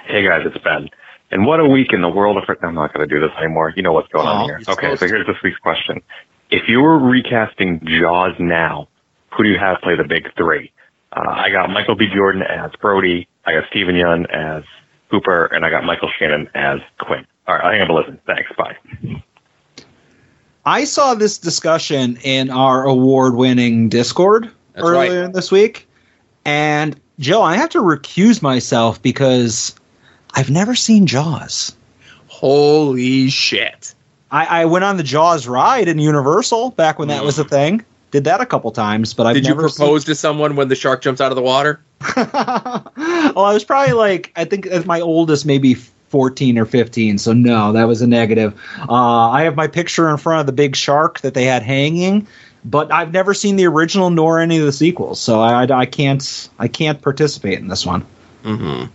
Hey 0.07 0.24
guys, 0.26 0.41
it's 0.45 0.57
Ben. 0.64 0.90
And 1.32 1.45
what 1.45 1.60
a 1.60 1.65
week 1.65 1.91
in 1.94 2.02
the 2.02 2.10
world 2.10 2.38
of. 2.38 2.44
I'm 2.64 2.74
not 2.74 2.94
going 2.94 3.07
to 3.07 3.14
do 3.14 3.19
this 3.22 3.30
anymore. 3.38 3.74
You 3.76 3.84
know 3.84 3.91
what's 3.94 4.07
going 4.07 4.26
Oh, 4.28 4.32
on 4.32 4.45
here. 4.45 4.61
Okay, 4.68 4.95
so 4.95 5.06
here's 5.07 5.28
this 5.28 5.36
week's 5.44 5.60
question: 5.60 6.02
If 6.49 6.68
you 6.68 6.82
were 6.82 6.98
recasting 6.98 7.80
Jaws 7.86 8.34
now, 8.40 8.88
who 9.32 9.44
do 9.44 9.49
you 9.49 9.60
have 9.60 9.80
play 9.82 9.95
the 9.95 10.06
big 10.06 10.34
three? 10.36 10.72
Uh, 11.11 11.30
I 11.30 11.49
got 11.49 11.69
Michael 11.69 11.95
B. 11.95 12.07
Jordan 12.14 12.41
as 12.41 12.72
Brody. 12.82 13.28
I 13.45 13.53
got 13.53 13.65
Steven 13.69 13.95
Yeun 13.95 14.26
as 14.34 14.64
Hooper, 15.11 15.45
and 15.48 15.65
I 15.65 15.69
got 15.69 15.84
Michael 15.84 16.10
Shannon 16.18 16.49
as 16.56 16.80
Quint. 16.99 17.28
All 17.48 17.56
right, 17.56 17.64
I'll 17.65 17.72
hang 17.72 17.82
up 17.82 17.90
and 17.90 17.98
listen. 17.98 18.19
Thanks. 18.26 18.49
Bye. 18.57 18.78
I 20.65 20.86
saw 20.86 21.14
this 21.14 21.38
discussion 21.38 22.18
in 22.24 22.49
our 22.49 22.84
award-winning 22.86 23.90
Discord 23.90 24.52
That's 24.77 24.87
earlier 24.87 25.23
right. 25.23 25.33
this 25.33 25.51
week, 25.51 25.87
and 26.45 26.99
Joe, 27.19 27.41
I 27.41 27.55
have 27.57 27.69
to 27.69 27.79
recuse 27.79 28.41
myself 28.41 29.01
because 29.01 29.75
I've 30.33 30.49
never 30.49 30.75
seen 30.75 31.07
Jaws. 31.07 31.75
Holy 32.27 33.29
shit. 33.29 33.93
I, 34.31 34.61
I 34.61 34.65
went 34.65 34.83
on 34.85 34.97
the 34.97 35.03
Jaws 35.03 35.47
ride 35.47 35.87
in 35.87 35.99
Universal 35.99 36.71
back 36.71 36.99
when 36.99 37.07
that 37.07 37.23
was 37.23 37.39
a 37.39 37.43
thing. 37.43 37.83
Did 38.11 38.23
that 38.25 38.39
a 38.39 38.45
couple 38.45 38.71
times, 38.71 39.13
but 39.13 39.27
I've 39.27 39.35
Did 39.35 39.47
you 39.47 39.55
propose 39.55 40.05
to 40.05 40.15
someone 40.15 40.55
when 40.55 40.69
the 40.69 40.75
shark 40.75 41.01
jumps 41.01 41.19
out 41.19 41.31
of 41.31 41.35
the 41.35 41.41
water? 41.41 41.81
Well, 43.35 43.45
I 43.45 43.53
was 43.53 43.63
probably 43.63 43.93
like 43.93 44.31
I 44.35 44.45
think 44.45 44.65
as 44.65 44.85
my 44.85 44.99
oldest, 44.99 45.45
maybe 45.45 45.75
fourteen 45.75 46.57
or 46.57 46.65
fifteen. 46.65 47.17
So 47.17 47.33
no, 47.33 47.71
that 47.73 47.83
was 47.83 48.01
a 48.01 48.07
negative. 48.07 48.59
Uh, 48.89 49.29
I 49.29 49.43
have 49.43 49.55
my 49.55 49.67
picture 49.67 50.09
in 50.09 50.17
front 50.17 50.39
of 50.39 50.45
the 50.47 50.53
big 50.53 50.75
shark 50.75 51.19
that 51.21 51.33
they 51.33 51.45
had 51.45 51.61
hanging, 51.61 52.25
but 52.69 52.91
I've 52.91 53.11
never 53.14 53.34
seen 53.34 53.56
the 53.56 53.65
original 53.65 54.10
nor 54.10 54.39
any 54.39 54.57
of 54.57 54.65
the 54.65 54.72
sequels. 54.72 55.19
So 55.19 55.39
I, 55.39 55.64
I, 55.65 55.80
I 55.80 55.85
can't 55.85 56.49
I 56.60 56.68
can't 56.68 57.02
participate 57.02 57.60
in 57.60 57.68
this 57.68 57.85
one. 57.85 58.06
Mm-hmm. 58.44 58.91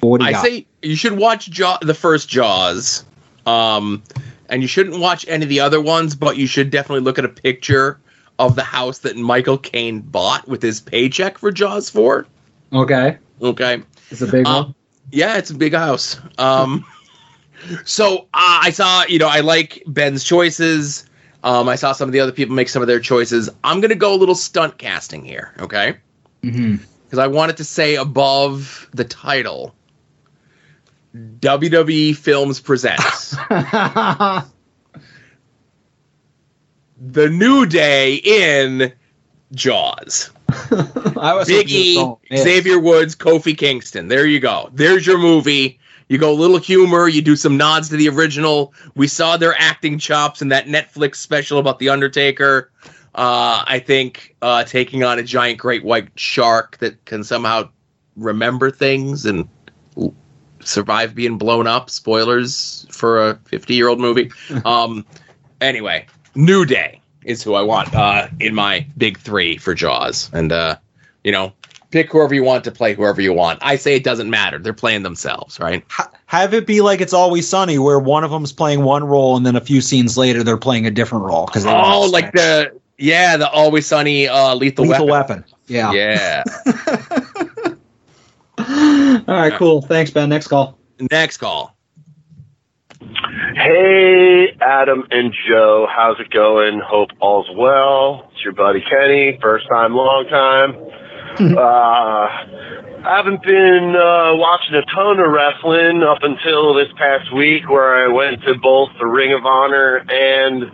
What 0.00 0.18
do 0.18 0.24
you 0.24 0.28
I 0.30 0.32
got? 0.32 0.44
say 0.44 0.66
you 0.82 0.96
should 0.96 1.16
watch 1.16 1.50
Jaw- 1.50 1.78
the 1.82 1.94
first 1.94 2.28
Jaws, 2.28 3.04
um, 3.46 4.02
and 4.48 4.62
you 4.62 4.68
shouldn't 4.68 4.98
watch 4.98 5.24
any 5.28 5.42
of 5.44 5.48
the 5.48 5.60
other 5.60 5.80
ones, 5.80 6.14
but 6.14 6.36
you 6.36 6.46
should 6.46 6.70
definitely 6.70 7.02
look 7.02 7.18
at 7.18 7.24
a 7.24 7.28
picture 7.28 7.98
of 8.38 8.56
the 8.56 8.62
house 8.64 8.98
that 9.00 9.16
Michael 9.16 9.58
Caine 9.58 10.00
bought 10.00 10.48
with 10.48 10.62
his 10.62 10.80
paycheck 10.80 11.36
for 11.38 11.52
Jaws 11.52 11.90
4. 11.90 12.26
okay, 12.72 13.18
Okay. 13.42 13.82
it's 14.10 14.22
a 14.22 14.26
big 14.26 14.46
Uh, 14.46 14.62
one. 14.64 14.74
Yeah, 15.12 15.36
it's 15.36 15.50
a 15.50 15.54
big 15.54 15.74
house. 15.74 16.18
Um, 16.38 16.86
so 17.84 18.20
uh, 18.32 18.60
I 18.62 18.70
saw, 18.70 19.04
you 19.06 19.18
know, 19.18 19.28
I 19.28 19.40
like 19.40 19.82
Ben's 19.86 20.24
choices. 20.24 21.04
Um, 21.42 21.68
I 21.68 21.76
saw 21.76 21.92
some 21.92 22.08
of 22.08 22.12
the 22.12 22.20
other 22.20 22.32
people 22.32 22.54
make 22.54 22.68
some 22.68 22.82
of 22.82 22.88
their 22.88 23.00
choices. 23.00 23.48
I'm 23.64 23.80
gonna 23.80 23.94
go 23.94 24.14
a 24.14 24.16
little 24.16 24.34
stunt 24.34 24.78
casting 24.78 25.24
here, 25.24 25.54
okay? 25.60 25.96
hmm 26.42 26.76
Because 27.04 27.18
I 27.18 27.26
wanted 27.26 27.56
to 27.58 27.64
say 27.64 27.96
above 27.96 28.88
the 28.92 29.04
title, 29.04 29.74
WWE 31.14 32.14
Films 32.16 32.60
presents 32.60 33.30
the 33.50 34.44
New 37.30 37.66
Day 37.66 38.14
in 38.16 38.92
Jaws. 39.52 40.30
I 40.50 41.34
was 41.34 41.48
Big 41.48 41.70
E, 41.70 42.14
Xavier 42.36 42.78
Woods, 42.78 43.14
Kofi 43.16 43.56
Kingston. 43.56 44.08
There 44.08 44.26
you 44.26 44.40
go. 44.40 44.68
There's 44.72 45.06
your 45.06 45.18
movie. 45.18 45.78
You 46.10 46.18
go 46.18 46.32
a 46.32 46.34
little 46.34 46.58
humor. 46.58 47.06
You 47.06 47.22
do 47.22 47.36
some 47.36 47.56
nods 47.56 47.88
to 47.90 47.96
the 47.96 48.08
original. 48.08 48.74
We 48.96 49.06
saw 49.06 49.36
their 49.36 49.54
acting 49.56 49.96
chops 49.96 50.42
in 50.42 50.48
that 50.48 50.66
Netflix 50.66 51.16
special 51.16 51.60
about 51.60 51.78
the 51.78 51.88
Undertaker. 51.88 52.72
Uh, 53.14 53.62
I 53.64 53.78
think 53.78 54.34
uh, 54.42 54.64
taking 54.64 55.04
on 55.04 55.20
a 55.20 55.22
giant 55.22 55.58
great 55.58 55.84
white 55.84 56.08
shark 56.16 56.78
that 56.78 57.04
can 57.04 57.22
somehow 57.22 57.70
remember 58.16 58.72
things 58.72 59.24
and 59.24 59.48
survive 60.58 61.14
being 61.14 61.38
blown 61.38 61.68
up. 61.68 61.88
Spoilers 61.88 62.86
for 62.90 63.30
a 63.30 63.36
50 63.44 63.74
year 63.74 63.86
old 63.86 64.00
movie. 64.00 64.32
Um, 64.64 65.06
anyway, 65.60 66.06
New 66.34 66.64
Day 66.64 67.00
is 67.24 67.40
who 67.40 67.54
I 67.54 67.62
want 67.62 67.94
uh, 67.94 68.26
in 68.40 68.52
my 68.52 68.84
big 68.98 69.16
three 69.16 69.58
for 69.58 69.74
Jaws. 69.74 70.28
And, 70.32 70.50
uh, 70.50 70.74
you 71.22 71.30
know, 71.30 71.52
pick 71.90 72.10
whoever 72.12 72.34
you 72.34 72.42
want 72.44 72.64
to 72.64 72.70
play 72.70 72.94
whoever 72.94 73.20
you 73.20 73.32
want. 73.32 73.58
I 73.62 73.76
say 73.76 73.94
it 73.96 74.04
doesn't 74.04 74.30
matter. 74.30 74.58
They're 74.58 74.72
playing 74.72 75.02
themselves, 75.02 75.58
right? 75.60 75.84
Have 76.26 76.54
it 76.54 76.66
be 76.66 76.80
like 76.80 77.00
it's 77.00 77.12
always 77.12 77.48
sunny, 77.48 77.78
where 77.78 77.98
one 77.98 78.24
of 78.24 78.30
them's 78.30 78.52
playing 78.52 78.82
one 78.84 79.04
role, 79.04 79.36
and 79.36 79.44
then 79.44 79.56
a 79.56 79.60
few 79.60 79.80
scenes 79.80 80.16
later 80.16 80.42
they're 80.44 80.56
playing 80.56 80.86
a 80.86 80.90
different 80.90 81.24
role 81.24 81.46
because 81.46 81.66
Oh, 81.66 82.08
like 82.12 82.32
the, 82.32 82.72
yeah, 82.98 83.36
the 83.36 83.50
Always 83.50 83.86
Sunny 83.86 84.28
uh, 84.28 84.54
Lethal, 84.54 84.84
lethal 84.86 85.06
Weapon. 85.06 85.38
weapon. 85.38 85.44
Yeah. 85.66 85.92
Yeah. 85.92 86.44
All 88.58 89.36
right, 89.36 89.52
cool. 89.54 89.82
Thanks, 89.82 90.10
Ben. 90.10 90.28
Next 90.28 90.48
call. 90.48 90.78
Next 91.10 91.38
call. 91.38 91.76
Hey, 93.54 94.56
Adam 94.60 95.06
and 95.10 95.34
Joe, 95.48 95.86
how's 95.90 96.20
it 96.20 96.30
going? 96.30 96.80
Hope 96.80 97.10
all's 97.20 97.48
well. 97.56 98.30
It's 98.32 98.44
your 98.44 98.52
buddy 98.52 98.80
Kenny, 98.82 99.38
first 99.42 99.66
time, 99.68 99.94
long 99.94 100.26
time. 100.28 100.76
Uh, 101.38 102.26
I 103.00 103.16
haven't 103.16 103.42
been 103.42 103.96
uh, 103.96 104.36
watching 104.36 104.74
a 104.74 104.84
ton 104.94 105.20
of 105.20 105.30
wrestling 105.30 106.02
up 106.02 106.22
until 106.22 106.74
this 106.74 106.88
past 106.96 107.32
week, 107.32 107.68
where 107.68 108.04
I 108.04 108.08
went 108.08 108.42
to 108.44 108.54
both 108.58 108.90
the 108.98 109.06
Ring 109.06 109.32
of 109.32 109.46
Honor 109.46 110.04
and 110.08 110.64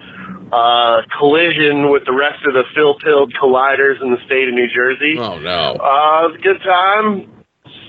uh, 0.53 1.03
Collision 1.19 1.91
with 1.91 2.05
the 2.05 2.13
rest 2.13 2.45
of 2.47 2.55
the 2.55 2.65
Phil 2.75 2.95
Pilled 2.99 3.35
Colliders 3.35 4.03
in 4.03 4.11
the 4.11 4.19
state 4.27 4.49
of 4.49 4.55
New 4.55 4.69
Jersey. 4.69 5.19
Oh 5.19 5.39
no! 5.39 5.77
Uh, 5.79 6.27
it 6.27 6.33
was 6.33 6.37
a 6.39 6.43
good 6.43 6.63
time. 6.63 7.45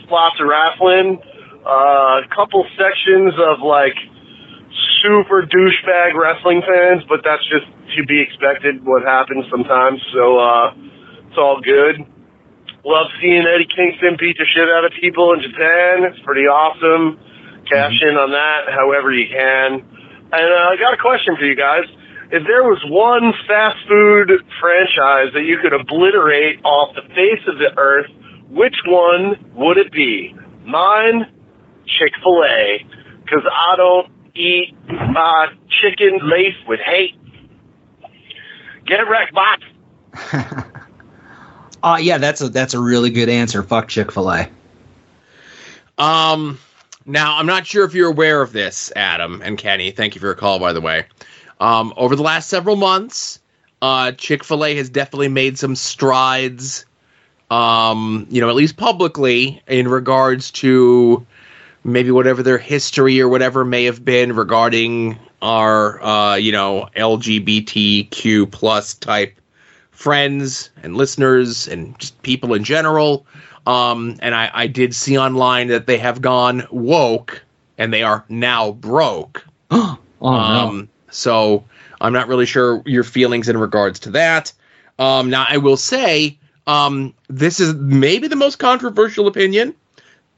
Lots 0.10 0.40
of 0.40 0.48
wrestling. 0.48 1.22
Uh, 1.66 2.22
a 2.24 2.28
couple 2.34 2.66
sections 2.78 3.34
of 3.38 3.60
like 3.60 3.96
super 5.02 5.44
douchebag 5.44 6.14
wrestling 6.16 6.62
fans, 6.62 7.04
but 7.10 7.22
that's 7.24 7.44
just 7.50 7.66
to 7.96 8.06
be 8.06 8.22
expected. 8.22 8.86
What 8.86 9.04
happens 9.04 9.46
sometimes. 9.50 10.02
So 10.14 10.40
uh, 10.40 10.74
it's 11.28 11.38
all 11.38 11.62
good. 11.62 12.06
Love 12.86 13.08
seeing 13.22 13.46
Eddie 13.46 13.68
Kingston 13.68 14.16
beat 14.20 14.38
the 14.38 14.46
shit 14.46 14.70
out 14.70 14.86
of 14.86 14.92
people 15.00 15.34
in 15.34 15.42
Japan. 15.42 16.04
It's 16.04 16.20
pretty 16.24 16.48
awesome. 16.48 17.20
Cash 17.70 18.02
in 18.02 18.16
on 18.16 18.32
that 18.32 18.72
however 18.72 19.12
you 19.12 19.28
can. 19.28 19.84
And 20.32 20.48
uh, 20.54 20.70
I 20.72 20.76
got 20.80 20.94
a 20.94 20.98
question 20.98 21.36
for 21.36 21.44
you 21.44 21.56
guys. 21.56 21.84
If 22.32 22.44
there 22.46 22.64
was 22.64 22.80
one 22.88 23.34
fast 23.48 23.78
food 23.88 24.32
franchise 24.60 25.34
that 25.34 25.44
you 25.44 25.58
could 25.62 25.74
obliterate 25.74 26.60
off 26.64 26.96
the 26.96 27.02
face 27.14 27.44
of 27.48 27.58
the 27.58 27.78
earth, 27.78 28.12
which 28.50 28.76
one 28.86 29.36
would 29.56 29.78
it 29.78 29.92
be? 29.92 30.36
Mine, 30.66 31.26
Chick 31.86 32.14
fil 32.22 32.44
A. 32.44 32.86
Because 33.24 33.44
I 33.52 33.76
don't 33.76 34.12
eat 34.36 34.76
my 34.88 35.48
chicken 35.82 36.20
laced 36.24 36.68
with 36.68 36.80
hate. 36.80 37.16
Get 38.86 39.00
it 39.00 39.08
wrecked, 39.10 39.34
bot. 39.34 40.66
Uh, 41.84 41.98
yeah, 42.02 42.18
that's 42.18 42.42
a 42.42 42.50
that's 42.50 42.74
a 42.74 42.80
really 42.80 43.10
good 43.10 43.30
answer. 43.30 43.64
Fuck 43.64 43.88
Chick 43.88 44.12
Fil 44.12 44.32
A. 44.32 44.50
Um, 45.98 46.60
now 47.06 47.38
I'm 47.38 47.46
not 47.46 47.66
sure 47.66 47.86
if 47.86 47.94
you're 47.94 48.10
aware 48.10 48.42
of 48.42 48.52
this, 48.52 48.92
Adam 48.96 49.42
and 49.44 49.58
Kenny. 49.58 49.92
Thank 49.92 50.16
you 50.16 50.22
for 50.22 50.28
your 50.28 50.36
call, 50.36 50.60
by 50.60 50.74
the 50.74 50.82
way. 50.82 51.06
Um, 51.60 51.94
over 51.98 52.16
the 52.16 52.24
last 52.24 52.50
several 52.50 52.76
months, 52.76 53.40
uh, 53.82 54.12
Chick 54.14 54.44
Fil 54.44 54.66
A 54.66 54.76
has 54.76 54.90
definitely 54.90 55.30
made 55.30 55.58
some 55.58 55.76
strides. 55.76 56.86
Um, 57.50 58.28
you 58.30 58.42
know, 58.42 58.50
at 58.50 58.56
least 58.56 58.76
publicly, 58.76 59.62
in 59.68 59.88
regards 59.88 60.52
to 60.52 61.26
maybe 61.86 62.12
whatever 62.12 62.44
their 62.44 62.58
history 62.58 63.22
or 63.22 63.30
whatever 63.30 63.64
may 63.64 63.86
have 63.86 64.04
been 64.04 64.36
regarding 64.36 65.18
our, 65.42 66.04
uh, 66.04 66.36
you 66.36 66.52
know, 66.52 66.90
LGBTQ 66.98 68.52
plus 68.52 68.96
type 68.96 69.40
friends 69.98 70.70
and 70.84 70.96
listeners 70.96 71.68
and 71.68 71.98
just 71.98 72.22
people 72.22 72.54
in 72.54 72.64
general. 72.64 73.26
Um, 73.66 74.16
and 74.20 74.36
I, 74.36 74.52
I 74.54 74.68
did 74.68 74.94
see 74.94 75.18
online 75.18 75.70
that 75.70 75.88
they 75.88 75.98
have 75.98 76.22
gone 76.22 76.68
woke 76.70 77.44
and 77.80 77.92
they 77.92 78.04
are 78.04 78.24
now 78.30 78.74
broke. 78.74 79.44
oh 79.72 79.98
um, 80.22 80.88
So 81.10 81.66
I'm 82.00 82.14
not 82.14 82.28
really 82.28 82.46
sure 82.46 82.84
your 82.86 83.04
feelings 83.04 83.50
in 83.50 83.58
regards 83.58 84.00
to 84.02 84.12
that. 84.12 84.54
Um, 85.00 85.32
now 85.32 85.48
I 85.50 85.58
will 85.58 85.78
say 85.78 86.38
um, 86.68 87.16
this 87.28 87.60
is 87.60 87.74
maybe 87.74 88.28
the 88.28 88.36
most 88.36 88.60
controversial 88.60 89.26
opinion, 89.28 89.74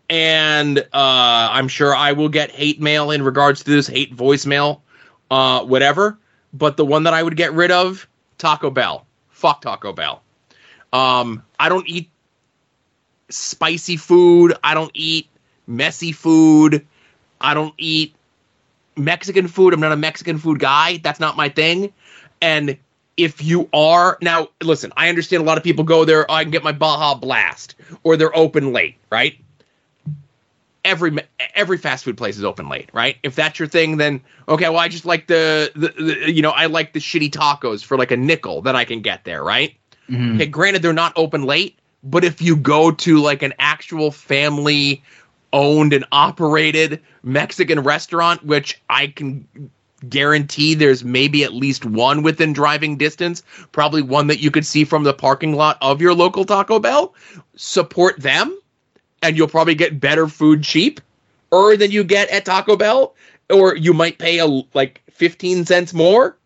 and 0.10 0.80
uh, 0.80 0.84
I'm 0.94 1.68
sure 1.68 1.94
I 1.94 2.14
will 2.14 2.30
get 2.30 2.49
hate 2.49 2.80
mail 2.80 3.11
in 3.11 3.23
regards 3.23 3.64
to 3.65 3.72
this, 3.72 3.88
hate 3.88 4.15
voicemail, 4.15 4.80
uh, 5.30 5.65
whatever. 5.65 6.18
But 6.53 6.77
the 6.77 6.86
one 6.86 7.03
that 7.03 7.14
I 7.14 7.23
would 7.23 7.36
get 7.36 7.53
rid 7.53 7.72
of, 7.72 8.07
Taco 8.38 8.69
Bell. 8.69 9.06
Fuck 9.40 9.61
Taco 9.61 9.94
Bell. 9.94 10.22
Um, 10.91 11.44
I 11.57 11.70
don't 11.70 11.88
eat 11.88 12.10
spicy 13.30 13.95
food. 13.95 14.53
I 14.61 14.74
don't 14.74 14.91
eat 14.94 15.30
messy 15.66 16.11
food. 16.11 16.86
I 17.40 17.53
don't 17.53 17.74
eat 17.78 18.14
Mexican 18.98 19.48
food. 19.48 19.74
I'm 19.74 19.80
not 19.80 19.94
a 19.94 19.98
Mexican 19.98 20.40
food 20.40 20.60
guy. 20.60 20.98
That's 20.98 21.22
not 21.22 21.38
my 21.38 21.48
thing. 21.48 21.94
And 22.41 22.78
if 23.16 23.41
you 23.41 23.70
are 23.72 24.18
now, 24.22 24.49
listen, 24.61 24.91
I 24.98 25.07
understand 25.07 25.41
a 25.41 25.45
lot 25.45 25.57
of 25.57 25.64
people 25.64 25.86
go 25.86 26.03
there. 26.03 26.30
Oh, 26.30 26.34
I 26.34 26.44
can 26.44 26.52
get 26.52 26.64
my 26.64 26.74
Baja 26.74 27.16
Blast, 27.16 27.76
or 28.03 28.18
they're 28.18 28.36
open 28.36 28.74
late, 28.74 28.98
right? 29.10 29.38
Every 30.85 31.18
every 31.56 31.77
fast 31.77 32.06
food 32.06 32.18
place 32.18 32.38
is 32.38 32.43
open 32.43 32.69
late, 32.69 32.89
right? 32.93 33.18
If 33.23 33.35
that's 33.35 33.60
your 33.60 33.68
thing, 33.68 33.97
then 33.97 34.22
okay. 34.47 34.69
Well, 34.69 34.80
I 34.80 34.88
just 34.88 35.06
like 35.06 35.27
the, 35.27 35.72
the, 35.76 35.89
the 35.89 36.31
you 36.31 36.41
know 36.41 36.51
I 36.51 36.68
like 36.68 36.93
the 36.93 36.99
shitty 36.99 37.31
tacos 37.31 37.84
for 37.84 37.97
like 37.97 38.11
a 38.11 38.18
nickel 38.18 38.61
that 38.61 38.76
I 38.76 38.85
can 38.85 39.01
get 39.01 39.26
there, 39.26 39.43
right? 39.43 39.76
Mhm. 40.10 40.35
Okay, 40.35 40.45
granted 40.45 40.81
they're 40.81 40.93
not 40.93 41.14
open 41.15 41.43
late, 41.43 41.77
but 42.03 42.23
if 42.23 42.41
you 42.41 42.56
go 42.56 42.91
to 42.91 43.19
like 43.19 43.43
an 43.43 43.53
actual 43.60 44.11
family 44.11 45.03
owned 45.51 45.93
and 45.93 46.06
operated 46.11 47.01
Mexican 47.23 47.81
restaurant, 47.81 48.45
which 48.45 48.81
I 48.89 49.07
can 49.07 49.47
guarantee 50.07 50.76
there's 50.76 51.03
maybe 51.03 51.43
at 51.43 51.53
least 51.53 51.85
one 51.85 52.23
within 52.23 52.53
driving 52.53 52.95
distance, 52.97 53.43
probably 53.72 54.01
one 54.01 54.27
that 54.27 54.39
you 54.39 54.49
could 54.49 54.65
see 54.65 54.85
from 54.85 55.03
the 55.03 55.14
parking 55.14 55.56
lot 55.56 55.77
of 55.81 56.01
your 56.01 56.14
local 56.14 56.45
Taco 56.45 56.80
Bell, 56.80 57.14
support 57.56 58.19
them 58.19 58.57
and 59.22 59.38
you'll 59.38 59.48
probably 59.48 59.76
get 59.76 60.00
better 60.00 60.28
food 60.28 60.64
cheap 60.64 61.02
or 61.52 61.76
than 61.76 61.91
you 61.91 62.04
get 62.04 62.30
at 62.30 62.46
Taco 62.46 62.76
Bell 62.76 63.16
or 63.50 63.76
you 63.76 63.94
might 63.94 64.18
pay 64.18 64.40
a 64.40 64.46
like 64.74 65.02
15 65.12 65.66
cents 65.66 65.94
more 65.94 66.38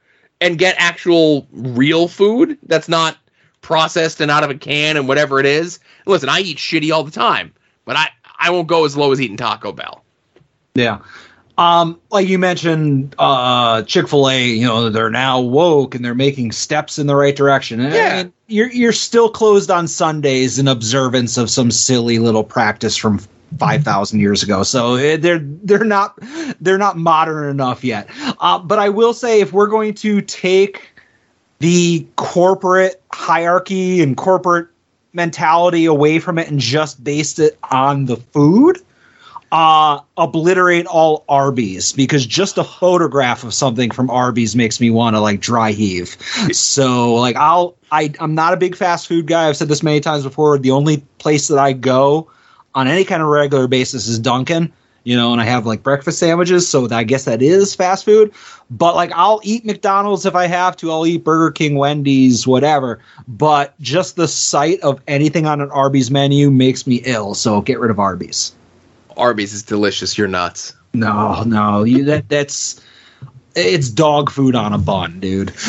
and 0.41 0.57
get 0.57 0.75
actual 0.77 1.47
real 1.51 2.07
food 2.07 2.57
that's 2.63 2.89
not 2.89 3.17
processed 3.61 4.21
and 4.21 4.29
out 4.29 4.43
of 4.43 4.49
a 4.49 4.55
can 4.55 4.97
and 4.97 5.07
whatever 5.07 5.39
it 5.39 5.45
is. 5.45 5.79
Listen, 6.05 6.29
I 6.29 6.39
eat 6.39 6.57
shitty 6.57 6.91
all 6.93 7.03
the 7.03 7.11
time, 7.11 7.53
but 7.85 7.95
I 7.95 8.09
I 8.37 8.49
won't 8.49 8.67
go 8.67 8.85
as 8.85 8.97
low 8.97 9.11
as 9.11 9.21
eating 9.21 9.37
Taco 9.37 9.71
Bell. 9.71 10.03
Yeah. 10.75 10.99
Um, 11.57 11.99
like 12.09 12.27
you 12.27 12.39
mentioned, 12.39 13.13
uh, 13.19 13.83
Chick 13.83 14.07
Fil 14.07 14.27
A, 14.29 14.47
you 14.47 14.65
know, 14.65 14.89
they're 14.89 15.11
now 15.11 15.39
woke 15.39 15.93
and 15.93 16.03
they're 16.03 16.15
making 16.15 16.51
steps 16.51 16.97
in 16.97 17.05
the 17.05 17.15
right 17.15 17.35
direction. 17.35 17.79
And, 17.79 17.93
Yeah. 17.93 18.17
and 18.19 18.33
you're 18.47 18.71
you're 18.71 18.91
still 18.91 19.29
closed 19.29 19.69
on 19.69 19.87
Sundays 19.87 20.57
in 20.57 20.67
observance 20.67 21.37
of 21.37 21.49
some 21.49 21.69
silly 21.69 22.17
little 22.19 22.43
practice 22.43 22.97
from 22.97 23.19
five 23.59 23.83
thousand 23.83 24.19
years 24.19 24.41
ago. 24.41 24.63
So 24.63 24.95
eh, 24.95 25.17
they're 25.17 25.39
they're 25.39 25.83
not 25.83 26.17
they're 26.59 26.79
not 26.79 26.97
modern 26.97 27.49
enough 27.49 27.83
yet. 27.83 28.09
Uh, 28.39 28.57
but 28.57 28.79
I 28.79 28.89
will 28.89 29.13
say, 29.13 29.39
if 29.41 29.53
we're 29.53 29.67
going 29.67 29.93
to 29.95 30.21
take 30.21 30.89
the 31.59 32.05
corporate 32.15 33.01
hierarchy 33.13 34.01
and 34.01 34.17
corporate 34.17 34.69
mentality 35.13 35.85
away 35.85 36.17
from 36.17 36.39
it 36.39 36.49
and 36.49 36.59
just 36.59 37.03
based 37.03 37.37
it 37.37 37.57
on 37.69 38.05
the 38.05 38.17
food 38.17 38.79
uh 39.53 39.99
obliterate 40.17 40.87
all 40.87 41.23
arby's 41.29 41.93
because 41.93 42.25
just 42.25 42.57
a 42.57 42.63
photograph 42.63 43.43
of 43.43 43.53
something 43.53 43.91
from 43.91 44.09
arby's 44.09 44.55
makes 44.55 44.81
me 44.81 44.89
want 44.89 45.15
to 45.15 45.19
like 45.19 45.39
dry 45.39 45.71
heave. 45.71 46.17
So 46.51 47.13
like 47.13 47.35
i'll 47.35 47.75
i 47.91 48.11
i'm 48.19 48.33
not 48.33 48.53
a 48.53 48.57
big 48.57 48.75
fast 48.75 49.07
food 49.07 49.27
guy. 49.27 49.47
I've 49.47 49.55
said 49.55 49.67
this 49.67 49.83
many 49.83 49.99
times 49.99 50.23
before. 50.23 50.57
The 50.57 50.71
only 50.71 50.97
place 51.19 51.49
that 51.49 51.59
i 51.59 51.71
go 51.71 52.31
on 52.73 52.87
any 52.87 53.03
kind 53.05 53.21
of 53.21 53.27
regular 53.27 53.67
basis 53.67 54.07
is 54.07 54.17
dunkin 54.17 54.73
you 55.03 55.15
know 55.15 55.31
and 55.31 55.39
i 55.39 55.45
have 55.45 55.67
like 55.67 55.83
breakfast 55.83 56.17
sandwiches 56.17 56.67
so 56.67 56.87
i 56.89 57.03
guess 57.03 57.25
that 57.25 57.43
is 57.43 57.75
fast 57.75 58.05
food. 58.05 58.33
But 58.71 58.95
like 58.95 59.11
i'll 59.13 59.39
eat 59.43 59.65
mcdonald's 59.65 60.25
if 60.25 60.33
i 60.33 60.47
have 60.47 60.75
to. 60.77 60.89
I'll 60.89 61.05
eat 61.05 61.23
burger 61.23 61.51
king 61.51 61.75
wendy's 61.75 62.47
whatever. 62.47 62.99
But 63.27 63.79
just 63.81 64.15
the 64.15 64.27
sight 64.27 64.79
of 64.79 64.99
anything 65.07 65.45
on 65.45 65.61
an 65.61 65.69
arby's 65.69 66.09
menu 66.09 66.49
makes 66.49 66.87
me 66.87 67.03
ill 67.05 67.35
so 67.35 67.61
get 67.61 67.79
rid 67.79 67.91
of 67.91 67.99
arby's 67.99 68.55
Arby's 69.17 69.53
is 69.53 69.63
delicious. 69.63 70.17
You're 70.17 70.27
nuts. 70.27 70.73
no, 70.93 71.43
no, 71.43 71.83
you 71.83 72.05
that 72.05 72.29
that's 72.29 72.81
it's 73.55 73.89
dog 73.89 74.29
food 74.29 74.55
on 74.55 74.73
a 74.73 74.77
bun, 74.77 75.19
dude. 75.19 75.53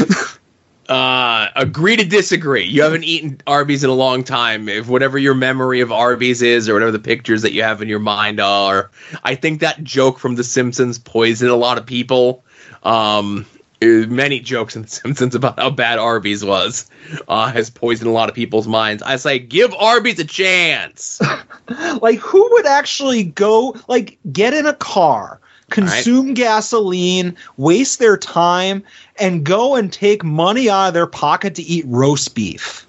Uh, 0.88 1.48
agree 1.56 1.96
to 1.96 2.04
disagree. 2.04 2.64
You 2.64 2.82
haven't 2.82 3.04
eaten 3.04 3.40
Arby's 3.46 3.84
in 3.84 3.90
a 3.90 3.94
long 3.94 4.22
time. 4.22 4.68
If 4.68 4.86
whatever 4.86 5.16
your 5.16 5.34
memory 5.34 5.80
of 5.80 5.90
Arby's 5.90 6.42
is, 6.42 6.68
or 6.68 6.74
whatever 6.74 6.90
the 6.90 6.98
pictures 6.98 7.42
that 7.42 7.52
you 7.52 7.62
have 7.62 7.80
in 7.80 7.88
your 7.88 8.00
mind 8.00 8.38
are, 8.38 8.90
I 9.22 9.34
think 9.34 9.60
that 9.60 9.82
joke 9.82 10.18
from 10.18 10.34
The 10.34 10.44
Simpsons 10.44 10.98
poisoned 10.98 11.50
a 11.50 11.56
lot 11.56 11.78
of 11.78 11.86
people. 11.86 12.44
Um, 12.82 13.46
many 13.84 14.40
jokes 14.40 14.76
in 14.76 14.82
The 14.82 14.88
Simpsons 14.88 15.34
about 15.34 15.58
how 15.58 15.70
bad 15.70 15.98
Arby's 15.98 16.44
was 16.44 16.90
uh, 17.28 17.50
has 17.50 17.70
poisoned 17.70 18.08
a 18.08 18.12
lot 18.12 18.28
of 18.28 18.34
people's 18.34 18.68
minds. 18.68 19.02
I 19.02 19.16
say, 19.16 19.38
give 19.38 19.72
Arby's 19.74 20.18
a 20.18 20.24
chance. 20.24 21.20
like 22.00 22.18
who 22.18 22.48
would 22.52 22.66
actually 22.66 23.24
go 23.24 23.76
like 23.88 24.18
get 24.32 24.54
in 24.54 24.66
a 24.66 24.74
car, 24.74 25.40
consume 25.70 26.34
gasoline, 26.34 27.36
waste 27.56 27.98
their 27.98 28.16
time, 28.16 28.82
and 29.18 29.44
go 29.44 29.74
and 29.74 29.92
take 29.92 30.24
money 30.24 30.68
out 30.70 30.88
of 30.88 30.94
their 30.94 31.06
pocket 31.06 31.54
to 31.56 31.62
eat 31.62 31.84
roast 31.86 32.34
beef? 32.34 32.86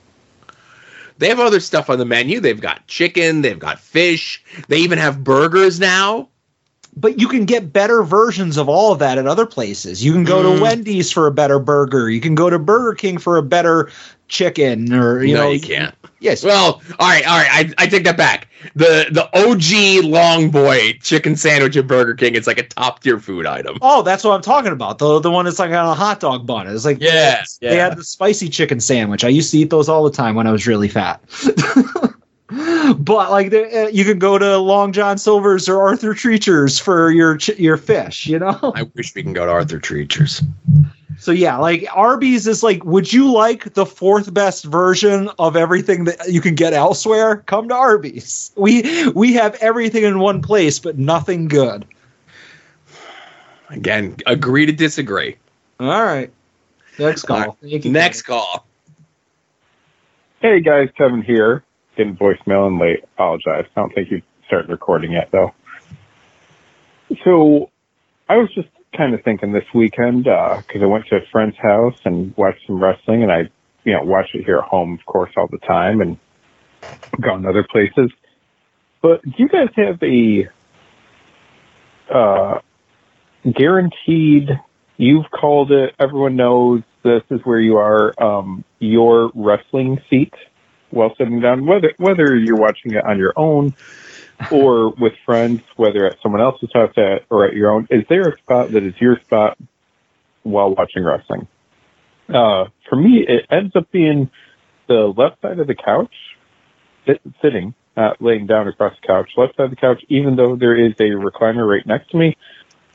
They 1.17 1.29
have 1.29 1.39
other 1.39 1.59
stuff 1.61 1.89
on 1.89 1.97
the 1.97 2.05
menu. 2.05 2.39
They've 2.39 2.59
got 2.59 2.85
chicken. 2.87 3.41
They've 3.41 3.59
got 3.59 3.79
fish. 3.79 4.43
They 4.67 4.79
even 4.79 4.99
have 4.99 5.23
burgers 5.23 5.79
now. 5.79 6.27
But 6.97 7.19
you 7.19 7.27
can 7.27 7.45
get 7.45 7.73
better 7.73 8.03
versions 8.03 8.55
of 8.57 8.69
all 8.69 8.93
of 8.93 8.99
that 8.99 9.17
at 9.17 9.27
other 9.27 9.45
places. 9.45 10.03
You 10.03 10.13
can 10.13 10.23
go 10.23 10.41
Mm. 10.43 10.55
to 10.57 10.61
Wendy's 10.61 11.11
for 11.11 11.27
a 11.27 11.31
better 11.31 11.59
burger. 11.59 12.09
You 12.09 12.21
can 12.21 12.35
go 12.35 12.49
to 12.49 12.57
Burger 12.57 12.93
King 12.95 13.17
for 13.17 13.35
a 13.37 13.43
better 13.43 13.89
chicken, 14.29 14.93
or 14.93 15.21
you 15.23 15.33
no, 15.35 15.43
know, 15.43 15.51
you 15.51 15.59
can't. 15.59 15.93
Yes. 16.21 16.43
Well, 16.43 16.81
all 16.97 17.07
right, 17.09 17.27
all 17.27 17.37
right. 17.37 17.49
I, 17.77 17.83
I 17.83 17.87
take 17.87 18.05
that 18.05 18.15
back. 18.17 18.47
The 18.75 19.07
the 19.11 19.29
OG 19.37 20.05
long 20.09 20.49
boy 20.49 20.97
chicken 21.03 21.35
sandwich 21.35 21.75
at 21.77 21.85
Burger 21.85 22.15
King 22.15 22.33
is 22.35 22.47
like 22.47 22.57
a 22.57 22.63
top 22.63 23.03
tier 23.03 23.19
food 23.19 23.45
item. 23.45 23.77
Oh, 23.81 24.01
that's 24.01 24.23
what 24.23 24.31
I'm 24.33 24.41
talking 24.41 24.71
about. 24.71 24.97
The 24.97 25.19
the 25.19 25.29
one 25.29 25.43
that's 25.45 25.59
like 25.59 25.69
on 25.71 25.85
a 25.85 25.93
hot 25.93 26.21
dog 26.21 26.47
bun. 26.47 26.65
It's 26.67 26.85
like 26.85 26.99
Yeah, 27.01 27.43
they 27.61 27.75
yeah. 27.75 27.89
had 27.89 27.97
the 27.97 28.03
spicy 28.05 28.47
chicken 28.49 28.79
sandwich. 28.79 29.23
I 29.25 29.27
used 29.29 29.51
to 29.51 29.57
eat 29.59 29.69
those 29.69 29.89
all 29.89 30.03
the 30.05 30.15
time 30.15 30.33
when 30.33 30.47
I 30.47 30.51
was 30.51 30.65
really 30.65 30.87
fat. 30.87 31.21
but 32.97 33.31
like 33.31 33.49
the, 33.49 33.85
uh, 33.85 33.87
you 33.87 34.03
can 34.03 34.19
go 34.19 34.37
to 34.37 34.57
Long 34.57 34.91
John 34.91 35.17
Silver's 35.17 35.67
or 35.67 35.81
Arthur 35.81 36.13
Treacher's 36.13 36.77
for 36.77 37.09
your 37.09 37.37
ch- 37.37 37.57
your 37.57 37.75
fish, 37.75 38.27
you 38.27 38.37
know? 38.37 38.71
I 38.75 38.83
wish 38.93 39.15
we 39.15 39.23
can 39.23 39.33
go 39.33 39.45
to 39.47 39.51
Arthur 39.51 39.79
Treacher's. 39.79 40.43
So 41.17 41.31
yeah, 41.31 41.57
like 41.57 41.87
Arby's 41.91 42.45
is 42.45 42.61
like 42.61 42.85
would 42.85 43.11
you 43.11 43.31
like 43.31 43.73
the 43.73 43.85
fourth 43.85 44.31
best 44.31 44.65
version 44.65 45.29
of 45.39 45.55
everything 45.55 46.03
that 46.03 46.31
you 46.31 46.39
can 46.39 46.53
get 46.53 46.73
elsewhere? 46.73 47.37
Come 47.47 47.69
to 47.69 47.75
Arby's. 47.75 48.51
We 48.55 49.09
we 49.09 49.33
have 49.33 49.55
everything 49.55 50.03
in 50.03 50.19
one 50.19 50.43
place 50.43 50.77
but 50.77 50.99
nothing 50.99 51.47
good. 51.47 51.85
Again, 53.69 54.17
agree 54.27 54.67
to 54.67 54.71
disagree. 54.71 55.37
All 55.79 55.87
right. 55.87 56.31
Next 56.99 57.23
call. 57.23 57.37
All 57.37 57.43
right, 57.43 57.71
Thank 57.71 57.85
you. 57.85 57.91
Next 57.91 58.21
call. 58.21 58.67
Hey 60.41 60.61
guys, 60.61 60.89
Kevin 60.95 61.23
here. 61.23 61.64
Getting 61.95 62.15
voicemail 62.15 62.67
and 62.67 62.79
late. 62.79 63.03
Apologize. 63.15 63.65
I 63.75 63.79
don't 63.79 63.93
think 63.93 64.11
you 64.11 64.21
started 64.47 64.69
recording 64.69 65.11
yet 65.11 65.29
though. 65.31 65.53
So 67.23 67.69
I 68.27 68.37
was 68.37 68.49
just 68.53 68.67
kind 68.95 69.13
of 69.13 69.23
thinking 69.23 69.51
this 69.51 69.65
weekend 69.73 70.23
because 70.23 70.81
I 70.81 70.85
went 70.85 71.05
to 71.07 71.17
a 71.17 71.21
friend's 71.31 71.57
house 71.57 71.95
and 72.05 72.35
watched 72.37 72.65
some 72.65 72.81
wrestling, 72.81 73.23
and 73.23 73.31
I, 73.31 73.49
you 73.83 73.93
know, 73.93 74.03
watch 74.03 74.29
it 74.33 74.45
here 74.45 74.57
at 74.57 74.63
home, 74.63 74.93
of 74.93 75.05
course, 75.05 75.31
all 75.37 75.47
the 75.47 75.59
time, 75.59 76.01
and 76.01 76.17
gone 77.21 77.45
other 77.45 77.63
places. 77.63 78.11
But 79.01 79.21
do 79.23 79.31
you 79.37 79.47
guys 79.49 79.69
have 79.75 80.01
a 80.01 80.47
uh, 82.11 82.59
guaranteed? 83.51 84.49
You've 84.97 85.29
called 85.29 85.71
it. 85.71 85.93
Everyone 85.99 86.35
knows 86.35 86.81
this 87.03 87.21
is 87.29 87.41
where 87.43 87.59
you 87.59 87.77
are. 87.77 88.13
Um, 88.21 88.63
your 88.79 89.31
wrestling 89.35 90.01
seat 90.09 90.33
while 90.95 91.13
sitting 91.17 91.39
down, 91.39 91.65
whether 91.65 91.93
whether 91.97 92.35
you're 92.35 92.57
watching 92.57 92.93
it 92.93 93.03
on 93.03 93.17
your 93.17 93.33
own 93.35 93.73
or 94.51 94.89
with 94.99 95.13
friends, 95.25 95.61
whether 95.75 96.05
at 96.05 96.17
someone 96.21 96.41
else's 96.41 96.69
house 96.73 96.93
at, 96.97 97.23
or 97.29 97.45
at 97.45 97.53
your 97.53 97.71
own, 97.71 97.87
is 97.89 98.03
there 98.09 98.29
a 98.29 98.37
spot 98.37 98.71
that 98.71 98.83
is 98.83 98.93
your 98.99 99.19
spot 99.19 99.57
while 100.43 100.73
watching 100.73 101.03
wrestling? 101.03 101.47
Uh, 102.29 102.65
for 102.89 102.95
me, 102.95 103.25
it 103.27 103.45
ends 103.51 103.75
up 103.75 103.91
being 103.91 104.29
the 104.87 105.13
left 105.15 105.41
side 105.41 105.59
of 105.59 105.67
the 105.67 105.75
couch, 105.75 106.13
sit, 107.05 107.21
sitting, 107.41 107.73
not 107.95 108.21
laying 108.21 108.47
down 108.47 108.67
across 108.67 108.93
the 108.99 109.07
couch, 109.07 109.31
left 109.37 109.55
side 109.57 109.65
of 109.65 109.69
the 109.69 109.75
couch, 109.75 110.03
even 110.09 110.35
though 110.35 110.55
there 110.55 110.75
is 110.75 110.93
a 110.99 111.11
recliner 111.11 111.67
right 111.67 111.85
next 111.85 112.09
to 112.11 112.17
me. 112.17 112.37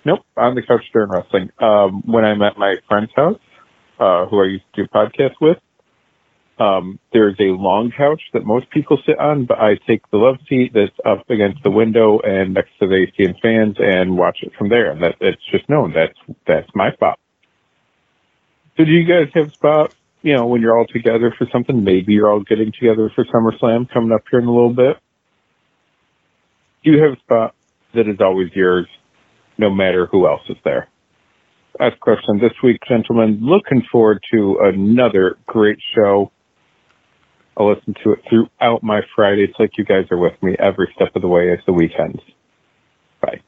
Nope, 0.05 0.25
on 0.37 0.55
the 0.55 0.63
couch 0.63 0.85
during 0.93 1.11
wrestling. 1.11 1.51
Um, 1.59 2.03
when 2.07 2.25
I'm 2.25 2.43
at 2.43 2.57
my 2.57 2.77
friend's 2.89 3.13
house, 3.15 3.39
uh, 3.99 4.27
who 4.27 4.43
I 4.43 4.47
used 4.47 4.65
to 4.75 4.85
do 4.85 4.89
podcasts 4.89 5.35
with, 5.41 5.59
um, 6.61 6.99
there's 7.13 7.37
a 7.41 7.57
long 7.57 7.91
couch 7.97 8.21
that 8.35 8.45
most 8.45 8.69
people 8.71 8.99
sit 9.07 9.19
on, 9.19 9.47
but 9.47 9.59
I 9.59 9.77
take 9.87 10.09
the 10.11 10.19
love 10.19 10.37
seat 10.47 10.73
that's 10.75 10.95
up 11.07 11.29
against 11.31 11.63
the 11.63 11.71
window 11.71 12.21
and 12.21 12.53
next 12.53 12.71
to 12.81 12.87
the 12.87 12.97
AC 12.97 13.15
and 13.19 13.35
fans 13.41 13.77
and 13.79 14.19
watch 14.19 14.39
it 14.43 14.53
from 14.59 14.69
there. 14.69 14.91
And 14.91 15.03
that 15.03 15.17
it's 15.21 15.43
just 15.51 15.69
known 15.71 15.95
that's 15.95 16.19
that's 16.47 16.69
my 16.75 16.93
spot. 16.93 17.19
So 18.77 18.85
do 18.85 18.91
you 18.91 19.05
guys 19.05 19.33
have 19.35 19.49
a 19.49 19.53
spot? 19.53 19.95
You 20.23 20.37
know, 20.37 20.47
when 20.47 20.61
you're 20.61 20.79
all 20.79 20.87
together 20.87 21.35
for 21.37 21.47
something, 21.51 21.83
maybe 21.83 22.13
you're 22.13 22.31
all 22.31 22.41
getting 22.41 22.73
together 22.73 23.11
for 23.15 23.25
SummerSlam 23.25 23.91
coming 23.91 24.13
up 24.13 24.25
here 24.31 24.39
in 24.39 24.47
a 24.47 24.53
little 24.53 24.75
bit. 24.75 24.99
Do 26.85 26.93
you 26.93 27.03
have 27.03 27.13
a 27.15 27.21
spot 27.21 27.55
that 27.95 28.07
is 28.07 28.21
always 28.21 28.51
yours, 28.55 28.87
no 29.57 29.71
matter 29.71 30.07
who 30.07 30.27
else 30.27 30.43
is 30.51 30.57
there? 30.63 30.89
Last 31.79 31.99
question 32.01 32.39
this 32.39 32.53
week, 32.63 32.79
gentlemen. 32.87 33.39
Looking 33.41 33.83
forward 33.91 34.23
to 34.33 34.59
another 34.63 35.39
great 35.47 35.79
show. 35.95 36.31
I'll 37.57 37.75
listen 37.75 37.95
to 38.05 38.13
it 38.13 38.23
throughout 38.29 38.83
my 38.83 39.03
Fridays 39.15 39.55
like 39.59 39.77
you 39.77 39.85
guys 39.85 40.07
are 40.11 40.17
with 40.17 40.41
me 40.43 40.57
every 40.59 40.91
step 40.95 41.15
of 41.15 41.23
the 41.23 41.29
way 41.29 41.53
as 41.53 41.59
the 41.67 41.73
weekends. 41.73 42.21
Bye. 43.21 43.41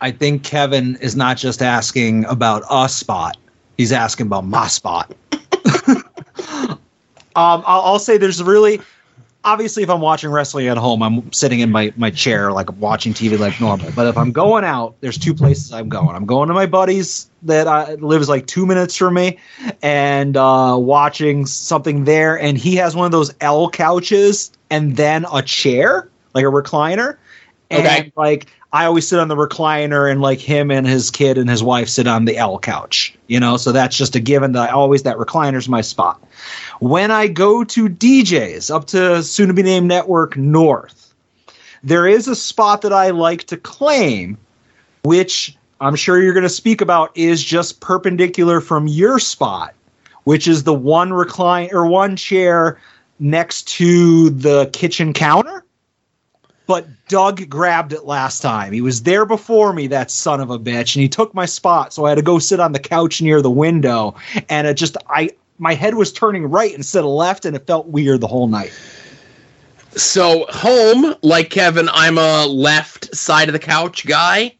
I 0.00 0.10
think 0.10 0.44
Kevin 0.44 0.96
is 0.96 1.16
not 1.16 1.36
just 1.36 1.62
asking 1.62 2.24
about 2.26 2.62
a 2.70 2.88
spot; 2.88 3.36
he's 3.76 3.92
asking 3.92 4.26
about 4.26 4.44
my 4.44 4.68
spot. 4.68 5.14
um, 6.38 6.78
I'll, 7.36 7.64
I'll 7.66 7.98
say 7.98 8.18
there's 8.18 8.42
really, 8.42 8.80
obviously, 9.44 9.82
if 9.82 9.90
I'm 9.90 10.00
watching 10.00 10.30
wrestling 10.30 10.68
at 10.68 10.76
home, 10.76 11.02
I'm 11.02 11.32
sitting 11.32 11.60
in 11.60 11.70
my 11.70 11.92
my 11.96 12.10
chair 12.10 12.52
like 12.52 12.72
watching 12.78 13.14
TV 13.14 13.38
like 13.38 13.60
normal. 13.60 13.90
But 13.92 14.06
if 14.06 14.16
I'm 14.16 14.32
going 14.32 14.64
out, 14.64 14.96
there's 15.00 15.18
two 15.18 15.34
places 15.34 15.72
I'm 15.72 15.88
going. 15.88 16.14
I'm 16.16 16.26
going 16.26 16.48
to 16.48 16.54
my 16.54 16.66
buddies 16.66 17.30
that 17.42 17.66
uh, 17.66 17.96
lives 18.00 18.28
like 18.28 18.46
two 18.46 18.66
minutes 18.66 18.96
from 18.96 19.14
me, 19.14 19.38
and 19.82 20.36
uh, 20.36 20.76
watching 20.78 21.46
something 21.46 22.04
there. 22.04 22.38
And 22.38 22.58
he 22.58 22.76
has 22.76 22.94
one 22.96 23.06
of 23.06 23.12
those 23.12 23.34
L 23.40 23.70
couches, 23.70 24.50
and 24.70 24.96
then 24.96 25.24
a 25.32 25.42
chair, 25.42 26.08
like 26.34 26.44
a 26.44 26.48
recliner. 26.48 27.16
And 27.70 27.86
Okay. 27.86 28.12
like 28.16 28.46
I 28.72 28.86
always 28.86 29.06
sit 29.06 29.18
on 29.18 29.28
the 29.28 29.36
recliner 29.36 30.10
and 30.10 30.20
like 30.22 30.40
him 30.40 30.70
and 30.70 30.86
his 30.86 31.10
kid 31.10 31.36
and 31.38 31.48
his 31.50 31.62
wife 31.62 31.88
sit 31.88 32.06
on 32.06 32.24
the 32.24 32.36
L 32.38 32.58
couch. 32.58 33.14
You 33.26 33.40
know, 33.40 33.58
so 33.58 33.72
that's 33.72 33.96
just 33.96 34.16
a 34.16 34.20
given 34.20 34.52
that 34.52 34.70
I 34.70 34.72
always 34.72 35.02
that 35.02 35.16
recliner's 35.18 35.68
my 35.68 35.82
spot. 35.82 36.22
When 36.80 37.10
I 37.10 37.26
go 37.26 37.64
to 37.64 37.88
DJs 37.88 38.74
up 38.74 38.86
to 38.88 39.22
soon 39.22 39.48
to 39.48 39.54
be 39.54 39.62
named 39.62 39.88
Network 39.88 40.36
North, 40.36 41.12
there 41.82 42.06
is 42.06 42.28
a 42.28 42.36
spot 42.36 42.82
that 42.82 42.92
I 42.92 43.10
like 43.10 43.44
to 43.44 43.56
claim, 43.56 44.38
which 45.02 45.56
I'm 45.80 45.96
sure 45.96 46.22
you're 46.22 46.34
going 46.34 46.42
to 46.42 46.48
speak 46.48 46.80
about 46.80 47.10
is 47.16 47.42
just 47.42 47.80
perpendicular 47.80 48.60
from 48.60 48.86
your 48.86 49.18
spot, 49.18 49.74
which 50.24 50.46
is 50.46 50.62
the 50.62 50.74
one 50.74 51.12
recline 51.12 51.70
or 51.72 51.86
one 51.86 52.14
chair 52.16 52.80
next 53.18 53.66
to 53.68 54.30
the 54.30 54.70
kitchen 54.72 55.12
counter 55.12 55.64
but 56.68 56.86
Doug 57.08 57.48
grabbed 57.48 57.94
it 57.94 58.04
last 58.04 58.40
time. 58.40 58.74
He 58.74 58.82
was 58.82 59.02
there 59.02 59.24
before 59.24 59.72
me, 59.72 59.86
that 59.86 60.10
son 60.10 60.38
of 60.38 60.50
a 60.50 60.58
bitch, 60.58 60.94
and 60.94 61.02
he 61.02 61.08
took 61.08 61.34
my 61.34 61.46
spot, 61.46 61.94
so 61.94 62.04
I 62.04 62.10
had 62.10 62.16
to 62.16 62.22
go 62.22 62.38
sit 62.38 62.60
on 62.60 62.72
the 62.72 62.78
couch 62.78 63.22
near 63.22 63.40
the 63.40 63.50
window, 63.50 64.14
and 64.50 64.66
it 64.66 64.74
just 64.74 64.98
I 65.08 65.30
my 65.58 65.74
head 65.74 65.94
was 65.94 66.12
turning 66.12 66.44
right 66.44 66.74
instead 66.74 67.04
of 67.04 67.10
left, 67.10 67.44
and 67.44 67.54
it 67.54 67.66
felt 67.66 67.88
weird 67.88 68.20
the 68.20 68.26
whole 68.26 68.48
night. 68.48 68.72
So 69.92 70.46
home, 70.48 71.14
like 71.22 71.50
Kevin, 71.50 71.88
I'm 71.92 72.18
a 72.18 72.46
left 72.46 73.14
side 73.14 73.48
of 73.48 73.52
the 73.52 73.58
couch 73.58 74.06
guy. 74.06 74.54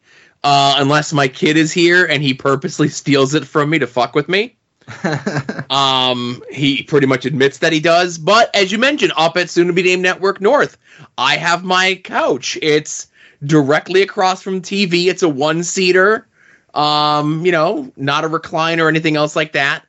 Uh, 0.45 0.77
unless 0.79 1.13
my 1.13 1.27
kid 1.27 1.57
is 1.57 1.73
here 1.73 2.07
and 2.07 2.23
he 2.23 2.33
purposely 2.33 2.89
steals 2.89 3.35
it 3.35 3.45
from 3.45 3.71
me 3.71 3.79
to 3.79 3.87
fuck 3.87 4.15
with 4.15 4.29
me. 4.29 4.57
um, 5.71 6.43
he 6.51 6.83
pretty 6.85 7.07
much 7.07 7.27
admits 7.27 7.59
that 7.59 7.73
he 7.73 7.81
does. 7.81 8.19
But 8.19 8.55
as 8.55 8.73
you 8.73 8.79
mentioned, 8.79 9.13
up 9.17 9.37
at 9.37 9.51
soon 9.51 9.67
to 9.67 9.73
be 9.73 9.83
named 9.83 10.03
Network 10.03 10.41
North, 10.41 10.79
I 11.19 11.37
have 11.37 11.65
my 11.65 12.01
couch. 12.05 12.57
It's 12.63 13.09
directly 13.45 14.03
across 14.03 14.43
from 14.43 14.63
TV. 14.63 15.07
It's 15.07 15.23
a 15.23 15.29
one 15.29 15.63
seater. 15.63 16.27
Um, 16.75 17.45
you 17.45 17.53
know, 17.53 17.93
not 17.97 18.25
a 18.25 18.29
recliner 18.29 18.83
or 18.83 18.89
anything 18.89 19.17
else 19.17 19.35
like 19.35 19.53
that. 19.53 19.85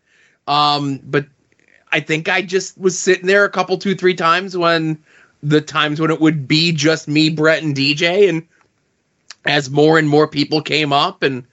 Um, 0.49 0.99
but 1.03 1.27
I 1.91 1.99
think 1.99 2.27
I 2.27 2.41
just 2.41 2.77
was 2.77 2.97
sitting 2.97 3.27
there 3.27 3.45
a 3.45 3.49
couple, 3.49 3.77
two, 3.77 3.93
three 3.95 4.15
times 4.15 4.57
when 4.57 4.97
the 5.43 5.61
times 5.61 6.01
when 6.01 6.09
it 6.11 6.19
would 6.19 6.47
be 6.47 6.71
just 6.71 7.07
me, 7.07 7.29
Brett, 7.29 7.61
and 7.63 7.75
DJ, 7.75 8.27
and 8.27 8.45
as 9.45 9.69
more 9.69 9.97
and 9.99 10.09
more 10.09 10.27
people 10.27 10.61
came 10.61 10.91
up, 10.91 11.21
and 11.23 11.43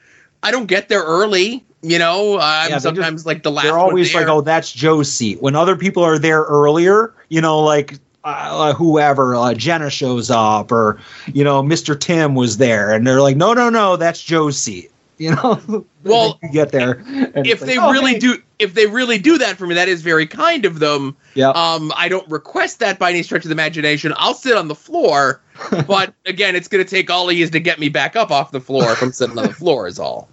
I 0.42 0.50
don't 0.50 0.66
get 0.66 0.88
there 0.88 1.02
early. 1.04 1.62
You 1.82 1.98
know, 1.98 2.38
I'm 2.40 2.70
Yeah, 2.70 2.78
sometimes 2.78 3.20
just- 3.20 3.26
like 3.26 3.42
the 3.42 3.50
last. 3.52 3.64
They're 3.64 3.78
always 3.78 4.14
like, 4.14 4.28
"Oh, 4.28 4.40
that's 4.40 4.72
Joe's 4.72 5.12
seat." 5.12 5.40
When 5.42 5.54
other 5.54 5.76
people 5.76 6.02
are 6.02 6.18
there 6.18 6.42
earlier, 6.42 7.12
you 7.28 7.40
know, 7.40 7.60
like 7.60 7.98
uh, 8.24 8.72
whoever, 8.72 9.36
uh, 9.36 9.54
Jenna 9.54 9.88
shows 9.90 10.30
up, 10.30 10.72
or 10.72 10.98
you 11.32 11.44
know, 11.44 11.62
Mr. 11.62 11.98
Tim 12.00 12.34
was 12.34 12.56
there, 12.56 12.92
and 12.92 13.06
they're 13.06 13.20
like, 13.20 13.36
"No, 13.36 13.52
no, 13.52 13.68
no, 13.68 13.96
that's 13.96 14.20
Joe's 14.22 14.58
seat." 14.58 14.90
You 15.18 15.30
know, 15.34 15.84
Well, 16.04 16.38
you 16.42 16.50
get 16.50 16.72
there, 16.72 17.02
if 17.06 17.46
it's 17.46 17.62
they 17.64 17.78
"Oh, 17.78 17.90
really 17.90 18.12
hey." 18.12 18.18
do 18.18 18.42
if 18.58 18.74
they 18.74 18.86
really 18.86 19.18
do 19.18 19.38
that 19.38 19.56
for 19.56 19.66
me 19.66 19.74
that 19.74 19.88
is 19.88 20.02
very 20.02 20.26
kind 20.26 20.64
of 20.64 20.78
them 20.78 21.14
Yeah. 21.34 21.50
um 21.50 21.92
i 21.96 22.08
don't 22.08 22.26
request 22.30 22.78
that 22.80 22.98
by 22.98 23.10
any 23.10 23.22
stretch 23.22 23.44
of 23.44 23.48
the 23.50 23.54
imagination 23.54 24.14
i'll 24.16 24.32
sit 24.34 24.56
on 24.56 24.68
the 24.68 24.74
floor 24.74 25.42
but 25.86 26.14
again 26.24 26.56
it's 26.56 26.66
going 26.68 26.82
to 26.82 26.88
take 26.88 27.10
all 27.10 27.28
he 27.28 27.42
is 27.42 27.50
to 27.50 27.60
get 27.60 27.78
me 27.78 27.88
back 27.90 28.16
up 28.16 28.30
off 28.30 28.52
the 28.52 28.60
floor 28.60 28.92
if 28.92 29.02
i'm 29.02 29.12
sitting 29.12 29.36
on 29.38 29.46
the 29.48 29.52
floor 29.52 29.86
is 29.86 29.98
all 29.98 30.28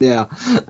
Yeah. 0.00 0.26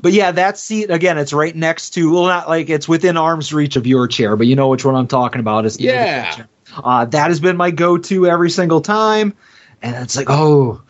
But 0.00 0.12
yeah, 0.12 0.32
that 0.32 0.56
seat 0.56 0.90
again, 0.90 1.18
it's 1.18 1.34
right 1.34 1.54
next 1.54 1.90
to 1.90 2.10
well, 2.10 2.24
not 2.24 2.48
like 2.48 2.70
it's 2.70 2.88
within 2.88 3.18
arm's 3.18 3.52
reach 3.52 3.76
of 3.76 3.86
your 3.86 4.08
chair, 4.08 4.34
but 4.34 4.46
you 4.46 4.56
know 4.56 4.68
which 4.68 4.86
one 4.86 4.94
I'm 4.94 5.06
talking 5.06 5.38
about. 5.38 5.66
is 5.66 5.78
Yeah. 5.78 6.44
Uh, 6.82 7.04
that 7.04 7.28
has 7.28 7.40
been 7.40 7.58
my 7.58 7.70
go-to 7.70 8.26
every 8.26 8.48
single 8.48 8.80
time, 8.80 9.34
and 9.82 9.94
it's 9.96 10.16
like, 10.16 10.28
oh, 10.30 10.80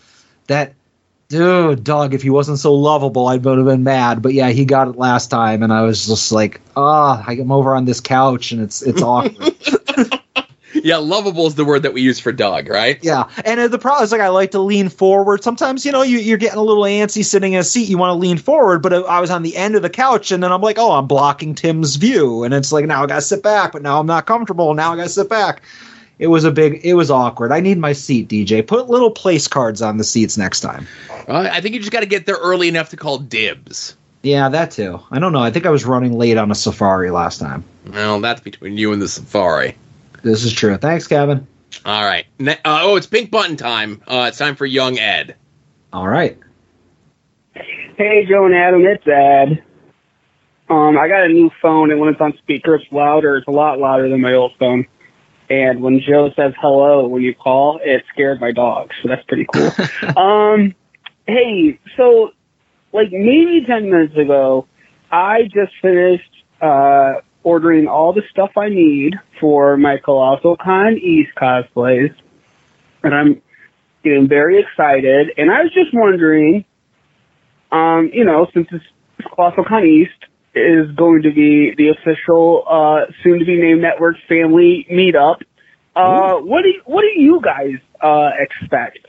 that 0.47 0.75
Dude, 1.31 1.85
Doug, 1.85 2.13
if 2.13 2.23
he 2.23 2.31
wasn't 2.31 2.59
so 2.59 2.75
lovable, 2.75 3.29
I 3.29 3.37
would 3.37 3.57
have 3.59 3.67
been 3.67 3.85
mad. 3.85 4.21
But 4.21 4.35
yeah, 4.35 4.51
he 4.51 4.65
got 4.65 4.89
it 4.89 4.97
last 4.97 5.29
time, 5.29 5.63
and 5.63 5.73
I 5.73 5.83
was 5.83 6.05
just 6.05 6.33
like, 6.33 6.61
ah, 6.77 7.25
I 7.25 7.35
am 7.35 7.53
over 7.53 7.75
on 7.77 7.85
this 7.85 8.01
couch, 8.01 8.51
and 8.51 8.61
it's 8.61 8.83
it's 8.83 9.01
awkward. 9.01 9.55
Yeah, 10.85 10.97
lovable 10.97 11.47
is 11.47 11.57
the 11.57 11.65
word 11.65 11.83
that 11.83 11.93
we 11.93 12.01
use 12.01 12.21
for 12.21 12.33
Doug, 12.33 12.69
right? 12.69 12.99
yeah, 13.03 13.29
and 13.45 13.61
the 13.73 13.79
problem 13.79 14.05
is 14.05 14.13
like 14.13 14.21
I 14.21 14.29
like 14.29 14.53
to 14.53 14.61
lean 14.61 14.89
forward. 14.89 15.43
Sometimes 15.43 15.85
you 15.85 15.93
know 15.93 16.03
you, 16.03 16.19
you're 16.19 16.39
getting 16.39 16.59
a 16.59 16.63
little 16.63 16.85
antsy 16.85 17.25
sitting 17.25 17.55
in 17.55 17.61
a 17.61 17.65
seat, 17.65 17.89
you 17.89 17.99
want 17.99 18.11
to 18.11 18.15
lean 18.15 18.39
forward, 18.39 18.81
but 18.81 18.93
I 18.93 19.21
was 19.21 19.31
on 19.31 19.43
the 19.43 19.57
end 19.57 19.75
of 19.75 19.83
the 19.83 19.91
couch, 19.91 20.31
and 20.31 20.43
then 20.43 20.53
I'm 20.53 20.61
like, 20.61 20.79
oh, 20.79 20.93
I'm 20.93 21.07
blocking 21.07 21.55
Tim's 21.55 21.97
view, 21.97 22.45
and 22.45 22.55
it's 22.55 22.73
like 22.73 22.87
now 22.87 23.03
I 23.03 23.07
gotta 23.07 23.21
sit 23.21 23.43
back, 23.43 23.73
but 23.73 23.83
now 23.83 23.99
I'm 23.99 24.07
not 24.07 24.27
comfortable. 24.27 24.73
Now 24.75 24.93
I 24.93 24.97
gotta 24.97 25.09
sit 25.09 25.29
back. 25.29 25.63
It 26.21 26.27
was 26.27 26.45
a 26.45 26.51
big, 26.51 26.85
it 26.85 26.93
was 26.93 27.11
awkward. 27.11 27.51
I 27.51 27.61
need 27.61 27.79
my 27.79 27.95
seat, 27.95 28.29
DJ. 28.29 28.65
Put 28.65 28.91
little 28.91 29.11
place 29.11 29.49
cards 29.49 29.81
on 29.81 29.97
the 29.97 30.05
seats 30.05 30.37
next 30.37 30.61
time. 30.61 30.87
Uh, 31.27 31.49
I 31.51 31.63
think 31.63 31.75
you 31.75 31.81
just 31.81 31.93
got 31.93 32.01
to 32.01 32.07
get 32.07 32.27
there 32.27 32.37
early 32.37 32.69
enough 32.69 32.91
to 32.91 32.99
call 32.99 33.17
dibs. 33.17 33.97
Yeah, 34.21 34.51
that 34.51 34.71
too. 34.71 35.01
I 35.11 35.19
don't 35.19 35.33
know. 35.33 35.41
I 35.41 35.51
think 35.51 35.65
I 35.65 35.71
was 35.71 35.87
running 35.87 36.13
late 36.13 36.37
on 36.37 36.51
a 36.51 36.55
safari 36.55 37.11
last 37.11 37.39
time. 37.39 37.65
Well, 37.91 38.21
that's 38.21 38.43
between 38.43 38.77
you 38.77 38.93
and 38.93 39.01
the 39.01 39.09
safari. 39.09 39.75
This 40.23 40.45
is 40.45 40.53
true. 40.53 40.77
Thanks, 40.77 41.07
Kevin. 41.09 41.47
All 41.87 42.05
right. 42.05 42.27
Ne- 42.39 42.61
uh, 42.67 42.81
oh, 42.83 42.97
it's 42.97 43.07
pink 43.07 43.31
button 43.31 43.57
time. 43.57 44.03
Uh, 44.07 44.27
it's 44.29 44.37
time 44.37 44.57
for 44.57 44.67
young 44.67 44.99
Ed. 44.99 45.37
All 45.91 46.07
right. 46.07 46.37
Hey, 47.55 48.27
Joe 48.29 48.45
and 48.45 48.55
Adam, 48.55 48.85
it's 48.85 49.07
Ed. 49.07 49.65
Um, 50.69 50.99
I 50.99 51.09
got 51.09 51.25
a 51.25 51.29
new 51.29 51.51
phone, 51.63 51.91
and 51.91 51.99
when 51.99 52.11
it's 52.11 52.21
on 52.21 52.37
speaker, 52.37 52.75
it's 52.75 52.93
louder. 52.93 53.39
It's 53.39 53.49
a 53.49 53.53
lot 53.53 53.79
louder 53.79 54.11
than 54.11 54.21
my 54.21 54.35
old 54.35 54.53
phone. 54.59 54.87
And 55.51 55.83
when 55.83 56.01
Joe 56.01 56.31
says 56.37 56.55
hello 56.61 57.09
when 57.09 57.23
you 57.23 57.35
call, 57.35 57.81
it 57.83 58.05
scared 58.13 58.41
my 58.41 58.53
dog, 58.53 58.93
so 59.03 59.09
that's 59.09 59.25
pretty 59.25 59.47
cool. 59.53 59.71
um, 60.17 60.75
hey, 61.27 61.79
so 61.97 62.31
like 62.93 63.11
maybe 63.11 63.65
ten 63.67 63.91
minutes 63.91 64.17
ago, 64.17 64.69
I 65.11 65.43
just 65.43 65.73
finished 65.83 66.31
uh, 66.61 67.15
ordering 67.43 67.89
all 67.89 68.13
the 68.13 68.23
stuff 68.31 68.53
I 68.57 68.69
need 68.69 69.19
for 69.41 69.77
my 69.77 69.99
Colossal 69.99 70.57
Con 70.57 70.97
East 70.99 71.33
cosplays, 71.37 72.15
and 73.03 73.13
I'm 73.13 73.43
getting 74.05 74.29
very 74.29 74.61
excited. 74.61 75.33
And 75.37 75.51
I 75.51 75.63
was 75.63 75.73
just 75.73 75.93
wondering, 75.93 76.65
um, 77.73 78.09
you 78.13 78.25
know, 78.25 78.47
since 78.55 78.69
it's 78.71 78.85
Colossal 79.35 79.65
Con 79.65 79.85
East 79.85 80.27
is 80.55 80.91
going 80.97 81.23
to 81.23 81.33
be 81.33 81.75
the 81.77 81.89
official, 81.89 82.65
uh, 82.69 83.07
soon 83.23 83.39
to 83.39 83.45
be 83.45 83.57
named 83.61 83.81
network 83.81 84.17
family 84.29 84.87
meetup. 84.91 85.43
Uh, 85.95 86.37
what 86.39 86.63
do 86.63 86.69
you, 86.69 86.83
what 86.87 87.03
do 87.03 87.21
you 87.21 87.41
guys, 87.41 87.77
uh, 88.01 88.31
expect? 88.39 89.07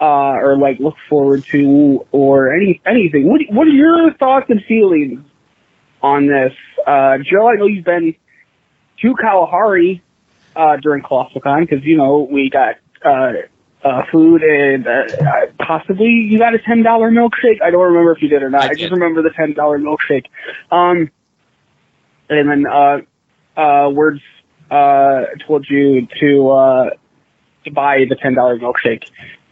Uh, 0.00 0.34
or 0.34 0.56
like 0.56 0.78
look 0.80 0.96
forward 1.08 1.44
to, 1.52 2.06
or 2.10 2.52
any, 2.52 2.80
anything. 2.86 3.28
What, 3.28 3.40
what 3.50 3.66
are 3.68 3.70
your 3.70 4.12
thoughts 4.14 4.46
and 4.48 4.62
feelings 4.64 5.24
on 6.02 6.26
this? 6.26 6.52
Uh, 6.86 7.18
Joe, 7.18 7.48
I 7.48 7.54
know 7.56 7.66
you've 7.66 7.84
been 7.84 8.14
to 9.00 9.14
Kalahari, 9.14 10.02
uh, 10.56 10.76
during 10.78 11.02
Colossal 11.02 11.40
Con, 11.40 11.66
cause, 11.66 11.80
you 11.82 11.96
know, 11.96 12.26
we 12.30 12.50
got, 12.50 12.76
uh, 13.84 14.04
food 14.10 14.42
and 14.42 14.86
uh, 14.86 14.90
uh, 14.90 15.46
possibly 15.58 16.08
you 16.08 16.38
got 16.38 16.54
a 16.54 16.58
ten 16.58 16.82
dollar 16.82 17.10
milkshake. 17.10 17.60
I 17.62 17.70
don't 17.70 17.82
remember 17.82 18.12
if 18.12 18.22
you 18.22 18.28
did 18.28 18.42
or 18.42 18.50
not. 18.50 18.64
I, 18.64 18.74
just 18.74 18.92
remember 18.92 19.22
the 19.22 19.30
ten 19.30 19.54
dollar 19.54 19.78
milkshake. 19.78 20.26
Um, 20.70 21.10
and 22.28 22.48
then 22.48 22.66
uh, 22.66 23.00
uh, 23.56 23.90
words 23.90 24.20
uh, 24.70 25.24
told 25.46 25.68
you 25.68 26.06
to 26.20 26.50
uh, 26.50 26.90
to 27.64 27.70
buy 27.70 28.04
the 28.08 28.16
ten 28.16 28.34
dollar 28.34 28.58
milkshake. 28.58 29.04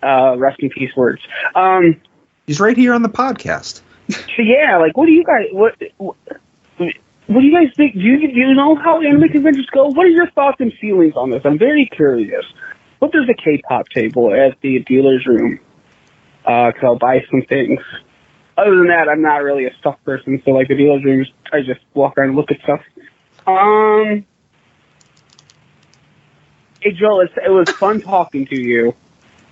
Uh, 0.02 0.36
rest 0.38 0.60
in 0.60 0.70
peace, 0.70 0.94
words. 0.96 1.20
Um, 1.54 2.00
He's 2.46 2.58
right 2.58 2.76
here 2.76 2.94
on 2.94 3.02
the 3.02 3.08
podcast. 3.08 3.82
so 4.10 4.18
yeah, 4.38 4.78
like 4.78 4.96
what 4.96 5.06
do 5.06 5.12
you 5.12 5.24
guys 5.24 5.46
what? 5.52 5.76
what 5.98 6.16
what 7.30 7.42
do 7.42 7.46
you 7.46 7.54
guys 7.54 7.72
think? 7.76 7.94
Do 7.94 8.00
you, 8.00 8.18
do 8.18 8.40
you 8.40 8.54
know 8.54 8.74
how 8.74 9.00
anime 9.00 9.28
conventions 9.28 9.66
go? 9.66 9.86
What 9.86 10.04
are 10.04 10.10
your 10.10 10.28
thoughts 10.32 10.56
and 10.58 10.72
feelings 10.80 11.14
on 11.14 11.30
this? 11.30 11.42
I'm 11.44 11.58
very 11.58 11.86
curious. 11.86 12.44
What 13.00 13.12
there's 13.12 13.28
a 13.28 13.34
K-pop 13.34 13.88
table 13.88 14.32
at 14.32 14.60
the 14.60 14.78
dealer's 14.80 15.26
room, 15.26 15.58
uh, 16.44 16.70
cause 16.72 16.82
I'll 16.82 16.98
buy 16.98 17.24
some 17.30 17.42
things. 17.42 17.80
Other 18.56 18.76
than 18.76 18.88
that, 18.88 19.08
I'm 19.08 19.22
not 19.22 19.38
really 19.38 19.64
a 19.64 19.74
stuff 19.78 19.96
person, 20.04 20.40
so 20.44 20.52
like 20.52 20.68
the 20.68 20.76
dealer's 20.76 21.02
room, 21.02 21.24
I 21.52 21.62
just 21.62 21.80
walk 21.94 22.18
around 22.18 22.28
and 22.28 22.36
look 22.36 22.50
at 22.50 22.60
stuff. 22.60 22.80
Um, 23.46 24.26
hey 26.80 26.92
Joel, 26.92 27.22
it's, 27.22 27.32
it 27.36 27.50
was 27.50 27.68
fun 27.80 28.02
talking 28.02 28.46
to 28.46 28.54
you, 28.54 28.94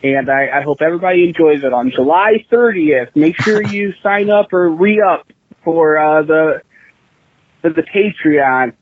and 0.02 0.30
I, 0.30 0.58
I 0.58 0.62
hope 0.62 0.82
everybody 0.82 1.26
enjoys 1.26 1.64
it 1.64 1.72
on 1.72 1.90
July 1.90 2.44
30th. 2.52 3.16
Make 3.16 3.40
sure 3.40 3.62
you 3.62 3.94
sign 4.02 4.28
up 4.28 4.52
or 4.52 4.68
re-up 4.68 5.26
for 5.64 5.96
uh, 5.96 6.22
the 6.22 6.62
for 7.62 7.70
the 7.70 7.82
Patreon. 7.82 8.74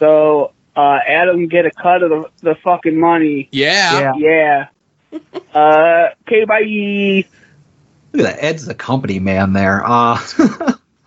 So 0.00 0.52
uh, 0.76 0.98
Adam 1.06 1.46
get 1.46 1.66
a 1.66 1.70
cut 1.70 2.02
of 2.02 2.10
the, 2.10 2.30
the 2.40 2.54
fucking 2.56 2.98
money. 2.98 3.48
Yeah. 3.52 4.14
Yeah. 4.16 4.68
uh, 5.54 6.08
okay, 6.26 6.44
bye. 6.44 7.24
Look 8.12 8.26
at 8.26 8.36
that. 8.36 8.44
Ed's 8.44 8.66
the 8.66 8.74
company 8.74 9.18
man 9.18 9.52
there. 9.52 9.84
Uh, 9.84 10.18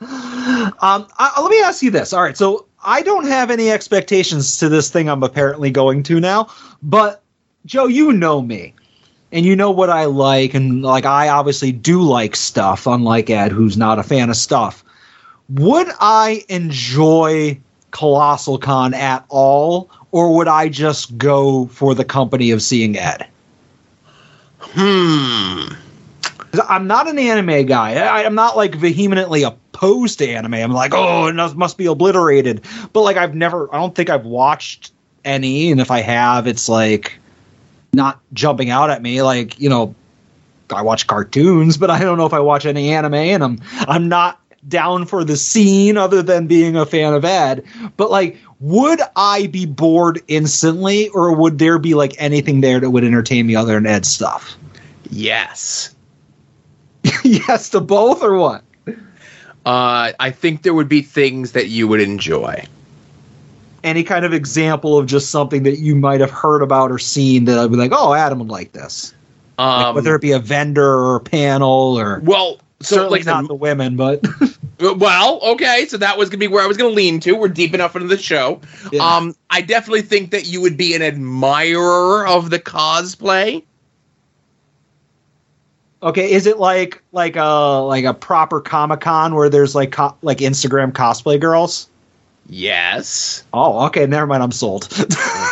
um, 0.02 1.08
I, 1.18 1.40
let 1.42 1.52
me 1.52 1.60
ask 1.62 1.82
you 1.82 1.92
this. 1.92 2.14
All 2.14 2.24
right, 2.24 2.38
so 2.38 2.66
I 2.84 3.02
don't 3.02 3.28
have 3.28 3.52
any 3.52 3.70
expectations 3.70 4.58
to 4.60 4.70
this 4.70 4.90
thing 4.90 5.10
I'm 5.10 5.24
apparently 5.24 5.72
going 5.72 6.04
to 6.04 6.20
now, 6.20 6.48
but 6.82 7.24
Joe, 7.66 7.88
you 7.88 8.14
know 8.14 8.42
me. 8.42 8.74
And 9.30 9.46
you 9.46 9.58
know 9.58 9.72
what 9.72 9.90
I 9.90 10.06
like, 10.06 10.54
and 10.54 10.84
like 10.84 11.06
I 11.06 11.28
obviously 11.28 11.74
do 11.74 12.02
like 12.02 12.34
stuff, 12.34 12.88
unlike 12.88 13.30
Ed, 13.30 13.52
who's 13.52 13.76
not 13.76 14.00
a 14.00 14.04
fan 14.04 14.30
of 14.30 14.38
stuff. 14.38 14.86
Would 15.50 15.90
I 16.00 16.46
enjoy 16.48 17.60
Colossal 17.92 18.58
Con 18.58 18.94
at 18.94 19.26
all, 19.30 19.90
or 20.12 20.36
would 20.36 20.48
I 20.48 20.70
just 20.70 21.18
go 21.18 21.68
for 21.68 21.96
the 21.96 22.06
company 22.06 22.52
of 22.52 22.62
seeing 22.62 22.98
Ed? 22.98 23.28
Hmm. 24.60 25.74
I'm 26.68 26.88
not 26.88 27.08
an 27.08 27.20
anime 27.20 27.66
guy. 27.66 27.94
I, 27.96 28.24
I'm 28.26 28.36
not 28.36 28.56
like 28.58 28.76
vehemently 28.76 29.44
opposed 29.44 30.20
to 30.20 30.28
anime. 30.28 30.56
I'm 30.56 30.72
like, 30.72 30.94
oh, 30.94 31.28
it 31.28 31.36
must- 31.36 31.56
must 31.56 31.78
be 31.78 31.86
obliterated. 31.86 32.64
But 32.94 33.02
like, 33.02 33.18
I've 33.18 33.36
never. 33.36 33.74
I 33.74 33.78
don't 33.80 33.94
think 33.96 34.10
I've 34.10 34.26
watched 34.26 34.92
any, 35.26 35.72
and 35.72 35.80
if 35.82 35.92
I 35.92 36.02
have, 36.02 36.48
it's 36.48 36.68
like 36.70 37.20
not 37.94 38.20
jumping 38.34 38.70
out 38.70 38.90
at 38.90 39.02
me. 39.02 39.22
Like 39.22 39.60
you 39.60 39.70
know, 39.70 39.94
I 40.74 40.82
watch 40.82 41.06
cartoons, 41.08 41.78
but 41.78 41.90
I 41.92 42.00
don't 42.00 42.18
know 42.18 42.26
if 42.26 42.34
I 42.34 42.40
watch 42.40 42.66
any 42.66 42.90
anime, 42.90 43.14
and 43.14 43.44
I'm 43.44 43.60
I'm 43.88 44.08
not 44.10 44.40
down 44.68 45.06
for 45.06 45.24
the 45.24 45.38
scene 45.38 45.98
other 45.98 46.22
than 46.22 46.48
being 46.48 46.76
a 46.76 46.86
fan 46.86 47.14
of 47.14 47.24
Ed. 47.26 47.64
But 47.96 48.12
like, 48.12 48.38
would 48.60 49.02
I 49.16 49.48
be 49.48 49.66
bored 49.66 50.22
instantly, 50.28 51.10
or 51.10 51.36
would 51.36 51.60
there 51.60 51.80
be 51.80 51.94
like 51.94 52.14
anything 52.18 52.62
there 52.62 52.80
that 52.80 52.90
would 52.90 53.04
entertain 53.04 53.48
me 53.48 53.56
other 53.56 53.76
than 53.76 53.86
Ed's 53.86 54.10
stuff? 54.10 54.58
Yes. 55.10 55.94
yes 57.24 57.70
to 57.70 57.80
both, 57.80 58.24
or 58.24 58.36
what? 58.36 58.64
Uh, 59.66 60.14
I 60.20 60.32
think 60.32 60.62
there 60.62 60.74
would 60.74 60.90
be 60.90 61.02
things 61.02 61.52
that 61.52 61.68
you 61.68 61.88
would 61.88 62.00
enjoy. 62.00 62.66
Any 63.84 64.04
kind 64.04 64.26
of 64.26 64.34
example 64.34 64.98
of 64.98 65.06
just 65.06 65.30
something 65.30 65.64
that 65.64 65.78
you 65.78 65.96
might 65.96 66.22
have 66.22 66.32
heard 66.32 66.62
about 66.62 66.90
or 66.90 67.00
seen 67.00 67.46
that 67.46 67.60
I'd 67.60 67.70
be 67.70 67.78
like, 67.78 67.92
oh, 67.94 68.14
Adam 68.14 68.40
would 68.40 68.50
like 68.50 68.72
this. 68.72 69.14
Like, 69.58 69.86
Um, 69.88 69.96
whether 69.96 70.16
it 70.16 70.22
be 70.22 70.32
a 70.32 70.40
vendor 70.40 70.86
or 70.86 71.18
a 71.18 71.20
panel 71.20 71.98
or 71.98 72.22
well, 72.24 72.60
so 72.82 72.96
certainly 72.96 73.20
like 73.20 73.26
not 73.26 73.48
the 73.48 73.56
women, 73.56 73.96
but 73.96 74.26
well, 74.80 75.40
okay, 75.42 75.86
so 75.88 75.98
that 75.98 76.18
was 76.18 76.30
gonna 76.30 76.40
be 76.40 76.48
where 76.48 76.64
I 76.64 76.68
was 76.68 76.78
gonna 76.78 76.90
lean 76.90 77.20
to. 77.22 77.34
We're 77.34 77.48
deep 77.48 77.74
enough 77.74 77.96
into 77.96 78.08
the 78.08 78.18
show. 78.18 78.62
Um, 79.00 79.36
I 79.50 79.62
definitely 79.62 80.04
think 80.04 80.32
that 80.32 80.48
you 80.48 80.62
would 80.62 80.78
be 80.78 80.96
an 80.96 81.02
admirer 81.02 82.28
of 82.28 82.50
the 82.50 82.60
cosplay. 82.60 83.64
Okay, 86.04 86.32
is 86.32 86.46
it 86.46 86.60
like 86.60 87.02
like 87.12 87.36
a 87.36 87.82
like 87.84 88.06
a 88.06 88.14
proper 88.14 88.62
Comic 88.62 89.02
Con 89.02 89.34
where 89.34 89.50
there's 89.50 89.74
like 89.74 89.92
co- 89.92 90.16
like 90.22 90.40
Instagram 90.40 90.92
cosplay 90.92 91.40
girls? 91.40 91.90
Yes. 92.48 93.44
Oh, 93.54 93.86
okay. 93.88 94.06
Never 94.06 94.28
mind. 94.28 94.44
I'm 94.44 94.52
sold. 94.52 94.88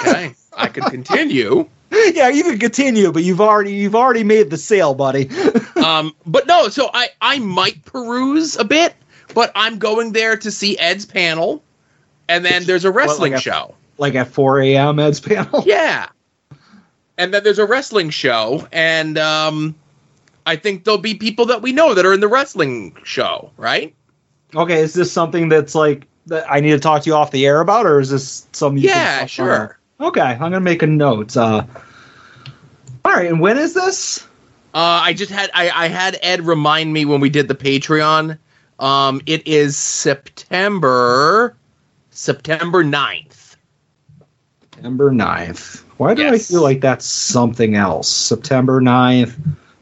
Okay, 0.02 0.36
I 0.56 0.68
could 0.68 0.84
continue. 0.92 1.68
yeah, 2.14 2.30
you 2.30 2.44
can 2.44 2.60
continue, 2.60 3.12
but 3.12 3.24
you've 3.24 3.42
already 3.42 3.74
you've 3.74 3.96
already 3.96 4.24
made 4.24 4.50
the 4.50 4.58
sale, 4.58 4.94
buddy. 4.94 5.30
um, 5.84 6.16
but 6.26 6.48
no, 6.48 6.70
so 6.70 6.90
I 6.94 7.10
I 7.22 7.40
might 7.40 7.84
peruse 7.86 8.58
a 8.58 8.64
bit, 8.64 8.94
but 9.34 9.52
I'm 9.56 9.78
going 9.78 10.12
there 10.12 10.38
to 10.38 10.52
see 10.52 10.78
Ed's 10.78 11.06
panel, 11.06 11.64
and 12.28 12.44
then 12.44 12.66
there's 12.66 12.86
a 12.86 12.92
wrestling 12.92 13.34
like 13.34 13.40
a- 13.40 13.44
show. 13.44 13.76
like 13.98 14.16
at 14.16 14.28
4 14.28 14.62
a.m. 14.62 15.00
Ed's 15.00 15.20
panel. 15.20 15.64
Yeah. 15.68 16.10
And 17.18 17.34
then 17.34 17.46
there's 17.46 17.60
a 17.60 17.66
wrestling 17.66 18.10
show, 18.10 18.68
and 18.74 19.18
um, 19.18 19.74
I 20.46 20.58
think 20.58 20.84
there'll 20.84 20.98
be 20.98 21.16
people 21.16 21.46
that 21.46 21.62
we 21.62 21.72
know 21.72 21.94
that 21.94 22.06
are 22.06 22.14
in 22.14 22.20
the 22.20 22.28
wrestling 22.28 22.98
show, 23.06 23.52
right? 23.56 23.96
Okay, 24.54 24.82
is 24.82 24.94
this 24.94 25.14
something 25.14 25.48
that's 25.48 25.76
like 25.76 26.08
that 26.28 26.46
I 26.52 26.60
need 26.60 26.72
to 26.72 26.80
talk 26.80 27.04
to 27.04 27.10
you 27.10 27.16
off 27.16 27.32
the 27.32 27.46
air 27.46 27.62
about, 27.62 27.86
or 27.86 28.02
is 28.02 28.10
this 28.10 28.46
something? 28.52 28.84
You 28.84 28.90
Yeah, 28.90 29.26
sure. 29.28 29.80
Okay, 30.02 30.20
I'm 30.22 30.40
gonna 30.40 30.60
make 30.60 30.84
a 30.84 30.88
note. 30.88 31.38
Uh, 31.38 31.66
all 33.06 33.12
right, 33.12 33.30
and 33.30 33.40
when 33.40 33.60
is 33.60 33.76
this? 33.76 34.24
Uh, 34.74 35.00
I 35.04 35.14
just 35.14 35.32
had 35.32 35.52
I, 35.54 35.70
I 35.70 35.88
had 35.88 36.18
Ed 36.24 36.42
remind 36.42 36.92
me 36.92 37.06
when 37.06 37.22
we 37.22 37.30
did 37.30 37.48
the 37.48 37.56
Patreon. 37.56 38.40
Um, 38.80 39.22
it 39.28 39.48
is 39.48 39.78
September 39.78 41.56
September 42.10 42.84
9th. 42.84 43.58
September 44.62 45.12
9th. 45.12 45.84
Why 45.98 46.16
do 46.16 46.28
I 46.28 46.40
feel 46.40 46.64
like 46.64 46.82
that's 46.82 47.06
something 47.06 47.76
else? 47.76 48.10
September 48.10 48.82
9th. 48.82 49.38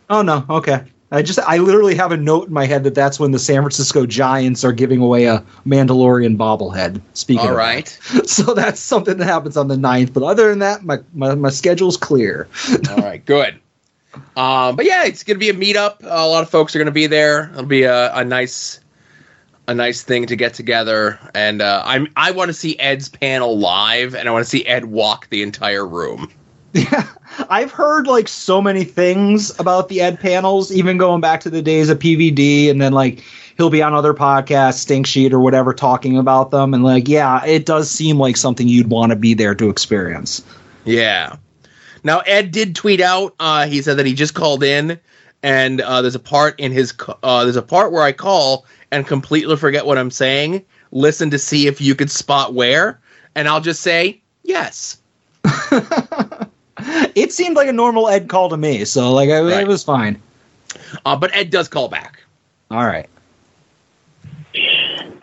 Oh 0.10 0.22
no, 0.22 0.45
okay. 0.50 0.84
I 1.14 1.22
just 1.22 1.38
I 1.40 1.60
literally 1.60 1.94
have 1.94 2.11
a 2.11 2.18
note 2.18 2.48
in 2.48 2.53
my 2.53 2.65
head 2.65 2.84
that 2.85 2.95
that's 2.95 3.19
when 3.19 3.31
the 3.31 3.40
San 3.40 3.61
Francisco 3.61 4.07
Giants 4.07 4.64
are 4.64 4.72
giving 4.72 4.99
away 4.99 5.26
a 5.26 5.44
Mandalorian 5.65 6.38
bobblehead. 6.38 6.99
Speaking 7.14 7.45
All 7.45 7.52
of 7.52 7.56
right. 7.56 7.88
so 8.26 8.56
that's 8.56 8.80
something 8.80 9.18
that 9.18 9.26
happens 9.26 9.56
on 9.56 9.68
the 9.68 9.76
9th. 9.76 10.11
But 10.11 10.23
other 10.23 10.49
than 10.49 10.60
that, 10.60 10.84
my 10.84 10.99
my, 11.14 11.35
my 11.35 11.52
schedule's 11.52 11.98
clear. 11.98 12.48
All 12.90 12.98
right, 12.98 13.23
good. 13.23 13.60
Um, 14.35 14.76
but 14.76 14.85
yeah, 14.85 15.06
it's 15.06 15.23
gonna 15.23 15.38
be 15.38 15.49
a 15.49 15.53
meetup. 15.53 15.98
a 16.02 16.27
lot 16.27 16.41
of 16.41 16.49
folks 16.49 16.76
are 16.76 16.80
gonna 16.80 16.91
be 16.91 17.06
there. 17.06 17.52
It'll 17.52 17.65
be 17.65 17.84
a, 17.84 18.11
a 18.15 18.26
nice, 18.26 18.80
a 19.68 19.76
nice 19.76 20.02
thing 20.02 20.26
to 20.26 20.35
get 20.35 20.56
together. 20.56 21.19
And 21.35 21.61
uh, 21.61 21.84
I'm 21.85 22.07
I 22.15 22.31
want 22.31 22.49
to 22.49 22.53
see 22.53 22.77
Ed's 22.80 23.10
panel 23.10 23.60
live, 23.60 24.15
and 24.15 24.27
I 24.27 24.31
want 24.31 24.45
to 24.45 24.49
see 24.49 24.65
Ed 24.65 24.85
walk 24.85 25.30
the 25.30 25.44
entire 25.44 25.85
room. 25.85 26.31
I've 27.50 27.72
heard 27.72 28.08
like 28.08 28.28
so 28.28 28.62
many 28.62 28.84
things 28.84 29.58
about 29.60 29.90
the 29.90 30.02
Ed 30.02 30.20
panels, 30.20 30.72
even 30.72 30.98
going 30.98 31.22
back 31.22 31.41
to 31.41 31.50
the 31.50 31.62
days 31.62 31.90
of 31.90 32.00
PVD, 32.00 32.70
and 32.70 32.82
then 32.82 32.94
like 32.94 33.24
he'll 33.58 33.70
be 33.70 33.82
on 33.82 33.94
other 33.94 34.14
podcasts, 34.14 34.76
Stink 34.76 35.06
Sheet 35.06 35.34
or 35.34 35.40
whatever, 35.40 35.74
talking 35.74 36.18
about 36.18 36.52
them. 36.52 36.74
And 36.74 36.84
like, 36.84 37.08
yeah, 37.08 37.45
it 37.45 37.66
does 37.66 37.90
seem 37.90 38.18
like 38.18 38.38
something 38.38 38.68
you'd 38.68 38.90
want 38.90 39.12
to 39.12 39.16
be 39.16 39.34
there 39.34 39.56
to 39.56 39.70
experience. 39.70 40.44
Yeah. 40.86 41.36
Now 42.04 42.20
Ed 42.20 42.52
did 42.52 42.76
tweet 42.76 43.02
out. 43.02 43.36
Uh, 43.40 43.68
he 43.68 43.82
said 43.82 43.98
that 43.98 44.06
he 44.06 44.14
just 44.14 44.34
called 44.34 44.64
in, 44.64 45.00
and 45.41 45.82
uh, 45.82 46.02
there's 46.02 46.16
a 46.16 46.20
part 46.20 46.60
in 46.60 46.72
his 46.72 46.94
uh, 47.24 47.44
there's 47.44 47.56
a 47.56 47.62
part 47.62 47.91
where 47.91 48.04
I 48.04 48.12
call 48.12 48.66
and 48.91 49.08
completely 49.08 49.56
forget 49.58 49.86
what 49.86 49.98
I'm 49.98 50.12
saying. 50.12 50.66
Listen 50.91 51.30
to 51.32 51.40
see 51.40 51.68
if 51.68 51.82
you 51.82 51.95
could 51.95 52.12
spot 52.12 52.54
where, 52.54 53.00
and 53.36 53.48
I'll 53.48 53.62
just 53.62 53.82
say 53.82 54.22
yes. 54.44 54.98
It 57.15 57.31
seemed 57.31 57.56
like 57.56 57.68
a 57.68 57.73
normal 57.73 58.07
Ed 58.10 58.27
call 58.30 58.49
to 58.49 58.57
me, 58.57 58.85
so 58.85 59.11
like 59.14 59.30
I, 59.30 59.41
Right. 59.41 59.61
it 59.61 59.68
was 59.68 59.84
fine. 59.84 60.22
Uh, 61.06 61.15
but 61.15 61.35
Ed 61.35 61.49
does 61.49 61.68
call 61.68 61.88
back. 61.88 62.22
All 62.72 62.85
right. 62.85 63.07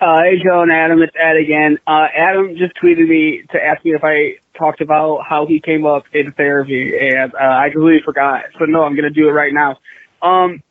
Uh, 0.01 0.23
hey, 0.23 0.41
Joe 0.43 0.63
and 0.63 0.73
Adam, 0.73 1.03
it's 1.03 1.15
Ed 1.19 1.37
again. 1.37 1.79
Uh, 1.87 2.09
Adam 2.15 2.57
just 2.57 2.75
tweeted 2.77 3.07
me 3.09 3.43
to 3.53 3.63
ask 3.63 3.85
me 3.85 3.93
if 3.95 4.03
I 4.03 4.37
talked 4.57 4.81
about 4.81 5.25
how 5.27 5.47
he 5.47 5.61
came 5.61 5.85
up 5.85 6.05
in 6.15 6.33
therapy, 6.33 6.97
and 6.99 7.35
uh, 7.35 7.39
I 7.39 7.71
completely 7.71 8.03
forgot. 8.03 8.45
So 8.59 8.65
no, 8.65 8.83
I'm 8.85 8.97
gonna 8.97 9.11
do 9.11 9.29
it 9.29 9.33
right 9.33 9.53
now. 9.53 9.79
Um, 10.23 10.63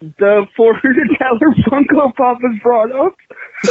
the 0.00 0.46
four 0.56 0.74
hundred 0.74 1.08
dollar 1.18 1.54
Funko 1.68 2.14
Pop 2.16 2.38
was 2.42 2.58
brought 2.62 2.90
up. 2.92 3.14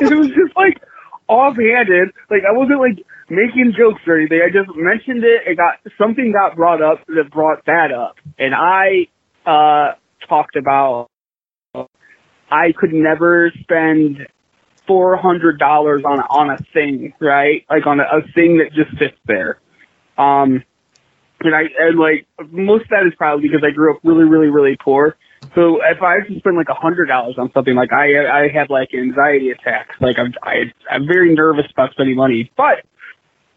it 0.00 0.16
was 0.18 0.28
just 0.28 0.56
like 0.56 0.82
offhanded. 1.30 2.10
Like 2.28 2.42
I 2.48 2.52
wasn't 2.52 2.80
like 2.80 3.06
making 3.28 3.72
jokes 3.78 4.02
or 4.06 4.18
anything. 4.18 4.42
I 4.44 4.50
just 4.50 4.76
mentioned 4.76 5.24
it. 5.24 5.46
It 5.46 5.56
got 5.56 5.76
something 5.96 6.32
got 6.32 6.56
brought 6.56 6.82
up 6.82 7.06
that 7.06 7.30
brought 7.30 7.64
that 7.66 7.92
up, 7.92 8.16
and 8.38 8.54
I 8.54 9.06
uh 9.46 9.94
talked 10.28 10.56
about 10.56 11.08
I 12.50 12.72
could 12.72 12.92
never 12.92 13.52
spend 13.60 14.26
four 14.86 15.16
hundred 15.16 15.58
dollars 15.58 16.02
on 16.04 16.20
on 16.20 16.50
a 16.50 16.58
thing, 16.72 17.14
right? 17.20 17.64
Like 17.70 17.86
on 17.86 18.00
a, 18.00 18.04
a 18.04 18.22
thing 18.34 18.58
that 18.58 18.72
just 18.72 18.90
sits 18.98 19.16
there. 19.26 19.60
Um, 20.18 20.64
and 21.40 21.54
I 21.54 21.62
and 21.78 21.98
like 21.98 22.26
most 22.50 22.82
of 22.84 22.90
that 22.90 23.06
is 23.06 23.14
probably 23.16 23.48
because 23.48 23.62
I 23.64 23.70
grew 23.70 23.94
up 23.94 24.00
really, 24.02 24.24
really, 24.24 24.48
really 24.48 24.76
poor. 24.76 25.16
So 25.54 25.80
if 25.82 26.02
I 26.02 26.14
have 26.14 26.28
to 26.28 26.38
spend 26.38 26.56
like 26.56 26.68
a 26.68 26.74
hundred 26.74 27.06
dollars 27.06 27.36
on 27.38 27.50
something, 27.52 27.74
like 27.74 27.92
I 27.92 28.26
I 28.26 28.48
have 28.48 28.70
like 28.70 28.94
anxiety 28.94 29.50
attacks. 29.50 29.96
Like 30.00 30.18
I'm 30.18 30.32
I, 30.42 30.72
I'm 30.90 31.06
very 31.06 31.34
nervous 31.34 31.66
about 31.72 31.92
spending 31.92 32.16
money, 32.16 32.50
but 32.56 32.84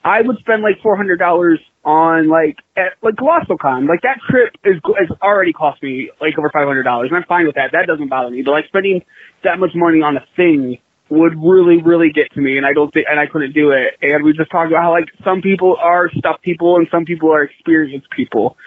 I 0.03 0.21
would 0.21 0.37
spend 0.39 0.63
like 0.63 0.81
four 0.81 0.95
hundred 0.95 1.17
dollars 1.17 1.59
on 1.85 2.29
like 2.29 2.57
at, 2.77 2.93
like 3.01 3.15
ColossalCon. 3.15 3.87
Like 3.87 4.01
that 4.01 4.19
trip 4.29 4.55
is 4.63 4.75
has 4.97 5.09
already 5.21 5.53
cost 5.53 5.83
me 5.83 6.09
like 6.19 6.37
over 6.37 6.49
five 6.51 6.67
hundred 6.67 6.83
dollars, 6.83 7.09
and 7.09 7.17
I'm 7.17 7.25
fine 7.27 7.45
with 7.45 7.55
that. 7.55 7.71
That 7.73 7.85
doesn't 7.85 8.09
bother 8.09 8.29
me. 8.29 8.41
But 8.41 8.51
like 8.51 8.67
spending 8.67 9.03
that 9.43 9.59
much 9.59 9.71
money 9.75 10.01
on 10.01 10.17
a 10.17 10.25
thing 10.35 10.79
would 11.09 11.35
really, 11.37 11.81
really 11.81 12.11
get 12.11 12.31
to 12.33 12.41
me, 12.41 12.57
and 12.57 12.65
I 12.65 12.73
don't 12.73 12.91
think, 12.91 13.05
and 13.09 13.19
I 13.19 13.27
couldn't 13.27 13.53
do 13.53 13.71
it. 13.71 13.97
And 14.01 14.23
we 14.23 14.33
just 14.33 14.49
talked 14.49 14.71
about 14.71 14.81
how 14.81 14.91
like 14.91 15.09
some 15.23 15.41
people 15.41 15.77
are 15.79 16.09
stuff 16.17 16.41
people, 16.41 16.77
and 16.77 16.87
some 16.89 17.05
people 17.05 17.31
are 17.31 17.43
experienced 17.43 18.09
people. 18.09 18.57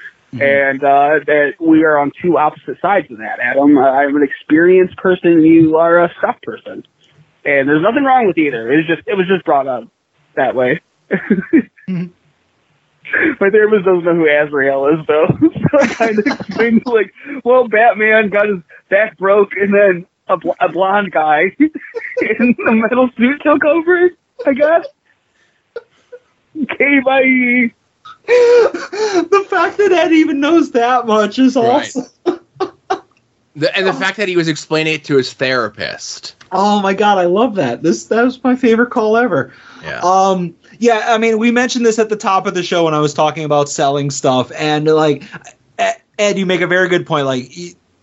And 0.40 0.82
uh, 0.84 1.20
that 1.26 1.52
we 1.60 1.84
are 1.84 1.98
on 1.98 2.12
two 2.22 2.38
opposite 2.38 2.80
sides 2.80 3.10
of 3.10 3.18
that, 3.18 3.38
Adam. 3.40 3.76
Uh, 3.78 3.82
I'm 3.82 4.16
an 4.16 4.22
experienced 4.22 4.96
person, 4.96 5.42
you 5.42 5.76
are 5.76 6.04
a 6.04 6.12
stuff 6.18 6.36
person, 6.42 6.84
and 7.44 7.68
there's 7.68 7.82
nothing 7.82 8.04
wrong 8.04 8.26
with 8.26 8.38
either. 8.38 8.72
It 8.72 8.76
was 8.76 8.86
just 8.86 9.02
it 9.06 9.14
was 9.14 9.26
just 9.26 9.44
brought 9.44 9.66
up 9.66 9.84
that 10.36 10.54
way. 10.54 10.80
My 13.40 13.50
therapist 13.50 13.84
doesn't 13.84 14.04
know 14.04 14.14
who 14.14 14.28
Azrael 14.28 14.86
is, 14.88 15.06
though. 15.06 15.26
so 15.70 15.78
I 15.78 15.86
kind 15.86 16.18
of 16.18 16.26
explained, 16.26 16.82
like, 16.86 17.14
well, 17.44 17.68
Batman 17.68 18.30
got 18.30 18.48
his 18.48 18.58
back 18.90 19.16
broke, 19.16 19.52
and 19.52 19.72
then 19.72 20.06
a, 20.28 20.36
bl- 20.36 20.58
a 20.60 20.68
blonde 20.68 21.12
guy 21.12 21.44
in 21.58 22.56
a 22.68 22.72
metal 22.72 23.08
suit 23.16 23.40
took 23.44 23.64
over, 23.64 24.10
I 24.44 24.52
guess. 24.54 24.86
Okay, 26.62 27.00
bye. 27.04 27.72
The 28.26 29.46
fact 29.48 29.78
that 29.78 29.92
Ed 29.92 30.12
even 30.12 30.40
knows 30.40 30.72
that 30.72 31.06
much 31.06 31.38
is 31.38 31.56
Right. 31.56 31.64
awesome. 31.66 32.06
The, 33.58 33.74
and 33.74 33.86
the 33.86 33.92
fact 33.94 34.18
that 34.18 34.28
he 34.28 34.36
was 34.36 34.48
explaining 34.48 34.94
it 34.94 35.04
to 35.04 35.16
his 35.16 35.32
therapist. 35.32 36.34
Oh 36.52 36.82
my 36.82 36.92
god, 36.92 37.16
I 37.16 37.24
love 37.24 37.54
that. 37.54 37.82
This 37.82 38.04
that 38.06 38.22
was 38.22 38.42
my 38.44 38.54
favorite 38.54 38.90
call 38.90 39.16
ever. 39.16 39.52
Yeah. 39.82 40.00
Um 40.02 40.54
yeah, 40.78 41.04
I 41.08 41.16
mean, 41.18 41.38
we 41.38 41.50
mentioned 41.50 41.86
this 41.86 41.98
at 41.98 42.08
the 42.10 42.16
top 42.16 42.46
of 42.46 42.52
the 42.54 42.62
show 42.62 42.84
when 42.84 42.92
I 42.94 43.00
was 43.00 43.14
talking 43.14 43.44
about 43.44 43.68
selling 43.70 44.10
stuff 44.10 44.52
and 44.54 44.86
like 44.86 45.22
Ed, 46.18 46.38
you 46.38 46.46
make 46.46 46.60
a 46.60 46.66
very 46.66 46.88
good 46.88 47.06
point 47.06 47.26
like 47.26 47.50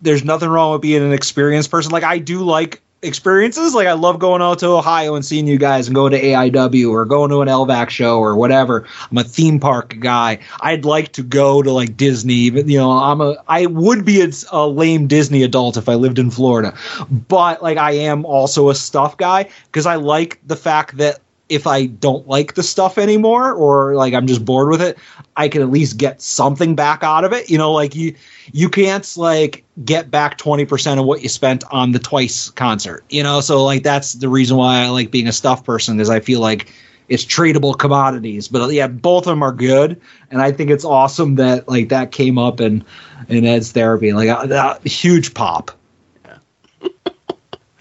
there's 0.02 0.24
nothing 0.24 0.50
wrong 0.50 0.72
with 0.74 0.82
being 0.82 1.04
an 1.04 1.14
experienced 1.14 1.70
person. 1.72 1.92
Like 1.92 2.04
I 2.04 2.18
do 2.18 2.44
like 2.44 2.82
experiences. 3.04 3.74
Like 3.74 3.88
I 3.88 3.94
love 3.94 4.20
going 4.20 4.42
out 4.42 4.60
to 4.60 4.68
Ohio 4.68 5.16
and 5.16 5.26
seeing 5.26 5.48
you 5.48 5.58
guys 5.58 5.88
and 5.88 5.96
going 5.96 6.12
to 6.12 6.22
AIW 6.22 6.90
or 6.90 7.06
going 7.06 7.30
to 7.30 7.42
an 7.42 7.48
LVAC 7.48 7.90
show 7.90 8.20
or 8.20 8.36
whatever. 8.36 8.86
I'm 9.12 9.18
a 9.18 9.24
theme 9.24 9.60
park 9.60 9.98
guy. 10.00 10.40
I'd 10.62 10.86
like 10.86 11.14
to 11.14 11.24
go 11.24 11.62
to 11.62 11.72
like 11.72 11.98
Disney. 11.98 12.50
But, 12.50 12.68
you 12.68 12.78
know, 12.78 12.92
I'm 12.92 13.22
a 13.22 13.36
I 13.48 13.66
would 13.66 14.06
be 14.06 14.22
a, 14.22 14.30
a 14.52 14.68
lame 14.68 15.08
Disney 15.08 15.44
adult 15.44 15.78
if 15.78 15.90
I 15.90 15.96
lived 15.96 16.20
in 16.20 16.32
Florida, 16.32 16.78
but 17.10 17.62
like 17.62 17.78
I 17.78 17.92
am 17.92 18.26
also 18.26 18.70
a 18.70 18.76
stuff 18.76 19.18
guy 19.18 19.50
because 19.66 19.86
I 19.86 19.96
like 19.96 20.40
the 20.46 20.56
fact 20.56 20.98
that 20.98 21.20
if 21.50 21.68
I 21.68 21.86
don't 21.86 22.28
like 22.28 22.56
the 22.56 22.64
stuff 22.64 22.98
anymore 22.98 23.54
or 23.54 23.96
like 23.96 24.14
I'm 24.14 24.28
just 24.28 24.46
bored 24.46 24.70
with 24.70 24.82
it, 24.82 24.98
I 25.36 25.50
can 25.50 25.62
at 25.62 25.70
least 25.70 25.98
get 25.98 26.22
something 26.22 26.76
back 26.76 27.04
out 27.04 27.26
of 27.26 27.34
it. 27.34 27.50
You 27.50 27.58
know, 27.58 27.72
like 27.72 27.96
you 27.96 28.16
you 28.52 28.70
can't 28.70 29.18
like 29.18 29.64
get 29.84 30.10
back 30.10 30.38
20% 30.38 31.00
of 31.00 31.06
what 31.06 31.22
you 31.22 31.30
spent 31.30 31.64
on 31.72 31.92
the 31.92 32.00
twice 32.00 32.50
concert. 32.50 33.04
You 33.10 33.24
know, 33.24 33.42
so 33.42 33.64
like 33.64 33.84
that's 33.84 34.14
the 34.14 34.30
reason 34.30 34.58
why 34.58 34.84
I 34.84 34.90
like 34.90 35.12
being 35.12 35.28
a 35.28 35.34
stuff 35.34 35.64
person 35.64 36.00
is 36.00 36.10
I 36.10 36.22
feel 36.22 36.40
like 36.40 36.72
it's 37.10 37.26
tradable 37.26 37.78
commodities. 37.78 38.48
But 38.48 38.72
yeah, 38.72 38.88
both 38.88 39.28
of 39.28 39.32
them 39.32 39.44
are 39.44 39.52
good 39.52 40.00
and 40.32 40.42
I 40.42 40.52
think 40.52 40.70
it's 40.70 40.86
awesome 40.86 41.36
that 41.36 41.68
like 41.68 41.90
that 41.90 42.12
came 42.12 42.38
up 42.38 42.62
in 42.62 42.86
in 43.28 43.46
Ed's 43.46 43.72
therapy. 43.74 44.14
Like 44.14 44.30
a, 44.30 44.80
a 44.84 44.90
huge 44.90 45.34
pop. 45.34 45.72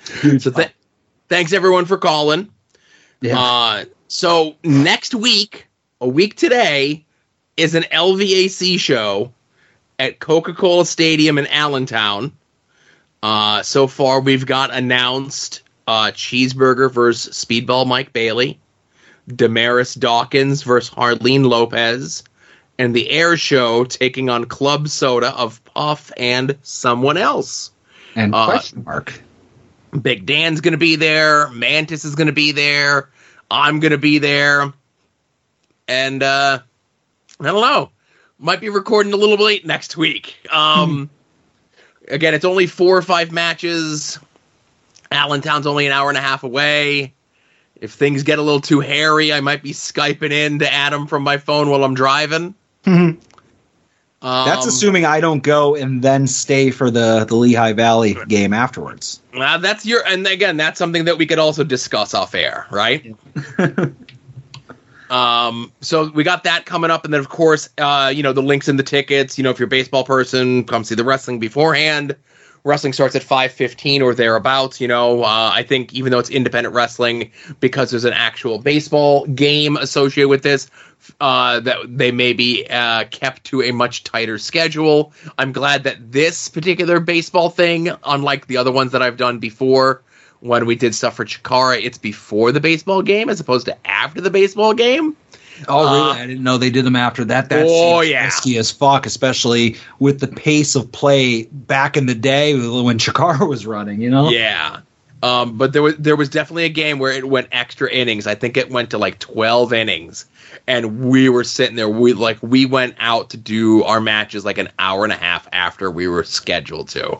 so 0.39 0.51
th- 0.51 0.75
thanks 1.29 1.53
everyone 1.53 1.85
for 1.85 1.97
calling. 1.97 2.51
Uh, 3.39 3.85
so 4.09 4.57
next 4.65 5.15
week, 5.15 5.67
a 6.01 6.09
week 6.09 6.37
today, 6.37 7.05
is 7.57 7.75
an 7.75 7.85
LVAC 7.85 8.79
show 8.79 9.33
at 9.99 10.19
Coca 10.19 10.53
Cola 10.55 10.85
Stadium 10.85 11.39
in 11.39 11.47
Allentown. 11.47 12.33
Uh, 13.23 13.63
so 13.63 13.87
far, 13.87 14.21
we've 14.21 14.47
got 14.47 14.75
announced 14.75 15.63
uh, 15.87 16.11
Cheeseburger 16.13 16.91
versus 16.91 17.35
Speedball 17.45 17.87
Mike 17.87 18.13
Bailey, 18.13 18.59
Damaris 19.29 19.95
Dawkins 19.95 20.63
versus 20.63 20.93
Harleen 20.93 21.45
Lopez, 21.47 22.25
and 22.79 22.95
the 22.95 23.09
Air 23.11 23.37
Show 23.37 23.85
taking 23.85 24.29
on 24.29 24.47
Club 24.47 24.89
Soda 24.89 25.33
of 25.37 25.63
Puff 25.65 26.11
and 26.17 26.57
someone 26.63 27.17
else. 27.17 27.71
And 28.17 28.35
Uh, 28.35 28.47
question 28.47 28.83
mark. 28.85 29.23
Big 30.01 30.27
Dan's 30.27 30.61
gonna 30.61 30.79
be 30.79 30.97
there. 30.97 31.49
Mantis 31.51 32.05
is 32.05 32.15
gonna 32.15 32.33
be 32.33 32.53
there. 32.53 33.11
I'm 33.51 33.81
gonna 33.81 33.99
be 33.99 34.19
there. 34.19 34.73
And 35.87 36.23
uh 36.23 36.61
I 37.41 37.45
don't 37.45 37.61
know. 37.61 37.91
Might 38.39 38.61
be 38.61 38.69
recording 38.69 39.13
a 39.13 39.17
little 39.17 39.45
late 39.45 39.67
next 39.67 39.97
week. 39.97 40.37
Um 40.51 41.11
again, 42.09 42.35
it's 42.35 42.45
only 42.45 42.67
four 42.67 42.97
or 42.97 43.03
five 43.03 43.33
matches. 43.33 44.19
Allentown's 45.11 45.67
only 45.67 45.87
an 45.87 45.93
hour 45.93 46.09
and 46.09 46.17
a 46.17 46.23
half 46.23 46.43
away. 46.43 47.13
If 47.77 47.93
things 47.93 48.23
get 48.23 48.39
a 48.39 48.43
little 48.43 48.61
too 48.61 48.81
hairy, 48.81 49.33
I 49.33 49.41
might 49.41 49.63
be 49.63 49.73
Skyping 49.73 50.31
in 50.31 50.61
to 50.61 50.73
Adam 50.73 51.07
from 51.07 51.23
my 51.23 51.37
phone 51.37 51.69
while 51.69 51.85
I'm 51.85 51.95
driving. 51.95 52.55
Um, 54.23 54.47
That's 54.47 54.67
assuming 54.67 55.05
I 55.05 55.21
don't 55.21 55.43
go 55.43 55.75
and 55.75 56.01
then 56.01 56.29
stay 56.29 56.71
for 56.71 56.93
the 56.93 57.25
the 57.25 57.35
Lehigh 57.35 57.73
Valley 57.73 58.17
game 58.29 58.53
afterwards. 58.53 59.21
Uh, 59.35 59.59
that's 59.59 59.85
your, 59.85 60.07
and 60.07 60.25
again, 60.29 60.57
that's 60.57 60.79
something 60.79 61.05
that 61.07 61.19
we 61.19 61.27
could 61.27 61.41
also 61.41 61.65
discuss 61.65 62.15
off 62.15 62.33
air, 62.33 62.67
right? 62.71 63.17
um, 65.11 65.73
so 65.81 66.11
we 66.13 66.23
got 66.23 66.45
that 66.45 66.67
coming 66.67 66.91
up, 66.91 67.05
and 67.05 67.13
then 67.13 67.19
of 67.19 67.31
course, 67.31 67.69
uh, 67.79 68.13
you 68.15 68.23
know, 68.23 68.33
the 68.33 68.43
links 68.43 68.69
in 68.69 68.77
the 68.77 68.85
tickets. 68.85 69.37
You 69.37 69.43
know, 69.43 69.51
if 69.51 69.59
you're 69.59 69.67
a 69.67 69.71
baseball 69.71 70.05
person, 70.05 70.65
come 70.65 70.85
see 70.85 70.95
the 70.95 71.05
wrestling 71.05 71.41
beforehand. 71.41 72.15
Wrestling 72.65 72.93
starts 72.93 73.17
at 73.17 73.23
five 73.25 73.51
fifteen 73.51 74.03
or 74.03 74.15
thereabouts. 74.15 74.81
You 74.81 74.87
know, 74.87 75.25
uh, 75.25 75.51
I 75.53 75.65
think 75.65 75.93
even 75.93 76.13
though 76.13 76.21
it's 76.21 76.31
independent 76.31 76.75
wrestling, 76.75 77.31
because 77.59 77.91
there's 77.91 78.05
an 78.05 78.13
actual 78.13 78.59
baseball 78.59 79.27
game 79.27 79.77
associated 79.77 80.29
with 80.29 80.45
this, 80.45 80.71
uh, 81.21 81.59
that 81.61 81.77
they 81.89 82.13
may 82.13 82.33
be 82.33 82.65
uh, 82.71 83.05
kept 83.11 83.45
to 83.45 83.63
a 83.63 83.73
much 83.73 84.05
tighter 84.05 84.39
schedule. 84.39 85.13
I'm 85.39 85.51
glad 85.51 85.83
that 85.85 86.13
this 86.13 86.49
particular 86.49 87.01
baseball 87.01 87.51
thing, 87.51 87.91
unlike 88.05 88.47
the 88.47 88.59
other 88.59 88.71
ones 88.71 88.93
that 88.93 89.03
I've 89.03 89.17
done 89.17 89.41
before, 89.41 90.03
when 90.39 90.67
we 90.67 90.77
did 90.77 90.95
stuff 90.95 91.17
for 91.17 91.25
Chikara, 91.25 91.83
it's 91.83 91.99
before 91.99 92.53
the 92.53 92.61
baseball 92.61 93.03
game 93.03 93.29
as 93.29 93.41
opposed 93.41 93.67
to 93.67 93.87
after 93.87 94.21
the 94.21 94.31
baseball 94.31 94.75
game. 94.75 95.17
Oh, 95.69 95.85
really? 95.85 96.11
Uh, 96.11 96.23
I 96.23 96.27
didn't 96.27 96.43
know 96.43 96.59
they 96.59 96.71
did 96.71 96.85
them 96.85 96.97
after 96.97 97.25
that. 97.27 97.49
That 97.49 97.67
Oh, 97.69 98.01
yeah. 98.01 98.25
risky 98.25 98.59
as 98.59 98.71
fuck, 98.71 99.07
especially 99.07 99.77
with 99.99 100.21
the 100.21 100.29
pace 100.29 100.75
of 100.75 100.91
play 100.93 101.45
back 101.45 101.97
in 101.97 102.07
the 102.07 102.15
day 102.15 102.55
when 102.55 102.99
Chikara 102.99 103.49
was 103.49 103.67
running. 103.67 104.01
You 104.01 104.11
know? 104.11 104.31
Yeah. 104.31 104.81
Um, 105.23 105.57
but 105.57 105.73
there 105.73 105.83
was 105.83 105.97
there 105.99 106.17
was 106.17 106.29
definitely 106.29 106.65
a 106.65 106.69
game 106.71 106.99
where 106.99 107.13
it 107.13 107.29
went 107.29 107.47
extra 107.53 107.89
innings. 107.89 108.27
I 108.27 108.35
think 108.35 108.57
it 108.57 108.71
went 108.71 108.91
to 108.91 108.99
like 108.99 109.21
twelve 109.21 109.73
innings, 109.73 110.27
and 110.67 111.05
we 111.05 111.29
were 111.29 111.45
sitting 111.45 111.77
there. 111.77 111.89
We 111.89 112.13
like 112.13 112.39
we 112.43 112.67
went 112.67 112.97
out 112.99 113.31
to 113.31 113.37
do 113.37 113.85
our 113.85 114.01
matches 114.01 114.45
like 114.45 114.59
an 114.59 114.69
hour 114.81 115.05
and 115.05 115.13
a 115.13 115.17
half 115.17 115.47
after 115.53 115.93
we 115.93 116.09
were 116.09 116.25
scheduled 116.25 116.89
to. 116.89 117.19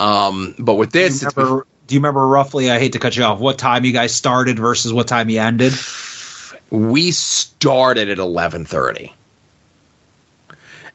Um, 0.00 0.54
but 0.58 0.76
with 0.76 0.92
this, 0.92 1.20
do, 1.20 1.26
you 1.26 1.32
remember, 1.36 1.66
do 1.86 1.94
you 1.94 2.00
remember 2.00 2.26
roughly? 2.26 2.70
I 2.70 2.78
hate 2.78 2.94
to 2.94 2.98
cut 2.98 3.14
you 3.14 3.24
off. 3.24 3.40
What 3.40 3.58
time 3.58 3.84
you 3.84 3.92
guys 3.92 4.14
started 4.14 4.58
versus 4.58 4.90
what 4.94 5.06
time 5.06 5.28
you 5.28 5.40
ended? 5.40 5.74
We 6.74 7.12
started 7.12 8.08
at 8.08 8.18
eleven 8.18 8.64
thirty, 8.64 9.12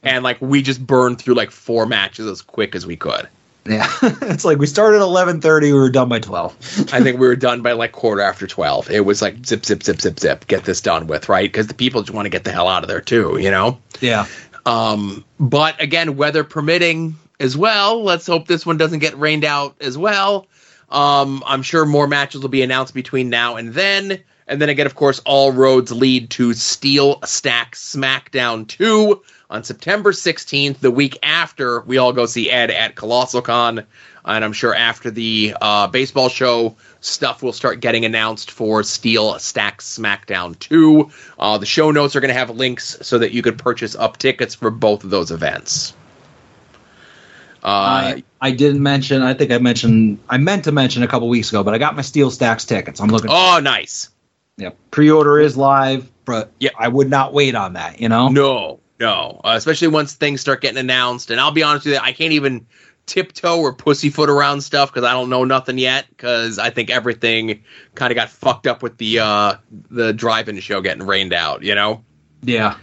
and 0.04 0.24
like 0.24 0.42
we 0.42 0.62
just 0.62 0.86
burned 0.86 1.22
through 1.22 1.36
like 1.36 1.52
four 1.52 1.86
matches 1.86 2.28
as 2.28 2.42
quick 2.42 2.76
as 2.76 2.86
we 2.86 2.98
could. 2.98 3.28
Yeah, 3.66 3.88
it's 4.02 4.44
like 4.44 4.58
we 4.58 4.68
started 4.68 4.98
at 4.98 5.04
eleven 5.04 5.40
thirty. 5.40 5.72
We 5.72 5.80
were 5.80 5.90
done 5.90 6.10
by 6.10 6.20
twelve. 6.20 6.56
I 6.94 7.02
think 7.02 7.20
we 7.20 7.28
were 7.28 7.36
done 7.36 7.62
by 7.62 7.72
like 7.72 7.94
quarter 7.94 8.22
after 8.22 8.46
12. 8.46 8.90
It 8.90 9.02
was 9.02 9.22
like 9.22 9.46
zip, 9.46 9.66
zip, 9.66 9.84
zip, 9.84 10.02
zip, 10.02 10.20
zip, 10.20 10.48
get 10.48 10.66
this 10.66 10.82
done 10.82 11.08
with, 11.08 11.30
right? 11.30 11.50
Because 11.50 11.68
the 11.68 11.74
people 11.74 12.02
just 12.02 12.14
want 12.14 12.26
to 12.26 12.30
get 12.30 12.44
the 12.44 12.52
hell 12.52 12.68
out 12.68 12.84
of 12.84 12.90
there 12.90 13.02
too, 13.02 13.38
you 13.40 13.52
know? 13.52 13.78
Yeah. 14.02 14.26
Um, 14.66 15.24
but 15.40 15.82
again, 15.82 16.18
weather 16.18 16.44
permitting 16.44 17.16
as 17.40 17.56
well. 17.56 18.04
Let's 18.04 18.28
hope 18.28 18.48
this 18.48 18.66
one 18.66 18.78
doesn't 18.78 19.00
get 19.00 19.18
rained 19.18 19.46
out 19.46 19.76
as 19.80 19.98
well. 19.98 20.48
Um, 20.90 21.44
I'm 21.46 21.62
sure 21.62 21.86
more 21.86 22.08
matches 22.08 22.42
will 22.42 22.50
be 22.50 22.62
announced 22.64 22.94
between 22.94 23.30
now 23.30 23.56
and 23.56 23.74
then. 23.74 24.24
And 24.50 24.60
then 24.60 24.70
again, 24.70 24.88
of 24.88 24.96
course, 24.96 25.20
all 25.26 25.52
roads 25.52 25.92
lead 25.92 26.32
to 26.32 26.56
Steel 26.56 27.22
Stack 27.24 27.76
SmackDown 27.76 28.68
2 28.68 29.22
on 29.52 29.64
September 29.64 30.12
16th, 30.12 30.80
the 30.80 30.90
week 30.90 31.20
after 31.22 31.82
we 31.82 32.00
all 32.00 32.14
go 32.14 32.26
see 32.26 32.50
Ed 32.50 32.72
at 32.72 32.96
Colossal 32.96 33.44
Con. 33.44 33.86
And 34.26 34.44
I'm 34.44 34.54
sure 34.54 34.74
after 34.74 35.12
the 35.12 35.56
uh, 35.62 35.88
baseball 35.88 36.30
show, 36.30 36.76
stuff 37.00 37.44
will 37.44 37.54
start 37.54 37.80
getting 37.80 38.06
announced 38.06 38.50
for 38.50 38.82
Steel 38.82 39.38
Stack 39.38 39.82
SmackDown 39.82 40.58
2. 40.58 41.12
Uh, 41.38 41.60
the 41.60 41.68
show 41.68 41.92
notes 41.92 42.16
are 42.16 42.20
going 42.20 42.30
to 42.30 42.40
have 42.40 42.50
links 42.50 42.98
so 43.04 43.20
that 43.20 43.32
you 43.32 43.44
could 43.44 43.60
purchase 43.60 43.96
up 43.96 44.18
tickets 44.18 44.56
for 44.56 44.72
both 44.72 45.04
of 45.04 45.12
those 45.12 45.30
events. 45.30 45.94
Uh, 47.64 47.68
I, 47.68 48.24
I 48.42 48.52
didn't 48.52 48.82
mention. 48.82 49.22
I 49.22 49.36
think 49.36 49.52
I 49.52 49.60
mentioned. 49.60 50.20
I 50.28 50.38
meant 50.38 50.64
to 50.64 50.72
mention 50.72 51.04
a 51.04 51.08
couple 51.08 51.30
weeks 51.30 51.50
ago, 51.50 51.64
but 51.64 51.76
I 51.76 51.78
got 51.78 51.96
my 51.96 52.02
Steel 52.02 52.32
Stacks 52.32 52.66
tickets. 52.66 53.00
I'm 53.00 53.10
looking. 53.10 53.30
oh, 53.32 53.60
nice. 53.62 54.10
Yep. 54.60 54.78
Pre-order 54.92 55.40
is 55.40 55.56
live, 55.56 56.12
but 56.26 56.52
yeah, 56.60 56.72
I 56.78 56.90
would 56.90 57.10
not 57.10 57.34
wait 57.34 57.56
on 57.56 57.74
that. 57.74 58.02
You 58.02 58.10
know. 58.10 58.28
No, 58.28 58.80
no. 59.00 59.40
Uh, 59.44 59.54
especially 59.56 59.88
once 59.88 60.14
things 60.14 60.42
start 60.42 60.62
getting 60.62 60.78
announced. 60.78 61.32
And 61.32 61.40
I'll 61.40 61.52
be 61.52 61.64
honest 61.64 61.86
with 61.86 61.96
you, 61.96 62.02
I 62.02 62.12
can't 62.12 62.34
even 62.34 62.68
tiptoe 63.06 63.60
or 63.60 63.74
pussyfoot 63.74 64.30
around 64.30 64.62
stuff 64.62 64.94
because 64.94 65.08
I 65.08 65.14
don't 65.14 65.30
know 65.30 65.46
nothing 65.46 65.78
yet. 65.78 66.06
Because 66.10 66.60
I 66.60 66.70
think 66.70 66.90
everything 66.90 67.64
kind 67.96 68.12
of 68.12 68.16
got 68.16 68.30
fucked 68.30 68.68
up 68.68 68.84
with 68.84 68.98
the 68.98 69.20
uh, 69.20 69.56
the 69.90 70.12
drive-in 70.12 70.60
show 70.60 70.82
getting 70.82 71.08
rained 71.08 71.34
out. 71.34 71.64
You 71.64 71.76
know. 71.76 72.04
Yeah. 72.44 72.76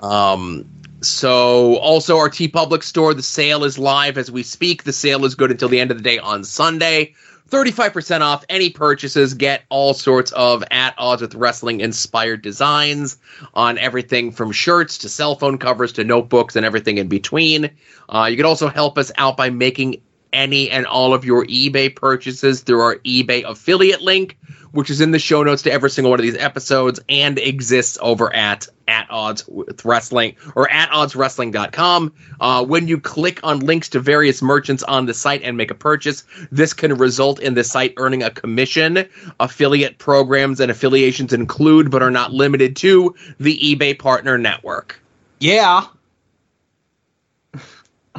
Um. 0.00 0.70
So 1.00 1.76
also 1.78 2.16
our 2.16 2.30
TeePublic 2.30 2.82
store, 2.82 3.12
the 3.12 3.22
sale 3.22 3.64
is 3.64 3.78
live 3.78 4.16
as 4.16 4.30
we 4.30 4.42
speak. 4.42 4.84
The 4.84 4.92
sale 4.92 5.26
is 5.26 5.34
good 5.34 5.50
until 5.50 5.68
the 5.68 5.80
end 5.80 5.90
of 5.90 5.98
the 5.98 6.02
day 6.02 6.18
on 6.18 6.44
Sunday. 6.44 7.14
35% 7.50 8.20
off 8.20 8.44
any 8.48 8.70
purchases. 8.70 9.34
Get 9.34 9.64
all 9.68 9.94
sorts 9.94 10.32
of 10.32 10.64
at 10.70 10.94
odds 10.98 11.22
with 11.22 11.34
wrestling 11.34 11.80
inspired 11.80 12.42
designs 12.42 13.18
on 13.52 13.78
everything 13.78 14.32
from 14.32 14.52
shirts 14.52 14.98
to 14.98 15.08
cell 15.08 15.34
phone 15.36 15.58
covers 15.58 15.92
to 15.92 16.04
notebooks 16.04 16.56
and 16.56 16.64
everything 16.64 16.98
in 16.98 17.08
between. 17.08 17.70
Uh, 18.08 18.28
you 18.30 18.36
can 18.36 18.46
also 18.46 18.68
help 18.68 18.98
us 18.98 19.12
out 19.16 19.36
by 19.36 19.50
making 19.50 20.00
any 20.34 20.70
and 20.70 20.86
all 20.86 21.14
of 21.14 21.24
your 21.24 21.46
eBay 21.46 21.94
purchases 21.94 22.60
through 22.60 22.80
our 22.80 22.96
eBay 22.96 23.48
affiliate 23.48 24.02
link, 24.02 24.36
which 24.72 24.90
is 24.90 25.00
in 25.00 25.12
the 25.12 25.18
show 25.18 25.42
notes 25.42 25.62
to 25.62 25.72
every 25.72 25.88
single 25.88 26.10
one 26.10 26.18
of 26.18 26.24
these 26.24 26.36
episodes 26.36 27.00
and 27.08 27.38
exists 27.38 27.96
over 28.02 28.34
at 28.34 28.68
at 28.86 29.06
odds 29.08 29.46
with 29.48 29.84
wrestling 29.84 30.36
or 30.54 30.70
at 30.70 30.90
oddswrestling.com. 30.90 32.12
Uh, 32.40 32.64
when 32.64 32.86
you 32.86 33.00
click 33.00 33.40
on 33.42 33.60
links 33.60 33.88
to 33.88 34.00
various 34.00 34.42
merchants 34.42 34.82
on 34.82 35.06
the 35.06 35.14
site 35.14 35.42
and 35.42 35.56
make 35.56 35.70
a 35.70 35.74
purchase, 35.74 36.24
this 36.50 36.74
can 36.74 36.94
result 36.98 37.40
in 37.40 37.54
the 37.54 37.64
site 37.64 37.94
earning 37.96 38.22
a 38.22 38.30
commission. 38.30 39.06
Affiliate 39.40 39.96
programs 39.98 40.60
and 40.60 40.70
affiliations 40.70 41.32
include, 41.32 41.90
but 41.90 42.02
are 42.02 42.10
not 42.10 42.32
limited 42.32 42.76
to, 42.76 43.14
the 43.40 43.58
eBay 43.58 43.98
Partner 43.98 44.36
Network. 44.36 45.00
Yeah. 45.40 45.86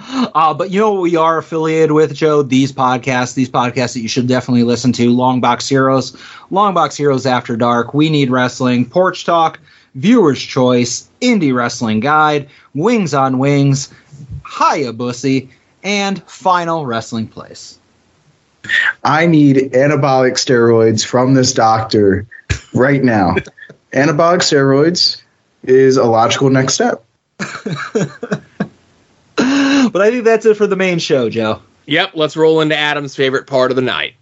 Uh, 0.08 0.54
but 0.54 0.72
you 0.72 0.80
know 0.80 0.94
what 0.94 1.02
we 1.02 1.16
are 1.16 1.38
affiliated 1.38 1.92
with, 1.92 2.14
Joe? 2.14 2.44
These 2.44 2.72
podcasts, 2.72 3.34
these 3.34 3.50
podcasts 3.50 3.94
that 3.94 4.02
you 4.02 4.08
should 4.08 4.28
definitely 4.28 4.64
listen 4.64 4.92
to. 4.94 5.10
Longbox 5.10 5.68
Heroes, 5.68 6.12
Longbox 6.52 6.96
Heroes 6.96 7.26
After 7.26 7.56
Dark, 7.56 7.94
We 7.94 8.10
Need 8.10 8.30
Wrestling, 8.30 8.88
Porch 8.88 9.26
Talk, 9.26 9.60
Viewer's 9.96 10.42
Choice, 10.42 11.10
Indie 11.22 11.56
Wrestling 11.56 12.02
Guide, 12.02 12.50
Wings 12.74 13.14
on 13.14 13.40
Wings, 13.40 13.94
Hayabussy, 14.44 15.50
and 15.84 16.22
Final 16.24 16.86
Wrestling 16.86 17.28
Place. 17.28 17.80
I 19.04 19.26
need 19.26 19.58
anabolic 19.74 20.34
steroids 20.34 21.06
from 21.06 21.34
this 21.34 21.54
doctor 21.54 22.26
right 22.74 23.04
now. 23.04 23.36
anabolic 23.94 24.42
steroids 24.42 25.22
is 25.64 25.98
a 25.98 26.06
logical 26.06 26.50
next 26.50 26.74
step. 26.74 27.04
But 29.92 30.02
I 30.02 30.10
think 30.10 30.24
that's 30.24 30.46
it 30.46 30.58
for 30.58 30.68
the 30.68 30.76
main 30.76 31.00
show, 31.00 31.30
Joe. 31.30 31.62
Yep, 31.86 32.12
let's 32.16 32.36
roll 32.36 32.62
into 32.62 32.76
Adam's 32.76 33.16
favorite 33.16 33.46
part 33.46 33.72
of 33.72 33.76
the 33.76 33.82
night. 33.82 34.16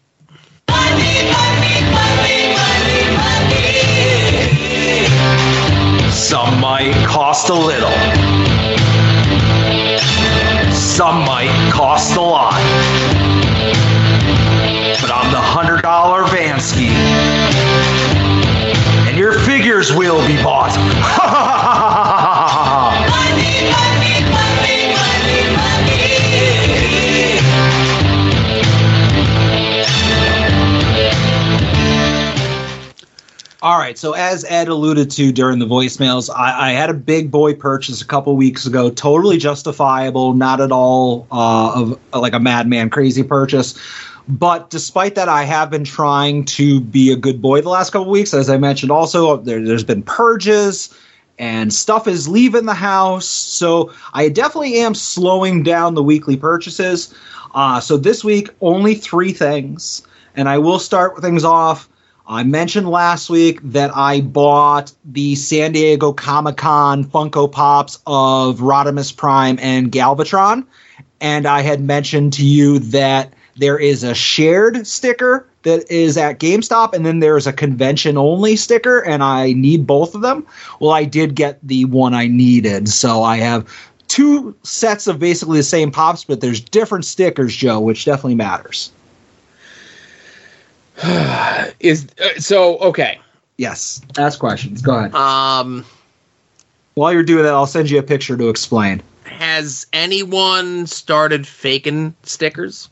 Some 6.12 6.60
might 6.60 6.94
cost 7.08 7.50
a 7.50 7.54
little. 7.54 7.92
Some 10.74 11.20
might 11.26 11.72
cost 11.72 12.16
a 12.18 12.22
lot. 12.22 12.54
But 15.02 15.12
I'm 15.12 15.32
the 15.32 15.42
hundred 15.42 15.82
dollar 15.82 16.24
Vansky. 16.24 16.90
And 19.08 19.18
your 19.18 19.40
figures 19.40 19.94
will 19.94 20.26
be 20.28 20.36
bought. 20.44 20.74
All 33.64 33.78
right. 33.78 33.98
So 33.98 34.12
as 34.12 34.44
Ed 34.50 34.68
alluded 34.68 35.10
to 35.12 35.32
during 35.32 35.60
the 35.60 35.66
voicemails, 35.66 36.30
I, 36.30 36.72
I 36.72 36.72
had 36.74 36.90
a 36.90 36.94
big 36.94 37.32
boy 37.32 37.56
purchase 37.56 38.02
a 38.02 38.06
couple 38.06 38.36
weeks 38.36 38.66
ago. 38.66 38.90
Totally 38.90 39.38
justifiable, 39.38 40.34
not 40.34 40.60
at 40.60 40.74
all 40.74 41.26
uh, 41.32 41.72
of 41.74 42.00
like 42.12 42.34
a 42.34 42.42
madman 42.42 42.90
crazy 42.90 43.24
purchase. 43.24 43.80
But 44.28 44.70
despite 44.70 45.16
that, 45.16 45.30
I 45.30 45.44
have 45.44 45.70
been 45.70 45.86
trying 45.86 46.44
to 46.46 46.82
be 46.82 47.10
a 47.14 47.16
good 47.16 47.42
boy 47.42 47.62
the 47.62 47.70
last 47.70 47.92
couple 47.92 48.12
weeks. 48.12 48.34
As 48.34 48.50
I 48.50 48.58
mentioned, 48.58 48.92
also 48.92 49.38
there, 49.38 49.64
there's 49.64 49.86
been 49.86 50.04
purges 50.04 50.94
and 51.40 51.74
stuff 51.74 52.06
is 52.06 52.28
leaving 52.28 52.66
the 52.66 52.74
house. 52.74 53.26
So 53.26 53.94
I 54.14 54.28
definitely 54.28 54.76
am 54.80 54.94
slowing 54.94 55.64
down 55.64 55.94
the 55.94 56.04
weekly 56.04 56.36
purchases. 56.36 57.16
Uh, 57.56 57.80
so 57.80 57.96
this 57.96 58.26
week, 58.26 58.50
only 58.60 58.96
three 58.96 59.32
things, 59.32 60.06
and 60.36 60.50
I 60.50 60.58
will 60.58 60.80
start 60.80 61.22
things 61.22 61.46
off 61.46 61.88
I 62.26 62.44
mentioned 62.44 62.90
last 62.90 63.30
week 63.30 63.60
that 63.64 63.96
I 63.96 64.22
bought 64.22 64.94
the 65.04 65.36
San 65.36 65.74
Diego 65.74 66.14
Comic 66.14 66.56
Con 66.56 67.04
Funko 67.04 67.52
Pops 67.52 68.00
of 68.08 68.60
Rodimus 68.60 69.16
Prime 69.16 69.60
and 69.62 69.92
Galvatron. 69.92 70.66
And 71.20 71.46
I 71.46 71.62
had 71.62 71.82
mentioned 71.82 72.34
to 72.34 72.46
you 72.46 72.80
that 72.80 73.34
there 73.58 73.78
is 73.78 74.04
a 74.04 74.16
shared 74.16 74.88
sticker 74.88 75.46
that 75.64 75.90
is 75.92 76.18
at 76.18 76.40
GameStop, 76.40 76.94
and 76.94 77.06
then 77.06 77.20
there's 77.20 77.48
a 77.48 77.54
convention 77.54 78.18
only 78.18 78.56
sticker, 78.56 79.00
and 79.00 79.24
I 79.24 79.54
need 79.54 79.88
both 79.88 80.16
of 80.16 80.22
them. 80.22 80.46
Well, 80.80 80.92
I 80.92 81.06
did 81.06 81.36
get 81.36 81.60
the 81.66 81.86
one 81.86 82.14
I 82.14 82.28
needed. 82.28 82.90
So 82.90 83.24
I 83.24 83.38
have 83.38 83.70
two 84.08 84.56
sets 84.64 85.08
of 85.08 85.20
basically 85.20 85.58
the 85.60 85.64
same 85.64 85.92
pops, 85.92 86.24
but 86.24 86.42
there's 86.42 86.60
different 86.62 87.06
stickers, 87.06 87.56
Joe, 87.56 87.80
which 87.80 88.06
definitely 88.06 88.36
matters. 88.36 88.92
Is 91.80 92.08
uh, 92.24 92.40
so 92.40 92.78
okay. 92.80 93.20
Yes. 93.58 94.02
Ask 94.18 94.40
questions. 94.40 94.82
Go 94.82 94.96
ahead. 94.96 95.14
Um, 95.14 95.86
While 96.96 97.14
you're 97.14 97.24
doing 97.24 97.44
that, 97.44 97.54
I'll 97.54 97.68
send 97.68 97.90
you 97.90 98.00
a 98.00 98.04
picture 98.04 98.38
to 98.38 98.50
explain. 98.50 99.02
has 99.26 99.88
anyone 99.94 100.88
started 100.88 101.48
faking 101.48 102.16
stickers? 102.24 102.90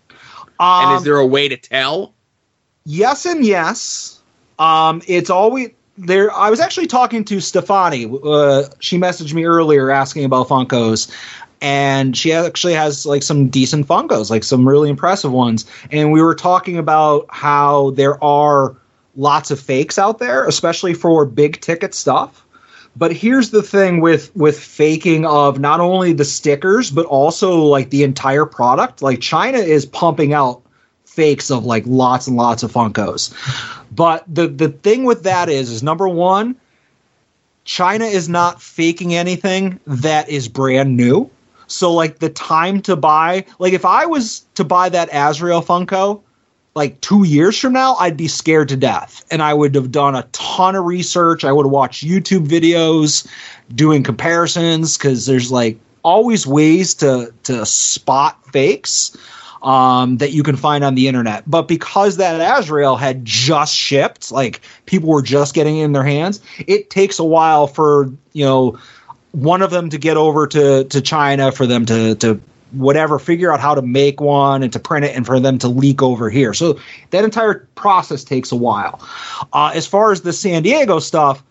Um, 0.59 0.89
and 0.89 0.97
is 0.97 1.03
there 1.03 1.17
a 1.17 1.25
way 1.25 1.47
to 1.47 1.57
tell? 1.57 2.13
yes 2.85 3.25
and 3.25 3.45
yes. 3.45 4.19
Um, 4.59 5.01
it's 5.07 5.29
always 5.29 5.71
there. 5.97 6.31
I 6.31 6.49
was 6.49 6.59
actually 6.59 6.87
talking 6.87 7.23
to 7.25 7.39
Stefani. 7.39 8.05
Uh, 8.05 8.63
she 8.79 8.97
messaged 8.97 9.33
me 9.33 9.45
earlier 9.45 9.89
asking 9.89 10.25
about 10.25 10.47
Funkos, 10.47 11.11
and 11.61 12.17
she 12.17 12.33
actually 12.33 12.73
has 12.73 13.05
like 13.05 13.23
some 13.23 13.47
decent 13.47 13.87
Funkos, 13.87 14.29
like 14.29 14.43
some 14.43 14.67
really 14.67 14.89
impressive 14.89 15.31
ones. 15.31 15.65
And 15.91 16.11
we 16.11 16.21
were 16.21 16.35
talking 16.35 16.77
about 16.77 17.27
how 17.29 17.91
there 17.91 18.21
are 18.23 18.75
lots 19.15 19.51
of 19.51 19.59
fakes 19.59 19.99
out 19.99 20.17
there, 20.17 20.47
especially 20.47 20.95
for 20.95 21.25
big 21.25 21.61
ticket 21.61 21.93
stuff. 21.93 22.45
But 22.95 23.13
here's 23.13 23.51
the 23.51 23.63
thing 23.63 24.01
with 24.01 24.35
with 24.35 24.59
faking 24.59 25.25
of 25.25 25.59
not 25.59 25.79
only 25.79 26.11
the 26.11 26.25
stickers 26.25 26.91
but 26.91 27.05
also 27.05 27.61
like 27.63 27.89
the 27.89 28.03
entire 28.03 28.45
product. 28.45 29.01
Like 29.01 29.21
China 29.21 29.59
is 29.59 29.85
pumping 29.85 30.33
out 30.33 30.61
fakes 31.05 31.51
of 31.51 31.65
like 31.65 31.83
lots 31.85 32.27
and 32.27 32.35
lots 32.35 32.63
of 32.63 32.73
Funkos. 32.73 33.33
But 33.91 34.25
the 34.27 34.47
the 34.47 34.69
thing 34.69 35.05
with 35.05 35.23
that 35.23 35.47
is 35.47 35.69
is 35.69 35.83
number 35.83 36.07
1 36.07 36.55
China 37.63 38.05
is 38.05 38.27
not 38.27 38.61
faking 38.61 39.13
anything 39.13 39.79
that 39.85 40.29
is 40.29 40.47
brand 40.47 40.97
new. 40.97 41.29
So 41.71 41.91
like 41.91 42.19
the 42.19 42.29
time 42.29 42.81
to 42.83 42.95
buy, 42.95 43.45
like 43.59 43.73
if 43.73 43.85
I 43.85 44.05
was 44.05 44.45
to 44.55 44.63
buy 44.63 44.89
that 44.89 45.09
Azrael 45.11 45.61
Funko, 45.61 46.21
like 46.75 46.99
two 47.01 47.23
years 47.23 47.57
from 47.57 47.73
now, 47.73 47.95
I'd 47.95 48.15
be 48.15 48.27
scared 48.27 48.69
to 48.69 48.77
death. 48.77 49.25
And 49.29 49.41
I 49.41 49.53
would 49.53 49.75
have 49.75 49.91
done 49.91 50.15
a 50.15 50.23
ton 50.31 50.75
of 50.75 50.85
research. 50.85 51.43
I 51.43 51.51
would 51.51 51.65
have 51.65 51.71
watched 51.71 52.05
YouTube 52.05 52.47
videos 52.47 53.27
doing 53.75 54.03
comparisons 54.03 54.97
because 54.97 55.25
there's 55.25 55.51
like 55.51 55.77
always 56.03 56.47
ways 56.47 56.93
to 56.95 57.33
to 57.43 57.65
spot 57.65 58.39
fakes 58.51 59.15
um, 59.61 60.17
that 60.17 60.31
you 60.31 60.43
can 60.43 60.55
find 60.55 60.83
on 60.83 60.95
the 60.95 61.07
internet. 61.07 61.43
But 61.45 61.67
because 61.67 62.17
that 62.17 62.59
Azrael 62.59 62.95
had 62.95 63.23
just 63.25 63.75
shipped, 63.75 64.31
like 64.31 64.61
people 64.85 65.09
were 65.09 65.21
just 65.21 65.53
getting 65.53 65.77
it 65.77 65.83
in 65.83 65.91
their 65.91 66.03
hands, 66.03 66.41
it 66.67 66.89
takes 66.89 67.19
a 67.19 67.23
while 67.23 67.67
for 67.67 68.11
you 68.33 68.45
know 68.45 68.79
one 69.31 69.61
of 69.61 69.71
them 69.71 69.89
to 69.89 69.97
get 69.97 70.17
over 70.17 70.47
to 70.47 70.83
to 70.85 71.01
China 71.01 71.51
for 71.51 71.65
them 71.65 71.85
to 71.85 72.15
to 72.15 72.41
whatever 72.71 73.19
figure 73.19 73.51
out 73.51 73.59
how 73.59 73.75
to 73.75 73.81
make 73.81 74.21
one 74.21 74.63
and 74.63 74.71
to 74.73 74.79
print 74.79 75.05
it 75.05 75.15
and 75.15 75.25
for 75.25 75.39
them 75.39 75.57
to 75.57 75.67
leak 75.67 76.01
over 76.01 76.29
here. 76.29 76.53
So 76.53 76.79
that 77.09 77.23
entire 77.25 77.67
process 77.75 78.23
takes 78.23 78.51
a 78.51 78.55
while. 78.55 79.05
Uh, 79.51 79.71
as 79.75 79.85
far 79.85 80.13
as 80.13 80.21
the 80.21 80.31
San 80.31 80.63
Diego 80.63 80.99
stuff, 80.99 81.43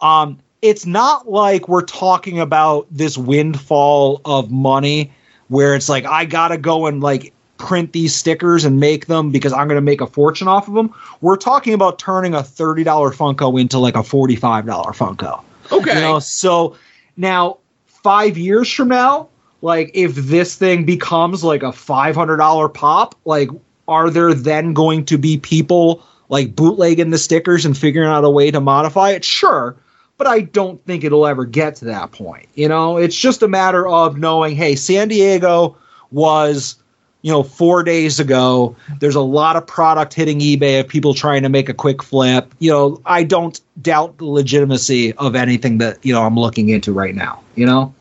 um, 0.00 0.38
it's 0.62 0.86
not 0.86 1.28
like 1.28 1.68
we're 1.68 1.82
talking 1.82 2.38
about 2.38 2.86
this 2.90 3.18
windfall 3.18 4.20
of 4.24 4.50
money 4.50 5.12
where 5.48 5.74
it's 5.74 5.88
like 5.88 6.04
I 6.04 6.24
gotta 6.24 6.58
go 6.58 6.86
and 6.86 7.00
like 7.00 7.32
print 7.58 7.92
these 7.92 8.14
stickers 8.14 8.64
and 8.64 8.80
make 8.80 9.06
them 9.06 9.30
because 9.30 9.52
I'm 9.52 9.66
going 9.66 9.76
to 9.76 9.82
make 9.82 10.00
a 10.00 10.06
fortune 10.06 10.48
off 10.48 10.68
of 10.68 10.74
them. 10.74 10.94
We're 11.20 11.36
talking 11.36 11.74
about 11.74 11.98
turning 11.98 12.34
a 12.34 12.38
$30 12.38 12.84
Funko 12.84 13.60
into 13.60 13.78
like 13.78 13.96
a 13.96 14.02
$45 14.02 14.38
Funko. 14.64 15.42
Okay. 15.70 15.94
You 15.94 16.00
know, 16.00 16.18
so 16.20 16.76
now 17.18 17.58
5 17.86 18.38
years 18.38 18.72
from 18.72 18.88
now, 18.88 19.28
like 19.60 19.90
if 19.92 20.14
this 20.14 20.54
thing 20.54 20.84
becomes 20.84 21.44
like 21.44 21.62
a 21.62 21.72
$500 21.72 22.74
pop, 22.74 23.14
like 23.24 23.50
are 23.88 24.08
there 24.08 24.32
then 24.32 24.72
going 24.72 25.04
to 25.06 25.18
be 25.18 25.36
people 25.38 26.02
like 26.28 26.54
bootlegging 26.54 27.10
the 27.10 27.18
stickers 27.18 27.64
and 27.64 27.76
figuring 27.76 28.08
out 28.08 28.24
a 28.24 28.30
way 28.30 28.50
to 28.50 28.60
modify 28.60 29.10
it? 29.10 29.24
Sure. 29.24 29.76
But 30.16 30.26
I 30.26 30.40
don't 30.40 30.84
think 30.84 31.04
it'll 31.04 31.26
ever 31.26 31.44
get 31.44 31.76
to 31.76 31.84
that 31.86 32.12
point. 32.12 32.48
You 32.54 32.68
know, 32.68 32.96
it's 32.96 33.18
just 33.18 33.42
a 33.42 33.48
matter 33.48 33.88
of 33.88 34.18
knowing, 34.18 34.56
hey, 34.56 34.74
San 34.74 35.08
Diego 35.08 35.76
was 36.10 36.76
you 37.22 37.32
know, 37.32 37.42
four 37.42 37.82
days 37.82 38.20
ago. 38.20 38.76
There's 39.00 39.14
a 39.14 39.20
lot 39.20 39.56
of 39.56 39.66
product 39.66 40.14
hitting 40.14 40.38
eBay 40.38 40.80
of 40.80 40.88
people 40.88 41.14
trying 41.14 41.42
to 41.42 41.48
make 41.48 41.68
a 41.68 41.74
quick 41.74 42.02
flip. 42.02 42.54
You 42.58 42.70
know, 42.70 43.00
I 43.04 43.24
don't 43.24 43.60
doubt 43.82 44.18
the 44.18 44.24
legitimacy 44.24 45.14
of 45.14 45.34
anything 45.34 45.78
that 45.78 46.04
you 46.04 46.12
know 46.12 46.22
I'm 46.22 46.36
looking 46.36 46.68
into 46.68 46.92
right 46.92 47.14
now. 47.14 47.42
You 47.56 47.66
know, 47.66 47.94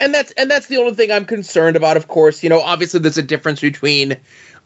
and 0.00 0.14
that's 0.14 0.32
and 0.32 0.50
that's 0.50 0.66
the 0.66 0.78
only 0.78 0.94
thing 0.94 1.10
I'm 1.12 1.26
concerned 1.26 1.76
about. 1.76 1.96
Of 1.96 2.08
course, 2.08 2.42
you 2.42 2.48
know, 2.48 2.60
obviously 2.60 3.00
there's 3.00 3.18
a 3.18 3.22
difference 3.22 3.60
between, 3.60 4.16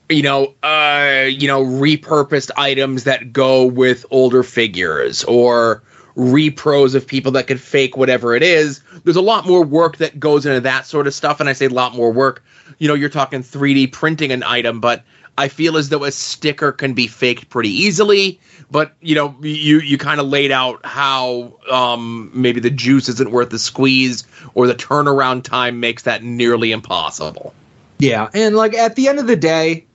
you 0.09 0.23
know, 0.23 0.55
uh, 0.63 1.27
you 1.29 1.49
know, 1.49 1.65
repurposed 1.65 2.51
items 2.57 3.05
that 3.05 3.33
go 3.33 3.65
with 3.65 4.07
older 4.11 4.43
figures 4.43 5.25
or 5.25 5.83
repros 6.17 6.95
of 6.95 7.07
people 7.07 7.33
that 7.33 7.47
could 7.47 7.61
fake 7.61 7.97
whatever 7.97 8.35
it 8.35 8.43
is. 8.43 8.83
There's 9.05 9.17
a 9.17 9.23
lot 9.23 9.47
more 9.47 9.65
work 9.65 9.99
that 9.99 10.19
goes 10.19 10.47
into 10.47 10.61
that 10.61 10.87
sort 10.87 11.07
of 11.07 11.15
stuff, 11.15 11.41
and 11.41 11.49
I 11.49 11.53
say 11.53 11.67
a 11.67 11.71
lot 11.71 11.95
more 11.95 12.13
work. 12.13 12.45
You 12.79 12.89
know, 12.89 12.95
you're 12.95 13.09
talking 13.09 13.43
3D 13.43 13.93
printing 13.93 14.33
an 14.33 14.43
item, 14.43 14.81
but 14.81 15.05
I 15.39 15.49
feel 15.49 15.77
as 15.77 15.89
though 15.89 16.05
a 16.05 16.13
sticker 16.13 16.73
can 16.73 16.93
be 16.93 17.07
faked 17.07 17.49
pretty 17.49 17.71
easily. 17.71 18.39
But 18.71 18.95
you 19.01 19.15
know, 19.15 19.35
you 19.41 19.81
you 19.81 19.99
kind 19.99 20.21
of 20.21 20.27
laid 20.27 20.53
out 20.53 20.85
how 20.85 21.59
um, 21.71 22.31
maybe 22.35 22.61
the 22.61 22.71
juice 22.71 23.09
isn't 23.09 23.31
worth 23.31 23.51
the 23.51 23.59
squeeze, 23.59 24.25
or 24.55 24.67
the 24.67 24.75
turnaround 24.75 25.43
time 25.43 25.81
makes 25.81 26.03
that 26.05 26.23
nearly 26.23 26.73
impossible. 26.73 27.55
Yeah, 27.99 28.29
and 28.33 28.55
like 28.55 28.75
at 28.75 28.97
the 28.97 29.09
end 29.09 29.19
of 29.19 29.27
the 29.27 29.37
day, 29.37 29.87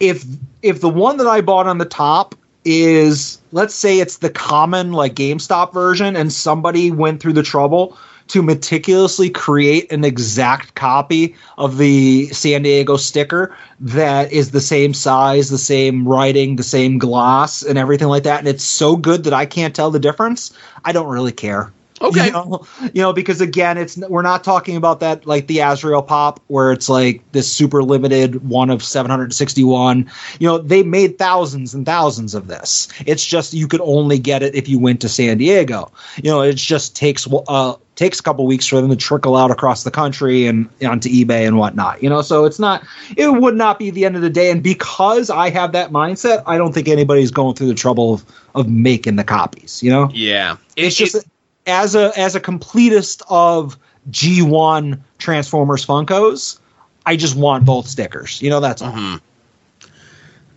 if 0.00 0.24
if 0.62 0.80
the 0.80 0.88
one 0.88 1.18
that 1.18 1.26
I 1.26 1.40
bought 1.40 1.66
on 1.66 1.78
the 1.78 1.84
top 1.84 2.34
is 2.64 3.38
let's 3.52 3.74
say 3.74 4.00
it's 4.00 4.18
the 4.18 4.30
common 4.30 4.92
like 4.92 5.14
GameStop 5.14 5.72
version 5.72 6.16
and 6.16 6.32
somebody 6.32 6.90
went 6.90 7.20
through 7.20 7.34
the 7.34 7.42
trouble 7.42 7.96
to 8.28 8.42
meticulously 8.42 9.28
create 9.28 9.90
an 9.92 10.02
exact 10.02 10.74
copy 10.74 11.36
of 11.58 11.76
the 11.76 12.26
San 12.28 12.62
Diego 12.62 12.96
sticker 12.96 13.54
that 13.80 14.32
is 14.32 14.50
the 14.50 14.62
same 14.62 14.94
size, 14.94 15.50
the 15.50 15.58
same 15.58 16.08
writing, 16.08 16.56
the 16.56 16.62
same 16.62 16.96
gloss 16.96 17.62
and 17.62 17.76
everything 17.78 18.08
like 18.08 18.22
that 18.22 18.38
and 18.38 18.48
it's 18.48 18.64
so 18.64 18.96
good 18.96 19.24
that 19.24 19.34
I 19.34 19.44
can't 19.44 19.74
tell 19.74 19.90
the 19.90 19.98
difference, 19.98 20.56
I 20.84 20.92
don't 20.92 21.08
really 21.08 21.32
care. 21.32 21.70
Okay. 22.00 22.26
You 22.26 22.32
know, 22.32 22.66
you 22.92 23.02
know, 23.02 23.12
because 23.12 23.40
again, 23.40 23.78
it's 23.78 23.96
we're 23.96 24.22
not 24.22 24.42
talking 24.42 24.76
about 24.76 25.00
that 25.00 25.26
like 25.26 25.46
the 25.46 25.60
Azrael 25.60 26.02
pop 26.02 26.40
where 26.48 26.72
it's 26.72 26.88
like 26.88 27.22
this 27.32 27.50
super 27.50 27.82
limited 27.82 28.48
one 28.48 28.70
of 28.70 28.82
761. 28.82 30.10
You 30.40 30.48
know, 30.48 30.58
they 30.58 30.82
made 30.82 31.18
thousands 31.18 31.72
and 31.72 31.86
thousands 31.86 32.34
of 32.34 32.48
this. 32.48 32.88
It's 33.06 33.24
just 33.24 33.54
you 33.54 33.68
could 33.68 33.80
only 33.80 34.18
get 34.18 34.42
it 34.42 34.54
if 34.56 34.68
you 34.68 34.78
went 34.78 35.02
to 35.02 35.08
San 35.08 35.38
Diego. 35.38 35.92
You 36.16 36.30
know, 36.30 36.42
it 36.42 36.56
just 36.56 36.96
takes 36.96 37.28
uh 37.48 37.76
takes 37.94 38.18
a 38.18 38.22
couple 38.24 38.44
weeks 38.44 38.66
for 38.66 38.80
them 38.80 38.90
to 38.90 38.96
trickle 38.96 39.36
out 39.36 39.52
across 39.52 39.84
the 39.84 39.90
country 39.90 40.46
and 40.46 40.68
onto 40.84 41.08
eBay 41.08 41.46
and 41.46 41.58
whatnot. 41.58 42.02
You 42.02 42.10
know, 42.10 42.22
so 42.22 42.44
it's 42.44 42.58
not 42.58 42.84
it 43.16 43.28
would 43.28 43.54
not 43.54 43.78
be 43.78 43.90
the 43.90 44.04
end 44.04 44.16
of 44.16 44.22
the 44.22 44.30
day. 44.30 44.50
And 44.50 44.62
because 44.62 45.30
I 45.30 45.50
have 45.50 45.72
that 45.72 45.90
mindset, 45.90 46.42
I 46.46 46.58
don't 46.58 46.72
think 46.72 46.88
anybody's 46.88 47.30
going 47.30 47.54
through 47.54 47.68
the 47.68 47.74
trouble 47.74 48.14
of 48.14 48.24
of 48.54 48.68
making 48.68 49.14
the 49.16 49.24
copies. 49.24 49.80
You 49.82 49.90
know, 49.90 50.10
Yeah, 50.12 50.56
it's 50.76 50.96
just 50.96 51.24
as 51.66 51.94
a 51.94 52.12
as 52.18 52.34
a 52.34 52.40
completist 52.40 53.22
of 53.28 53.78
G1 54.10 55.00
Transformers 55.18 55.84
Funkos, 55.84 56.58
I 57.06 57.16
just 57.16 57.36
want 57.36 57.64
both 57.64 57.86
stickers. 57.86 58.40
You 58.42 58.50
know, 58.50 58.60
that's 58.60 58.82
all. 58.82 59.20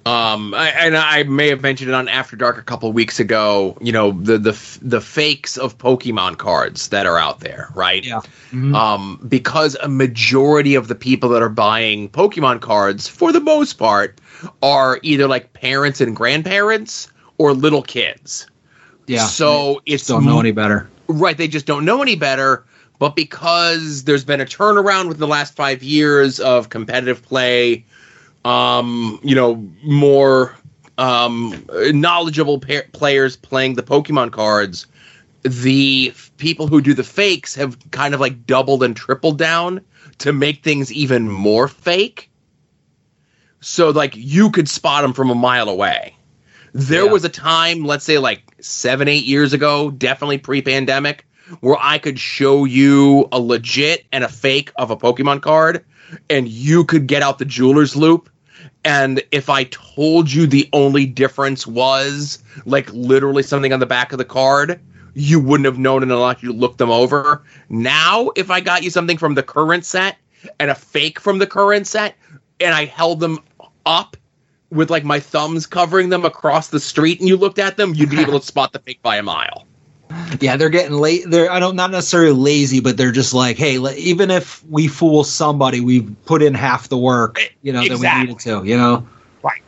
Um, 0.08 0.54
I, 0.54 0.70
and 0.70 0.96
I 0.96 1.24
may 1.24 1.50
have 1.50 1.62
mentioned 1.62 1.90
it 1.90 1.94
on 1.94 2.08
After 2.08 2.38
Dark 2.38 2.58
a 2.58 2.62
couple 2.62 2.90
weeks 2.94 3.20
ago. 3.20 3.78
You 3.82 3.92
know, 3.92 4.12
the 4.12 4.38
the 4.38 4.78
the 4.82 5.02
fakes 5.02 5.58
of 5.58 5.78
Pokemon 5.78 6.38
cards 6.38 6.88
that 6.90 7.06
are 7.06 7.18
out 7.18 7.42
there, 7.42 7.70
right? 7.76 8.06
Yeah. 8.06 8.22
Um, 8.54 9.20
because 9.28 9.76
a 9.76 9.90
majority 9.90 10.76
of 10.76 10.88
the 10.88 10.96
people 10.96 11.28
that 11.30 11.42
are 11.42 11.50
buying 11.50 12.08
Pokemon 12.08 12.62
cards, 12.62 13.10
for 13.10 13.34
the 13.34 13.42
most 13.42 13.74
part, 13.74 14.22
are 14.62 14.98
either 15.04 15.28
like 15.28 15.52
parents 15.52 16.00
and 16.00 16.16
grandparents 16.16 17.12
or 17.38 17.54
little 17.54 17.82
kids. 17.82 18.48
Yeah. 19.08 19.26
So 19.26 19.82
it's 19.86 20.08
don't 20.08 20.26
know 20.26 20.40
any 20.40 20.52
better. 20.52 20.90
Right, 21.08 21.38
they 21.38 21.48
just 21.48 21.66
don't 21.66 21.86
know 21.86 22.02
any 22.02 22.16
better. 22.16 22.66
But 23.00 23.16
because 23.16 24.06
there's 24.06 24.26
been 24.26 24.42
a 24.42 24.46
turnaround 24.46 25.08
within 25.08 25.20
the 25.20 25.28
last 25.28 25.56
five 25.56 25.84
years 25.84 26.40
of 26.40 26.70
competitive 26.70 27.22
play, 27.22 27.86
um, 28.44 29.20
you 29.24 29.36
know, 29.36 29.56
more 29.84 30.56
um, 30.98 31.64
knowledgeable 31.92 32.60
pa- 32.60 32.88
players 32.94 33.38
playing 33.38 33.76
the 33.76 33.84
Pokemon 33.84 34.32
cards, 34.32 34.88
the 35.44 36.10
f- 36.14 36.32
people 36.38 36.68
who 36.68 36.82
do 36.82 36.96
the 36.96 37.04
fakes 37.04 37.54
have 37.54 37.78
kind 37.92 38.16
of 38.16 38.20
like 38.20 38.48
doubled 38.48 38.82
and 38.82 38.96
tripled 38.96 39.38
down 39.38 39.80
to 40.18 40.34
make 40.34 40.64
things 40.64 40.92
even 40.92 41.30
more 41.30 41.68
fake. 41.68 42.30
So 43.62 43.92
like 43.92 44.14
you 44.16 44.50
could 44.50 44.68
spot 44.68 45.04
them 45.04 45.14
from 45.14 45.30
a 45.30 45.36
mile 45.36 45.70
away. 45.70 46.16
There 46.74 47.06
Yeah. 47.06 47.12
was 47.12 47.24
a 47.26 47.30
time, 47.30 47.86
let's 47.86 48.06
say 48.06 48.18
like 48.18 48.44
seven, 48.62 49.08
eight 49.08 49.26
years 49.26 49.54
ago, 49.54 49.92
definitely 49.92 50.38
pre-pandemic, 50.38 51.26
where 51.62 51.78
I 51.80 51.98
could 51.98 52.20
show 52.20 52.66
you 52.66 53.28
a 53.32 53.40
legit 53.40 54.06
and 54.12 54.24
a 54.24 54.30
fake 54.30 54.72
of 54.76 54.92
a 54.92 54.98
Pokemon 54.98 55.42
card, 55.42 55.86
and 56.30 56.48
you 56.48 56.84
could 56.84 57.08
get 57.08 57.22
out 57.22 57.40
the 57.40 57.46
jeweler's 57.46 57.96
loupe. 57.96 58.30
And 58.84 59.22
if 59.32 59.50
I 59.50 59.66
told 59.66 60.32
you 60.32 60.48
the 60.48 60.70
only 60.74 61.06
difference 61.06 61.68
was 61.68 62.44
like 62.66 62.92
literally 62.94 63.44
something 63.44 63.74
on 63.74 63.80
the 63.80 63.86
back 63.86 64.12
of 64.12 64.18
the 64.18 64.26
card, 64.26 64.80
you 65.14 65.40
wouldn't 65.40 65.66
have 65.66 65.80
known 65.80 66.04
it 66.04 66.12
unless 66.12 66.44
you 66.44 66.54
looked 66.54 66.78
them 66.78 66.92
over. 66.92 67.44
Now, 67.70 68.30
if 68.36 68.52
I 68.52 68.62
got 68.62 68.84
you 68.84 68.90
something 68.90 69.18
from 69.18 69.36
the 69.36 69.44
current 69.44 69.84
set 69.84 70.18
and 70.60 70.70
a 70.70 70.76
fake 70.76 71.20
from 71.20 71.40
the 71.40 71.48
current 71.48 71.88
set, 71.88 72.16
and 72.60 72.74
I 72.74 72.86
held 72.86 73.20
them 73.20 73.40
up 73.86 74.16
with 74.70 74.90
like 74.90 75.04
my 75.04 75.20
thumbs 75.20 75.66
covering 75.66 76.10
them 76.10 76.26
across 76.26 76.70
the 76.70 76.80
street 76.80 77.20
and 77.20 77.28
you 77.28 77.38
looked 77.38 77.60
at 77.60 77.78
them, 77.78 77.94
you'd 77.94 78.10
be 78.10 78.20
able 78.20 78.40
to 78.40 78.46
spot 78.46 78.74
the 78.74 78.80
fake 78.80 79.02
by 79.02 79.18
a 79.18 79.24
mile. 79.24 79.66
Yeah, 80.40 80.56
they're 80.56 80.70
getting 80.70 80.98
late. 80.98 81.24
They're 81.28 81.52
I 81.52 81.60
don't 81.60 81.76
not 81.76 81.92
necessarily 81.92 82.32
lazy, 82.32 82.80
but 82.80 82.96
they're 82.98 83.12
just 83.12 83.34
like, 83.34 83.58
hey, 83.58 83.78
even 83.78 84.32
if 84.32 84.64
we 84.66 84.88
fool 84.88 85.24
somebody, 85.24 85.82
we've 85.82 86.16
put 86.26 86.42
in 86.42 86.54
half 86.54 86.88
the 86.90 86.98
work, 86.98 87.40
you 87.62 87.74
know, 87.74 87.82
that 87.86 87.98
we 88.00 88.22
needed 88.22 88.40
to. 88.40 88.64
You 88.64 88.78
know, 88.78 89.08
Right. 89.44 89.62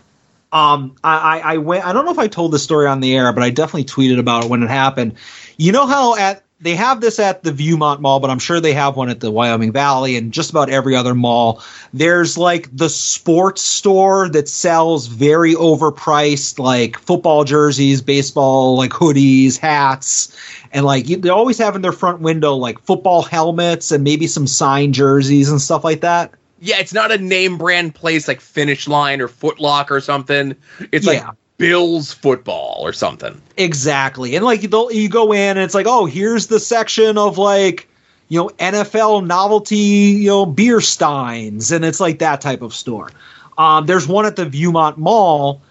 Um, 0.52 0.96
I, 1.04 1.40
I 1.40 1.54
I 1.54 1.58
went. 1.58 1.86
I 1.86 1.94
don't 1.94 2.06
know 2.06 2.12
if 2.12 2.20
I 2.20 2.28
told 2.28 2.52
the 2.52 2.60
story 2.60 2.88
on 2.88 3.02
the 3.02 3.16
air, 3.16 3.34
but 3.34 3.44
I 3.44 3.50
definitely 3.50 3.86
tweeted 3.86 4.20
about 4.20 4.46
it 4.46 4.50
when 4.50 4.64
it 4.64 4.70
happened. 4.70 5.16
You 5.58 5.72
know 5.74 5.86
how 5.86 6.16
at 6.16 6.44
they 6.62 6.76
have 6.76 7.00
this 7.00 7.20
at 7.20 7.44
the 7.44 7.52
Viewmont 7.52 8.00
Mall, 8.00 8.20
but 8.20 8.30
I'm 8.30 8.40
sure 8.40 8.60
they 8.60 8.74
have 8.74 8.98
one 8.98 9.10
at 9.10 9.22
the 9.22 9.32
Wyoming 9.32 9.72
Valley 9.72 10.18
and 10.18 10.32
just 10.32 10.50
about 10.50 10.70
every 10.70 10.96
other 10.96 11.16
mall. 11.16 11.64
There's 11.94 12.38
like 12.38 12.76
the 12.76 12.90
sports 12.90 13.62
store 13.62 14.28
that 14.30 14.50
sells 14.50 15.08
very 15.08 15.54
overpriced 15.56 16.60
like 16.60 16.98
football 17.00 17.44
jerseys, 17.46 18.02
baseball 18.02 18.76
like 18.76 18.92
hoodies, 18.92 19.58
hats, 19.58 20.36
and 20.74 20.86
like 20.86 21.06
they 21.06 21.30
always 21.30 21.58
have 21.60 21.76
in 21.76 21.82
their 21.82 21.94
front 21.94 22.20
window 22.20 22.56
like 22.56 22.80
football 22.80 23.22
helmets 23.22 23.92
and 23.92 24.04
maybe 24.04 24.28
some 24.28 24.46
signed 24.48 24.94
jerseys 24.94 25.50
and 25.50 25.62
stuff 25.62 25.84
like 25.84 26.02
that. 26.02 26.34
Yeah, 26.62 26.80
it's 26.80 26.94
not 26.94 27.10
a 27.12 27.18
name 27.18 27.58
brand 27.58 27.96
place 27.96 28.28
like 28.28 28.42
Finish 28.42 28.86
Line 28.88 29.22
or 29.22 29.30
Foot 29.30 29.62
Locker 29.62 29.96
or 29.96 30.02
something. 30.02 30.56
It's 30.92 31.06
Yeah. 31.06 31.12
like 31.28 31.36
Bills 31.60 32.12
football 32.12 32.80
or 32.80 32.94
something. 32.94 33.40
Exactly. 33.58 34.36
And 34.36 34.44
like 34.44 34.64
you 34.64 35.10
go 35.10 35.32
in 35.32 35.58
and 35.58 35.60
it's 35.60 35.76
like, 35.76 35.86
oh, 35.88 36.06
here's 36.06 36.48
the 36.48 36.60
section 36.60 37.18
of 37.18 37.38
like, 37.38 37.88
you 38.30 38.40
know, 38.40 38.50
NFL 38.58 39.28
novelty, 39.28 39.76
you 39.76 40.30
know, 40.30 40.46
beer 40.46 40.82
steins. 40.82 41.72
And 41.72 41.86
it's 41.86 42.00
like 42.00 42.18
that 42.20 42.42
type 42.42 42.62
of 42.62 42.74
store. 42.74 43.12
Um, 43.58 43.86
there's 43.86 44.08
one 44.08 44.26
at 44.26 44.38
the 44.38 44.46
Viewmont 44.46 44.98
Mall. 44.98 45.62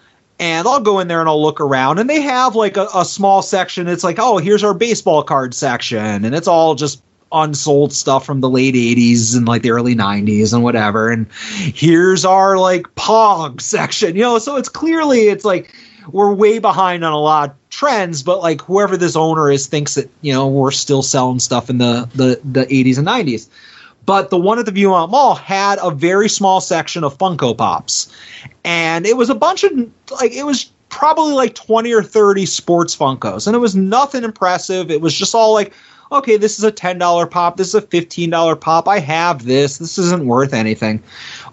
And 0.41 0.65
I'll 0.65 0.79
go 0.79 0.99
in 0.99 1.09
there 1.09 1.19
and 1.19 1.27
I'll 1.27 1.41
look 1.41 1.59
around, 1.59 1.99
and 1.99 2.09
they 2.09 2.21
have 2.21 2.55
like 2.55 2.77
a, 2.77 2.87
a 2.95 3.03
small 3.03 3.41
section. 3.41 3.89
It's 3.89 4.05
like, 4.05 4.19
oh, 4.19 4.37
here's 4.37 4.63
our 4.63 4.73
baseball 4.73 5.21
card 5.21 5.53
section, 5.53 6.23
and 6.23 6.33
it's 6.33 6.47
all 6.47 6.75
just 6.75 7.01
unsold 7.31 7.93
stuff 7.93 8.25
from 8.25 8.41
the 8.41 8.49
late 8.49 8.75
80s 8.75 9.35
and 9.35 9.47
like 9.47 9.61
the 9.61 9.71
early 9.71 9.95
90s 9.95 10.53
and 10.53 10.63
whatever. 10.63 11.09
And 11.09 11.27
here's 11.31 12.25
our 12.25 12.57
like 12.57 12.83
Pog 12.95 13.61
section, 13.61 14.15
you 14.15 14.21
know. 14.21 14.39
So 14.39 14.55
it's 14.57 14.69
clearly 14.69 15.27
it's 15.27 15.45
like 15.45 15.73
we're 16.11 16.33
way 16.33 16.59
behind 16.59 17.03
on 17.03 17.13
a 17.13 17.19
lot 17.19 17.49
of 17.49 17.55
trends, 17.69 18.23
but 18.23 18.39
like 18.39 18.61
whoever 18.61 18.97
this 18.97 19.15
owner 19.15 19.51
is 19.51 19.67
thinks 19.67 19.95
that 19.95 20.09
you 20.21 20.33
know 20.33 20.47
we're 20.47 20.71
still 20.71 21.03
selling 21.03 21.39
stuff 21.39 21.69
in 21.69 21.77
the 21.77 22.09
the 22.15 22.39
the 22.43 22.65
80s 22.65 22.97
and 22.97 23.07
90s. 23.07 23.47
But 24.05 24.31
the 24.31 24.37
one 24.37 24.57
at 24.57 24.65
the 24.65 24.71
Viewmont 24.71 25.11
Mall 25.11 25.35
had 25.35 25.77
a 25.83 25.91
very 25.91 26.29
small 26.29 26.61
section 26.61 27.03
of 27.03 27.17
Funko 27.17 27.55
Pops, 27.55 28.11
and 28.63 29.05
it 29.05 29.17
was 29.17 29.29
a 29.29 29.35
bunch 29.35 29.63
of 29.63 29.71
like 30.19 30.31
it 30.31 30.45
was 30.45 30.71
probably 30.89 31.33
like 31.33 31.55
20 31.55 31.93
or 31.93 32.03
30 32.03 32.45
sports 32.45 32.95
Funkos, 32.95 33.47
and 33.47 33.55
it 33.55 33.59
was 33.59 33.75
nothing 33.75 34.23
impressive. 34.23 34.91
It 34.91 35.01
was 35.01 35.13
just 35.13 35.33
all 35.33 35.53
like, 35.53 35.73
okay, 36.11 36.37
this 36.37 36.57
is 36.57 36.63
a 36.63 36.71
$10 36.71 37.29
pop, 37.29 37.57
this 37.57 37.69
is 37.69 37.75
a 37.75 37.81
$15 37.81 38.59
pop. 38.59 38.87
I 38.87 38.99
have 38.99 39.45
this. 39.45 39.77
This 39.77 39.97
isn't 39.97 40.25
worth 40.25 40.53
anything. 40.53 41.03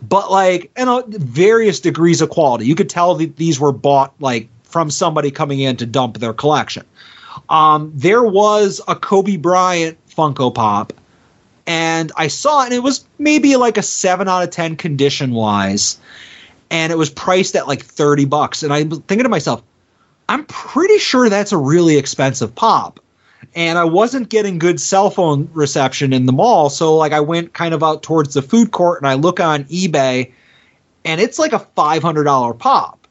But 0.02 0.30
like, 0.30 0.70
and 0.76 0.88
uh, 0.88 1.02
various 1.06 1.80
degrees 1.80 2.20
of 2.20 2.30
quality. 2.30 2.66
You 2.66 2.74
could 2.74 2.90
tell 2.90 3.14
that 3.16 3.36
these 3.36 3.60
were 3.60 3.72
bought 3.72 4.14
like 4.20 4.48
from 4.64 4.90
somebody 4.90 5.30
coming 5.30 5.60
in 5.60 5.76
to 5.76 5.86
dump 5.86 6.18
their 6.18 6.32
collection. 6.32 6.84
Um, 7.48 7.92
there 7.94 8.24
was 8.24 8.80
a 8.88 8.96
Kobe 8.96 9.36
Bryant 9.36 9.98
Funko 10.08 10.54
Pop, 10.54 10.92
and 11.66 12.12
I 12.16 12.28
saw 12.28 12.62
it, 12.62 12.66
and 12.66 12.74
it 12.74 12.82
was 12.82 13.04
maybe 13.18 13.56
like 13.56 13.78
a 13.78 13.82
seven 13.82 14.28
out 14.28 14.42
of 14.42 14.50
ten 14.50 14.76
condition 14.76 15.32
wise, 15.32 15.98
and 16.70 16.92
it 16.92 16.96
was 16.96 17.10
priced 17.10 17.54
at 17.56 17.68
like 17.68 17.84
thirty 17.84 18.24
bucks. 18.24 18.62
And 18.62 18.72
I 18.72 18.84
was 18.84 18.98
thinking 19.00 19.24
to 19.24 19.28
myself, 19.28 19.62
I'm 20.28 20.44
pretty 20.46 20.98
sure 20.98 21.28
that's 21.28 21.52
a 21.52 21.58
really 21.58 21.96
expensive 21.96 22.54
pop. 22.54 23.00
And 23.56 23.78
I 23.78 23.84
wasn't 23.84 24.28
getting 24.28 24.58
good 24.58 24.78
cell 24.78 25.10
phone 25.10 25.48
reception 25.54 26.12
in 26.12 26.26
the 26.26 26.32
mall, 26.32 26.70
so 26.70 26.94
like 26.94 27.12
I 27.12 27.20
went 27.20 27.54
kind 27.54 27.74
of 27.74 27.82
out 27.82 28.02
towards 28.02 28.34
the 28.34 28.42
food 28.42 28.70
court 28.70 29.00
and 29.00 29.08
I 29.08 29.14
look 29.14 29.40
on 29.40 29.64
eBay, 29.64 30.30
and 31.04 31.20
it's 31.20 31.38
like 31.38 31.52
a 31.52 31.58
five 31.58 32.02
hundred 32.02 32.24
dollar 32.24 32.52
pop. 32.52 33.08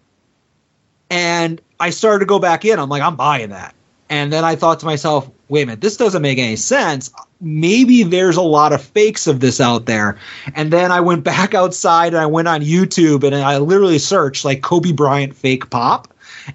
And 1.09 1.59
I 1.79 1.89
started 1.89 2.19
to 2.19 2.25
go 2.25 2.39
back 2.39 2.63
in. 2.63 2.79
I'm 2.79 2.89
like, 2.89 3.01
I'm 3.01 3.15
buying 3.15 3.49
that. 3.49 3.75
And 4.09 4.31
then 4.31 4.43
I 4.43 4.55
thought 4.55 4.79
to 4.81 4.85
myself, 4.85 5.29
wait 5.49 5.63
a 5.63 5.65
minute, 5.65 5.81
this 5.81 5.97
doesn't 5.97 6.21
make 6.21 6.37
any 6.37 6.55
sense. 6.55 7.11
Maybe 7.41 8.03
there's 8.03 8.37
a 8.37 8.41
lot 8.41 8.73
of 8.73 8.83
fakes 8.83 9.27
of 9.27 9.39
this 9.39 9.59
out 9.59 9.85
there. 9.85 10.17
And 10.53 10.71
then 10.71 10.91
I 10.91 10.99
went 10.99 11.23
back 11.31 11.53
outside 11.53 12.13
and 12.13 12.17
I 12.21 12.25
went 12.25 12.47
on 12.47 12.61
YouTube 12.61 13.23
and 13.23 13.35
I 13.35 13.57
literally 13.57 13.99
searched 13.99 14.45
like 14.45 14.61
Kobe 14.61 14.91
Bryant 14.91 15.35
fake 15.35 15.69
pop. 15.69 16.07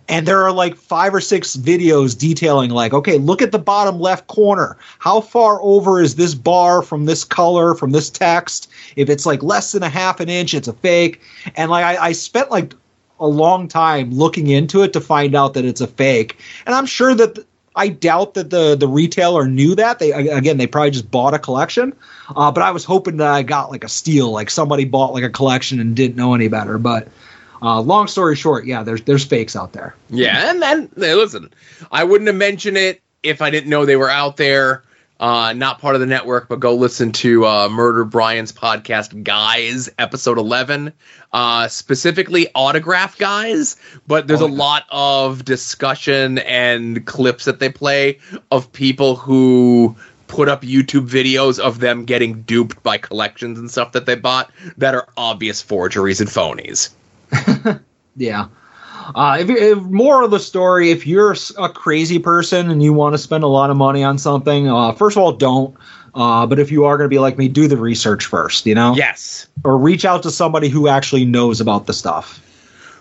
And 0.09 0.27
there 0.27 0.43
are 0.43 0.53
like 0.53 0.77
five 0.77 1.15
or 1.15 1.21
six 1.21 1.57
videos 1.57 2.19
detailing, 2.19 2.71
like, 2.71 2.93
okay, 2.93 3.19
look 3.19 3.43
at 3.43 3.53
the 3.53 3.59
bottom 3.59 3.99
left 3.99 4.27
corner. 4.29 4.77
How 4.99 5.21
far 5.21 5.61
over 5.63 6.01
is 6.01 6.17
this 6.17 6.35
bar 6.35 6.83
from 6.83 7.07
this 7.07 7.25
color, 7.25 7.75
from 7.75 7.91
this 7.91 8.11
text? 8.11 8.71
If 8.97 9.09
it's 9.09 9.27
like 9.27 9.43
less 9.43 9.73
than 9.73 9.83
a 9.83 9.89
half 9.89 10.21
an 10.21 10.29
inch, 10.29 10.55
it's 10.55 10.69
a 10.69 10.73
fake. 10.73 11.21
And 11.57 11.71
like, 11.71 11.85
I, 11.85 12.07
I 12.07 12.13
spent 12.13 12.51
like 12.51 12.75
a 13.19 13.27
long 13.27 13.69
time 13.69 14.11
looking 14.13 14.49
into 14.49 14.83
it 14.83 14.93
to 14.95 15.01
find 15.01 15.35
out 15.35 15.55
that 15.55 15.65
it's 15.65 15.81
a 15.81 15.87
fake. 15.87 16.39
And 16.67 16.75
I'm 16.75 16.87
sure 16.87 17.15
that 17.15 17.35
th- 17.35 17.47
I 17.77 17.89
doubt 17.89 18.35
that 18.35 18.51
the 18.51 18.75
the 18.75 18.89
retailer 18.89 19.47
knew 19.47 19.77
that. 19.77 20.01
They 20.01 20.11
again, 20.11 20.57
they 20.57 20.67
probably 20.67 20.91
just 20.91 21.11
bought 21.11 21.35
a 21.35 21.39
collection. 21.39 21.95
Uh, 22.35 22.51
but 22.51 22.63
I 22.63 22.73
was 22.73 22.85
hoping 22.85 23.19
that 23.19 23.29
I 23.29 23.43
got 23.43 23.71
like 23.71 23.85
a 23.85 23.89
steal, 23.89 24.31
like 24.33 24.51
somebody 24.51 24.85
bought 24.85 25.13
like 25.13 25.23
a 25.23 25.31
collection 25.31 25.79
and 25.79 25.95
didn't 25.95 26.17
know 26.17 26.35
any 26.35 26.49
better. 26.49 26.79
But 26.79 27.07
uh, 27.63 27.81
long 27.81 28.07
story 28.07 28.37
short, 28.37 28.65
yeah, 28.67 28.83
there's 28.83 29.03
there's 29.03 29.25
fakes 29.25 29.57
out 29.57 29.73
there. 29.73 29.95
Yeah, 30.09 30.51
and 30.51 30.63
then 30.63 30.91
listen, 30.97 31.51
I 31.93 32.05
wouldn't 32.05 32.29
have 32.29 32.37
mentioned 32.37 32.77
it 32.77 33.03
if 33.23 33.43
I 33.43 33.51
didn't 33.51 33.71
know 33.71 33.85
they 33.85 33.97
were 33.97 34.11
out 34.11 34.37
there. 34.37 34.85
Uh, 35.21 35.53
not 35.53 35.79
part 35.79 35.95
of 35.95 36.01
the 36.01 36.07
network, 36.07 36.49
but 36.49 36.61
go 36.61 36.75
listen 36.75 37.13
to 37.13 37.45
uh, 37.45 37.69
Murder 37.69 38.07
Brian's 38.07 38.53
podcast, 38.53 39.23
Guys, 39.23 39.91
episode 39.99 40.39
11, 40.39 40.95
uh, 41.35 41.69
specifically 41.69 42.49
autograph 42.55 43.19
guys. 43.19 43.77
But 44.07 44.29
there's 44.29 44.41
a 44.41 44.47
lot 44.47 44.85
of 44.91 45.45
discussion 45.45 46.39
and 46.39 47.05
clips 47.05 47.45
that 47.45 47.59
they 47.61 47.69
play 47.69 48.19
of 48.51 48.73
people 48.73 49.15
who 49.15 49.95
put 50.27 50.49
up 50.49 50.63
YouTube 50.63 51.07
videos 51.07 51.59
of 51.59 51.81
them 51.81 52.07
getting 52.07 52.41
duped 52.43 52.83
by 52.83 52.97
collections 52.97 53.59
and 53.59 53.71
stuff 53.71 53.93
that 53.93 54.07
they 54.07 54.15
bought 54.15 54.51
that 54.79 54.95
are 54.95 55.07
obvious 55.19 55.61
forgeries 55.61 56.23
and 56.23 56.31
phonies. 56.31 56.89
Yeah. 58.17 58.49
Uh, 59.15 59.39
if, 59.41 59.49
if 59.49 59.79
more 59.85 60.23
of 60.23 60.31
the 60.31 60.39
story, 60.39 60.91
if 60.91 61.07
you're 61.07 61.35
a 61.59 61.69
crazy 61.69 62.19
person 62.19 62.71
and 62.71 62.83
you 62.83 62.93
want 62.93 63.15
to 63.15 63.19
spend 63.19 63.45
a 63.45 63.49
lot 63.49 63.71
of 63.71 63.77
money 63.77 64.05
on 64.05 64.19
something, 64.19 64.69
uh, 64.69 64.93
first 64.93 65.17
of 65.17 65.23
all, 65.23 65.33
don't. 65.33 65.75
Uh, 66.15 66.47
but 66.47 66.59
if 66.59 66.71
you 66.71 66.85
are 66.85 66.97
going 66.97 67.09
to 67.09 67.13
be 67.13 67.19
like 67.19 67.39
me, 67.39 67.49
do 67.49 67.67
the 67.67 67.77
research 67.77 68.27
first. 68.27 68.67
You 68.67 68.75
know. 68.75 68.95
Yes. 68.95 69.49
Or 69.65 69.79
reach 69.79 70.05
out 70.05 70.23
to 70.25 70.31
somebody 70.31 70.69
who 70.69 70.89
actually 70.89 71.25
knows 71.25 71.61
about 71.61 71.87
the 71.87 71.93
stuff. 71.93 72.45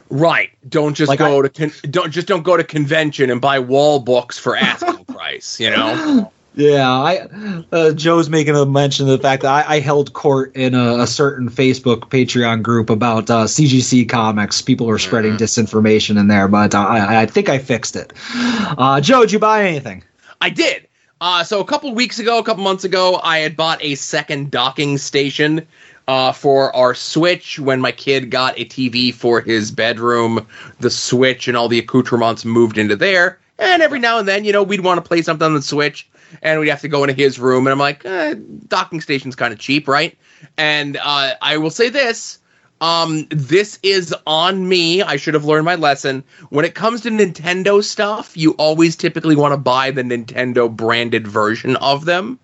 Right. 0.10 0.52
Don't 0.68 0.96
just 0.96 1.10
Like 1.10 1.20
go 1.20 1.42
to 1.42 1.50
con- 1.50 1.72
don't 1.92 2.12
just 2.12 2.28
don't 2.28 2.44
go 2.44 2.58
to 2.58 2.64
convention 2.64 3.30
and 3.30 3.42
buy 3.42 3.60
wall 3.60 4.00
books 4.00 4.38
for 4.38 4.56
asking 4.56 5.06
price. 5.06 5.60
You 5.60 5.72
know. 5.72 6.32
Yeah, 6.60 6.92
I 6.92 7.28
uh, 7.72 7.94
Joe's 7.94 8.30
making 8.30 8.54
a 8.54 8.66
mention 8.66 9.06
of 9.10 9.18
the 9.18 9.24
fact 9.24 9.44
that 9.44 9.66
I, 9.66 9.76
I 9.76 9.80
held 9.80 10.12
court 10.12 10.58
in 10.58 10.76
a, 10.76 11.00
a 11.00 11.08
certain 11.08 11.50
Facebook 11.50 12.10
Patreon 12.10 12.64
group 12.64 12.90
about 12.90 13.30
uh, 13.30 13.46
CGC 13.46 14.10
comics. 14.10 14.62
People 14.62 14.90
are 14.90 14.98
spreading 14.98 15.38
disinformation 15.38 16.20
in 16.20 16.28
there, 16.28 16.50
but 16.50 16.76
uh, 16.76 16.80
I, 16.80 17.22
I 17.22 17.26
think 17.28 17.48
I 17.48 17.60
fixed 17.60 17.96
it. 17.96 18.12
Uh, 18.36 19.00
Joe, 19.00 19.22
did 19.22 19.32
you 19.32 19.40
buy 19.40 19.64
anything? 19.64 20.04
I 20.42 20.50
did. 20.50 20.86
Uh, 21.22 21.46
so 21.46 21.62
a 21.62 21.66
couple 21.66 21.94
weeks 21.96 22.20
ago, 22.20 22.40
a 22.40 22.44
couple 22.44 22.64
months 22.64 22.84
ago, 22.84 23.22
I 23.24 23.40
had 23.40 23.56
bought 23.56 23.82
a 23.82 23.96
second 23.96 24.52
docking 24.52 24.98
station 24.98 25.66
Uh, 26.10 26.32
for 26.34 26.76
our 26.76 26.96
Switch, 26.96 27.60
when 27.60 27.80
my 27.80 27.92
kid 27.92 28.32
got 28.32 28.58
a 28.60 28.66
TV 28.66 29.14
for 29.14 29.42
his 29.42 29.70
bedroom, 29.70 30.46
the 30.80 30.90
Switch 30.90 31.48
and 31.48 31.56
all 31.56 31.70
the 31.70 31.78
accoutrements 31.78 32.44
moved 32.44 32.80
into 32.80 32.96
there. 32.96 33.38
And 33.60 33.84
every 33.84 34.00
now 34.00 34.18
and 34.18 34.28
then, 34.28 34.44
you 34.44 34.52
know, 34.52 34.64
we'd 34.64 34.82
want 34.82 34.98
to 34.98 35.08
play 35.08 35.22
something 35.22 35.46
on 35.46 35.54
the 35.54 35.62
Switch, 35.62 36.10
and 36.42 36.60
we'd 36.60 36.70
have 36.70 36.82
to 36.82 36.88
go 36.88 37.04
into 37.04 37.14
his 37.14 37.40
room. 37.40 37.68
And 37.68 37.72
I'm 37.72 37.80
like, 37.80 38.06
eh, 38.06 38.36
docking 38.68 39.02
station's 39.02 39.36
kind 39.36 39.54
of 39.54 39.60
cheap, 39.60 39.88
right? 39.88 40.18
And 40.58 40.98
uh, 40.98 41.36
I 41.42 41.58
will 41.58 41.72
say 41.72 41.90
this: 41.90 42.40
um, 42.82 43.28
this 43.30 43.80
is 43.84 44.16
on 44.26 44.68
me. 44.68 45.02
I 45.02 45.18
should 45.18 45.34
have 45.34 45.46
learned 45.46 45.66
my 45.66 45.76
lesson. 45.76 46.24
When 46.50 46.66
it 46.66 46.76
comes 46.76 47.02
to 47.02 47.10
Nintendo 47.10 47.84
stuff, 47.84 48.38
you 48.38 48.52
always 48.54 48.96
typically 48.96 49.36
want 49.36 49.54
to 49.54 49.58
buy 49.58 49.92
the 49.92 50.04
Nintendo 50.04 50.74
branded 50.74 51.28
version 51.28 51.76
of 51.78 52.06
them. 52.06 52.40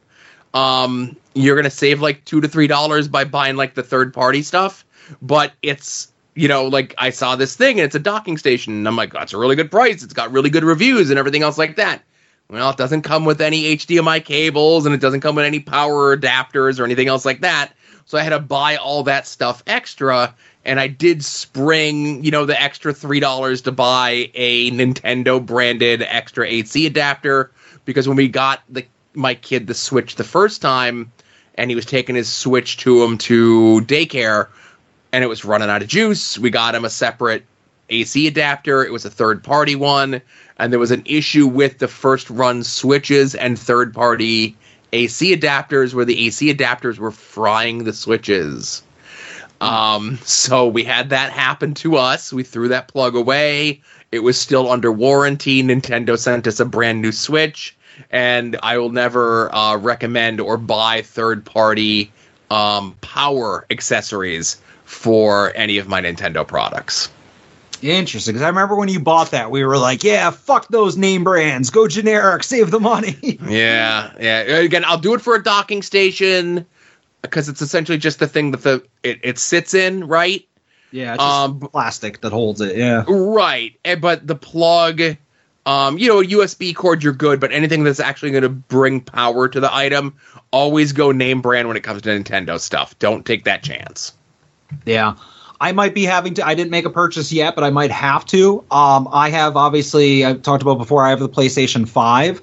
Um, 0.53 1.15
you're 1.33 1.55
gonna 1.55 1.69
save 1.69 2.01
like 2.01 2.23
two 2.25 2.41
to 2.41 2.47
three 2.47 2.67
dollars 2.67 3.07
by 3.07 3.23
buying 3.23 3.55
like 3.55 3.75
the 3.75 3.83
third 3.83 4.13
party 4.13 4.41
stuff, 4.41 4.85
but 5.21 5.53
it's 5.61 6.11
you 6.33 6.47
know 6.47 6.67
like 6.67 6.93
I 6.97 7.09
saw 7.09 7.35
this 7.35 7.55
thing 7.55 7.79
and 7.79 7.85
it's 7.85 7.95
a 7.95 7.99
docking 7.99 8.37
station, 8.37 8.73
and 8.73 8.87
I'm 8.87 8.95
like, 8.95 9.13
that's 9.13 9.33
a 9.33 9.37
really 9.37 9.55
good 9.55 9.71
price. 9.71 10.03
It's 10.03 10.13
got 10.13 10.31
really 10.31 10.49
good 10.49 10.63
reviews 10.63 11.09
and 11.09 11.19
everything 11.19 11.43
else 11.43 11.57
like 11.57 11.75
that. 11.77 12.03
Well, 12.49 12.69
it 12.69 12.77
doesn't 12.77 13.01
come 13.01 13.26
with 13.26 13.41
any 13.41 13.76
HDMI 13.76 14.23
cables 14.23 14.85
and 14.85 14.93
it 14.93 15.01
doesn't 15.01 15.22
come 15.22 15.35
with 15.35 15.45
any 15.45 15.59
power 15.59 16.15
adapters 16.15 16.80
or 16.80 16.85
anything 16.85 17.07
else 17.07 17.26
like 17.26 17.41
that. 17.41 17.73
So 18.05 18.17
I 18.17 18.22
had 18.22 18.30
to 18.30 18.39
buy 18.39 18.76
all 18.76 19.03
that 19.03 19.26
stuff 19.26 19.63
extra. 19.65 20.35
And 20.63 20.80
I 20.80 20.88
did 20.88 21.23
spring, 21.23 22.23
you 22.23 22.31
know, 22.31 22.45
the 22.45 22.59
extra 22.59 22.93
$3 22.93 23.63
to 23.63 23.72
buy 23.72 24.31
a 24.34 24.72
Nintendo 24.72 25.43
branded 25.43 26.03
extra 26.03 26.47
AC 26.47 26.85
adapter 26.85 27.51
because 27.85 28.07
when 28.07 28.17
we 28.17 28.27
got 28.27 28.61
the 28.69 28.85
my 29.13 29.34
kid 29.34 29.65
the 29.67 29.73
Switch 29.73 30.15
the 30.15 30.23
first 30.23 30.61
time 30.61 31.11
and 31.55 31.72
he 31.72 31.76
was 31.76 31.85
taking 31.85 32.15
his 32.15 32.31
Switch 32.31 32.77
to 32.77 33.01
him 33.03 33.17
to 33.19 33.81
daycare 33.85 34.47
and 35.11 35.23
it 35.23 35.27
was 35.27 35.45
running 35.45 35.69
out 35.69 35.81
of 35.81 35.88
juice, 35.88 36.38
we 36.38 36.49
got 36.49 36.76
him 36.76 36.84
a 36.84 36.89
separate 36.89 37.45
AC 37.89 38.27
adapter. 38.27 38.84
It 38.84 38.91
was 38.91 39.05
a 39.05 39.09
third 39.09 39.43
party 39.43 39.76
one, 39.76 40.22
and 40.57 40.72
there 40.72 40.80
was 40.80 40.91
an 40.91 41.03
issue 41.06 41.48
with 41.48 41.80
the 41.80 41.88
first 41.88 42.30
run 42.30 42.64
switches 42.64 43.36
and 43.36 43.57
third 43.60 43.94
party 43.94 44.56
AC 44.94 45.36
adapters 45.36 45.94
where 45.94 46.06
the 46.06 46.27
AC 46.27 46.53
adapters 46.53 46.98
were 46.98 47.11
frying 47.11 47.84
the 47.84 47.94
switches. 47.94 48.82
Um, 49.61 50.19
so 50.23 50.68
we 50.68 50.84
had 50.84 51.10
that 51.10 51.32
happen 51.32 51.73
to 51.76 51.98
us. 51.98 52.32
We 52.32 52.44
threw 52.44 52.69
that 52.69 52.88
plug 52.88 53.15
away. 53.15 53.82
It 54.11 54.19
was 54.19 54.38
still 54.38 54.69
under 54.69 54.91
warranty. 54.91 55.64
Nintendo 55.64 56.18
sent 56.18 56.48
us 56.48 56.60
a 56.60 56.65
brand 56.65 57.02
new 57.02 57.11
Switch, 57.11 57.76
and 58.11 58.57
I 58.64 58.77
will 58.77 58.91
never 58.91 59.53
uh, 59.53 59.77
recommend 59.77 60.40
or 60.40 60.57
buy 60.57 61.02
third 61.02 61.45
party 61.45 62.11
um, 62.49 62.95
power 63.02 63.65
accessories 63.69 64.61
for 64.86 65.52
any 65.56 65.77
of 65.77 65.88
my 65.88 66.02
Nintendo 66.02 66.48
products. 66.48 67.10
Interesting, 67.85 68.33
because 68.33 68.43
I 68.43 68.47
remember 68.47 68.75
when 68.75 68.89
you 68.89 68.99
bought 68.99 69.31
that, 69.31 69.51
we 69.51 69.63
were 69.63 69.77
like, 69.77 70.03
"Yeah, 70.03 70.31
fuck 70.31 70.67
those 70.69 70.97
name 70.97 71.23
brands, 71.23 71.69
go 71.69 71.87
generic, 71.87 72.43
save 72.43 72.71
the 72.71 72.79
money." 72.79 73.39
Yeah, 73.47 74.11
yeah. 74.19 74.39
Again, 74.41 74.83
I'll 74.85 74.97
do 74.97 75.13
it 75.13 75.21
for 75.21 75.35
a 75.35 75.43
docking 75.43 75.81
station 75.83 76.65
because 77.21 77.47
it's 77.49 77.61
essentially 77.61 77.97
just 77.99 78.17
the 78.19 78.27
thing 78.27 78.51
that 78.51 78.63
the 78.63 78.83
it, 79.03 79.19
it 79.23 79.37
sits 79.39 79.73
in, 79.73 80.07
right? 80.07 80.43
Yeah, 80.91 81.13
it's 81.15 81.23
just 81.23 81.35
Um, 81.35 81.59
plastic 81.59 82.21
that 82.21 82.31
holds 82.31 82.61
it. 82.61 82.75
Yeah, 82.77 83.03
Right. 83.07 83.73
eh, 83.85 83.95
But 83.95 84.25
the 84.25 84.35
plug, 84.35 85.01
um, 85.65 85.97
you 85.97 86.07
know, 86.07 86.21
a 86.21 86.25
USB 86.25 86.73
cord, 86.73 87.03
you're 87.03 87.13
good. 87.13 87.39
But 87.39 87.51
anything 87.51 87.83
that's 87.83 87.99
actually 87.99 88.31
going 88.31 88.43
to 88.43 88.49
bring 88.49 89.01
power 89.01 89.47
to 89.49 89.59
the 89.59 89.73
item, 89.75 90.15
always 90.51 90.91
go 90.93 91.11
name 91.11 91.41
brand 91.41 91.67
when 91.67 91.75
it 91.77 91.83
comes 91.83 92.01
to 92.03 92.09
Nintendo 92.09 92.59
stuff. 92.59 92.97
Don't 92.99 93.25
take 93.25 93.43
that 93.43 93.61
chance. 93.61 94.13
Yeah. 94.85 95.15
I 95.60 95.72
might 95.72 95.94
be 95.94 96.03
having 96.03 96.34
to. 96.36 96.45
I 96.45 96.53
didn't 96.53 96.72
make 96.72 96.86
a 96.86 96.90
purchase 96.90 97.32
yet, 97.32 97.56
but 97.56 97.64
I 97.64 97.69
might 97.69 97.91
have 97.91 98.26
to. 98.27 98.64
Um, 98.72 99.07
I 99.11 99.30
have 99.30 99.56
obviously 99.56 100.26
I've 100.26 100.41
talked 100.41 100.61
about 100.61 100.77
before. 100.77 101.06
I 101.06 101.10
have 101.10 101.19
the 101.19 101.30
PlayStation 101.30 101.88
Five, 101.88 102.41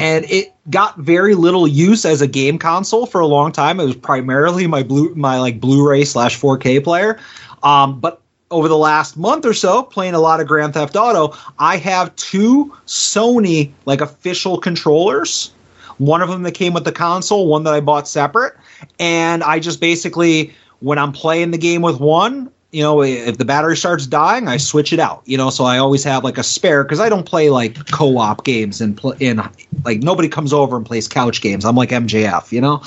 and 0.00 0.24
it 0.30 0.54
got 0.70 0.98
very 0.98 1.34
little 1.34 1.68
use 1.68 2.04
as 2.04 2.22
a 2.22 2.26
game 2.26 2.58
console 2.58 3.06
for 3.06 3.20
a 3.20 3.26
long 3.26 3.52
time. 3.52 3.80
It 3.80 3.84
was 3.84 3.96
primarily 3.96 4.66
my 4.66 4.82
blue 4.82 5.14
my 5.14 5.38
like 5.38 5.60
Blu-ray 5.60 6.04
slash 6.04 6.40
4K 6.40 6.82
player. 6.82 7.20
Um, 7.62 8.00
but 8.00 8.20
over 8.50 8.68
the 8.68 8.78
last 8.78 9.16
month 9.16 9.44
or 9.44 9.54
so, 9.54 9.82
playing 9.82 10.14
a 10.14 10.20
lot 10.20 10.40
of 10.40 10.46
Grand 10.46 10.74
Theft 10.74 10.96
Auto, 10.96 11.36
I 11.58 11.76
have 11.78 12.14
two 12.16 12.74
Sony 12.86 13.72
like 13.84 14.00
official 14.00 14.58
controllers. 14.58 15.50
One 15.98 16.22
of 16.22 16.28
them 16.28 16.42
that 16.42 16.52
came 16.52 16.72
with 16.72 16.84
the 16.84 16.92
console, 16.92 17.46
one 17.46 17.64
that 17.64 17.74
I 17.74 17.80
bought 17.80 18.08
separate, 18.08 18.54
and 18.98 19.44
I 19.44 19.60
just 19.60 19.80
basically 19.80 20.54
when 20.80 20.98
I'm 20.98 21.12
playing 21.12 21.50
the 21.50 21.58
game 21.58 21.82
with 21.82 21.98
one, 21.98 22.50
you 22.74 22.82
know, 22.82 23.02
if 23.02 23.38
the 23.38 23.44
battery 23.44 23.76
starts 23.76 24.04
dying, 24.04 24.48
I 24.48 24.56
switch 24.56 24.92
it 24.92 24.98
out. 24.98 25.22
You 25.26 25.38
know, 25.38 25.48
so 25.50 25.62
I 25.62 25.78
always 25.78 26.02
have 26.02 26.24
like 26.24 26.38
a 26.38 26.42
spare 26.42 26.82
because 26.82 26.98
I 26.98 27.08
don't 27.08 27.24
play 27.24 27.48
like 27.48 27.90
co-op 27.92 28.44
games 28.44 28.80
and 28.80 28.96
pl- 28.96 29.14
in 29.20 29.40
like 29.84 30.02
nobody 30.02 30.28
comes 30.28 30.52
over 30.52 30.76
and 30.76 30.84
plays 30.84 31.06
couch 31.06 31.40
games. 31.40 31.64
I'm 31.64 31.76
like 31.76 31.90
MJF, 31.90 32.50
you 32.50 32.60
know. 32.60 32.82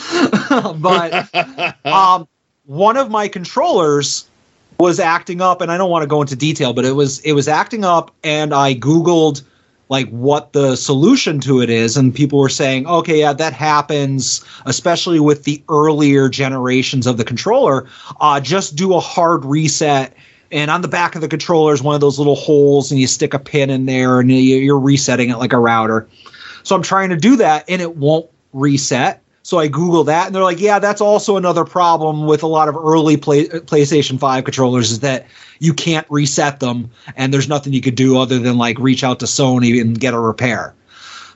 but 0.80 1.85
um, 1.85 2.27
one 2.65 2.97
of 2.97 3.09
my 3.09 3.30
controllers 3.30 4.27
was 4.77 4.99
acting 4.99 5.39
up, 5.39 5.61
and 5.61 5.72
I 5.72 5.77
don't 5.77 5.89
want 5.89 6.03
to 6.03 6.07
go 6.07 6.22
into 6.22 6.35
detail, 6.35 6.73
but 6.73 6.84
it 6.84 6.91
was 6.91 7.19
it 7.22 7.31
was 7.31 7.47
acting 7.47 7.85
up, 7.85 8.14
and 8.26 8.53
I 8.53 8.76
googled 8.76 9.41
like 9.89 10.09
what 10.09 10.53
the 10.53 10.76
solution 10.76 11.39
to 11.41 11.61
it 11.61 11.69
is. 11.69 11.97
And 11.97 12.14
people 12.14 12.39
were 12.39 12.49
saying 12.49 12.88
okay 12.88 13.19
yeah 13.19 13.34
that 13.34 13.53
happens 13.53 14.43
especially 14.65 15.19
with 15.19 15.43
the 15.43 15.64
earlier 15.69 16.30
generations 16.30 17.07
of 17.07 17.18
the 17.18 17.23
controller. 17.23 17.88
Uh, 18.19 18.39
just 18.39 18.76
do 18.76 18.93
a 18.93 18.99
hard 18.99 19.45
reset. 19.45 20.15
And 20.51 20.72
on 20.72 20.81
the 20.81 20.88
back 20.88 21.15
of 21.15 21.22
the 21.22 21.27
controller 21.27 21.73
is 21.73 21.81
one 21.81 21.95
of 21.95 22.01
those 22.01 22.18
little 22.18 22.35
holes 22.35 22.91
and 22.91 22.99
you 22.99 23.07
stick 23.07 23.34
a 23.34 23.39
pin 23.39 23.69
in 23.69 23.85
there 23.85 24.19
and 24.19 24.31
you- 24.31 24.38
you're 24.38 24.80
resetting 24.80 25.30
it 25.30 25.38
like 25.38 25.53
a 25.53 25.59
router. 25.59 26.07
So 26.64 26.76
i'm 26.76 26.84
trying 26.84 27.09
to 27.09 27.18
do 27.18 27.35
that 27.38 27.65
and 27.68 27.81
it 27.81 27.95
won't 27.97 28.27
reset 28.53 29.22
so 29.48 29.60
I 29.60 29.69
Google 29.69 30.03
that, 30.03 30.26
and 30.26 30.36
they're 30.36 30.44
like, 30.44 30.60
"Yeah, 30.60 30.78
that's 30.78 30.99
also 30.99 31.38
another 31.38 31.64
problem 31.64 32.26
with 32.26 32.44
a 32.44 32.48
lot 32.48 32.68
of 32.68 32.76
early 32.76 33.15
play, 33.15 33.45
PlayStation 33.45 34.19
Five 34.19 34.44
controllers 34.44 34.91
is 34.91 34.99
that 34.99 35.26
you 35.60 35.74
can't 35.74 36.06
reset 36.10 36.60
them, 36.60 36.91
and 37.15 37.34
there's 37.34 37.48
nothing 37.48 37.72
you 37.72 37.80
could 37.80 37.95
do 37.95 38.18
other 38.18 38.40
than 38.40 38.57
like 38.57 38.78
reach 38.78 39.06
out 39.06 39.22
to 39.22 39.26
Sony 39.26 39.80
and 39.80 39.98
get 39.98 40.14
a 40.14 40.19
repair." 40.19 40.74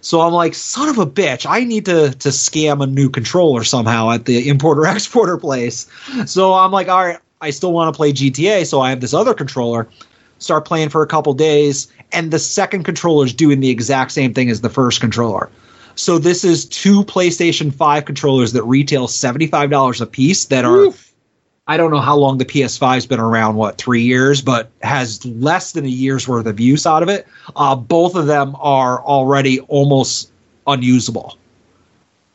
So 0.02 0.20
I'm 0.20 0.34
like, 0.34 0.56
"Son 0.56 0.90
of 0.90 0.98
a 0.98 1.06
bitch! 1.06 1.46
I 1.50 1.64
need 1.64 1.86
to 1.86 2.12
to 2.12 2.30
scam 2.30 2.84
a 2.84 2.86
new 2.86 3.10
controller 3.10 3.64
somehow 3.64 4.12
at 4.12 4.26
the 4.26 4.50
importer 4.50 4.86
exporter 4.94 5.38
place." 5.38 5.88
So 6.26 6.54
I'm 6.54 6.74
like, 6.74 6.90
"All 6.90 7.06
right, 7.06 7.20
I 7.40 7.52
still 7.52 7.72
want 7.72 7.94
to 7.94 7.98
play 7.98 8.12
GTA, 8.12 8.66
so 8.66 8.82
I 8.82 8.90
have 8.90 9.00
this 9.00 9.14
other 9.14 9.34
controller." 9.34 9.88
Start 10.40 10.66
playing 10.66 10.90
for 10.90 11.02
a 11.02 11.08
couple 11.08 11.34
days, 11.34 11.88
and 12.12 12.30
the 12.30 12.40
second 12.40 12.84
controller 12.84 13.26
is 13.26 13.32
doing 13.32 13.62
the 13.62 13.70
exact 13.70 14.12
same 14.12 14.34
thing 14.34 14.50
as 14.50 14.60
the 14.60 14.70
first 14.70 15.00
controller. 15.00 15.50
So 15.96 16.18
this 16.18 16.44
is 16.44 16.66
two 16.66 17.04
PlayStation 17.04 17.74
5 17.74 18.06
controllers 18.06 18.54
that 18.54 18.64
retail 18.64 19.08
$75 19.08 20.02
a 20.02 20.06
piece 20.06 20.46
that 20.46 20.66
are 20.66 20.88
I 21.68 21.78
don't 21.78 21.92
know 21.92 22.00
how 22.00 22.18
long 22.18 22.38
the 22.38 22.46
PS5's 22.46 23.06
been 23.06 23.20
around, 23.20 23.56
what, 23.56 23.78
3 23.78 24.02
years, 24.02 24.42
but 24.42 24.72
has 24.82 25.24
less 25.26 25.72
than 25.72 25.86
a 25.86 25.90
year's 25.90 26.28
worth 26.28 26.48
of 26.48 26.60
use 26.60 26.86
out 26.86 27.04
of 27.04 27.08
it. 27.08 27.28
Uh, 27.56 27.76
both 27.76 28.16
of 28.16 28.26
them 28.26 28.56
are 28.60 29.02
already 29.02 29.60
almost 29.62 30.32
unusable. 30.68 31.38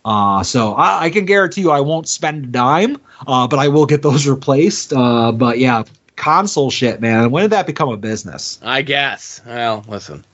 Uh, 0.04 0.44
so 0.44 0.74
I, 0.74 1.06
I 1.06 1.10
can 1.10 1.24
guarantee 1.24 1.62
you 1.62 1.72
I 1.72 1.80
won't 1.80 2.08
spend 2.08 2.44
a 2.44 2.48
dime, 2.48 2.96
uh, 3.26 3.48
but 3.48 3.58
I 3.58 3.68
will 3.68 3.86
get 3.86 4.02
those 4.02 4.26
replaced. 4.28 4.92
Uh, 4.92 5.32
but 5.32 5.58
yeah, 5.58 5.82
console 6.14 6.70
shit, 6.70 7.00
man. 7.00 7.30
When 7.30 7.42
did 7.42 7.50
that 7.50 7.66
become 7.66 7.88
a 7.88 7.96
business? 7.96 8.60
I 8.62 8.82
guess. 8.82 9.40
Well, 9.44 9.84
listen, 9.88 10.24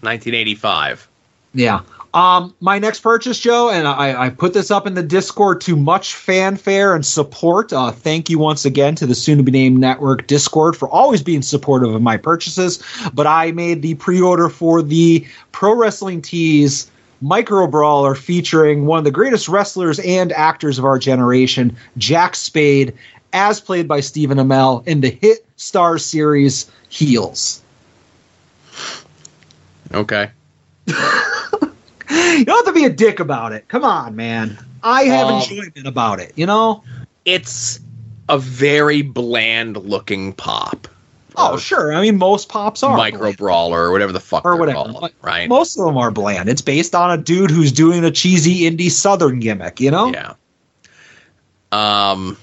1985. 0.00 1.08
Yeah. 1.54 1.82
Um, 2.14 2.54
my 2.60 2.78
next 2.78 3.00
purchase, 3.00 3.38
Joe, 3.38 3.70
and 3.70 3.88
I, 3.88 4.26
I 4.26 4.30
put 4.30 4.52
this 4.52 4.70
up 4.70 4.86
in 4.86 4.94
the 4.94 5.02
Discord 5.02 5.62
to 5.62 5.76
much 5.76 6.14
fanfare 6.14 6.94
and 6.94 7.06
support. 7.06 7.72
Uh, 7.72 7.90
thank 7.90 8.28
you 8.28 8.38
once 8.38 8.66
again 8.66 8.94
to 8.96 9.06
the 9.06 9.14
soon 9.14 9.38
to 9.38 9.42
be 9.42 9.50
named 9.50 9.78
network 9.78 10.26
Discord 10.26 10.76
for 10.76 10.88
always 10.90 11.22
being 11.22 11.40
supportive 11.40 11.94
of 11.94 12.02
my 12.02 12.18
purchases. 12.18 12.82
But 13.14 13.26
I 13.26 13.52
made 13.52 13.80
the 13.80 13.94
pre 13.94 14.20
order 14.20 14.50
for 14.50 14.82
the 14.82 15.26
Pro 15.52 15.74
Wrestling 15.74 16.20
Tees 16.20 16.90
Micro 17.22 17.66
Brawler 17.66 18.14
featuring 18.14 18.84
one 18.84 18.98
of 18.98 19.04
the 19.04 19.10
greatest 19.10 19.48
wrestlers 19.48 19.98
and 20.00 20.32
actors 20.32 20.78
of 20.78 20.84
our 20.84 20.98
generation, 20.98 21.74
Jack 21.96 22.34
Spade, 22.34 22.92
as 23.32 23.58
played 23.58 23.88
by 23.88 24.00
Stephen 24.00 24.36
Amell 24.36 24.86
in 24.86 25.00
the 25.00 25.10
hit 25.10 25.46
Starz 25.56 26.00
series 26.00 26.70
Heels. 26.90 27.62
Okay. 29.94 30.30
You 32.38 32.44
don't 32.44 32.64
have 32.66 32.74
to 32.74 32.78
be 32.80 32.84
a 32.86 32.90
dick 32.90 33.20
about 33.20 33.52
it. 33.52 33.68
Come 33.68 33.84
on, 33.84 34.16
man. 34.16 34.58
I 34.82 35.04
have 35.04 35.26
Um, 35.28 35.40
enjoyment 35.42 35.86
about 35.86 36.18
it, 36.20 36.32
you 36.36 36.46
know? 36.46 36.82
It's 37.24 37.78
a 38.28 38.38
very 38.38 39.02
bland 39.02 39.76
looking 39.76 40.32
pop. 40.32 40.88
Oh, 41.36 41.56
sure. 41.56 41.92
I 41.94 42.00
mean, 42.02 42.18
most 42.18 42.48
pops 42.48 42.82
are. 42.82 42.96
Micro 42.96 43.32
brawler 43.32 43.84
or 43.84 43.92
whatever 43.92 44.12
the 44.12 44.20
fuck 44.20 44.44
Or 44.44 44.56
whatever. 44.56 44.92
called, 44.92 45.12
right? 45.22 45.48
Most 45.48 45.78
of 45.78 45.84
them 45.86 45.96
are 45.96 46.10
bland. 46.10 46.48
It's 46.48 46.60
based 46.62 46.94
on 46.94 47.10
a 47.10 47.16
dude 47.22 47.50
who's 47.50 47.72
doing 47.72 48.04
a 48.04 48.10
cheesy 48.10 48.70
indie 48.70 48.90
southern 48.90 49.38
gimmick, 49.40 49.80
you 49.80 49.90
know? 49.90 50.12
Yeah. 50.12 50.34
Um, 51.70 52.36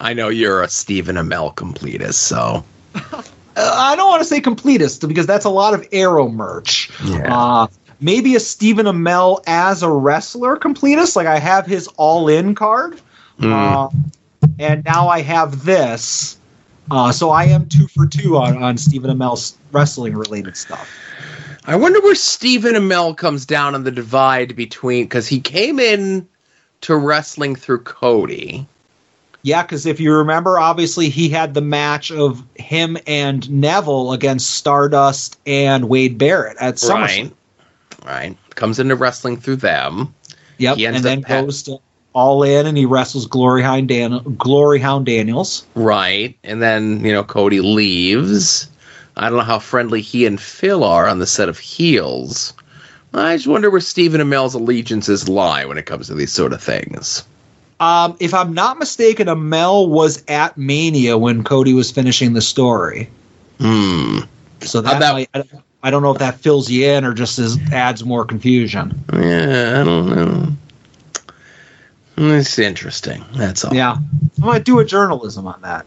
I 0.00 0.14
know 0.14 0.28
you're 0.28 0.62
a 0.62 0.68
Stephen 0.68 1.16
Amell 1.16 1.54
completist, 1.54 2.14
so 2.14 2.64
Uh, 3.56 3.72
I 3.72 3.94
don't 3.94 4.08
want 4.08 4.20
to 4.20 4.24
say 4.26 4.40
completist 4.40 5.06
because 5.06 5.26
that's 5.28 5.44
a 5.44 5.48
lot 5.50 5.74
of 5.74 5.86
Arrow 5.92 6.28
merch. 6.28 6.90
Yeah. 7.04 7.32
Uh, 7.32 7.66
maybe 8.04 8.34
a 8.36 8.40
Stephen 8.40 8.86
Amell 8.86 9.42
as 9.46 9.82
a 9.82 9.90
wrestler 9.90 10.56
completist. 10.56 11.16
Like 11.16 11.26
I 11.26 11.38
have 11.38 11.66
his 11.66 11.88
All 11.96 12.28
In 12.28 12.54
card, 12.54 13.00
Hmm. 13.38 13.52
uh, 13.52 13.88
and 14.58 14.84
now 14.84 15.08
I 15.08 15.22
have 15.22 15.64
this. 15.64 16.36
Uh, 16.90 17.10
so 17.10 17.30
I 17.30 17.44
am 17.44 17.66
two 17.66 17.88
for 17.88 18.06
two 18.06 18.36
on, 18.36 18.62
on 18.62 18.76
Stephen 18.76 19.10
Amell's 19.10 19.56
wrestling 19.72 20.14
related 20.14 20.54
stuff. 20.56 20.88
I 21.64 21.76
wonder 21.76 21.98
where 22.02 22.14
Stephen 22.14 22.74
Amell 22.74 23.16
comes 23.16 23.46
down 23.46 23.74
on 23.74 23.84
the 23.84 23.90
divide 23.90 24.54
between 24.54 25.06
because 25.06 25.26
he 25.26 25.40
came 25.40 25.80
in 25.80 26.28
to 26.82 26.94
wrestling 26.94 27.56
through 27.56 27.80
Cody. 27.80 28.66
Yeah, 29.42 29.62
because 29.62 29.86
if 29.86 29.98
you 29.98 30.12
remember, 30.14 30.58
obviously 30.58 31.08
he 31.08 31.30
had 31.30 31.54
the 31.54 31.62
match 31.62 32.10
of 32.12 32.44
him 32.54 32.98
and 33.06 33.48
Neville 33.50 34.12
against 34.12 34.50
Stardust 34.50 35.38
and 35.46 35.88
Wade 35.88 36.18
Barrett 36.18 36.58
at 36.60 36.74
SummerSlam. 36.76 37.00
Right. 37.00 37.32
Right. 38.04 38.36
Comes 38.54 38.78
into 38.78 38.96
wrestling 38.96 39.36
through 39.38 39.56
them. 39.56 40.14
Yep, 40.58 40.76
He 40.76 40.86
ends 40.86 40.96
and 40.98 41.04
then 41.04 41.18
up 41.18 41.46
goes 41.46 41.62
to 41.64 41.78
All 42.12 42.42
In 42.42 42.66
and 42.66 42.76
he 42.76 42.84
wrestles 42.84 43.26
Glory 43.26 43.62
Hound, 43.62 43.88
Dan- 43.88 44.22
Glory 44.36 44.78
Hound 44.78 45.06
Daniels. 45.06 45.66
Right. 45.74 46.36
And 46.44 46.62
then, 46.62 47.04
you 47.04 47.12
know, 47.12 47.24
Cody 47.24 47.60
leaves. 47.60 48.68
I 49.16 49.28
don't 49.28 49.38
know 49.38 49.44
how 49.44 49.58
friendly 49.58 50.00
he 50.00 50.26
and 50.26 50.40
Phil 50.40 50.84
are 50.84 51.08
on 51.08 51.18
the 51.18 51.26
set 51.26 51.48
of 51.48 51.58
heels. 51.58 52.52
I 53.14 53.36
just 53.36 53.46
wonder 53.46 53.70
where 53.70 53.80
Stephen 53.80 54.20
Amell's 54.20 54.54
allegiances 54.54 55.28
lie 55.28 55.64
when 55.64 55.78
it 55.78 55.86
comes 55.86 56.08
to 56.08 56.14
these 56.14 56.32
sort 56.32 56.52
of 56.52 56.60
things. 56.60 57.22
Um, 57.78 58.16
if 58.18 58.34
I'm 58.34 58.52
not 58.52 58.78
mistaken, 58.78 59.28
Amell 59.28 59.88
was 59.88 60.22
at 60.28 60.56
Mania 60.56 61.16
when 61.16 61.44
Cody 61.44 61.74
was 61.74 61.90
finishing 61.90 62.32
the 62.32 62.40
story. 62.40 63.08
Hmm. 63.60 64.20
So 64.62 64.80
that, 64.80 65.00
might, 65.00 65.30
I, 65.84 65.90
don't, 65.90 66.02
know 66.02 66.10
if 66.12 66.18
that 66.18 66.40
fills 66.40 66.70
you 66.70 66.86
in 66.90 67.04
or 67.04 67.14
just 67.14 67.38
is, 67.38 67.58
adds 67.72 68.04
more 68.04 68.24
confusion. 68.24 69.04
Yeah, 69.12 69.80
I 69.80 69.84
don't 69.84 70.06
know. 70.06 70.48
It's 72.16 72.58
interesting. 72.58 73.24
That's 73.34 73.64
all. 73.64 73.74
Yeah, 73.74 73.96
I 74.42 74.46
might 74.46 74.64
do 74.64 74.78
a 74.78 74.84
journalism 74.84 75.46
on 75.46 75.60
that. 75.62 75.86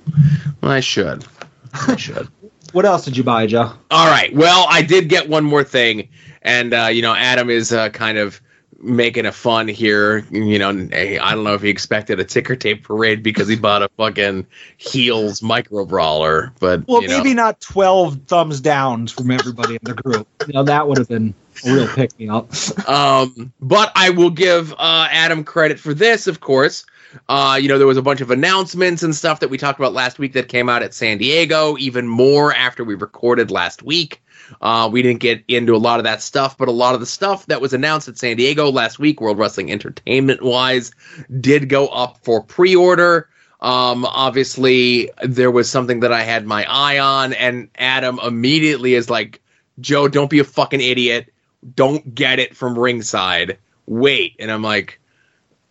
I 0.62 0.80
should. 0.82 1.26
I 1.74 1.96
should. 1.98 2.28
What 2.74 2.86
else 2.86 3.06
did 3.06 3.16
you 3.16 3.24
buy, 3.24 3.48
Joe? 3.48 3.72
All 3.92 4.08
right. 4.08 4.34
Well, 4.36 4.66
I 4.70 4.82
did 4.82 5.10
get 5.10 5.30
one 5.30 5.46
more 5.46 5.64
thing, 5.64 6.10
and 6.42 6.74
uh, 6.74 6.88
you 6.92 7.02
know, 7.02 7.16
Adam 7.16 7.50
is 7.50 7.72
uh, 7.72 7.90
kind 7.90 8.18
of 8.18 8.42
making 8.80 9.26
a 9.26 9.32
fun 9.32 9.68
here. 9.68 10.20
You 10.32 10.60
know, 10.60 10.70
I 10.70 11.34
don't 11.34 11.44
know 11.44 11.54
if 11.54 11.62
he 11.62 11.70
expected 11.70 12.20
a 12.20 12.24
ticker 12.24 12.56
tape 12.56 12.84
parade 12.84 13.24
because 13.24 13.48
he 13.48 13.56
bought 13.58 13.82
a 13.84 13.90
fucking 13.98 14.46
heels 14.78 15.42
micro 15.42 15.86
brawler, 15.86 16.54
but 16.60 16.88
Well, 16.88 17.02
you 17.02 17.08
know. 17.08 17.18
maybe 17.18 17.34
not 17.34 17.60
12 17.62 18.22
thumbs 18.28 18.62
downs 18.62 19.12
from 19.12 19.32
everybody 19.32 19.76
in 19.76 19.80
the 19.84 19.94
group. 19.94 20.28
You 20.48 20.54
know, 20.54 20.64
that 20.64 20.88
would 20.88 20.98
have 20.98 21.10
been 21.10 21.34
a 21.66 21.74
real 21.74 21.88
pick 21.90 22.18
me 22.18 22.30
up. 22.30 22.50
Um, 22.88 23.52
but 23.60 23.92
I 23.96 24.12
will 24.12 24.30
give 24.30 24.72
uh, 24.74 25.08
Adam 25.12 25.44
credit 25.44 25.78
for 25.78 25.94
this, 25.94 26.26
of 26.26 26.40
course. 26.40 26.86
Uh, 27.28 27.58
you 27.62 27.68
know, 27.68 27.78
there 27.78 27.88
was 27.88 27.98
a 27.98 28.02
bunch 28.02 28.22
of 28.22 28.32
announcements 28.32 29.04
and 29.04 29.14
stuff 29.14 29.42
that 29.42 29.50
we 29.50 29.58
talked 29.58 29.78
about 29.80 29.92
last 29.94 30.20
week 30.20 30.34
that 30.34 30.48
came 30.48 30.70
out 30.70 30.84
at 30.84 30.94
San 30.94 31.18
Diego, 31.18 31.76
even 31.78 32.08
more 32.08 32.54
after 32.54 32.84
we 32.86 32.96
recorded 32.96 33.52
last 33.52 33.84
week. 33.84 34.22
Uh, 34.62 34.90
we 34.92 35.02
didn't 35.02 35.20
get 35.20 35.44
into 35.48 35.76
a 35.76 35.78
lot 35.78 36.00
of 36.00 36.04
that 36.06 36.22
stuff, 36.22 36.58
but 36.58 36.68
a 36.68 36.72
lot 36.72 36.94
of 36.94 37.00
the 37.00 37.06
stuff 37.06 37.46
that 37.48 37.62
was 37.62 37.74
announced 37.74 38.08
at 38.08 38.18
San 38.18 38.38
Diego 38.38 38.72
last 38.72 39.00
week, 39.00 39.22
World 39.22 39.38
Wrestling 39.38 39.72
Entertainment 39.72 40.42
wise, 40.42 40.92
did 41.40 41.70
go 41.70 41.88
up 41.88 42.18
for 42.24 42.44
pre 42.44 42.76
order. 42.76 43.30
Um, 43.60 44.06
obviously, 44.06 45.10
there 45.24 45.52
was 45.52 45.70
something 45.70 46.02
that 46.02 46.14
I 46.14 46.22
had 46.22 46.46
my 46.46 46.66
eye 46.70 47.00
on, 47.00 47.34
and 47.34 47.70
Adam 47.78 48.20
immediately 48.24 48.94
is 48.94 49.10
like, 49.10 49.42
Joe, 49.80 50.08
don't 50.08 50.30
be 50.30 50.40
a 50.40 50.44
fucking 50.44 50.82
idiot. 50.82 51.34
Don't 51.76 52.14
get 52.14 52.40
it 52.40 52.56
from 52.56 52.78
ringside. 52.78 53.58
Wait. 53.88 54.36
And 54.40 54.52
I'm 54.52 54.62
like, 54.62 55.00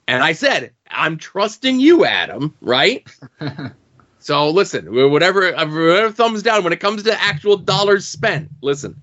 and 0.09 0.23
I 0.23 0.32
said, 0.32 0.73
I'm 0.89 1.16
trusting 1.16 1.81
you, 1.81 2.05
Adam, 2.05 2.55
right? 2.61 3.07
so 4.27 4.51
listen, 4.51 4.93
whatever, 5.12 5.53
whatever 5.53 6.11
thumbs 6.11 6.43
down 6.43 6.65
when 6.65 6.73
it 6.73 6.81
comes 6.81 7.05
to 7.05 7.23
actual 7.23 7.57
dollars 7.57 8.05
spent. 8.05 8.51
Listen, 8.61 9.01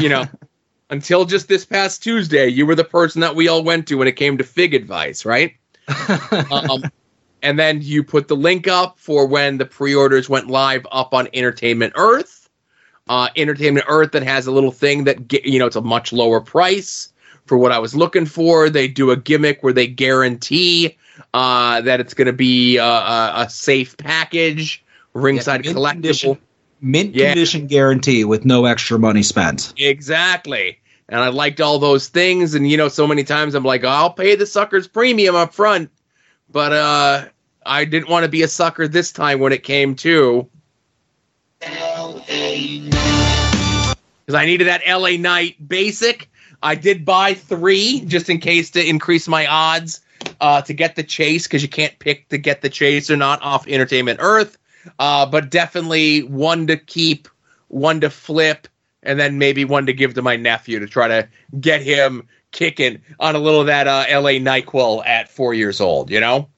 you 0.00 0.08
know, 0.08 0.24
until 0.90 1.24
just 1.24 1.46
this 1.46 1.64
past 1.64 2.02
Tuesday, 2.02 2.48
you 2.48 2.66
were 2.66 2.74
the 2.74 2.82
person 2.82 3.20
that 3.20 3.36
we 3.36 3.46
all 3.46 3.62
went 3.62 3.86
to 3.86 3.94
when 3.94 4.08
it 4.08 4.16
came 4.16 4.36
to 4.38 4.42
fig 4.42 4.74
advice, 4.74 5.24
right? 5.24 5.54
um, 6.50 6.82
and 7.42 7.56
then 7.56 7.80
you 7.80 8.02
put 8.02 8.26
the 8.26 8.34
link 8.34 8.66
up 8.66 8.98
for 8.98 9.24
when 9.24 9.56
the 9.56 9.66
pre-orders 9.66 10.28
went 10.28 10.48
live 10.48 10.84
up 10.90 11.14
on 11.14 11.28
Entertainment 11.32 11.92
Earth. 11.94 12.50
Uh, 13.06 13.28
Entertainment 13.36 13.86
Earth 13.88 14.10
that 14.10 14.24
has 14.24 14.48
a 14.48 14.50
little 14.50 14.72
thing 14.72 15.04
that 15.04 15.28
ge- 15.28 15.44
you 15.44 15.60
know 15.60 15.66
it's 15.66 15.76
a 15.76 15.80
much 15.80 16.12
lower 16.12 16.40
price 16.40 17.12
for 17.44 17.56
what 17.56 17.70
I 17.70 17.78
was 17.78 17.94
looking 17.94 18.26
for. 18.26 18.68
They 18.68 18.88
do 18.88 19.12
a 19.12 19.16
gimmick 19.16 19.62
where 19.62 19.72
they 19.72 19.86
guarantee 19.86 20.98
uh, 21.34 21.80
that 21.82 22.00
it's 22.00 22.14
going 22.14 22.26
to 22.26 22.32
be 22.32 22.78
uh, 22.78 22.84
a, 22.86 23.32
a 23.42 23.50
safe 23.50 23.96
package, 23.96 24.84
ringside 25.14 25.64
mint 25.64 25.76
collectible. 25.76 25.90
condition. 25.92 26.38
Mint 26.80 27.14
Yeah. 27.14 27.28
condition 27.28 27.66
guarantee 27.66 28.24
with 28.24 28.44
no 28.44 28.66
extra 28.66 28.98
money 28.98 29.22
spent. 29.22 29.72
Exactly. 29.78 30.78
And 31.08 31.20
I 31.20 31.28
liked 31.28 31.60
all 31.60 31.78
those 31.78 32.08
things. 32.08 32.54
And, 32.54 32.68
you 32.70 32.76
know, 32.76 32.88
so 32.88 33.06
many 33.06 33.24
times 33.24 33.54
I'm 33.54 33.64
like, 33.64 33.84
I'll 33.84 34.12
pay 34.12 34.34
the 34.36 34.46
suckers 34.46 34.86
premium 34.88 35.34
up 35.34 35.54
front. 35.54 35.90
But 36.50 36.72
uh, 36.72 37.24
I 37.64 37.84
didn't 37.84 38.08
want 38.08 38.24
to 38.24 38.30
be 38.30 38.42
a 38.42 38.48
sucker 38.48 38.88
this 38.88 39.12
time 39.12 39.40
when 39.40 39.52
it 39.52 39.62
came 39.62 39.94
to. 39.96 40.48
Because 41.60 42.20
I 44.34 44.44
needed 44.44 44.66
that 44.66 44.82
LA 44.86 45.16
Knight 45.16 45.66
basic. 45.66 46.28
I 46.62 46.74
did 46.74 47.04
buy 47.04 47.34
three 47.34 48.00
just 48.06 48.28
in 48.28 48.38
case 48.38 48.70
to 48.72 48.86
increase 48.86 49.28
my 49.28 49.46
odds 49.46 50.00
uh, 50.40 50.62
to 50.62 50.72
get 50.74 50.96
the 50.96 51.02
chase 51.02 51.46
because 51.46 51.62
you 51.62 51.68
can't 51.68 51.98
pick 51.98 52.28
to 52.28 52.38
get 52.38 52.60
the 52.62 52.68
chase 52.70 53.10
or 53.10 53.16
not 53.16 53.42
off 53.42 53.66
Entertainment 53.68 54.18
Earth. 54.22 54.58
Uh, 54.98 55.26
but 55.26 55.50
definitely 55.50 56.22
one 56.22 56.66
to 56.68 56.76
keep, 56.76 57.28
one 57.68 58.00
to 58.00 58.08
flip, 58.10 58.68
and 59.02 59.18
then 59.18 59.36
maybe 59.38 59.64
one 59.64 59.86
to 59.86 59.92
give 59.92 60.14
to 60.14 60.22
my 60.22 60.36
nephew 60.36 60.78
to 60.78 60.86
try 60.86 61.08
to 61.08 61.28
get 61.60 61.82
him 61.82 62.26
kicking 62.52 63.00
on 63.18 63.34
a 63.34 63.38
little 63.38 63.60
of 63.60 63.66
that 63.66 63.88
uh, 63.88 64.04
LA 64.08 64.32
NyQuil 64.38 65.04
at 65.06 65.28
four 65.28 65.52
years 65.54 65.80
old, 65.80 66.10
you 66.10 66.20
know? 66.20 66.48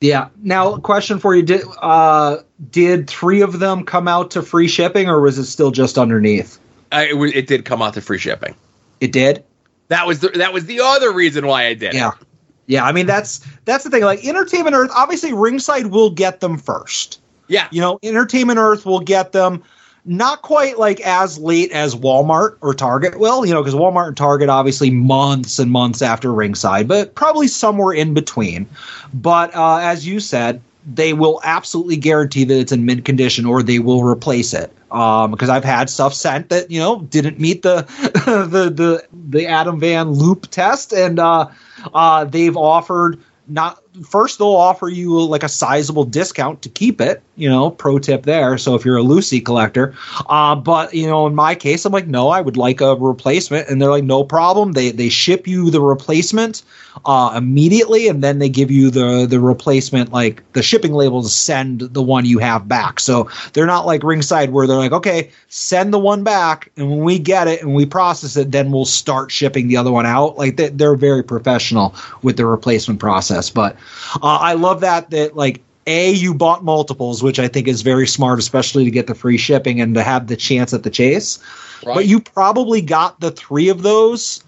Yeah. 0.00 0.28
Now, 0.42 0.76
question 0.78 1.18
for 1.18 1.34
you: 1.34 1.42
Did 1.42 1.62
uh, 1.80 2.38
did 2.70 3.08
three 3.08 3.40
of 3.40 3.60
them 3.60 3.84
come 3.84 4.08
out 4.08 4.32
to 4.32 4.42
free 4.42 4.68
shipping, 4.68 5.08
or 5.08 5.20
was 5.22 5.38
it 5.38 5.44
still 5.46 5.70
just 5.70 5.96
underneath? 5.96 6.58
Uh, 6.92 7.06
it, 7.08 7.14
wa- 7.16 7.30
it 7.32 7.46
did 7.46 7.64
come 7.64 7.80
out 7.80 7.94
to 7.94 8.00
free 8.02 8.18
shipping. 8.18 8.54
It 9.00 9.12
did. 9.12 9.42
That 9.88 10.06
was 10.06 10.20
the, 10.20 10.28
that 10.30 10.52
was 10.52 10.66
the 10.66 10.80
other 10.80 11.12
reason 11.12 11.46
why 11.46 11.66
I 11.66 11.74
did 11.74 11.94
Yeah. 11.94 12.10
it. 12.20 12.25
Yeah, 12.66 12.84
I 12.84 12.92
mean 12.92 13.06
that's 13.06 13.46
that's 13.64 13.84
the 13.84 13.90
thing. 13.90 14.02
Like 14.02 14.24
Entertainment 14.24 14.74
Earth, 14.74 14.90
obviously 14.94 15.32
Ringside 15.32 15.86
will 15.86 16.10
get 16.10 16.40
them 16.40 16.58
first. 16.58 17.20
Yeah. 17.48 17.68
You 17.70 17.80
know, 17.80 17.98
Entertainment 18.02 18.58
Earth 18.58 18.84
will 18.84 19.00
get 19.00 19.32
them 19.32 19.62
not 20.06 20.42
quite 20.42 20.78
like 20.78 21.00
as 21.00 21.38
late 21.38 21.72
as 21.72 21.94
Walmart 21.94 22.56
or 22.60 22.74
Target 22.74 23.18
will, 23.18 23.44
you 23.44 23.52
know, 23.52 23.62
because 23.62 23.74
Walmart 23.74 24.08
and 24.08 24.16
Target 24.16 24.48
obviously 24.48 24.90
months 24.90 25.58
and 25.58 25.70
months 25.70 26.00
after 26.00 26.32
Ringside, 26.32 26.86
but 26.86 27.14
probably 27.14 27.48
somewhere 27.48 27.92
in 27.92 28.14
between. 28.14 28.66
But 29.12 29.54
uh, 29.54 29.78
as 29.78 30.06
you 30.06 30.20
said, 30.20 30.60
they 30.86 31.12
will 31.12 31.40
absolutely 31.42 31.96
guarantee 31.96 32.44
that 32.44 32.58
it's 32.58 32.70
in 32.70 32.84
mint 32.84 33.04
condition 33.04 33.44
or 33.44 33.62
they 33.62 33.80
will 33.80 34.04
replace 34.04 34.54
it. 34.54 34.72
Um, 34.92 35.32
because 35.32 35.48
I've 35.48 35.64
had 35.64 35.90
stuff 35.90 36.14
sent 36.14 36.48
that 36.50 36.70
you 36.70 36.78
know 36.78 37.00
didn't 37.02 37.40
meet 37.40 37.62
the 37.62 37.82
the 38.48 38.70
the 38.70 39.04
the 39.12 39.46
Adam 39.46 39.80
Van 39.80 40.10
Loop 40.10 40.48
test, 40.52 40.92
and 40.92 41.18
uh, 41.18 41.48
uh, 41.94 42.24
they've 42.24 42.56
offered 42.56 43.20
not 43.46 43.82
first 44.04 44.38
they'll 44.38 44.48
offer 44.48 44.88
you 44.88 45.20
like 45.24 45.42
a 45.42 45.48
sizable 45.48 46.04
discount 46.04 46.62
to 46.62 46.68
keep 46.68 47.00
it 47.00 47.22
you 47.36 47.48
know 47.48 47.70
pro 47.70 47.98
tip 47.98 48.24
there. 48.24 48.58
So 48.58 48.74
if 48.74 48.84
you're 48.84 48.96
a 48.96 49.02
lucy 49.02 49.40
collector 49.40 49.94
uh, 50.28 50.54
but 50.56 50.94
you 50.94 51.06
know 51.06 51.26
in 51.26 51.34
my 51.34 51.54
case 51.54 51.84
i'm 51.84 51.92
like 51.92 52.06
no 52.06 52.28
i 52.28 52.40
would 52.40 52.56
like 52.56 52.80
a 52.80 52.96
replacement. 52.96 53.68
And 53.68 53.80
they're 53.80 53.90
like 53.90 54.04
no 54.04 54.24
problem. 54.24 54.72
They 54.72 54.90
they 54.90 55.08
ship 55.08 55.46
you 55.46 55.70
the 55.70 55.80
replacement 55.80 56.62
uh, 57.04 57.34
immediately. 57.36 58.08
And 58.08 58.22
then 58.22 58.38
they 58.38 58.48
give 58.48 58.70
you 58.70 58.90
the 58.90 59.26
the 59.26 59.40
replacement 59.40 60.12
like 60.12 60.42
the 60.52 60.62
shipping 60.62 60.92
label 60.92 61.22
to 61.22 61.28
send 61.28 61.80
the 61.80 62.02
one 62.02 62.24
you 62.24 62.38
have 62.38 62.68
back. 62.68 63.00
So 63.00 63.28
they're 63.52 63.66
not 63.66 63.86
like 63.86 64.02
ringside 64.02 64.50
where 64.50 64.66
they're 64.66 64.76
like 64.76 64.92
okay 64.92 65.30
send 65.48 65.92
the 65.92 65.98
one 65.98 66.24
back. 66.24 66.70
And 66.76 66.90
when 66.90 67.00
we 67.00 67.18
get 67.18 67.48
it 67.48 67.62
and 67.62 67.74
we 67.74 67.86
process 67.86 68.36
it 68.36 68.50
then 68.50 68.72
we'll 68.72 68.84
start 68.84 69.30
shipping 69.30 69.68
the 69.68 69.76
other 69.76 69.92
one 69.92 70.06
out. 70.06 70.38
Like 70.38 70.56
they, 70.56 70.68
they're 70.68 70.96
very 70.96 71.22
professional 71.22 71.94
with 72.22 72.36
the 72.36 72.46
replacement 72.46 73.00
process. 73.00 73.50
But 73.50 73.76
uh, 74.22 74.38
i 74.40 74.52
love 74.54 74.80
that 74.80 75.10
that 75.10 75.36
like 75.36 75.62
a 75.86 76.10
you 76.12 76.34
bought 76.34 76.64
multiples 76.64 77.22
which 77.22 77.38
i 77.38 77.46
think 77.48 77.68
is 77.68 77.82
very 77.82 78.06
smart 78.06 78.38
especially 78.38 78.84
to 78.84 78.90
get 78.90 79.06
the 79.06 79.14
free 79.14 79.38
shipping 79.38 79.80
and 79.80 79.94
to 79.94 80.02
have 80.02 80.26
the 80.26 80.36
chance 80.36 80.72
at 80.74 80.82
the 80.82 80.90
chase 80.90 81.38
Right. 81.84 81.94
but 81.94 82.06
you 82.06 82.20
probably 82.20 82.80
got 82.80 83.20
the 83.20 83.30
three 83.30 83.68
of 83.68 83.82
those 83.82 84.42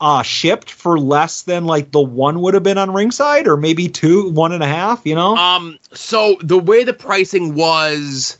uh, 0.00 0.22
shipped 0.22 0.70
for 0.70 0.98
less 0.98 1.42
than 1.42 1.64
like 1.64 1.90
the 1.90 2.00
one 2.00 2.40
would 2.40 2.54
have 2.54 2.62
been 2.62 2.78
on 2.78 2.92
ringside, 2.92 3.48
or 3.48 3.56
maybe 3.56 3.88
two, 3.88 4.30
one 4.30 4.52
and 4.52 4.62
a 4.62 4.66
half. 4.66 5.04
You 5.04 5.16
know? 5.16 5.36
Um, 5.36 5.76
so 5.92 6.36
the 6.40 6.58
way 6.58 6.84
the 6.84 6.92
pricing 6.92 7.56
was 7.56 8.38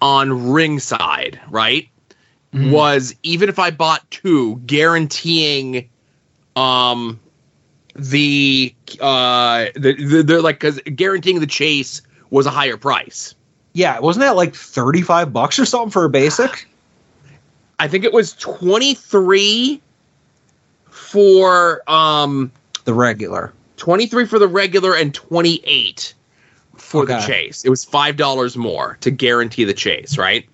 on 0.00 0.50
ringside, 0.52 1.38
right, 1.50 1.88
Mhm. 2.54 2.70
was 2.70 3.14
even 3.22 3.50
if 3.50 3.58
I 3.58 3.70
bought 3.72 4.10
two, 4.10 4.60
guaranteeing, 4.66 5.88
um, 6.56 7.20
the 7.94 8.74
uh 9.00 9.66
the 9.74 9.94
the, 9.94 10.22
the 10.22 10.42
like 10.42 10.56
because 10.56 10.80
guaranteeing 10.94 11.40
the 11.40 11.46
chase 11.46 12.02
was 12.30 12.46
a 12.46 12.50
higher 12.50 12.76
price. 12.76 13.34
yeah, 13.72 13.98
wasn't 14.00 14.22
that 14.22 14.36
like 14.36 14.54
thirty 14.54 15.02
five 15.02 15.32
bucks 15.32 15.58
or 15.58 15.64
something 15.64 15.90
for 15.90 16.04
a 16.04 16.10
basic? 16.10 16.66
I 17.78 17.88
think 17.88 18.04
it 18.04 18.12
was 18.12 18.32
twenty 18.34 18.94
three 18.94 19.80
for 20.90 21.88
um 21.90 22.50
The 22.84 22.94
regular. 22.94 23.52
23 23.76 24.26
for 24.26 24.38
the 24.38 24.46
regular 24.48 24.94
and 24.94 25.12
28 25.12 26.14
for 26.76 27.04
the 27.04 27.18
chase. 27.20 27.64
It 27.64 27.70
was 27.70 27.84
$5 27.84 28.56
more 28.56 28.96
to 29.00 29.10
guarantee 29.10 29.64
the 29.64 29.74
chase, 29.74 30.16
right? 30.16 30.48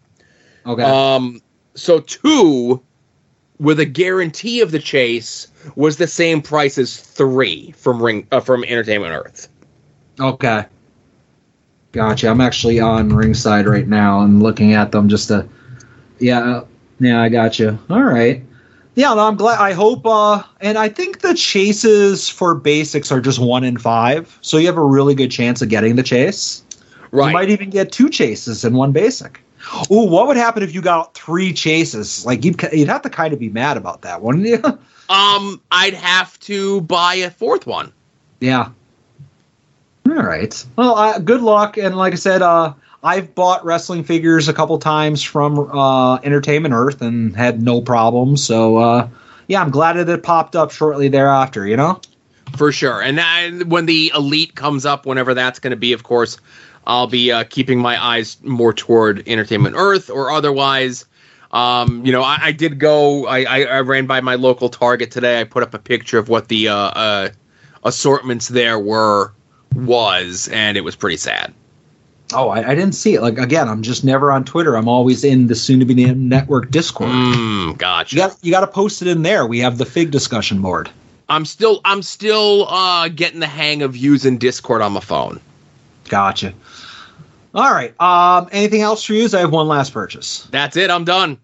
Okay. 0.66 0.82
Um 0.82 1.40
so 1.74 2.00
2 2.00 2.80
with 3.58 3.78
a 3.78 3.84
guarantee 3.84 4.60
of 4.62 4.70
the 4.70 4.78
chase 4.78 5.46
was 5.76 5.96
the 5.96 6.06
same 6.06 6.42
price 6.42 6.78
as 6.78 6.96
3 6.96 7.72
from 7.72 8.02
ring 8.02 8.26
uh, 8.30 8.40
from 8.40 8.64
Entertainment 8.64 9.12
Earth. 9.12 9.48
Okay. 10.18 10.64
Gotcha. 11.92 12.28
I'm 12.28 12.40
actually 12.40 12.78
on 12.78 13.08
ringside 13.08 13.66
right 13.66 13.88
now 13.88 14.20
and 14.20 14.42
looking 14.42 14.74
at 14.74 14.92
them 14.92 15.08
just 15.08 15.28
to. 15.28 15.48
Yeah, 16.18 16.62
yeah, 17.00 17.20
I 17.20 17.28
got 17.28 17.58
you. 17.58 17.78
All 17.88 18.02
right. 18.02 18.44
Yeah, 18.94 19.14
no, 19.14 19.26
I'm 19.26 19.36
glad. 19.36 19.58
I 19.58 19.72
hope, 19.72 20.04
uh, 20.04 20.42
and 20.60 20.76
I 20.76 20.88
think 20.88 21.20
the 21.20 21.34
chases 21.34 22.28
for 22.28 22.54
basics 22.54 23.10
are 23.10 23.20
just 23.20 23.38
one 23.38 23.64
in 23.64 23.78
five, 23.78 24.36
so 24.42 24.58
you 24.58 24.66
have 24.66 24.76
a 24.76 24.84
really 24.84 25.14
good 25.14 25.30
chance 25.30 25.62
of 25.62 25.68
getting 25.68 25.96
the 25.96 26.02
chase. 26.02 26.62
Right. 27.10 27.28
You 27.28 27.32
might 27.32 27.50
even 27.50 27.70
get 27.70 27.92
two 27.92 28.10
chases 28.10 28.64
in 28.64 28.74
one 28.74 28.92
basic. 28.92 29.40
Ooh, 29.90 30.06
what 30.06 30.26
would 30.26 30.36
happen 30.36 30.62
if 30.62 30.74
you 30.74 30.82
got 30.82 31.14
three 31.14 31.52
chases? 31.52 32.24
Like 32.26 32.44
you'd 32.44 32.60
you'd 32.72 32.88
have 32.88 33.02
to 33.02 33.10
kind 33.10 33.32
of 33.32 33.38
be 33.38 33.48
mad 33.48 33.76
about 33.76 34.02
that, 34.02 34.22
wouldn't 34.22 34.46
you? 34.46 34.62
Um 35.10 35.60
I'd 35.70 35.94
have 35.94 36.40
to 36.40 36.80
buy 36.80 37.16
a 37.16 37.30
fourth 37.30 37.66
one. 37.66 37.92
Yeah. 38.40 38.70
All 40.08 40.14
right. 40.14 40.66
Well, 40.76 40.96
uh, 40.96 41.18
good 41.18 41.42
luck. 41.42 41.76
And 41.76 41.96
like 41.96 42.14
I 42.14 42.16
said, 42.16 42.42
uh, 42.42 42.72
I've 43.02 43.34
bought 43.34 43.64
wrestling 43.64 44.02
figures 44.02 44.48
a 44.48 44.52
couple 44.52 44.78
times 44.78 45.22
from 45.22 45.58
uh, 45.58 46.16
Entertainment 46.16 46.74
Earth 46.74 47.00
and 47.00 47.36
had 47.36 47.62
no 47.62 47.80
problems. 47.80 48.44
So, 48.44 48.78
uh, 48.78 49.08
yeah, 49.46 49.62
I'm 49.62 49.70
glad 49.70 49.94
that 49.94 50.08
it 50.08 50.22
popped 50.22 50.56
up 50.56 50.70
shortly 50.70 51.08
thereafter, 51.08 51.66
you 51.66 51.76
know? 51.76 52.00
For 52.56 52.72
sure. 52.72 53.00
And 53.00 53.18
then 53.18 53.68
when 53.68 53.86
the 53.86 54.10
elite 54.14 54.54
comes 54.54 54.84
up, 54.84 55.06
whenever 55.06 55.34
that's 55.34 55.58
going 55.58 55.70
to 55.70 55.76
be, 55.76 55.92
of 55.92 56.02
course, 56.02 56.38
I'll 56.86 57.06
be 57.06 57.30
uh, 57.30 57.44
keeping 57.44 57.78
my 57.78 58.02
eyes 58.02 58.36
more 58.42 58.72
toward 58.72 59.26
Entertainment 59.28 59.76
Earth 59.78 60.10
or 60.10 60.30
otherwise. 60.30 61.04
Um, 61.52 62.04
you 62.06 62.12
know, 62.12 62.22
I, 62.22 62.38
I 62.40 62.52
did 62.52 62.78
go. 62.78 63.26
I, 63.26 63.42
I, 63.42 63.62
I 63.64 63.80
ran 63.80 64.06
by 64.06 64.20
my 64.20 64.36
local 64.36 64.68
Target 64.68 65.10
today. 65.10 65.40
I 65.40 65.44
put 65.44 65.62
up 65.62 65.74
a 65.74 65.78
picture 65.78 66.18
of 66.18 66.28
what 66.28 66.48
the 66.48 66.68
uh, 66.68 66.74
uh, 66.74 67.28
assortments 67.84 68.48
there 68.48 68.78
were 68.78 69.32
was, 69.74 70.48
and 70.48 70.76
it 70.76 70.82
was 70.82 70.94
pretty 70.96 71.16
sad. 71.16 71.52
Oh, 72.32 72.48
I, 72.48 72.70
I 72.70 72.74
didn't 72.76 72.92
see 72.92 73.14
it. 73.14 73.22
Like, 73.22 73.38
again, 73.38 73.68
I'm 73.68 73.82
just 73.82 74.04
never 74.04 74.30
on 74.30 74.44
Twitter. 74.44 74.76
I'm 74.76 74.88
always 74.88 75.24
in 75.24 75.48
the 75.48 75.56
soon 75.56 75.80
to 75.80 75.84
be 75.84 75.94
named 75.94 76.20
network 76.20 76.70
Discord. 76.70 77.10
Mm, 77.10 77.76
gotcha. 77.76 78.14
You 78.14 78.22
got, 78.22 78.38
you 78.42 78.50
got 78.52 78.60
to 78.60 78.68
post 78.68 79.02
it 79.02 79.08
in 79.08 79.22
there. 79.22 79.46
We 79.46 79.58
have 79.60 79.78
the 79.78 79.86
fig 79.86 80.12
discussion 80.12 80.62
board. 80.62 80.88
I'm 81.28 81.44
still 81.44 81.80
I'm 81.84 82.02
still 82.02 82.66
uh, 82.68 83.08
getting 83.08 83.38
the 83.40 83.46
hang 83.46 83.82
of 83.82 83.96
using 83.96 84.38
Discord 84.38 84.82
on 84.82 84.92
my 84.92 85.00
phone. 85.00 85.40
Gotcha. 86.08 86.52
All 87.54 87.70
right. 87.72 87.98
Um, 88.00 88.48
anything 88.52 88.82
else 88.82 89.02
for 89.04 89.14
you? 89.14 89.28
I 89.32 89.40
have 89.40 89.52
one 89.52 89.68
last 89.68 89.92
purchase. 89.92 90.46
That's 90.50 90.76
it. 90.76 90.90
I'm 90.90 91.04
done. 91.04 91.38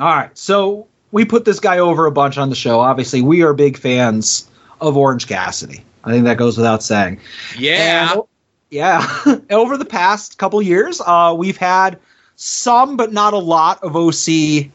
All 0.00 0.08
right. 0.08 0.36
So 0.36 0.86
we 1.10 1.24
put 1.24 1.44
this 1.44 1.60
guy 1.60 1.78
over 1.78 2.06
a 2.06 2.12
bunch 2.12 2.38
on 2.38 2.50
the 2.50 2.56
show. 2.56 2.80
Obviously, 2.80 3.22
we 3.22 3.42
are 3.42 3.54
big 3.54 3.76
fans 3.76 4.48
of 4.80 4.96
Orange 4.96 5.26
Cassidy. 5.26 5.84
I 6.04 6.10
think 6.10 6.24
that 6.24 6.36
goes 6.36 6.56
without 6.56 6.82
saying. 6.82 7.20
Yeah. 7.58 8.12
And- 8.12 8.22
yeah. 8.70 9.06
over 9.50 9.76
the 9.76 9.84
past 9.84 10.38
couple 10.38 10.60
years, 10.62 11.00
uh, 11.04 11.34
we've 11.36 11.58
had 11.58 11.98
some, 12.36 12.96
but 12.96 13.12
not 13.12 13.34
a 13.34 13.38
lot 13.38 13.82
of 13.84 13.94
OC 13.94 14.70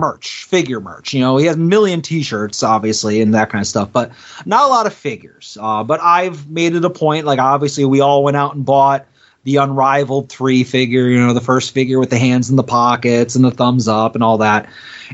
merch, 0.00 0.44
figure 0.44 0.80
merch. 0.80 1.14
You 1.14 1.20
know, 1.20 1.36
he 1.36 1.46
has 1.46 1.56
a 1.56 1.60
million 1.60 2.02
T-shirts, 2.02 2.62
obviously, 2.62 3.20
and 3.20 3.34
that 3.34 3.50
kind 3.50 3.62
of 3.62 3.66
stuff, 3.68 3.90
but 3.92 4.12
not 4.44 4.64
a 4.64 4.68
lot 4.68 4.86
of 4.86 4.94
figures. 4.94 5.56
Uh, 5.60 5.84
but 5.84 6.00
I've 6.00 6.50
made 6.50 6.74
it 6.74 6.84
a 6.84 6.90
point. 6.90 7.26
Like, 7.26 7.38
obviously, 7.38 7.84
we 7.84 8.00
all 8.00 8.24
went 8.24 8.36
out 8.36 8.54
and 8.54 8.64
bought 8.64 9.06
the 9.44 9.56
unrivaled 9.56 10.28
three 10.28 10.64
figure. 10.64 11.08
You 11.08 11.18
know, 11.18 11.32
the 11.32 11.40
first 11.40 11.72
figure 11.72 11.98
with 11.98 12.10
the 12.10 12.18
hands 12.18 12.50
in 12.50 12.56
the 12.56 12.62
pockets 12.62 13.34
and 13.34 13.44
the 13.44 13.50
thumbs 13.50 13.88
up 13.88 14.14
and 14.14 14.22
all 14.22 14.38
that. 14.38 14.68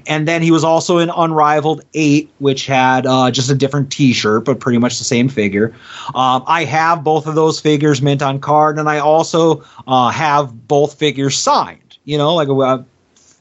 And 0.06 0.26
then 0.26 0.42
he 0.42 0.50
was 0.50 0.64
also 0.64 0.98
in 0.98 1.10
Unrivaled 1.10 1.84
8, 1.94 2.30
which 2.38 2.66
had 2.66 3.06
uh, 3.06 3.30
just 3.30 3.50
a 3.50 3.54
different 3.54 3.92
t 3.92 4.12
shirt, 4.12 4.44
but 4.44 4.58
pretty 4.58 4.78
much 4.78 4.98
the 4.98 5.04
same 5.04 5.28
figure. 5.28 5.74
Um, 6.14 6.42
I 6.46 6.64
have 6.64 7.04
both 7.04 7.26
of 7.26 7.34
those 7.34 7.60
figures 7.60 8.02
mint 8.02 8.22
on 8.22 8.40
card, 8.40 8.78
and 8.78 8.88
I 8.88 8.98
also 8.98 9.64
uh, 9.86 10.10
have 10.10 10.66
both 10.66 10.94
figures 10.94 11.38
signed. 11.38 11.98
You 12.04 12.18
know, 12.18 12.34
like 12.34 12.48
uh, 12.48 12.82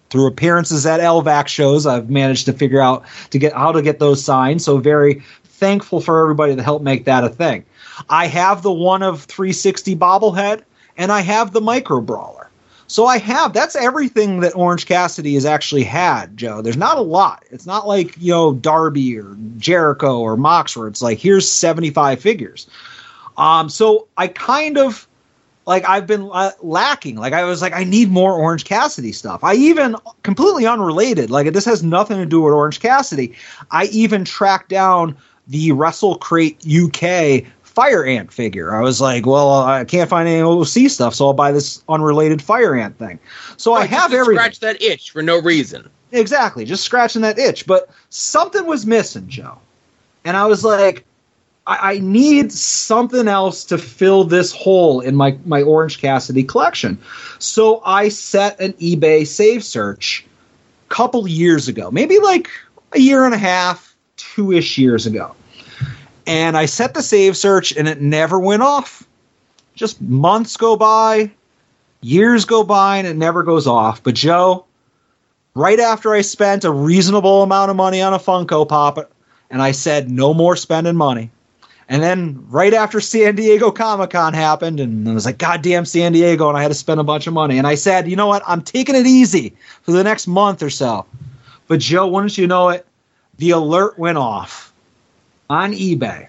through 0.09 0.27
appearances 0.27 0.85
at 0.85 0.99
LVAC 0.99 1.47
shows, 1.47 1.87
I've 1.87 2.09
managed 2.09 2.45
to 2.45 2.53
figure 2.53 2.79
out 2.79 3.03
to 3.31 3.39
get 3.39 3.53
how 3.53 3.71
to 3.71 3.81
get 3.81 3.99
those 3.99 4.23
signed. 4.23 4.61
So 4.61 4.77
very 4.77 5.23
thankful 5.43 6.01
for 6.01 6.21
everybody 6.21 6.53
that 6.53 6.63
helped 6.63 6.85
make 6.85 7.05
that 7.05 7.23
a 7.23 7.29
thing. 7.29 7.65
I 8.09 8.27
have 8.27 8.61
the 8.61 8.71
one 8.71 9.03
of 9.03 9.23
360 9.23 9.95
bobblehead, 9.95 10.63
and 10.97 11.11
I 11.11 11.21
have 11.21 11.51
the 11.51 11.61
micro 11.61 12.01
brawler. 12.01 12.49
So 12.87 13.05
I 13.05 13.17
have 13.17 13.53
that's 13.53 13.75
everything 13.75 14.41
that 14.41 14.55
Orange 14.55 14.85
Cassidy 14.85 15.33
has 15.33 15.45
actually 15.45 15.83
had, 15.83 16.37
Joe. 16.37 16.61
There's 16.61 16.77
not 16.77 16.97
a 16.97 17.01
lot. 17.01 17.43
It's 17.49 17.65
not 17.65 17.87
like, 17.87 18.15
you 18.19 18.31
know, 18.31 18.53
Darby 18.53 19.17
or 19.17 19.35
Jericho 19.57 20.19
or 20.19 20.37
Mox 20.37 20.77
where 20.77 20.87
it's 20.87 21.01
like 21.01 21.17
here's 21.17 21.49
75 21.49 22.19
figures. 22.19 22.67
Um 23.37 23.69
so 23.69 24.07
I 24.17 24.27
kind 24.27 24.77
of 24.77 25.07
like 25.65 25.87
I've 25.87 26.05
been 26.05 26.29
uh, 26.31 26.51
lacking. 26.61 27.15
Like 27.15 27.33
I 27.33 27.45
was 27.45 27.61
like 27.61 27.73
I 27.73 27.83
need 27.83 28.11
more 28.11 28.33
Orange 28.33 28.65
Cassidy 28.65 29.11
stuff. 29.11 29.43
I 29.43 29.55
even 29.55 29.95
completely 30.23 30.67
unrelated. 30.67 31.31
Like 31.31 31.51
this 31.53 31.65
has 31.65 31.83
nothing 31.83 32.17
to 32.17 32.25
do 32.25 32.41
with 32.41 32.53
Orange 32.53 32.79
Cassidy. 32.79 33.33
I 33.71 33.85
even 33.85 34.25
tracked 34.25 34.69
down 34.69 35.15
the 35.47 35.71
Wrestle 35.71 36.17
Crate 36.17 36.63
UK 36.67 37.45
Fire 37.73 38.05
Ant 38.05 38.31
figure. 38.31 38.75
I 38.75 38.81
was 38.81 39.01
like, 39.01 39.25
well, 39.25 39.63
I 39.63 39.83
can't 39.83 40.09
find 40.09 40.27
any 40.27 40.41
OC 40.41 40.91
stuff, 40.91 41.15
so 41.15 41.25
I'll 41.25 41.33
buy 41.33 41.51
this 41.51 41.83
unrelated 41.89 42.41
Fire 42.41 42.75
Ant 42.75 42.97
thing. 42.99 43.19
So 43.57 43.73
I 43.73 43.85
have 43.85 44.11
just 44.11 44.19
everything. 44.19 44.39
Scratch 44.39 44.59
that 44.59 44.81
itch 44.81 45.09
for 45.09 45.23
no 45.23 45.41
reason. 45.41 45.89
Exactly, 46.11 46.65
just 46.65 46.83
scratching 46.83 47.23
that 47.23 47.39
itch. 47.39 47.65
But 47.65 47.89
something 48.09 48.67
was 48.67 48.85
missing, 48.85 49.27
Joe. 49.27 49.57
And 50.23 50.37
I 50.37 50.45
was 50.45 50.63
like, 50.63 51.03
I, 51.65 51.95
I 51.95 51.99
need 51.99 52.51
something 52.51 53.27
else 53.27 53.65
to 53.65 53.79
fill 53.79 54.23
this 54.23 54.51
hole 54.51 54.99
in 54.99 55.15
my, 55.15 55.35
my 55.45 55.63
Orange 55.63 55.99
Cassidy 55.99 56.43
collection. 56.43 56.99
So 57.39 57.81
I 57.83 58.09
set 58.09 58.59
an 58.59 58.73
eBay 58.73 59.25
save 59.25 59.63
search 59.63 60.25
a 60.85 60.93
couple 60.93 61.27
years 61.27 61.67
ago, 61.67 61.89
maybe 61.89 62.19
like 62.19 62.49
a 62.91 62.99
year 62.99 63.25
and 63.25 63.33
a 63.33 63.39
half, 63.39 63.95
two 64.15 64.51
ish 64.51 64.77
years 64.77 65.07
ago. 65.07 65.35
And 66.25 66.57
I 66.57 66.65
set 66.65 66.93
the 66.93 67.03
save 67.03 67.35
search 67.35 67.75
and 67.75 67.87
it 67.87 68.01
never 68.01 68.39
went 68.39 68.63
off. 68.63 69.03
Just 69.75 70.01
months 70.01 70.55
go 70.57 70.75
by, 70.75 71.31
years 72.01 72.45
go 72.45 72.63
by, 72.63 72.97
and 72.97 73.07
it 73.07 73.15
never 73.15 73.43
goes 73.43 73.65
off. 73.65 74.03
But 74.03 74.15
Joe, 74.15 74.65
right 75.55 75.79
after 75.79 76.13
I 76.13 76.21
spent 76.21 76.63
a 76.63 76.71
reasonable 76.71 77.43
amount 77.43 77.71
of 77.71 77.77
money 77.77 78.01
on 78.01 78.13
a 78.13 78.19
Funko 78.19 78.67
Pop, 78.67 79.11
and 79.49 79.61
I 79.61 79.71
said 79.71 80.11
no 80.11 80.33
more 80.33 80.55
spending 80.55 80.95
money. 80.95 81.31
And 81.89 82.01
then 82.01 82.45
right 82.49 82.73
after 82.73 83.01
San 83.01 83.35
Diego 83.35 83.71
Comic 83.71 84.11
Con 84.11 84.33
happened, 84.33 84.79
and 84.79 85.09
I 85.09 85.13
was 85.13 85.25
like, 85.25 85.37
God 85.37 85.61
damn 85.61 85.85
San 85.85 86.13
Diego, 86.13 86.47
and 86.47 86.57
I 86.57 86.61
had 86.61 86.69
to 86.69 86.75
spend 86.75 86.99
a 86.99 87.03
bunch 87.03 87.27
of 87.27 87.33
money. 87.33 87.57
And 87.57 87.67
I 87.67 87.75
said, 87.75 88.07
you 88.07 88.15
know 88.15 88.27
what? 88.27 88.43
I'm 88.47 88.61
taking 88.61 88.95
it 88.95 89.05
easy 89.05 89.53
for 89.81 89.91
the 89.91 90.03
next 90.03 90.27
month 90.27 90.63
or 90.63 90.69
so. 90.69 91.05
But 91.67 91.79
Joe, 91.79 92.07
wouldn't 92.07 92.37
you 92.37 92.47
know 92.47 92.69
it? 92.69 92.85
The 93.37 93.51
alert 93.51 93.99
went 93.99 94.17
off 94.17 94.72
on 95.53 95.73
eBay. 95.73 96.27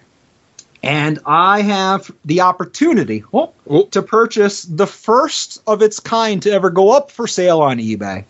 And 0.83 1.17
I 1.25 1.61
have 1.61 2.11
the 2.25 2.41
opportunity 2.41 3.23
oh, 3.33 3.53
oh, 3.67 3.85
to 3.87 4.03
purchase 4.03 4.63
the 4.63 4.85
first 4.85 5.63
of 5.65 5.81
its 5.81 5.99
kind 5.99 6.43
to 6.43 6.51
ever 6.51 6.69
go 6.69 6.91
up 6.91 7.09
for 7.09 7.25
sale 7.25 7.61
on 7.61 7.79
eBay. 7.79 8.23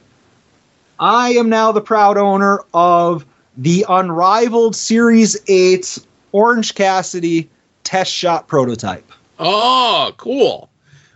I 0.98 1.32
am 1.32 1.50
now 1.50 1.74
the 1.74 1.82
proud 1.82 2.18
owner 2.18 2.62
of 2.74 3.26
the 3.58 3.86
unrivaled 3.90 4.74
Series 4.74 5.38
8 5.50 6.00
Orange 6.32 6.76
Cassidy 6.76 7.50
test 7.84 8.14
shot 8.14 8.48
prototype. 8.48 9.12
Oh, 9.38 10.14
cool. 10.16 10.70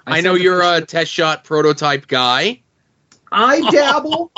I, 0.06 0.20
know 0.20 0.34
you're 0.34 0.62
a 0.62 0.82
test 0.82 1.12
shot 1.12 1.46
prototype 1.46 2.08
guy. 2.08 2.60
I 3.32 3.62
dabble. 3.72 4.32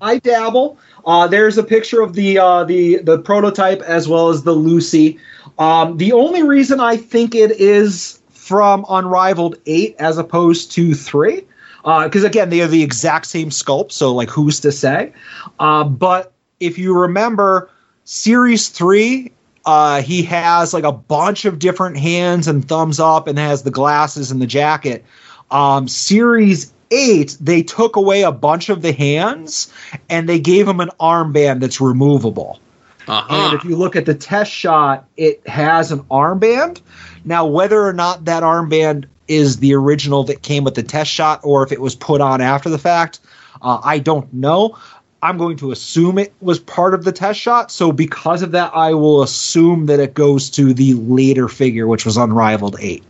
I 0.00 0.18
dabble. 0.18 0.78
Uh, 1.06 1.26
there's 1.26 1.58
a 1.58 1.62
picture 1.62 2.00
of 2.00 2.14
the 2.14 2.38
uh, 2.38 2.64
the 2.64 2.98
the 2.98 3.18
prototype 3.18 3.80
as 3.82 4.08
well 4.08 4.28
as 4.28 4.42
the 4.42 4.52
Lucy. 4.52 5.18
Um, 5.58 5.96
the 5.96 6.12
only 6.12 6.42
reason 6.42 6.80
I 6.80 6.96
think 6.96 7.34
it 7.34 7.52
is 7.52 8.20
from 8.30 8.84
Unrivaled 8.88 9.56
Eight 9.66 9.96
as 9.98 10.18
opposed 10.18 10.72
to 10.72 10.94
three, 10.94 11.46
because 11.82 12.24
again 12.24 12.50
they 12.50 12.60
are 12.60 12.66
the 12.66 12.82
exact 12.82 13.26
same 13.26 13.50
sculpt. 13.50 13.92
So 13.92 14.14
like, 14.14 14.30
who's 14.30 14.60
to 14.60 14.72
say? 14.72 15.12
Uh, 15.58 15.84
but 15.84 16.32
if 16.60 16.78
you 16.78 16.94
remember, 16.98 17.70
Series 18.04 18.68
three. 18.68 19.32
Uh, 19.66 20.02
he 20.02 20.22
has 20.22 20.74
like 20.74 20.84
a 20.84 20.92
bunch 20.92 21.46
of 21.46 21.58
different 21.58 21.96
hands 21.96 22.46
and 22.46 22.68
thumbs 22.68 23.00
up, 23.00 23.26
and 23.26 23.38
has 23.38 23.62
the 23.62 23.70
glasses 23.70 24.30
and 24.30 24.42
the 24.42 24.46
jacket. 24.46 25.02
Um, 25.50 25.88
series 25.88 26.73
eight, 26.94 27.36
they 27.40 27.62
took 27.62 27.96
away 27.96 28.22
a 28.22 28.32
bunch 28.32 28.68
of 28.68 28.82
the 28.82 28.92
hands 28.92 29.72
and 30.08 30.28
they 30.28 30.38
gave 30.38 30.68
him 30.68 30.80
an 30.80 30.90
armband 31.00 31.60
that's 31.60 31.80
removable. 31.80 32.60
And 33.06 33.54
if 33.54 33.64
you 33.64 33.76
look 33.76 33.96
at 33.96 34.06
the 34.06 34.14
test 34.14 34.50
shot, 34.50 35.06
it 35.16 35.46
has 35.46 35.92
an 35.92 36.00
armband. 36.04 36.80
Now, 37.24 37.46
whether 37.46 37.86
or 37.86 37.92
not 37.92 38.24
that 38.24 38.42
armband 38.42 39.06
is 39.28 39.58
the 39.58 39.74
original 39.74 40.24
that 40.24 40.42
came 40.42 40.64
with 40.64 40.74
the 40.74 40.82
test 40.82 41.10
shot 41.10 41.40
or 41.42 41.62
if 41.62 41.72
it 41.72 41.80
was 41.80 41.94
put 41.94 42.20
on 42.20 42.40
after 42.40 42.70
the 42.70 42.78
fact, 42.78 43.20
uh, 43.62 43.80
I 43.82 43.98
don't 43.98 44.32
know. 44.32 44.78
I'm 45.22 45.38
going 45.38 45.56
to 45.58 45.72
assume 45.72 46.18
it 46.18 46.34
was 46.42 46.58
part 46.58 46.92
of 46.92 47.04
the 47.04 47.12
test 47.12 47.40
shot. 47.40 47.70
So, 47.70 47.92
because 47.92 48.42
of 48.42 48.52
that, 48.52 48.72
I 48.74 48.92
will 48.92 49.22
assume 49.22 49.86
that 49.86 49.98
it 49.98 50.12
goes 50.12 50.50
to 50.50 50.74
the 50.74 50.92
later 50.94 51.48
figure, 51.48 51.86
which 51.86 52.04
was 52.04 52.18
Unrivaled 52.18 52.76
8. 52.78 53.02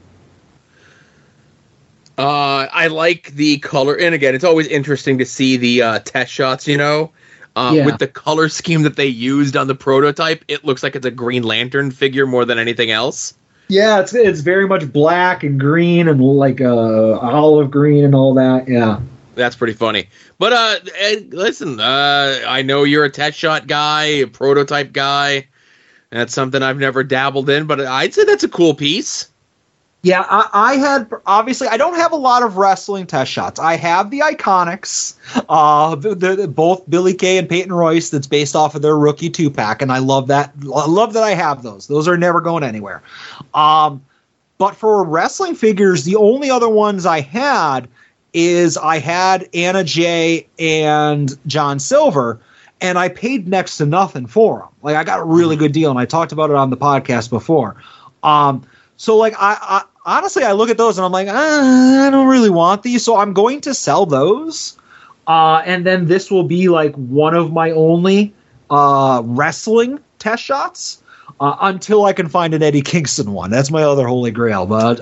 Uh, 2.16 2.68
I 2.72 2.86
like 2.88 3.32
the 3.34 3.58
color, 3.58 3.94
and 3.94 4.14
again, 4.14 4.34
it's 4.34 4.44
always 4.44 4.68
interesting 4.68 5.18
to 5.18 5.26
see 5.26 5.56
the 5.56 5.82
uh, 5.82 5.98
test 6.00 6.32
shots. 6.32 6.68
You 6.68 6.76
know, 6.78 7.10
uh, 7.56 7.72
Yeah. 7.74 7.86
with 7.86 7.98
the 7.98 8.06
color 8.06 8.48
scheme 8.48 8.82
that 8.82 8.96
they 8.96 9.06
used 9.06 9.56
on 9.56 9.66
the 9.66 9.74
prototype, 9.74 10.44
it 10.48 10.64
looks 10.64 10.82
like 10.82 10.94
it's 10.94 11.06
a 11.06 11.10
Green 11.10 11.42
Lantern 11.42 11.90
figure 11.90 12.26
more 12.26 12.44
than 12.44 12.58
anything 12.58 12.90
else. 12.90 13.34
Yeah, 13.68 14.00
it's 14.00 14.14
it's 14.14 14.40
very 14.40 14.68
much 14.68 14.92
black 14.92 15.42
and 15.42 15.58
green 15.58 16.06
and 16.06 16.20
like 16.20 16.60
uh, 16.60 17.18
olive 17.18 17.70
green 17.70 18.04
and 18.04 18.14
all 18.14 18.34
that. 18.34 18.68
Yeah. 18.68 19.00
That's 19.36 19.56
pretty 19.56 19.72
funny. 19.72 20.08
But 20.38 20.52
uh, 20.52 20.76
Ed, 21.00 21.34
listen, 21.34 21.80
uh, 21.80 22.38
I 22.46 22.62
know 22.62 22.84
you're 22.84 23.04
a 23.04 23.10
test 23.10 23.36
shot 23.36 23.66
guy, 23.66 24.04
a 24.04 24.26
prototype 24.26 24.92
guy. 24.92 25.48
That's 26.10 26.32
something 26.32 26.62
I've 26.62 26.78
never 26.78 27.02
dabbled 27.02 27.50
in, 27.50 27.66
but 27.66 27.80
I'd 27.80 28.14
say 28.14 28.22
that's 28.24 28.44
a 28.44 28.48
cool 28.48 28.74
piece. 28.74 29.28
Yeah, 30.04 30.26
I, 30.28 30.50
I 30.52 30.74
had 30.76 31.10
obviously 31.24 31.66
I 31.66 31.78
don't 31.78 31.94
have 31.94 32.12
a 32.12 32.16
lot 32.16 32.42
of 32.42 32.58
wrestling 32.58 33.06
test 33.06 33.32
shots. 33.32 33.58
I 33.58 33.76
have 33.76 34.10
the 34.10 34.20
Iconics, 34.20 35.14
uh, 35.48 35.96
both 36.46 36.90
Billy 36.90 37.14
Kay 37.14 37.38
and 37.38 37.48
Peyton 37.48 37.72
Royce. 37.72 38.10
That's 38.10 38.26
based 38.26 38.54
off 38.54 38.74
of 38.74 38.82
their 38.82 38.98
rookie 38.98 39.30
two 39.30 39.50
pack, 39.50 39.80
and 39.80 39.90
I 39.90 39.98
love 39.98 40.26
that. 40.26 40.52
I 40.62 40.86
love 40.86 41.14
that 41.14 41.22
I 41.22 41.30
have 41.30 41.62
those. 41.62 41.86
Those 41.86 42.06
are 42.06 42.18
never 42.18 42.42
going 42.42 42.62
anywhere. 42.62 43.02
Um, 43.54 44.04
but 44.58 44.76
for 44.76 45.02
wrestling 45.04 45.54
figures, 45.54 46.04
the 46.04 46.16
only 46.16 46.50
other 46.50 46.68
ones 46.68 47.06
I 47.06 47.22
had 47.22 47.88
is 48.34 48.76
I 48.76 48.98
had 48.98 49.48
Anna 49.54 49.84
Jay 49.84 50.46
and 50.58 51.34
John 51.46 51.78
Silver, 51.78 52.38
and 52.82 52.98
I 52.98 53.08
paid 53.08 53.48
next 53.48 53.78
to 53.78 53.86
nothing 53.86 54.26
for 54.26 54.58
them. 54.58 54.68
Like 54.82 54.96
I 54.96 55.04
got 55.04 55.20
a 55.20 55.24
really 55.24 55.56
good 55.56 55.72
deal, 55.72 55.88
and 55.88 55.98
I 55.98 56.04
talked 56.04 56.32
about 56.32 56.50
it 56.50 56.56
on 56.56 56.68
the 56.68 56.76
podcast 56.76 57.30
before. 57.30 57.76
Um, 58.22 58.66
so 58.98 59.16
like 59.16 59.32
I, 59.38 59.56
I 59.60 59.84
honestly 60.04 60.44
I 60.44 60.52
look 60.52 60.70
at 60.70 60.76
those 60.76 60.98
and 60.98 61.04
I'm 61.04 61.12
like 61.12 61.28
ah, 61.30 62.06
I 62.06 62.10
don't 62.10 62.28
really 62.28 62.50
want 62.50 62.82
these, 62.82 63.04
so 63.04 63.16
I'm 63.16 63.32
going 63.32 63.60
to 63.62 63.74
sell 63.74 64.06
those. 64.06 64.76
Uh, 65.26 65.62
and 65.64 65.86
then 65.86 66.06
this 66.06 66.30
will 66.30 66.44
be 66.44 66.68
like 66.68 66.94
one 66.94 67.34
of 67.34 67.52
my 67.52 67.70
only 67.70 68.34
uh, 68.70 69.22
wrestling 69.24 69.98
test 70.18 70.42
shots 70.42 71.02
uh, 71.40 71.56
until 71.62 72.04
I 72.04 72.12
can 72.12 72.28
find 72.28 72.54
an 72.54 72.62
Eddie 72.62 72.82
Kingston 72.82 73.32
one. 73.32 73.50
That's 73.50 73.70
my 73.70 73.82
other 73.82 74.06
holy 74.06 74.30
grail. 74.30 74.66
But 74.66 74.96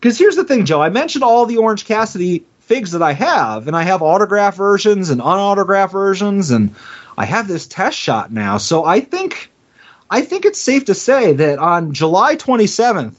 because 0.00 0.18
here's 0.18 0.36
the 0.36 0.44
thing, 0.44 0.64
Joe, 0.64 0.82
I 0.82 0.88
mentioned 0.88 1.22
all 1.22 1.46
the 1.46 1.58
Orange 1.58 1.84
Cassidy 1.84 2.44
figs 2.60 2.92
that 2.92 3.02
I 3.02 3.12
have, 3.12 3.68
and 3.68 3.76
I 3.76 3.82
have 3.82 4.02
autograph 4.02 4.56
versions 4.56 5.10
and 5.10 5.20
unautographed 5.20 5.92
versions, 5.92 6.50
and 6.50 6.74
I 7.16 7.24
have 7.24 7.46
this 7.46 7.66
test 7.66 7.98
shot 7.98 8.32
now. 8.32 8.58
So 8.58 8.84
I 8.84 9.00
think 9.00 9.50
I 10.10 10.22
think 10.22 10.44
it's 10.44 10.60
safe 10.60 10.86
to 10.86 10.94
say 10.94 11.32
that 11.34 11.58
on 11.58 11.92
July 11.92 12.36
27th, 12.36 13.14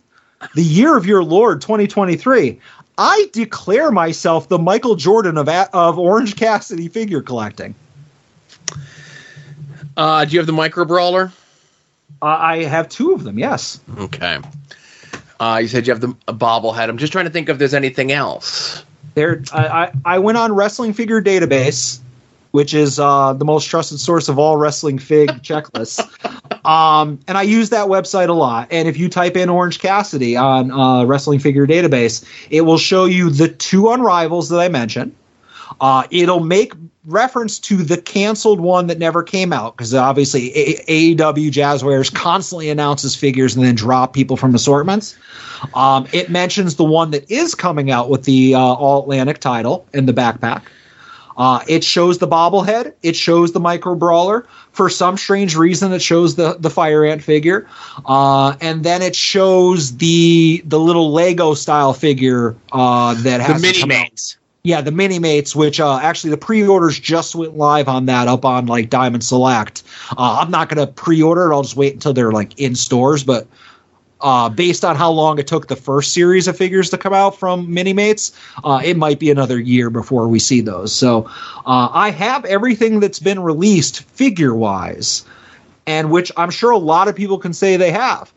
the 0.55 0.63
year 0.63 0.97
of 0.97 1.05
your 1.05 1.23
Lord 1.23 1.61
2023, 1.61 2.59
I 2.97 3.29
declare 3.33 3.91
myself 3.91 4.49
the 4.49 4.59
Michael 4.59 4.95
Jordan 4.95 5.37
of 5.37 5.49
of 5.49 5.97
Orange 5.97 6.35
Cassidy 6.35 6.87
figure 6.87 7.21
collecting. 7.21 7.75
Uh, 9.95 10.25
do 10.25 10.31
you 10.31 10.39
have 10.39 10.47
the 10.47 10.53
micro 10.53 10.85
brawler? 10.85 11.31
Uh, 12.21 12.25
I 12.25 12.63
have 12.63 12.89
two 12.89 13.13
of 13.13 13.23
them. 13.23 13.37
Yes. 13.37 13.79
Okay. 13.97 14.39
Uh, 15.39 15.59
you 15.61 15.67
said 15.67 15.85
you 15.85 15.93
have 15.93 16.01
the 16.01 16.15
bobblehead. 16.27 16.89
I'm 16.89 16.97
just 16.97 17.11
trying 17.11 17.25
to 17.25 17.31
think 17.31 17.49
if 17.49 17.57
there's 17.57 17.73
anything 17.73 18.11
else. 18.11 18.85
There, 19.13 19.43
I, 19.51 19.67
I, 19.67 19.91
I 20.05 20.19
went 20.19 20.37
on 20.37 20.53
Wrestling 20.53 20.93
Figure 20.93 21.21
Database, 21.21 21.99
which 22.53 22.75
is 22.75 22.99
uh, 22.99 23.33
the 23.33 23.45
most 23.45 23.65
trusted 23.65 23.99
source 23.99 24.29
of 24.29 24.37
all 24.37 24.57
wrestling 24.57 24.99
fig 24.99 25.29
checklists. 25.41 25.99
Um, 26.63 27.19
and 27.27 27.35
I 27.35 27.41
use 27.41 27.71
that 27.71 27.87
website 27.87 28.29
a 28.29 28.33
lot. 28.33 28.67
And 28.69 28.87
if 28.87 28.95
you 28.95 29.09
type 29.09 29.35
in 29.35 29.49
Orange 29.49 29.79
Cassidy 29.79 30.37
on 30.37 30.69
uh, 30.69 31.03
Wrestling 31.03 31.39
Figure 31.39 31.65
Database, 31.65 32.23
it 32.51 32.61
will 32.61 32.77
show 32.77 33.05
you 33.05 33.31
the 33.31 33.47
two 33.47 33.89
unrivals 33.89 34.49
that 34.49 34.59
I 34.59 34.69
mentioned. 34.69 35.15
Uh, 35.81 36.03
it'll 36.11 36.41
make 36.41 36.73
reference 37.07 37.57
to 37.57 37.77
the 37.77 37.97
canceled 37.99 38.61
one 38.61 38.85
that 38.85 38.99
never 38.99 39.23
came 39.23 39.51
out 39.51 39.75
because 39.75 39.95
obviously 39.95 40.55
A- 40.55 41.15
AEW 41.15 41.49
Jazwares 41.49 42.13
constantly 42.13 42.69
announces 42.69 43.15
figures 43.15 43.55
and 43.55 43.65
then 43.65 43.73
drop 43.73 44.13
people 44.13 44.37
from 44.37 44.53
assortments. 44.53 45.17
Um, 45.73 46.07
it 46.13 46.29
mentions 46.29 46.75
the 46.75 46.83
one 46.83 47.09
that 47.11 47.29
is 47.31 47.55
coming 47.55 47.89
out 47.89 48.11
with 48.11 48.25
the 48.25 48.53
uh, 48.53 48.59
All 48.59 49.01
Atlantic 49.01 49.39
title 49.39 49.87
in 49.91 50.05
the 50.05 50.13
backpack. 50.13 50.61
Uh, 51.37 51.63
it 51.67 51.83
shows 51.83 52.19
the 52.19 52.27
bobblehead. 52.27 52.93
It 53.01 53.15
shows 53.15 53.51
the 53.51 53.59
micro 53.59 53.95
brawler. 53.95 54.47
For 54.71 54.89
some 54.89 55.17
strange 55.17 55.55
reason, 55.55 55.91
it 55.93 56.01
shows 56.01 56.35
the 56.35 56.55
the 56.59 56.69
fire 56.69 57.05
ant 57.05 57.23
figure, 57.23 57.67
uh, 58.05 58.55
and 58.61 58.83
then 58.83 59.01
it 59.01 59.15
shows 59.15 59.97
the 59.97 60.63
the 60.65 60.79
little 60.79 61.11
Lego 61.11 61.53
style 61.53 61.93
figure 61.93 62.55
uh, 62.71 63.13
that 63.21 63.41
has 63.41 63.61
the 63.61 63.67
mini 63.67 63.85
mates. 63.85 64.37
yeah, 64.63 64.81
the 64.81 64.91
mini 64.91 65.19
mates, 65.19 65.55
which 65.55 65.79
uh, 65.79 65.99
actually 66.01 66.31
the 66.31 66.37
pre-orders 66.37 66.97
just 66.99 67.35
went 67.35 67.57
live 67.57 67.87
on 67.87 68.05
that 68.05 68.27
up 68.27 68.45
on 68.45 68.65
like 68.65 68.89
Diamond 68.89 69.23
Select. 69.23 69.83
Uh, 70.11 70.39
I'm 70.41 70.51
not 70.51 70.69
going 70.69 70.85
to 70.85 70.91
pre-order 70.91 71.51
it. 71.51 71.55
I'll 71.55 71.63
just 71.63 71.75
wait 71.75 71.93
until 71.93 72.13
they're 72.13 72.31
like 72.31 72.59
in 72.59 72.73
stores. 72.75 73.23
But 73.23 73.45
uh, 74.23 74.49
based 74.49 74.85
on 74.85 74.95
how 74.95 75.11
long 75.11 75.37
it 75.37 75.45
took 75.45 75.67
the 75.67 75.75
first 75.75 76.13
series 76.13 76.47
of 76.47 76.57
figures 76.57 76.89
to 76.89 76.97
come 76.97 77.13
out 77.13 77.37
from 77.37 77.71
mini 77.71 77.91
mates, 77.91 78.31
uh, 78.63 78.81
it 78.83 78.95
might 78.95 79.19
be 79.19 79.29
another 79.29 79.59
year 79.59 79.89
before 79.89 80.27
we 80.29 80.39
see 80.39 80.61
those. 80.61 80.95
So 80.95 81.25
uh, 81.65 81.89
I 81.91 82.09
have 82.09 82.45
everything 82.45 83.01
that's 83.01 83.19
been 83.19 83.41
released 83.41 84.03
figure-wise, 84.03 85.25
and 85.85 86.09
which 86.09 86.31
I'm 86.37 86.49
sure 86.49 86.71
a 86.71 86.77
lot 86.77 87.09
of 87.09 87.15
people 87.15 87.37
can 87.37 87.53
say 87.53 87.75
they 87.75 87.91
have. 87.91 88.31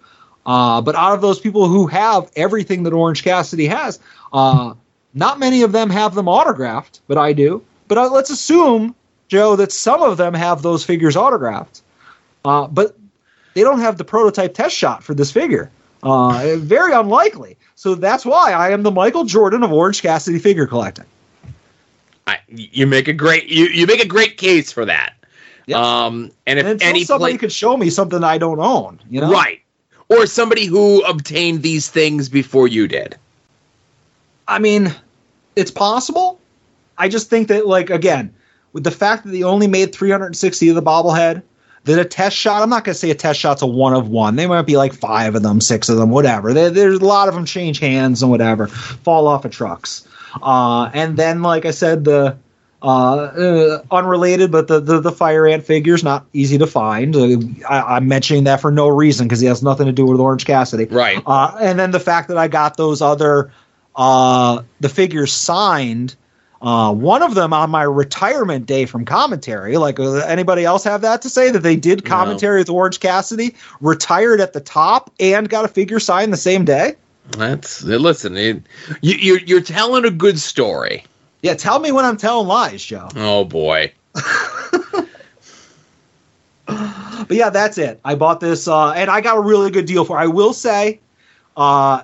Uh, 0.44 0.80
but 0.80 0.96
out 0.96 1.14
of 1.14 1.20
those 1.20 1.40
people 1.40 1.68
who 1.68 1.86
have 1.86 2.30
everything 2.36 2.82
that 2.82 2.92
Orange 2.92 3.22
Cassidy 3.22 3.66
has, 3.66 4.00
uh, 4.32 4.74
not 5.14 5.38
many 5.38 5.62
of 5.62 5.72
them 5.72 5.88
have 5.90 6.14
them 6.14 6.28
autographed, 6.28 7.00
but 7.06 7.16
I 7.16 7.32
do. 7.32 7.64
But 7.88 7.98
uh, 7.98 8.10
let's 8.10 8.30
assume, 8.30 8.94
Joe, 9.28 9.56
that 9.56 9.70
some 9.72 10.02
of 10.02 10.16
them 10.16 10.34
have 10.34 10.62
those 10.62 10.84
figures 10.84 11.16
autographed. 11.16 11.82
But 12.42 12.96
they 13.54 13.62
don't 13.62 13.80
have 13.80 13.98
the 13.98 14.04
prototype 14.04 14.54
test 14.54 14.76
shot 14.76 15.02
for 15.02 15.14
this 15.14 15.32
figure. 15.32 15.70
Uh, 16.02 16.56
very 16.58 16.92
unlikely. 16.92 17.56
So 17.74 17.94
that's 17.94 18.24
why 18.24 18.52
I 18.52 18.70
am 18.70 18.82
the 18.82 18.90
Michael 18.90 19.24
Jordan 19.24 19.62
of 19.62 19.72
Orange 19.72 20.02
Cassidy 20.02 20.38
figure 20.38 20.66
collecting. 20.66 21.04
I, 22.26 22.38
you 22.48 22.86
make 22.86 23.08
a 23.08 23.12
great 23.12 23.48
you, 23.48 23.66
you 23.66 23.86
make 23.86 24.02
a 24.02 24.06
great 24.06 24.36
case 24.36 24.72
for 24.72 24.84
that. 24.84 25.14
Um, 25.74 26.30
and 26.46 26.58
if 26.58 26.66
And 26.66 26.82
any 26.82 27.04
somebody 27.04 27.32
play, 27.34 27.38
could 27.38 27.52
show 27.52 27.76
me 27.76 27.90
something 27.90 28.22
I 28.22 28.38
don't 28.38 28.60
own, 28.60 29.00
you 29.10 29.20
know, 29.20 29.30
right, 29.30 29.60
or 30.08 30.26
somebody 30.26 30.66
who 30.66 31.04
obtained 31.04 31.62
these 31.62 31.88
things 31.88 32.28
before 32.28 32.68
you 32.68 32.86
did. 32.86 33.16
I 34.46 34.60
mean, 34.60 34.94
it's 35.56 35.70
possible. 35.70 36.38
I 36.98 37.08
just 37.08 37.28
think 37.28 37.48
that, 37.48 37.66
like, 37.66 37.90
again, 37.90 38.32
with 38.72 38.84
the 38.84 38.90
fact 38.90 39.24
that 39.24 39.30
they 39.30 39.42
only 39.42 39.66
made 39.66 39.92
360 39.92 40.68
of 40.68 40.74
the 40.74 40.82
bobblehead, 40.82 41.42
that 41.86 41.98
a 41.98 42.04
test 42.04 42.36
shot, 42.36 42.62
I'm 42.62 42.68
not 42.68 42.84
going 42.84 42.94
to 42.94 42.98
say 42.98 43.10
a 43.10 43.14
test 43.14 43.40
shot's 43.40 43.62
a 43.62 43.66
one 43.66 43.94
of 43.94 44.08
one. 44.08 44.36
They 44.36 44.46
might 44.46 44.62
be 44.62 44.76
like 44.76 44.92
five 44.92 45.34
of 45.34 45.42
them, 45.42 45.60
six 45.60 45.88
of 45.88 45.96
them, 45.96 46.10
whatever. 46.10 46.52
There 46.52 46.70
there's 46.70 46.98
a 46.98 47.04
lot 47.04 47.28
of 47.28 47.34
them 47.34 47.46
change 47.46 47.78
hands 47.78 48.22
and 48.22 48.30
whatever, 48.30 48.66
fall 48.66 49.26
off 49.26 49.44
of 49.44 49.52
trucks. 49.52 50.06
Uh, 50.42 50.90
and 50.92 51.16
then, 51.16 51.42
like 51.42 51.64
I 51.64 51.70
said, 51.70 52.04
the 52.04 52.36
uh, 52.82 53.16
uh, 53.16 53.82
unrelated, 53.90 54.52
but 54.52 54.68
the, 54.68 54.80
the 54.80 55.00
the 55.00 55.12
fire 55.12 55.46
ant 55.46 55.64
figure's 55.64 56.04
not 56.04 56.26
easy 56.32 56.58
to 56.58 56.66
find. 56.66 57.16
Uh, 57.16 57.38
I, 57.68 57.96
I'm 57.96 58.08
mentioning 58.08 58.44
that 58.44 58.60
for 58.60 58.70
no 58.70 58.88
reason 58.88 59.26
because 59.26 59.40
he 59.40 59.46
has 59.46 59.62
nothing 59.62 59.86
to 59.86 59.92
do 59.92 60.04
with 60.04 60.20
Orange 60.20 60.44
Cassidy. 60.44 60.84
Right. 60.84 61.22
Uh, 61.24 61.56
and 61.60 61.78
then 61.78 61.90
the 61.92 62.00
fact 62.00 62.28
that 62.28 62.36
I 62.36 62.48
got 62.48 62.76
those 62.76 63.00
other 63.00 63.52
uh, 63.94 64.62
the 64.80 64.88
figures 64.88 65.32
signed 65.32 66.16
Uh, 66.62 66.92
one 66.92 67.22
of 67.22 67.34
them 67.34 67.52
on 67.52 67.70
my 67.70 67.82
retirement 67.82 68.66
day 68.66 68.86
from 68.86 69.04
commentary. 69.04 69.76
Like, 69.76 70.00
uh, 70.00 70.14
anybody 70.26 70.64
else 70.64 70.84
have 70.84 71.02
that 71.02 71.22
to 71.22 71.30
say 71.30 71.50
that 71.50 71.60
they 71.60 71.76
did 71.76 72.04
commentary 72.04 72.60
with 72.60 72.70
Orange 72.70 73.00
Cassidy, 73.00 73.54
retired 73.80 74.40
at 74.40 74.52
the 74.52 74.60
top, 74.60 75.10
and 75.20 75.48
got 75.48 75.64
a 75.64 75.68
figure 75.68 76.00
signed 76.00 76.32
the 76.32 76.38
same 76.38 76.64
day? 76.64 76.94
That's 77.30 77.82
listen. 77.82 78.36
It, 78.36 78.62
you, 79.02 79.14
you're 79.16 79.40
you're 79.40 79.60
telling 79.60 80.04
a 80.04 80.10
good 80.10 80.38
story. 80.38 81.04
Yeah, 81.42 81.54
tell 81.54 81.78
me 81.80 81.92
when 81.92 82.04
I'm 82.04 82.16
telling 82.16 82.46
lies, 82.46 82.84
Joe. 82.84 83.08
Oh 83.16 83.44
boy. 83.44 83.92
But 87.28 87.36
yeah, 87.36 87.50
that's 87.50 87.78
it. 87.78 88.00
I 88.04 88.14
bought 88.14 88.40
this, 88.40 88.68
uh, 88.68 88.90
and 88.90 89.10
I 89.10 89.20
got 89.20 89.36
a 89.36 89.40
really 89.40 89.70
good 89.70 89.86
deal 89.86 90.04
for. 90.04 90.18
it. 90.18 90.22
I 90.22 90.26
will 90.26 90.52
say, 90.52 91.00
uh, 91.56 92.02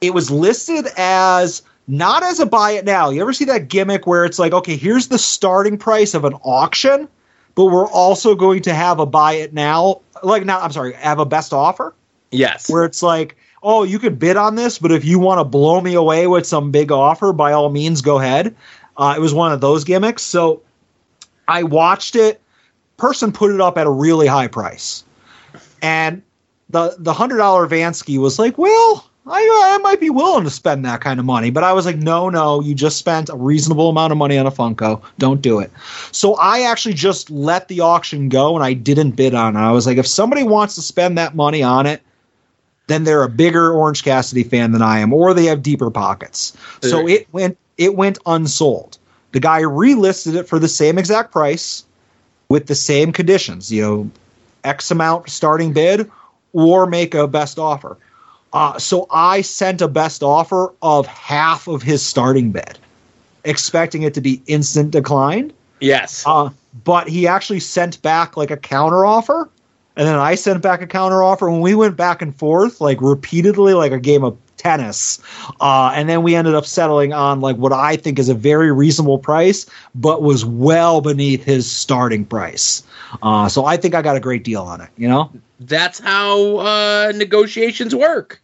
it 0.00 0.12
was 0.12 0.30
listed 0.30 0.86
as 0.96 1.62
not 1.90 2.22
as 2.22 2.38
a 2.38 2.46
buy 2.46 2.72
it 2.72 2.84
now. 2.84 3.10
You 3.10 3.20
ever 3.20 3.32
see 3.32 3.46
that 3.46 3.68
gimmick 3.68 4.06
where 4.06 4.24
it's 4.24 4.38
like, 4.38 4.52
okay, 4.52 4.76
here's 4.76 5.08
the 5.08 5.18
starting 5.18 5.76
price 5.76 6.14
of 6.14 6.24
an 6.24 6.34
auction, 6.44 7.08
but 7.56 7.66
we're 7.66 7.88
also 7.88 8.36
going 8.36 8.62
to 8.62 8.72
have 8.72 9.00
a 9.00 9.06
buy 9.06 9.32
it 9.34 9.52
now, 9.52 10.00
like 10.22 10.44
not. 10.44 10.62
I'm 10.62 10.70
sorry, 10.70 10.92
have 10.94 11.18
a 11.18 11.26
best 11.26 11.52
offer. 11.52 11.94
Yes. 12.30 12.70
Where 12.70 12.84
it's 12.84 13.02
like, 13.02 13.36
oh, 13.62 13.82
you 13.82 13.98
could 13.98 14.20
bid 14.20 14.36
on 14.36 14.54
this, 14.54 14.78
but 14.78 14.92
if 14.92 15.04
you 15.04 15.18
want 15.18 15.40
to 15.40 15.44
blow 15.44 15.80
me 15.80 15.94
away 15.94 16.28
with 16.28 16.46
some 16.46 16.70
big 16.70 16.92
offer, 16.92 17.32
by 17.32 17.52
all 17.52 17.70
means, 17.70 18.02
go 18.02 18.20
ahead. 18.20 18.54
Uh, 18.96 19.14
it 19.16 19.20
was 19.20 19.34
one 19.34 19.50
of 19.50 19.60
those 19.60 19.82
gimmicks. 19.82 20.22
So 20.22 20.62
I 21.48 21.64
watched 21.64 22.14
it. 22.14 22.40
Person 22.98 23.32
put 23.32 23.50
it 23.50 23.60
up 23.60 23.78
at 23.78 23.86
a 23.86 23.90
really 23.90 24.28
high 24.28 24.46
price, 24.46 25.02
and 25.82 26.22
the 26.68 26.94
the 26.98 27.12
hundred 27.12 27.38
dollar 27.38 27.66
Vansky 27.66 28.18
was 28.18 28.38
like, 28.38 28.58
well. 28.58 29.09
I, 29.30 29.40
uh, 29.40 29.74
I 29.74 29.78
might 29.78 30.00
be 30.00 30.10
willing 30.10 30.42
to 30.44 30.50
spend 30.50 30.84
that 30.84 31.00
kind 31.00 31.20
of 31.20 31.26
money, 31.26 31.50
but 31.50 31.62
I 31.62 31.72
was 31.72 31.86
like, 31.86 31.96
no, 31.96 32.28
no, 32.28 32.60
you 32.60 32.74
just 32.74 32.98
spent 32.98 33.28
a 33.28 33.36
reasonable 33.36 33.88
amount 33.88 34.10
of 34.10 34.18
money 34.18 34.36
on 34.36 34.46
a 34.46 34.50
Funko. 34.50 35.02
Don't 35.18 35.40
do 35.40 35.60
it. 35.60 35.70
So 36.10 36.34
I 36.34 36.62
actually 36.62 36.94
just 36.94 37.30
let 37.30 37.68
the 37.68 37.80
auction 37.80 38.28
go 38.28 38.56
and 38.56 38.64
I 38.64 38.72
didn't 38.72 39.12
bid 39.12 39.34
on 39.34 39.56
it. 39.56 39.60
I 39.60 39.70
was 39.70 39.86
like, 39.86 39.98
if 39.98 40.06
somebody 40.06 40.42
wants 40.42 40.74
to 40.74 40.82
spend 40.82 41.16
that 41.16 41.36
money 41.36 41.62
on 41.62 41.86
it, 41.86 42.02
then 42.88 43.04
they're 43.04 43.22
a 43.22 43.28
bigger 43.28 43.72
Orange 43.72 44.02
Cassidy 44.02 44.42
fan 44.42 44.72
than 44.72 44.82
I 44.82 44.98
am, 44.98 45.12
or 45.12 45.32
they 45.32 45.44
have 45.44 45.62
deeper 45.62 45.92
pockets. 45.92 46.56
So 46.82 47.06
it 47.06 47.32
went 47.32 47.56
it 47.78 47.94
went 47.94 48.18
unsold. 48.26 48.98
The 49.30 49.38
guy 49.38 49.62
relisted 49.62 50.34
it 50.34 50.48
for 50.48 50.58
the 50.58 50.66
same 50.66 50.98
exact 50.98 51.30
price 51.30 51.84
with 52.48 52.66
the 52.66 52.74
same 52.74 53.12
conditions, 53.12 53.70
you 53.70 53.80
know, 53.80 54.10
X 54.64 54.90
amount 54.90 55.30
starting 55.30 55.72
bid 55.72 56.10
or 56.52 56.84
make 56.86 57.14
a 57.14 57.28
best 57.28 57.60
offer. 57.60 57.96
Uh, 58.52 58.78
so 58.78 59.06
I 59.10 59.42
sent 59.42 59.80
a 59.80 59.88
best 59.88 60.22
offer 60.22 60.72
of 60.82 61.06
half 61.06 61.68
of 61.68 61.82
his 61.82 62.04
starting 62.04 62.50
bid, 62.50 62.78
expecting 63.44 64.02
it 64.02 64.14
to 64.14 64.20
be 64.20 64.42
instant 64.46 64.90
declined. 64.90 65.52
Yes. 65.80 66.24
Uh, 66.26 66.50
but 66.84 67.08
he 67.08 67.26
actually 67.26 67.60
sent 67.60 68.00
back 68.02 68.36
like 68.36 68.50
a 68.50 68.56
counter 68.56 69.04
offer. 69.04 69.48
And 69.96 70.06
then 70.06 70.16
I 70.16 70.34
sent 70.34 70.62
back 70.62 70.82
a 70.82 70.86
counter 70.86 71.22
offer. 71.22 71.50
When 71.50 71.60
we 71.60 71.74
went 71.74 71.96
back 71.96 72.22
and 72.22 72.34
forth, 72.34 72.80
like 72.80 73.00
repeatedly, 73.00 73.74
like 73.74 73.92
a 73.92 74.00
game 74.00 74.24
of 74.24 74.36
tennis. 74.60 75.18
Uh, 75.60 75.92
and 75.94 76.08
then 76.08 76.22
we 76.22 76.34
ended 76.34 76.54
up 76.54 76.66
settling 76.66 77.12
on 77.12 77.40
like 77.40 77.56
what 77.56 77.72
I 77.72 77.96
think 77.96 78.18
is 78.18 78.28
a 78.28 78.34
very 78.34 78.70
reasonable 78.70 79.18
price, 79.18 79.66
but 79.94 80.22
was 80.22 80.44
well 80.44 81.00
beneath 81.00 81.44
his 81.44 81.70
starting 81.70 82.24
price. 82.24 82.82
Uh, 83.22 83.48
so 83.48 83.64
I 83.64 83.76
think 83.76 83.94
I 83.94 84.02
got 84.02 84.16
a 84.16 84.20
great 84.20 84.44
deal 84.44 84.62
on 84.62 84.80
it, 84.80 84.90
you 84.96 85.08
know? 85.08 85.32
That's 85.60 85.98
how 85.98 86.58
uh, 86.58 87.12
negotiations 87.14 87.94
work. 87.94 88.40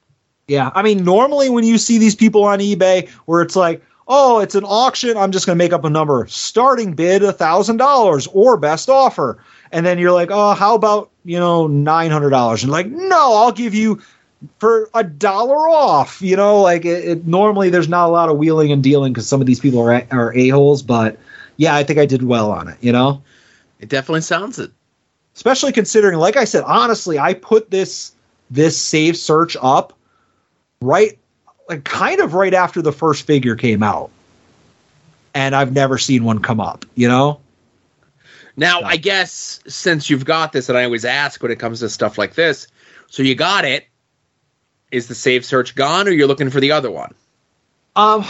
Yeah, 0.49 0.71
I 0.75 0.83
mean, 0.83 1.05
normally 1.05 1.51
when 1.51 1.65
you 1.65 1.77
see 1.77 1.99
these 1.99 2.15
people 2.15 2.45
on 2.45 2.61
eBay 2.61 3.09
where 3.27 3.43
it's 3.43 3.57
like, 3.57 3.83
oh, 4.09 4.39
it's 4.39 4.55
an 4.55 4.65
auction, 4.65 5.17
I'm 5.17 5.33
just 5.33 5.47
going 5.47 5.59
to 5.59 5.65
make 5.65 5.73
up 5.73 5.85
a 5.85 5.91
number. 5.91 6.27
Starting 6.29 6.95
bid 6.95 7.23
$1,000 7.23 8.29
or 8.33 8.57
best 8.57 8.89
offer. 8.89 9.39
And 9.73 9.85
then 9.85 9.99
you're 9.99 10.13
like, 10.13 10.31
oh, 10.31 10.55
how 10.55 10.77
about, 10.77 11.11
you 11.25 11.39
know, 11.39 11.69
$900? 11.69 12.63
And 12.63 12.71
like, 12.71 12.87
no, 12.87 13.35
I'll 13.35 13.53
give 13.53 13.75
you 13.75 14.01
for 14.59 14.89
a 14.95 15.05
dollar 15.05 15.69
off. 15.69 16.21
You 16.23 16.37
know, 16.37 16.61
like 16.61 16.85
it, 16.85 17.05
it 17.05 17.27
normally 17.27 17.71
there's 17.71 17.89
not 17.89 18.09
a 18.09 18.13
lot 18.13 18.29
of 18.29 18.37
wheeling 18.39 18.73
and 18.73 18.83
dealing 18.83 19.13
because 19.13 19.29
some 19.29 19.41
of 19.41 19.47
these 19.47 19.61
people 19.61 19.81
are, 19.81 20.07
are 20.11 20.35
a-holes, 20.35 20.83
but 20.83 21.19
yeah, 21.57 21.75
I 21.75 21.85
think 21.85 21.99
I 21.99 22.07
did 22.07 22.23
well 22.23 22.51
on 22.51 22.69
it, 22.69 22.77
you 22.81 22.93
know? 22.93 23.23
It 23.81 23.89
definitely 23.89 24.23
sounds 24.23 24.59
it. 24.59 24.71
Especially 25.35 25.73
considering, 25.73 26.19
like 26.19 26.37
I 26.37 26.45
said, 26.45 26.65
honestly, 26.65 27.19
I 27.19 27.35
put 27.35 27.71
this 27.71 28.13
this 28.51 28.81
save 28.81 29.17
search 29.17 29.57
up 29.61 29.93
right 30.81 31.19
like 31.69 31.85
kind 31.85 32.21
of 32.21 32.35
right 32.35 32.55
after 32.55 32.81
the 32.81 32.93
first 32.93 33.27
figure 33.27 33.57
came 33.57 33.83
out. 33.83 34.11
And 35.35 35.55
I've 35.55 35.73
never 35.73 35.99
seen 35.99 36.25
one 36.25 36.41
come 36.41 36.61
up, 36.61 36.87
you 36.95 37.09
know? 37.09 37.41
Now, 38.57 38.81
I 38.81 38.97
guess 38.97 39.61
since 39.67 40.09
you've 40.09 40.25
got 40.25 40.53
this, 40.53 40.71
and 40.71 40.79
I 40.79 40.85
always 40.85 41.05
ask 41.05 41.43
when 41.43 41.53
it 41.53 41.59
comes 41.59 41.81
to 41.81 41.91
stuff 41.91 42.17
like 42.17 42.35
this, 42.35 42.67
so 43.09 43.23
you 43.23 43.35
got 43.35 43.67
it. 43.67 43.87
Is 44.97 45.09
the 45.09 45.15
save 45.15 45.45
search 45.45 45.75
gone, 45.75 46.09
or 46.09 46.11
you're 46.11 46.27
looking 46.27 46.49
for 46.49 46.59
the 46.59 46.73
other 46.73 46.91
one? 46.91 47.13
Um, 47.97 48.25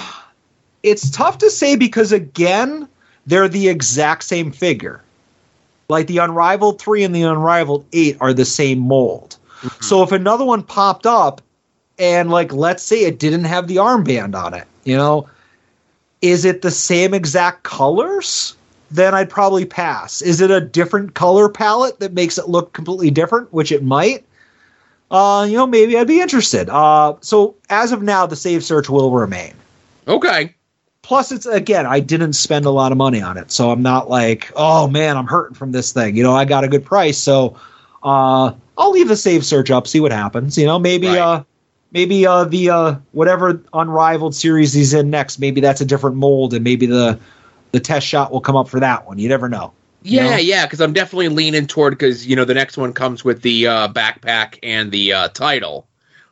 it's 0.82 1.08
tough 1.10 1.38
to 1.38 1.48
say 1.48 1.76
because 1.76 2.10
again, 2.10 2.88
they're 3.24 3.46
the 3.46 3.68
exact 3.68 4.24
same 4.24 4.50
figure. 4.50 5.00
Like 5.88 6.08
the 6.08 6.18
Unrivaled 6.18 6.80
three 6.80 7.04
and 7.04 7.14
the 7.14 7.22
Unrivaled 7.22 7.86
eight 7.92 8.16
are 8.20 8.32
the 8.32 8.44
same 8.44 8.80
mold. 8.80 9.36
So 9.80 10.02
if 10.02 10.10
another 10.10 10.44
one 10.44 10.64
popped 10.64 11.06
up, 11.06 11.40
and 12.00 12.30
like 12.30 12.52
let's 12.52 12.82
say 12.82 13.04
it 13.04 13.20
didn't 13.20 13.44
have 13.44 13.68
the 13.68 13.76
armband 13.76 14.34
on 14.34 14.52
it, 14.52 14.66
you 14.82 14.96
know, 14.96 15.28
is 16.20 16.44
it 16.44 16.62
the 16.62 16.72
same 16.72 17.14
exact 17.14 17.62
colors? 17.62 18.56
Then 18.90 19.14
I'd 19.14 19.30
probably 19.30 19.66
pass. 19.66 20.20
Is 20.20 20.40
it 20.40 20.50
a 20.50 20.60
different 20.60 21.14
color 21.14 21.48
palette 21.48 22.00
that 22.00 22.12
makes 22.12 22.38
it 22.38 22.48
look 22.48 22.72
completely 22.72 23.12
different, 23.12 23.52
which 23.52 23.70
it 23.70 23.84
might? 23.84 24.24
Uh, 25.10 25.46
you 25.48 25.56
know, 25.56 25.66
maybe 25.66 25.96
I'd 25.96 26.08
be 26.08 26.20
interested. 26.20 26.68
Uh, 26.68 27.14
so 27.20 27.54
as 27.70 27.92
of 27.92 28.02
now, 28.02 28.26
the 28.26 28.36
save 28.36 28.64
search 28.64 28.88
will 28.88 29.10
remain. 29.10 29.54
Okay. 30.08 30.54
Plus, 31.02 31.30
it's 31.30 31.46
again, 31.46 31.86
I 31.86 32.00
didn't 32.00 32.32
spend 32.32 32.64
a 32.64 32.70
lot 32.70 32.90
of 32.90 32.98
money 32.98 33.22
on 33.22 33.36
it, 33.36 33.52
so 33.52 33.70
I'm 33.70 33.82
not 33.82 34.10
like, 34.10 34.50
oh 34.56 34.88
man, 34.88 35.16
I'm 35.16 35.26
hurting 35.26 35.54
from 35.54 35.70
this 35.70 35.92
thing. 35.92 36.16
You 36.16 36.24
know, 36.24 36.32
I 36.32 36.44
got 36.44 36.64
a 36.64 36.68
good 36.68 36.84
price, 36.84 37.16
so 37.16 37.56
uh, 38.02 38.52
I'll 38.76 38.90
leave 38.90 39.06
the 39.06 39.16
save 39.16 39.46
search 39.46 39.70
up, 39.70 39.86
see 39.86 40.00
what 40.00 40.10
happens. 40.10 40.58
You 40.58 40.66
know, 40.66 40.80
maybe 40.80 41.06
uh, 41.06 41.44
maybe 41.92 42.26
uh, 42.26 42.44
the 42.44 42.70
uh, 42.70 42.94
whatever 43.12 43.62
unrivaled 43.72 44.34
series 44.34 44.72
he's 44.72 44.92
in 44.94 45.08
next, 45.08 45.38
maybe 45.38 45.60
that's 45.60 45.80
a 45.80 45.84
different 45.84 46.16
mold, 46.16 46.52
and 46.54 46.64
maybe 46.64 46.86
the 46.86 47.20
the 47.70 47.78
test 47.78 48.04
shot 48.04 48.32
will 48.32 48.40
come 48.40 48.56
up 48.56 48.68
for 48.68 48.80
that 48.80 49.06
one. 49.06 49.18
You 49.18 49.28
never 49.28 49.48
know. 49.48 49.72
You 50.06 50.20
Yeah, 50.20 50.30
know? 50.30 50.36
yeah, 50.36 50.66
because 50.66 50.80
I'm 50.80 50.92
definitely 50.92 51.28
leaning 51.28 51.66
toward 51.66 51.92
because 51.94 52.26
you 52.26 52.36
know 52.36 52.44
the 52.44 52.54
next 52.54 52.76
one 52.76 52.92
comes 52.92 53.24
with 53.24 53.42
the 53.42 53.66
uh, 53.66 53.88
backpack 53.88 54.58
and 54.62 54.90
the 54.92 55.12
uh, 55.12 55.28
title, 55.28 55.88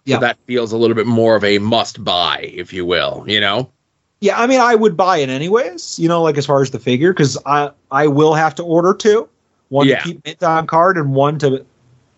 so 0.06 0.12
Yeah. 0.12 0.18
that 0.18 0.38
feels 0.46 0.72
a 0.72 0.76
little 0.76 0.94
bit 0.94 1.06
more 1.06 1.36
of 1.36 1.44
a 1.44 1.58
must 1.58 2.02
buy, 2.04 2.50
if 2.54 2.72
you 2.72 2.84
will. 2.86 3.24
You 3.26 3.40
know, 3.40 3.70
Yeah, 4.20 4.40
I 4.40 4.46
mean, 4.46 4.60
I 4.60 4.74
would 4.74 4.96
buy 4.96 5.18
it 5.18 5.28
anyways. 5.28 5.98
You 5.98 6.08
know, 6.08 6.22
like 6.22 6.38
as 6.38 6.46
far 6.46 6.62
as 6.62 6.70
the 6.70 6.78
figure, 6.78 7.12
because 7.12 7.36
I 7.46 7.70
I 7.90 8.06
will 8.06 8.34
have 8.34 8.54
to 8.56 8.62
order 8.62 8.94
two, 8.94 9.28
one 9.68 9.86
Yeah. 9.88 9.96
to 9.98 10.02
keep 10.02 10.24
mint 10.24 10.42
on 10.42 10.66
card 10.66 10.96
and 10.96 11.14
one 11.14 11.38
to 11.40 11.64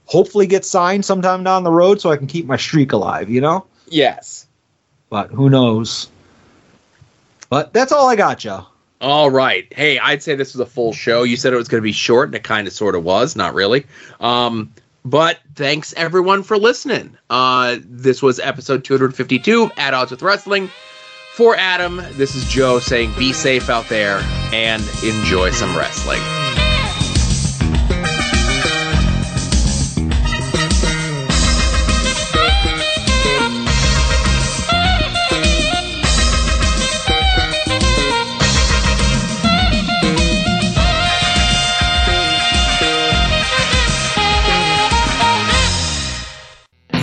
hopefully 0.04 0.46
get 0.46 0.64
signed 0.64 1.04
sometime 1.04 1.42
down 1.42 1.64
the 1.64 1.70
road, 1.72 2.00
so 2.00 2.10
I 2.10 2.16
can 2.16 2.26
keep 2.26 2.46
my 2.46 2.56
streak 2.56 2.92
alive. 2.92 3.28
You 3.30 3.40
know, 3.40 3.66
yes. 3.88 4.46
but 5.10 5.30
who 5.30 5.48
knows? 5.50 6.08
But 7.48 7.72
that's 7.72 7.92
all 7.92 8.08
I 8.08 8.16
got, 8.16 8.38
Joe. 8.38 8.66
All 9.06 9.30
right. 9.30 9.72
Hey, 9.72 10.00
I'd 10.00 10.20
say 10.20 10.34
this 10.34 10.52
was 10.52 10.58
a 10.58 10.66
full 10.66 10.92
show. 10.92 11.22
You 11.22 11.36
said 11.36 11.52
it 11.52 11.56
was 11.56 11.68
going 11.68 11.80
to 11.80 11.84
be 11.84 11.92
short, 11.92 12.26
and 12.28 12.34
it 12.34 12.42
kind 12.42 12.66
of 12.66 12.72
sort 12.72 12.96
of 12.96 13.04
was. 13.04 13.36
Not 13.36 13.54
really. 13.54 13.86
Um, 14.18 14.72
but 15.04 15.38
thanks 15.54 15.94
everyone 15.96 16.42
for 16.42 16.58
listening. 16.58 17.16
Uh, 17.30 17.76
this 17.84 18.20
was 18.20 18.40
episode 18.40 18.82
252 18.82 19.62
of 19.62 19.72
At 19.76 19.94
Odds 19.94 20.10
with 20.10 20.22
Wrestling. 20.22 20.72
For 21.34 21.54
Adam, 21.54 22.02
this 22.14 22.34
is 22.34 22.48
Joe 22.48 22.80
saying 22.80 23.12
be 23.16 23.32
safe 23.32 23.70
out 23.70 23.88
there 23.88 24.18
and 24.52 24.82
enjoy 25.04 25.52
some 25.52 25.76
wrestling. 25.76 26.65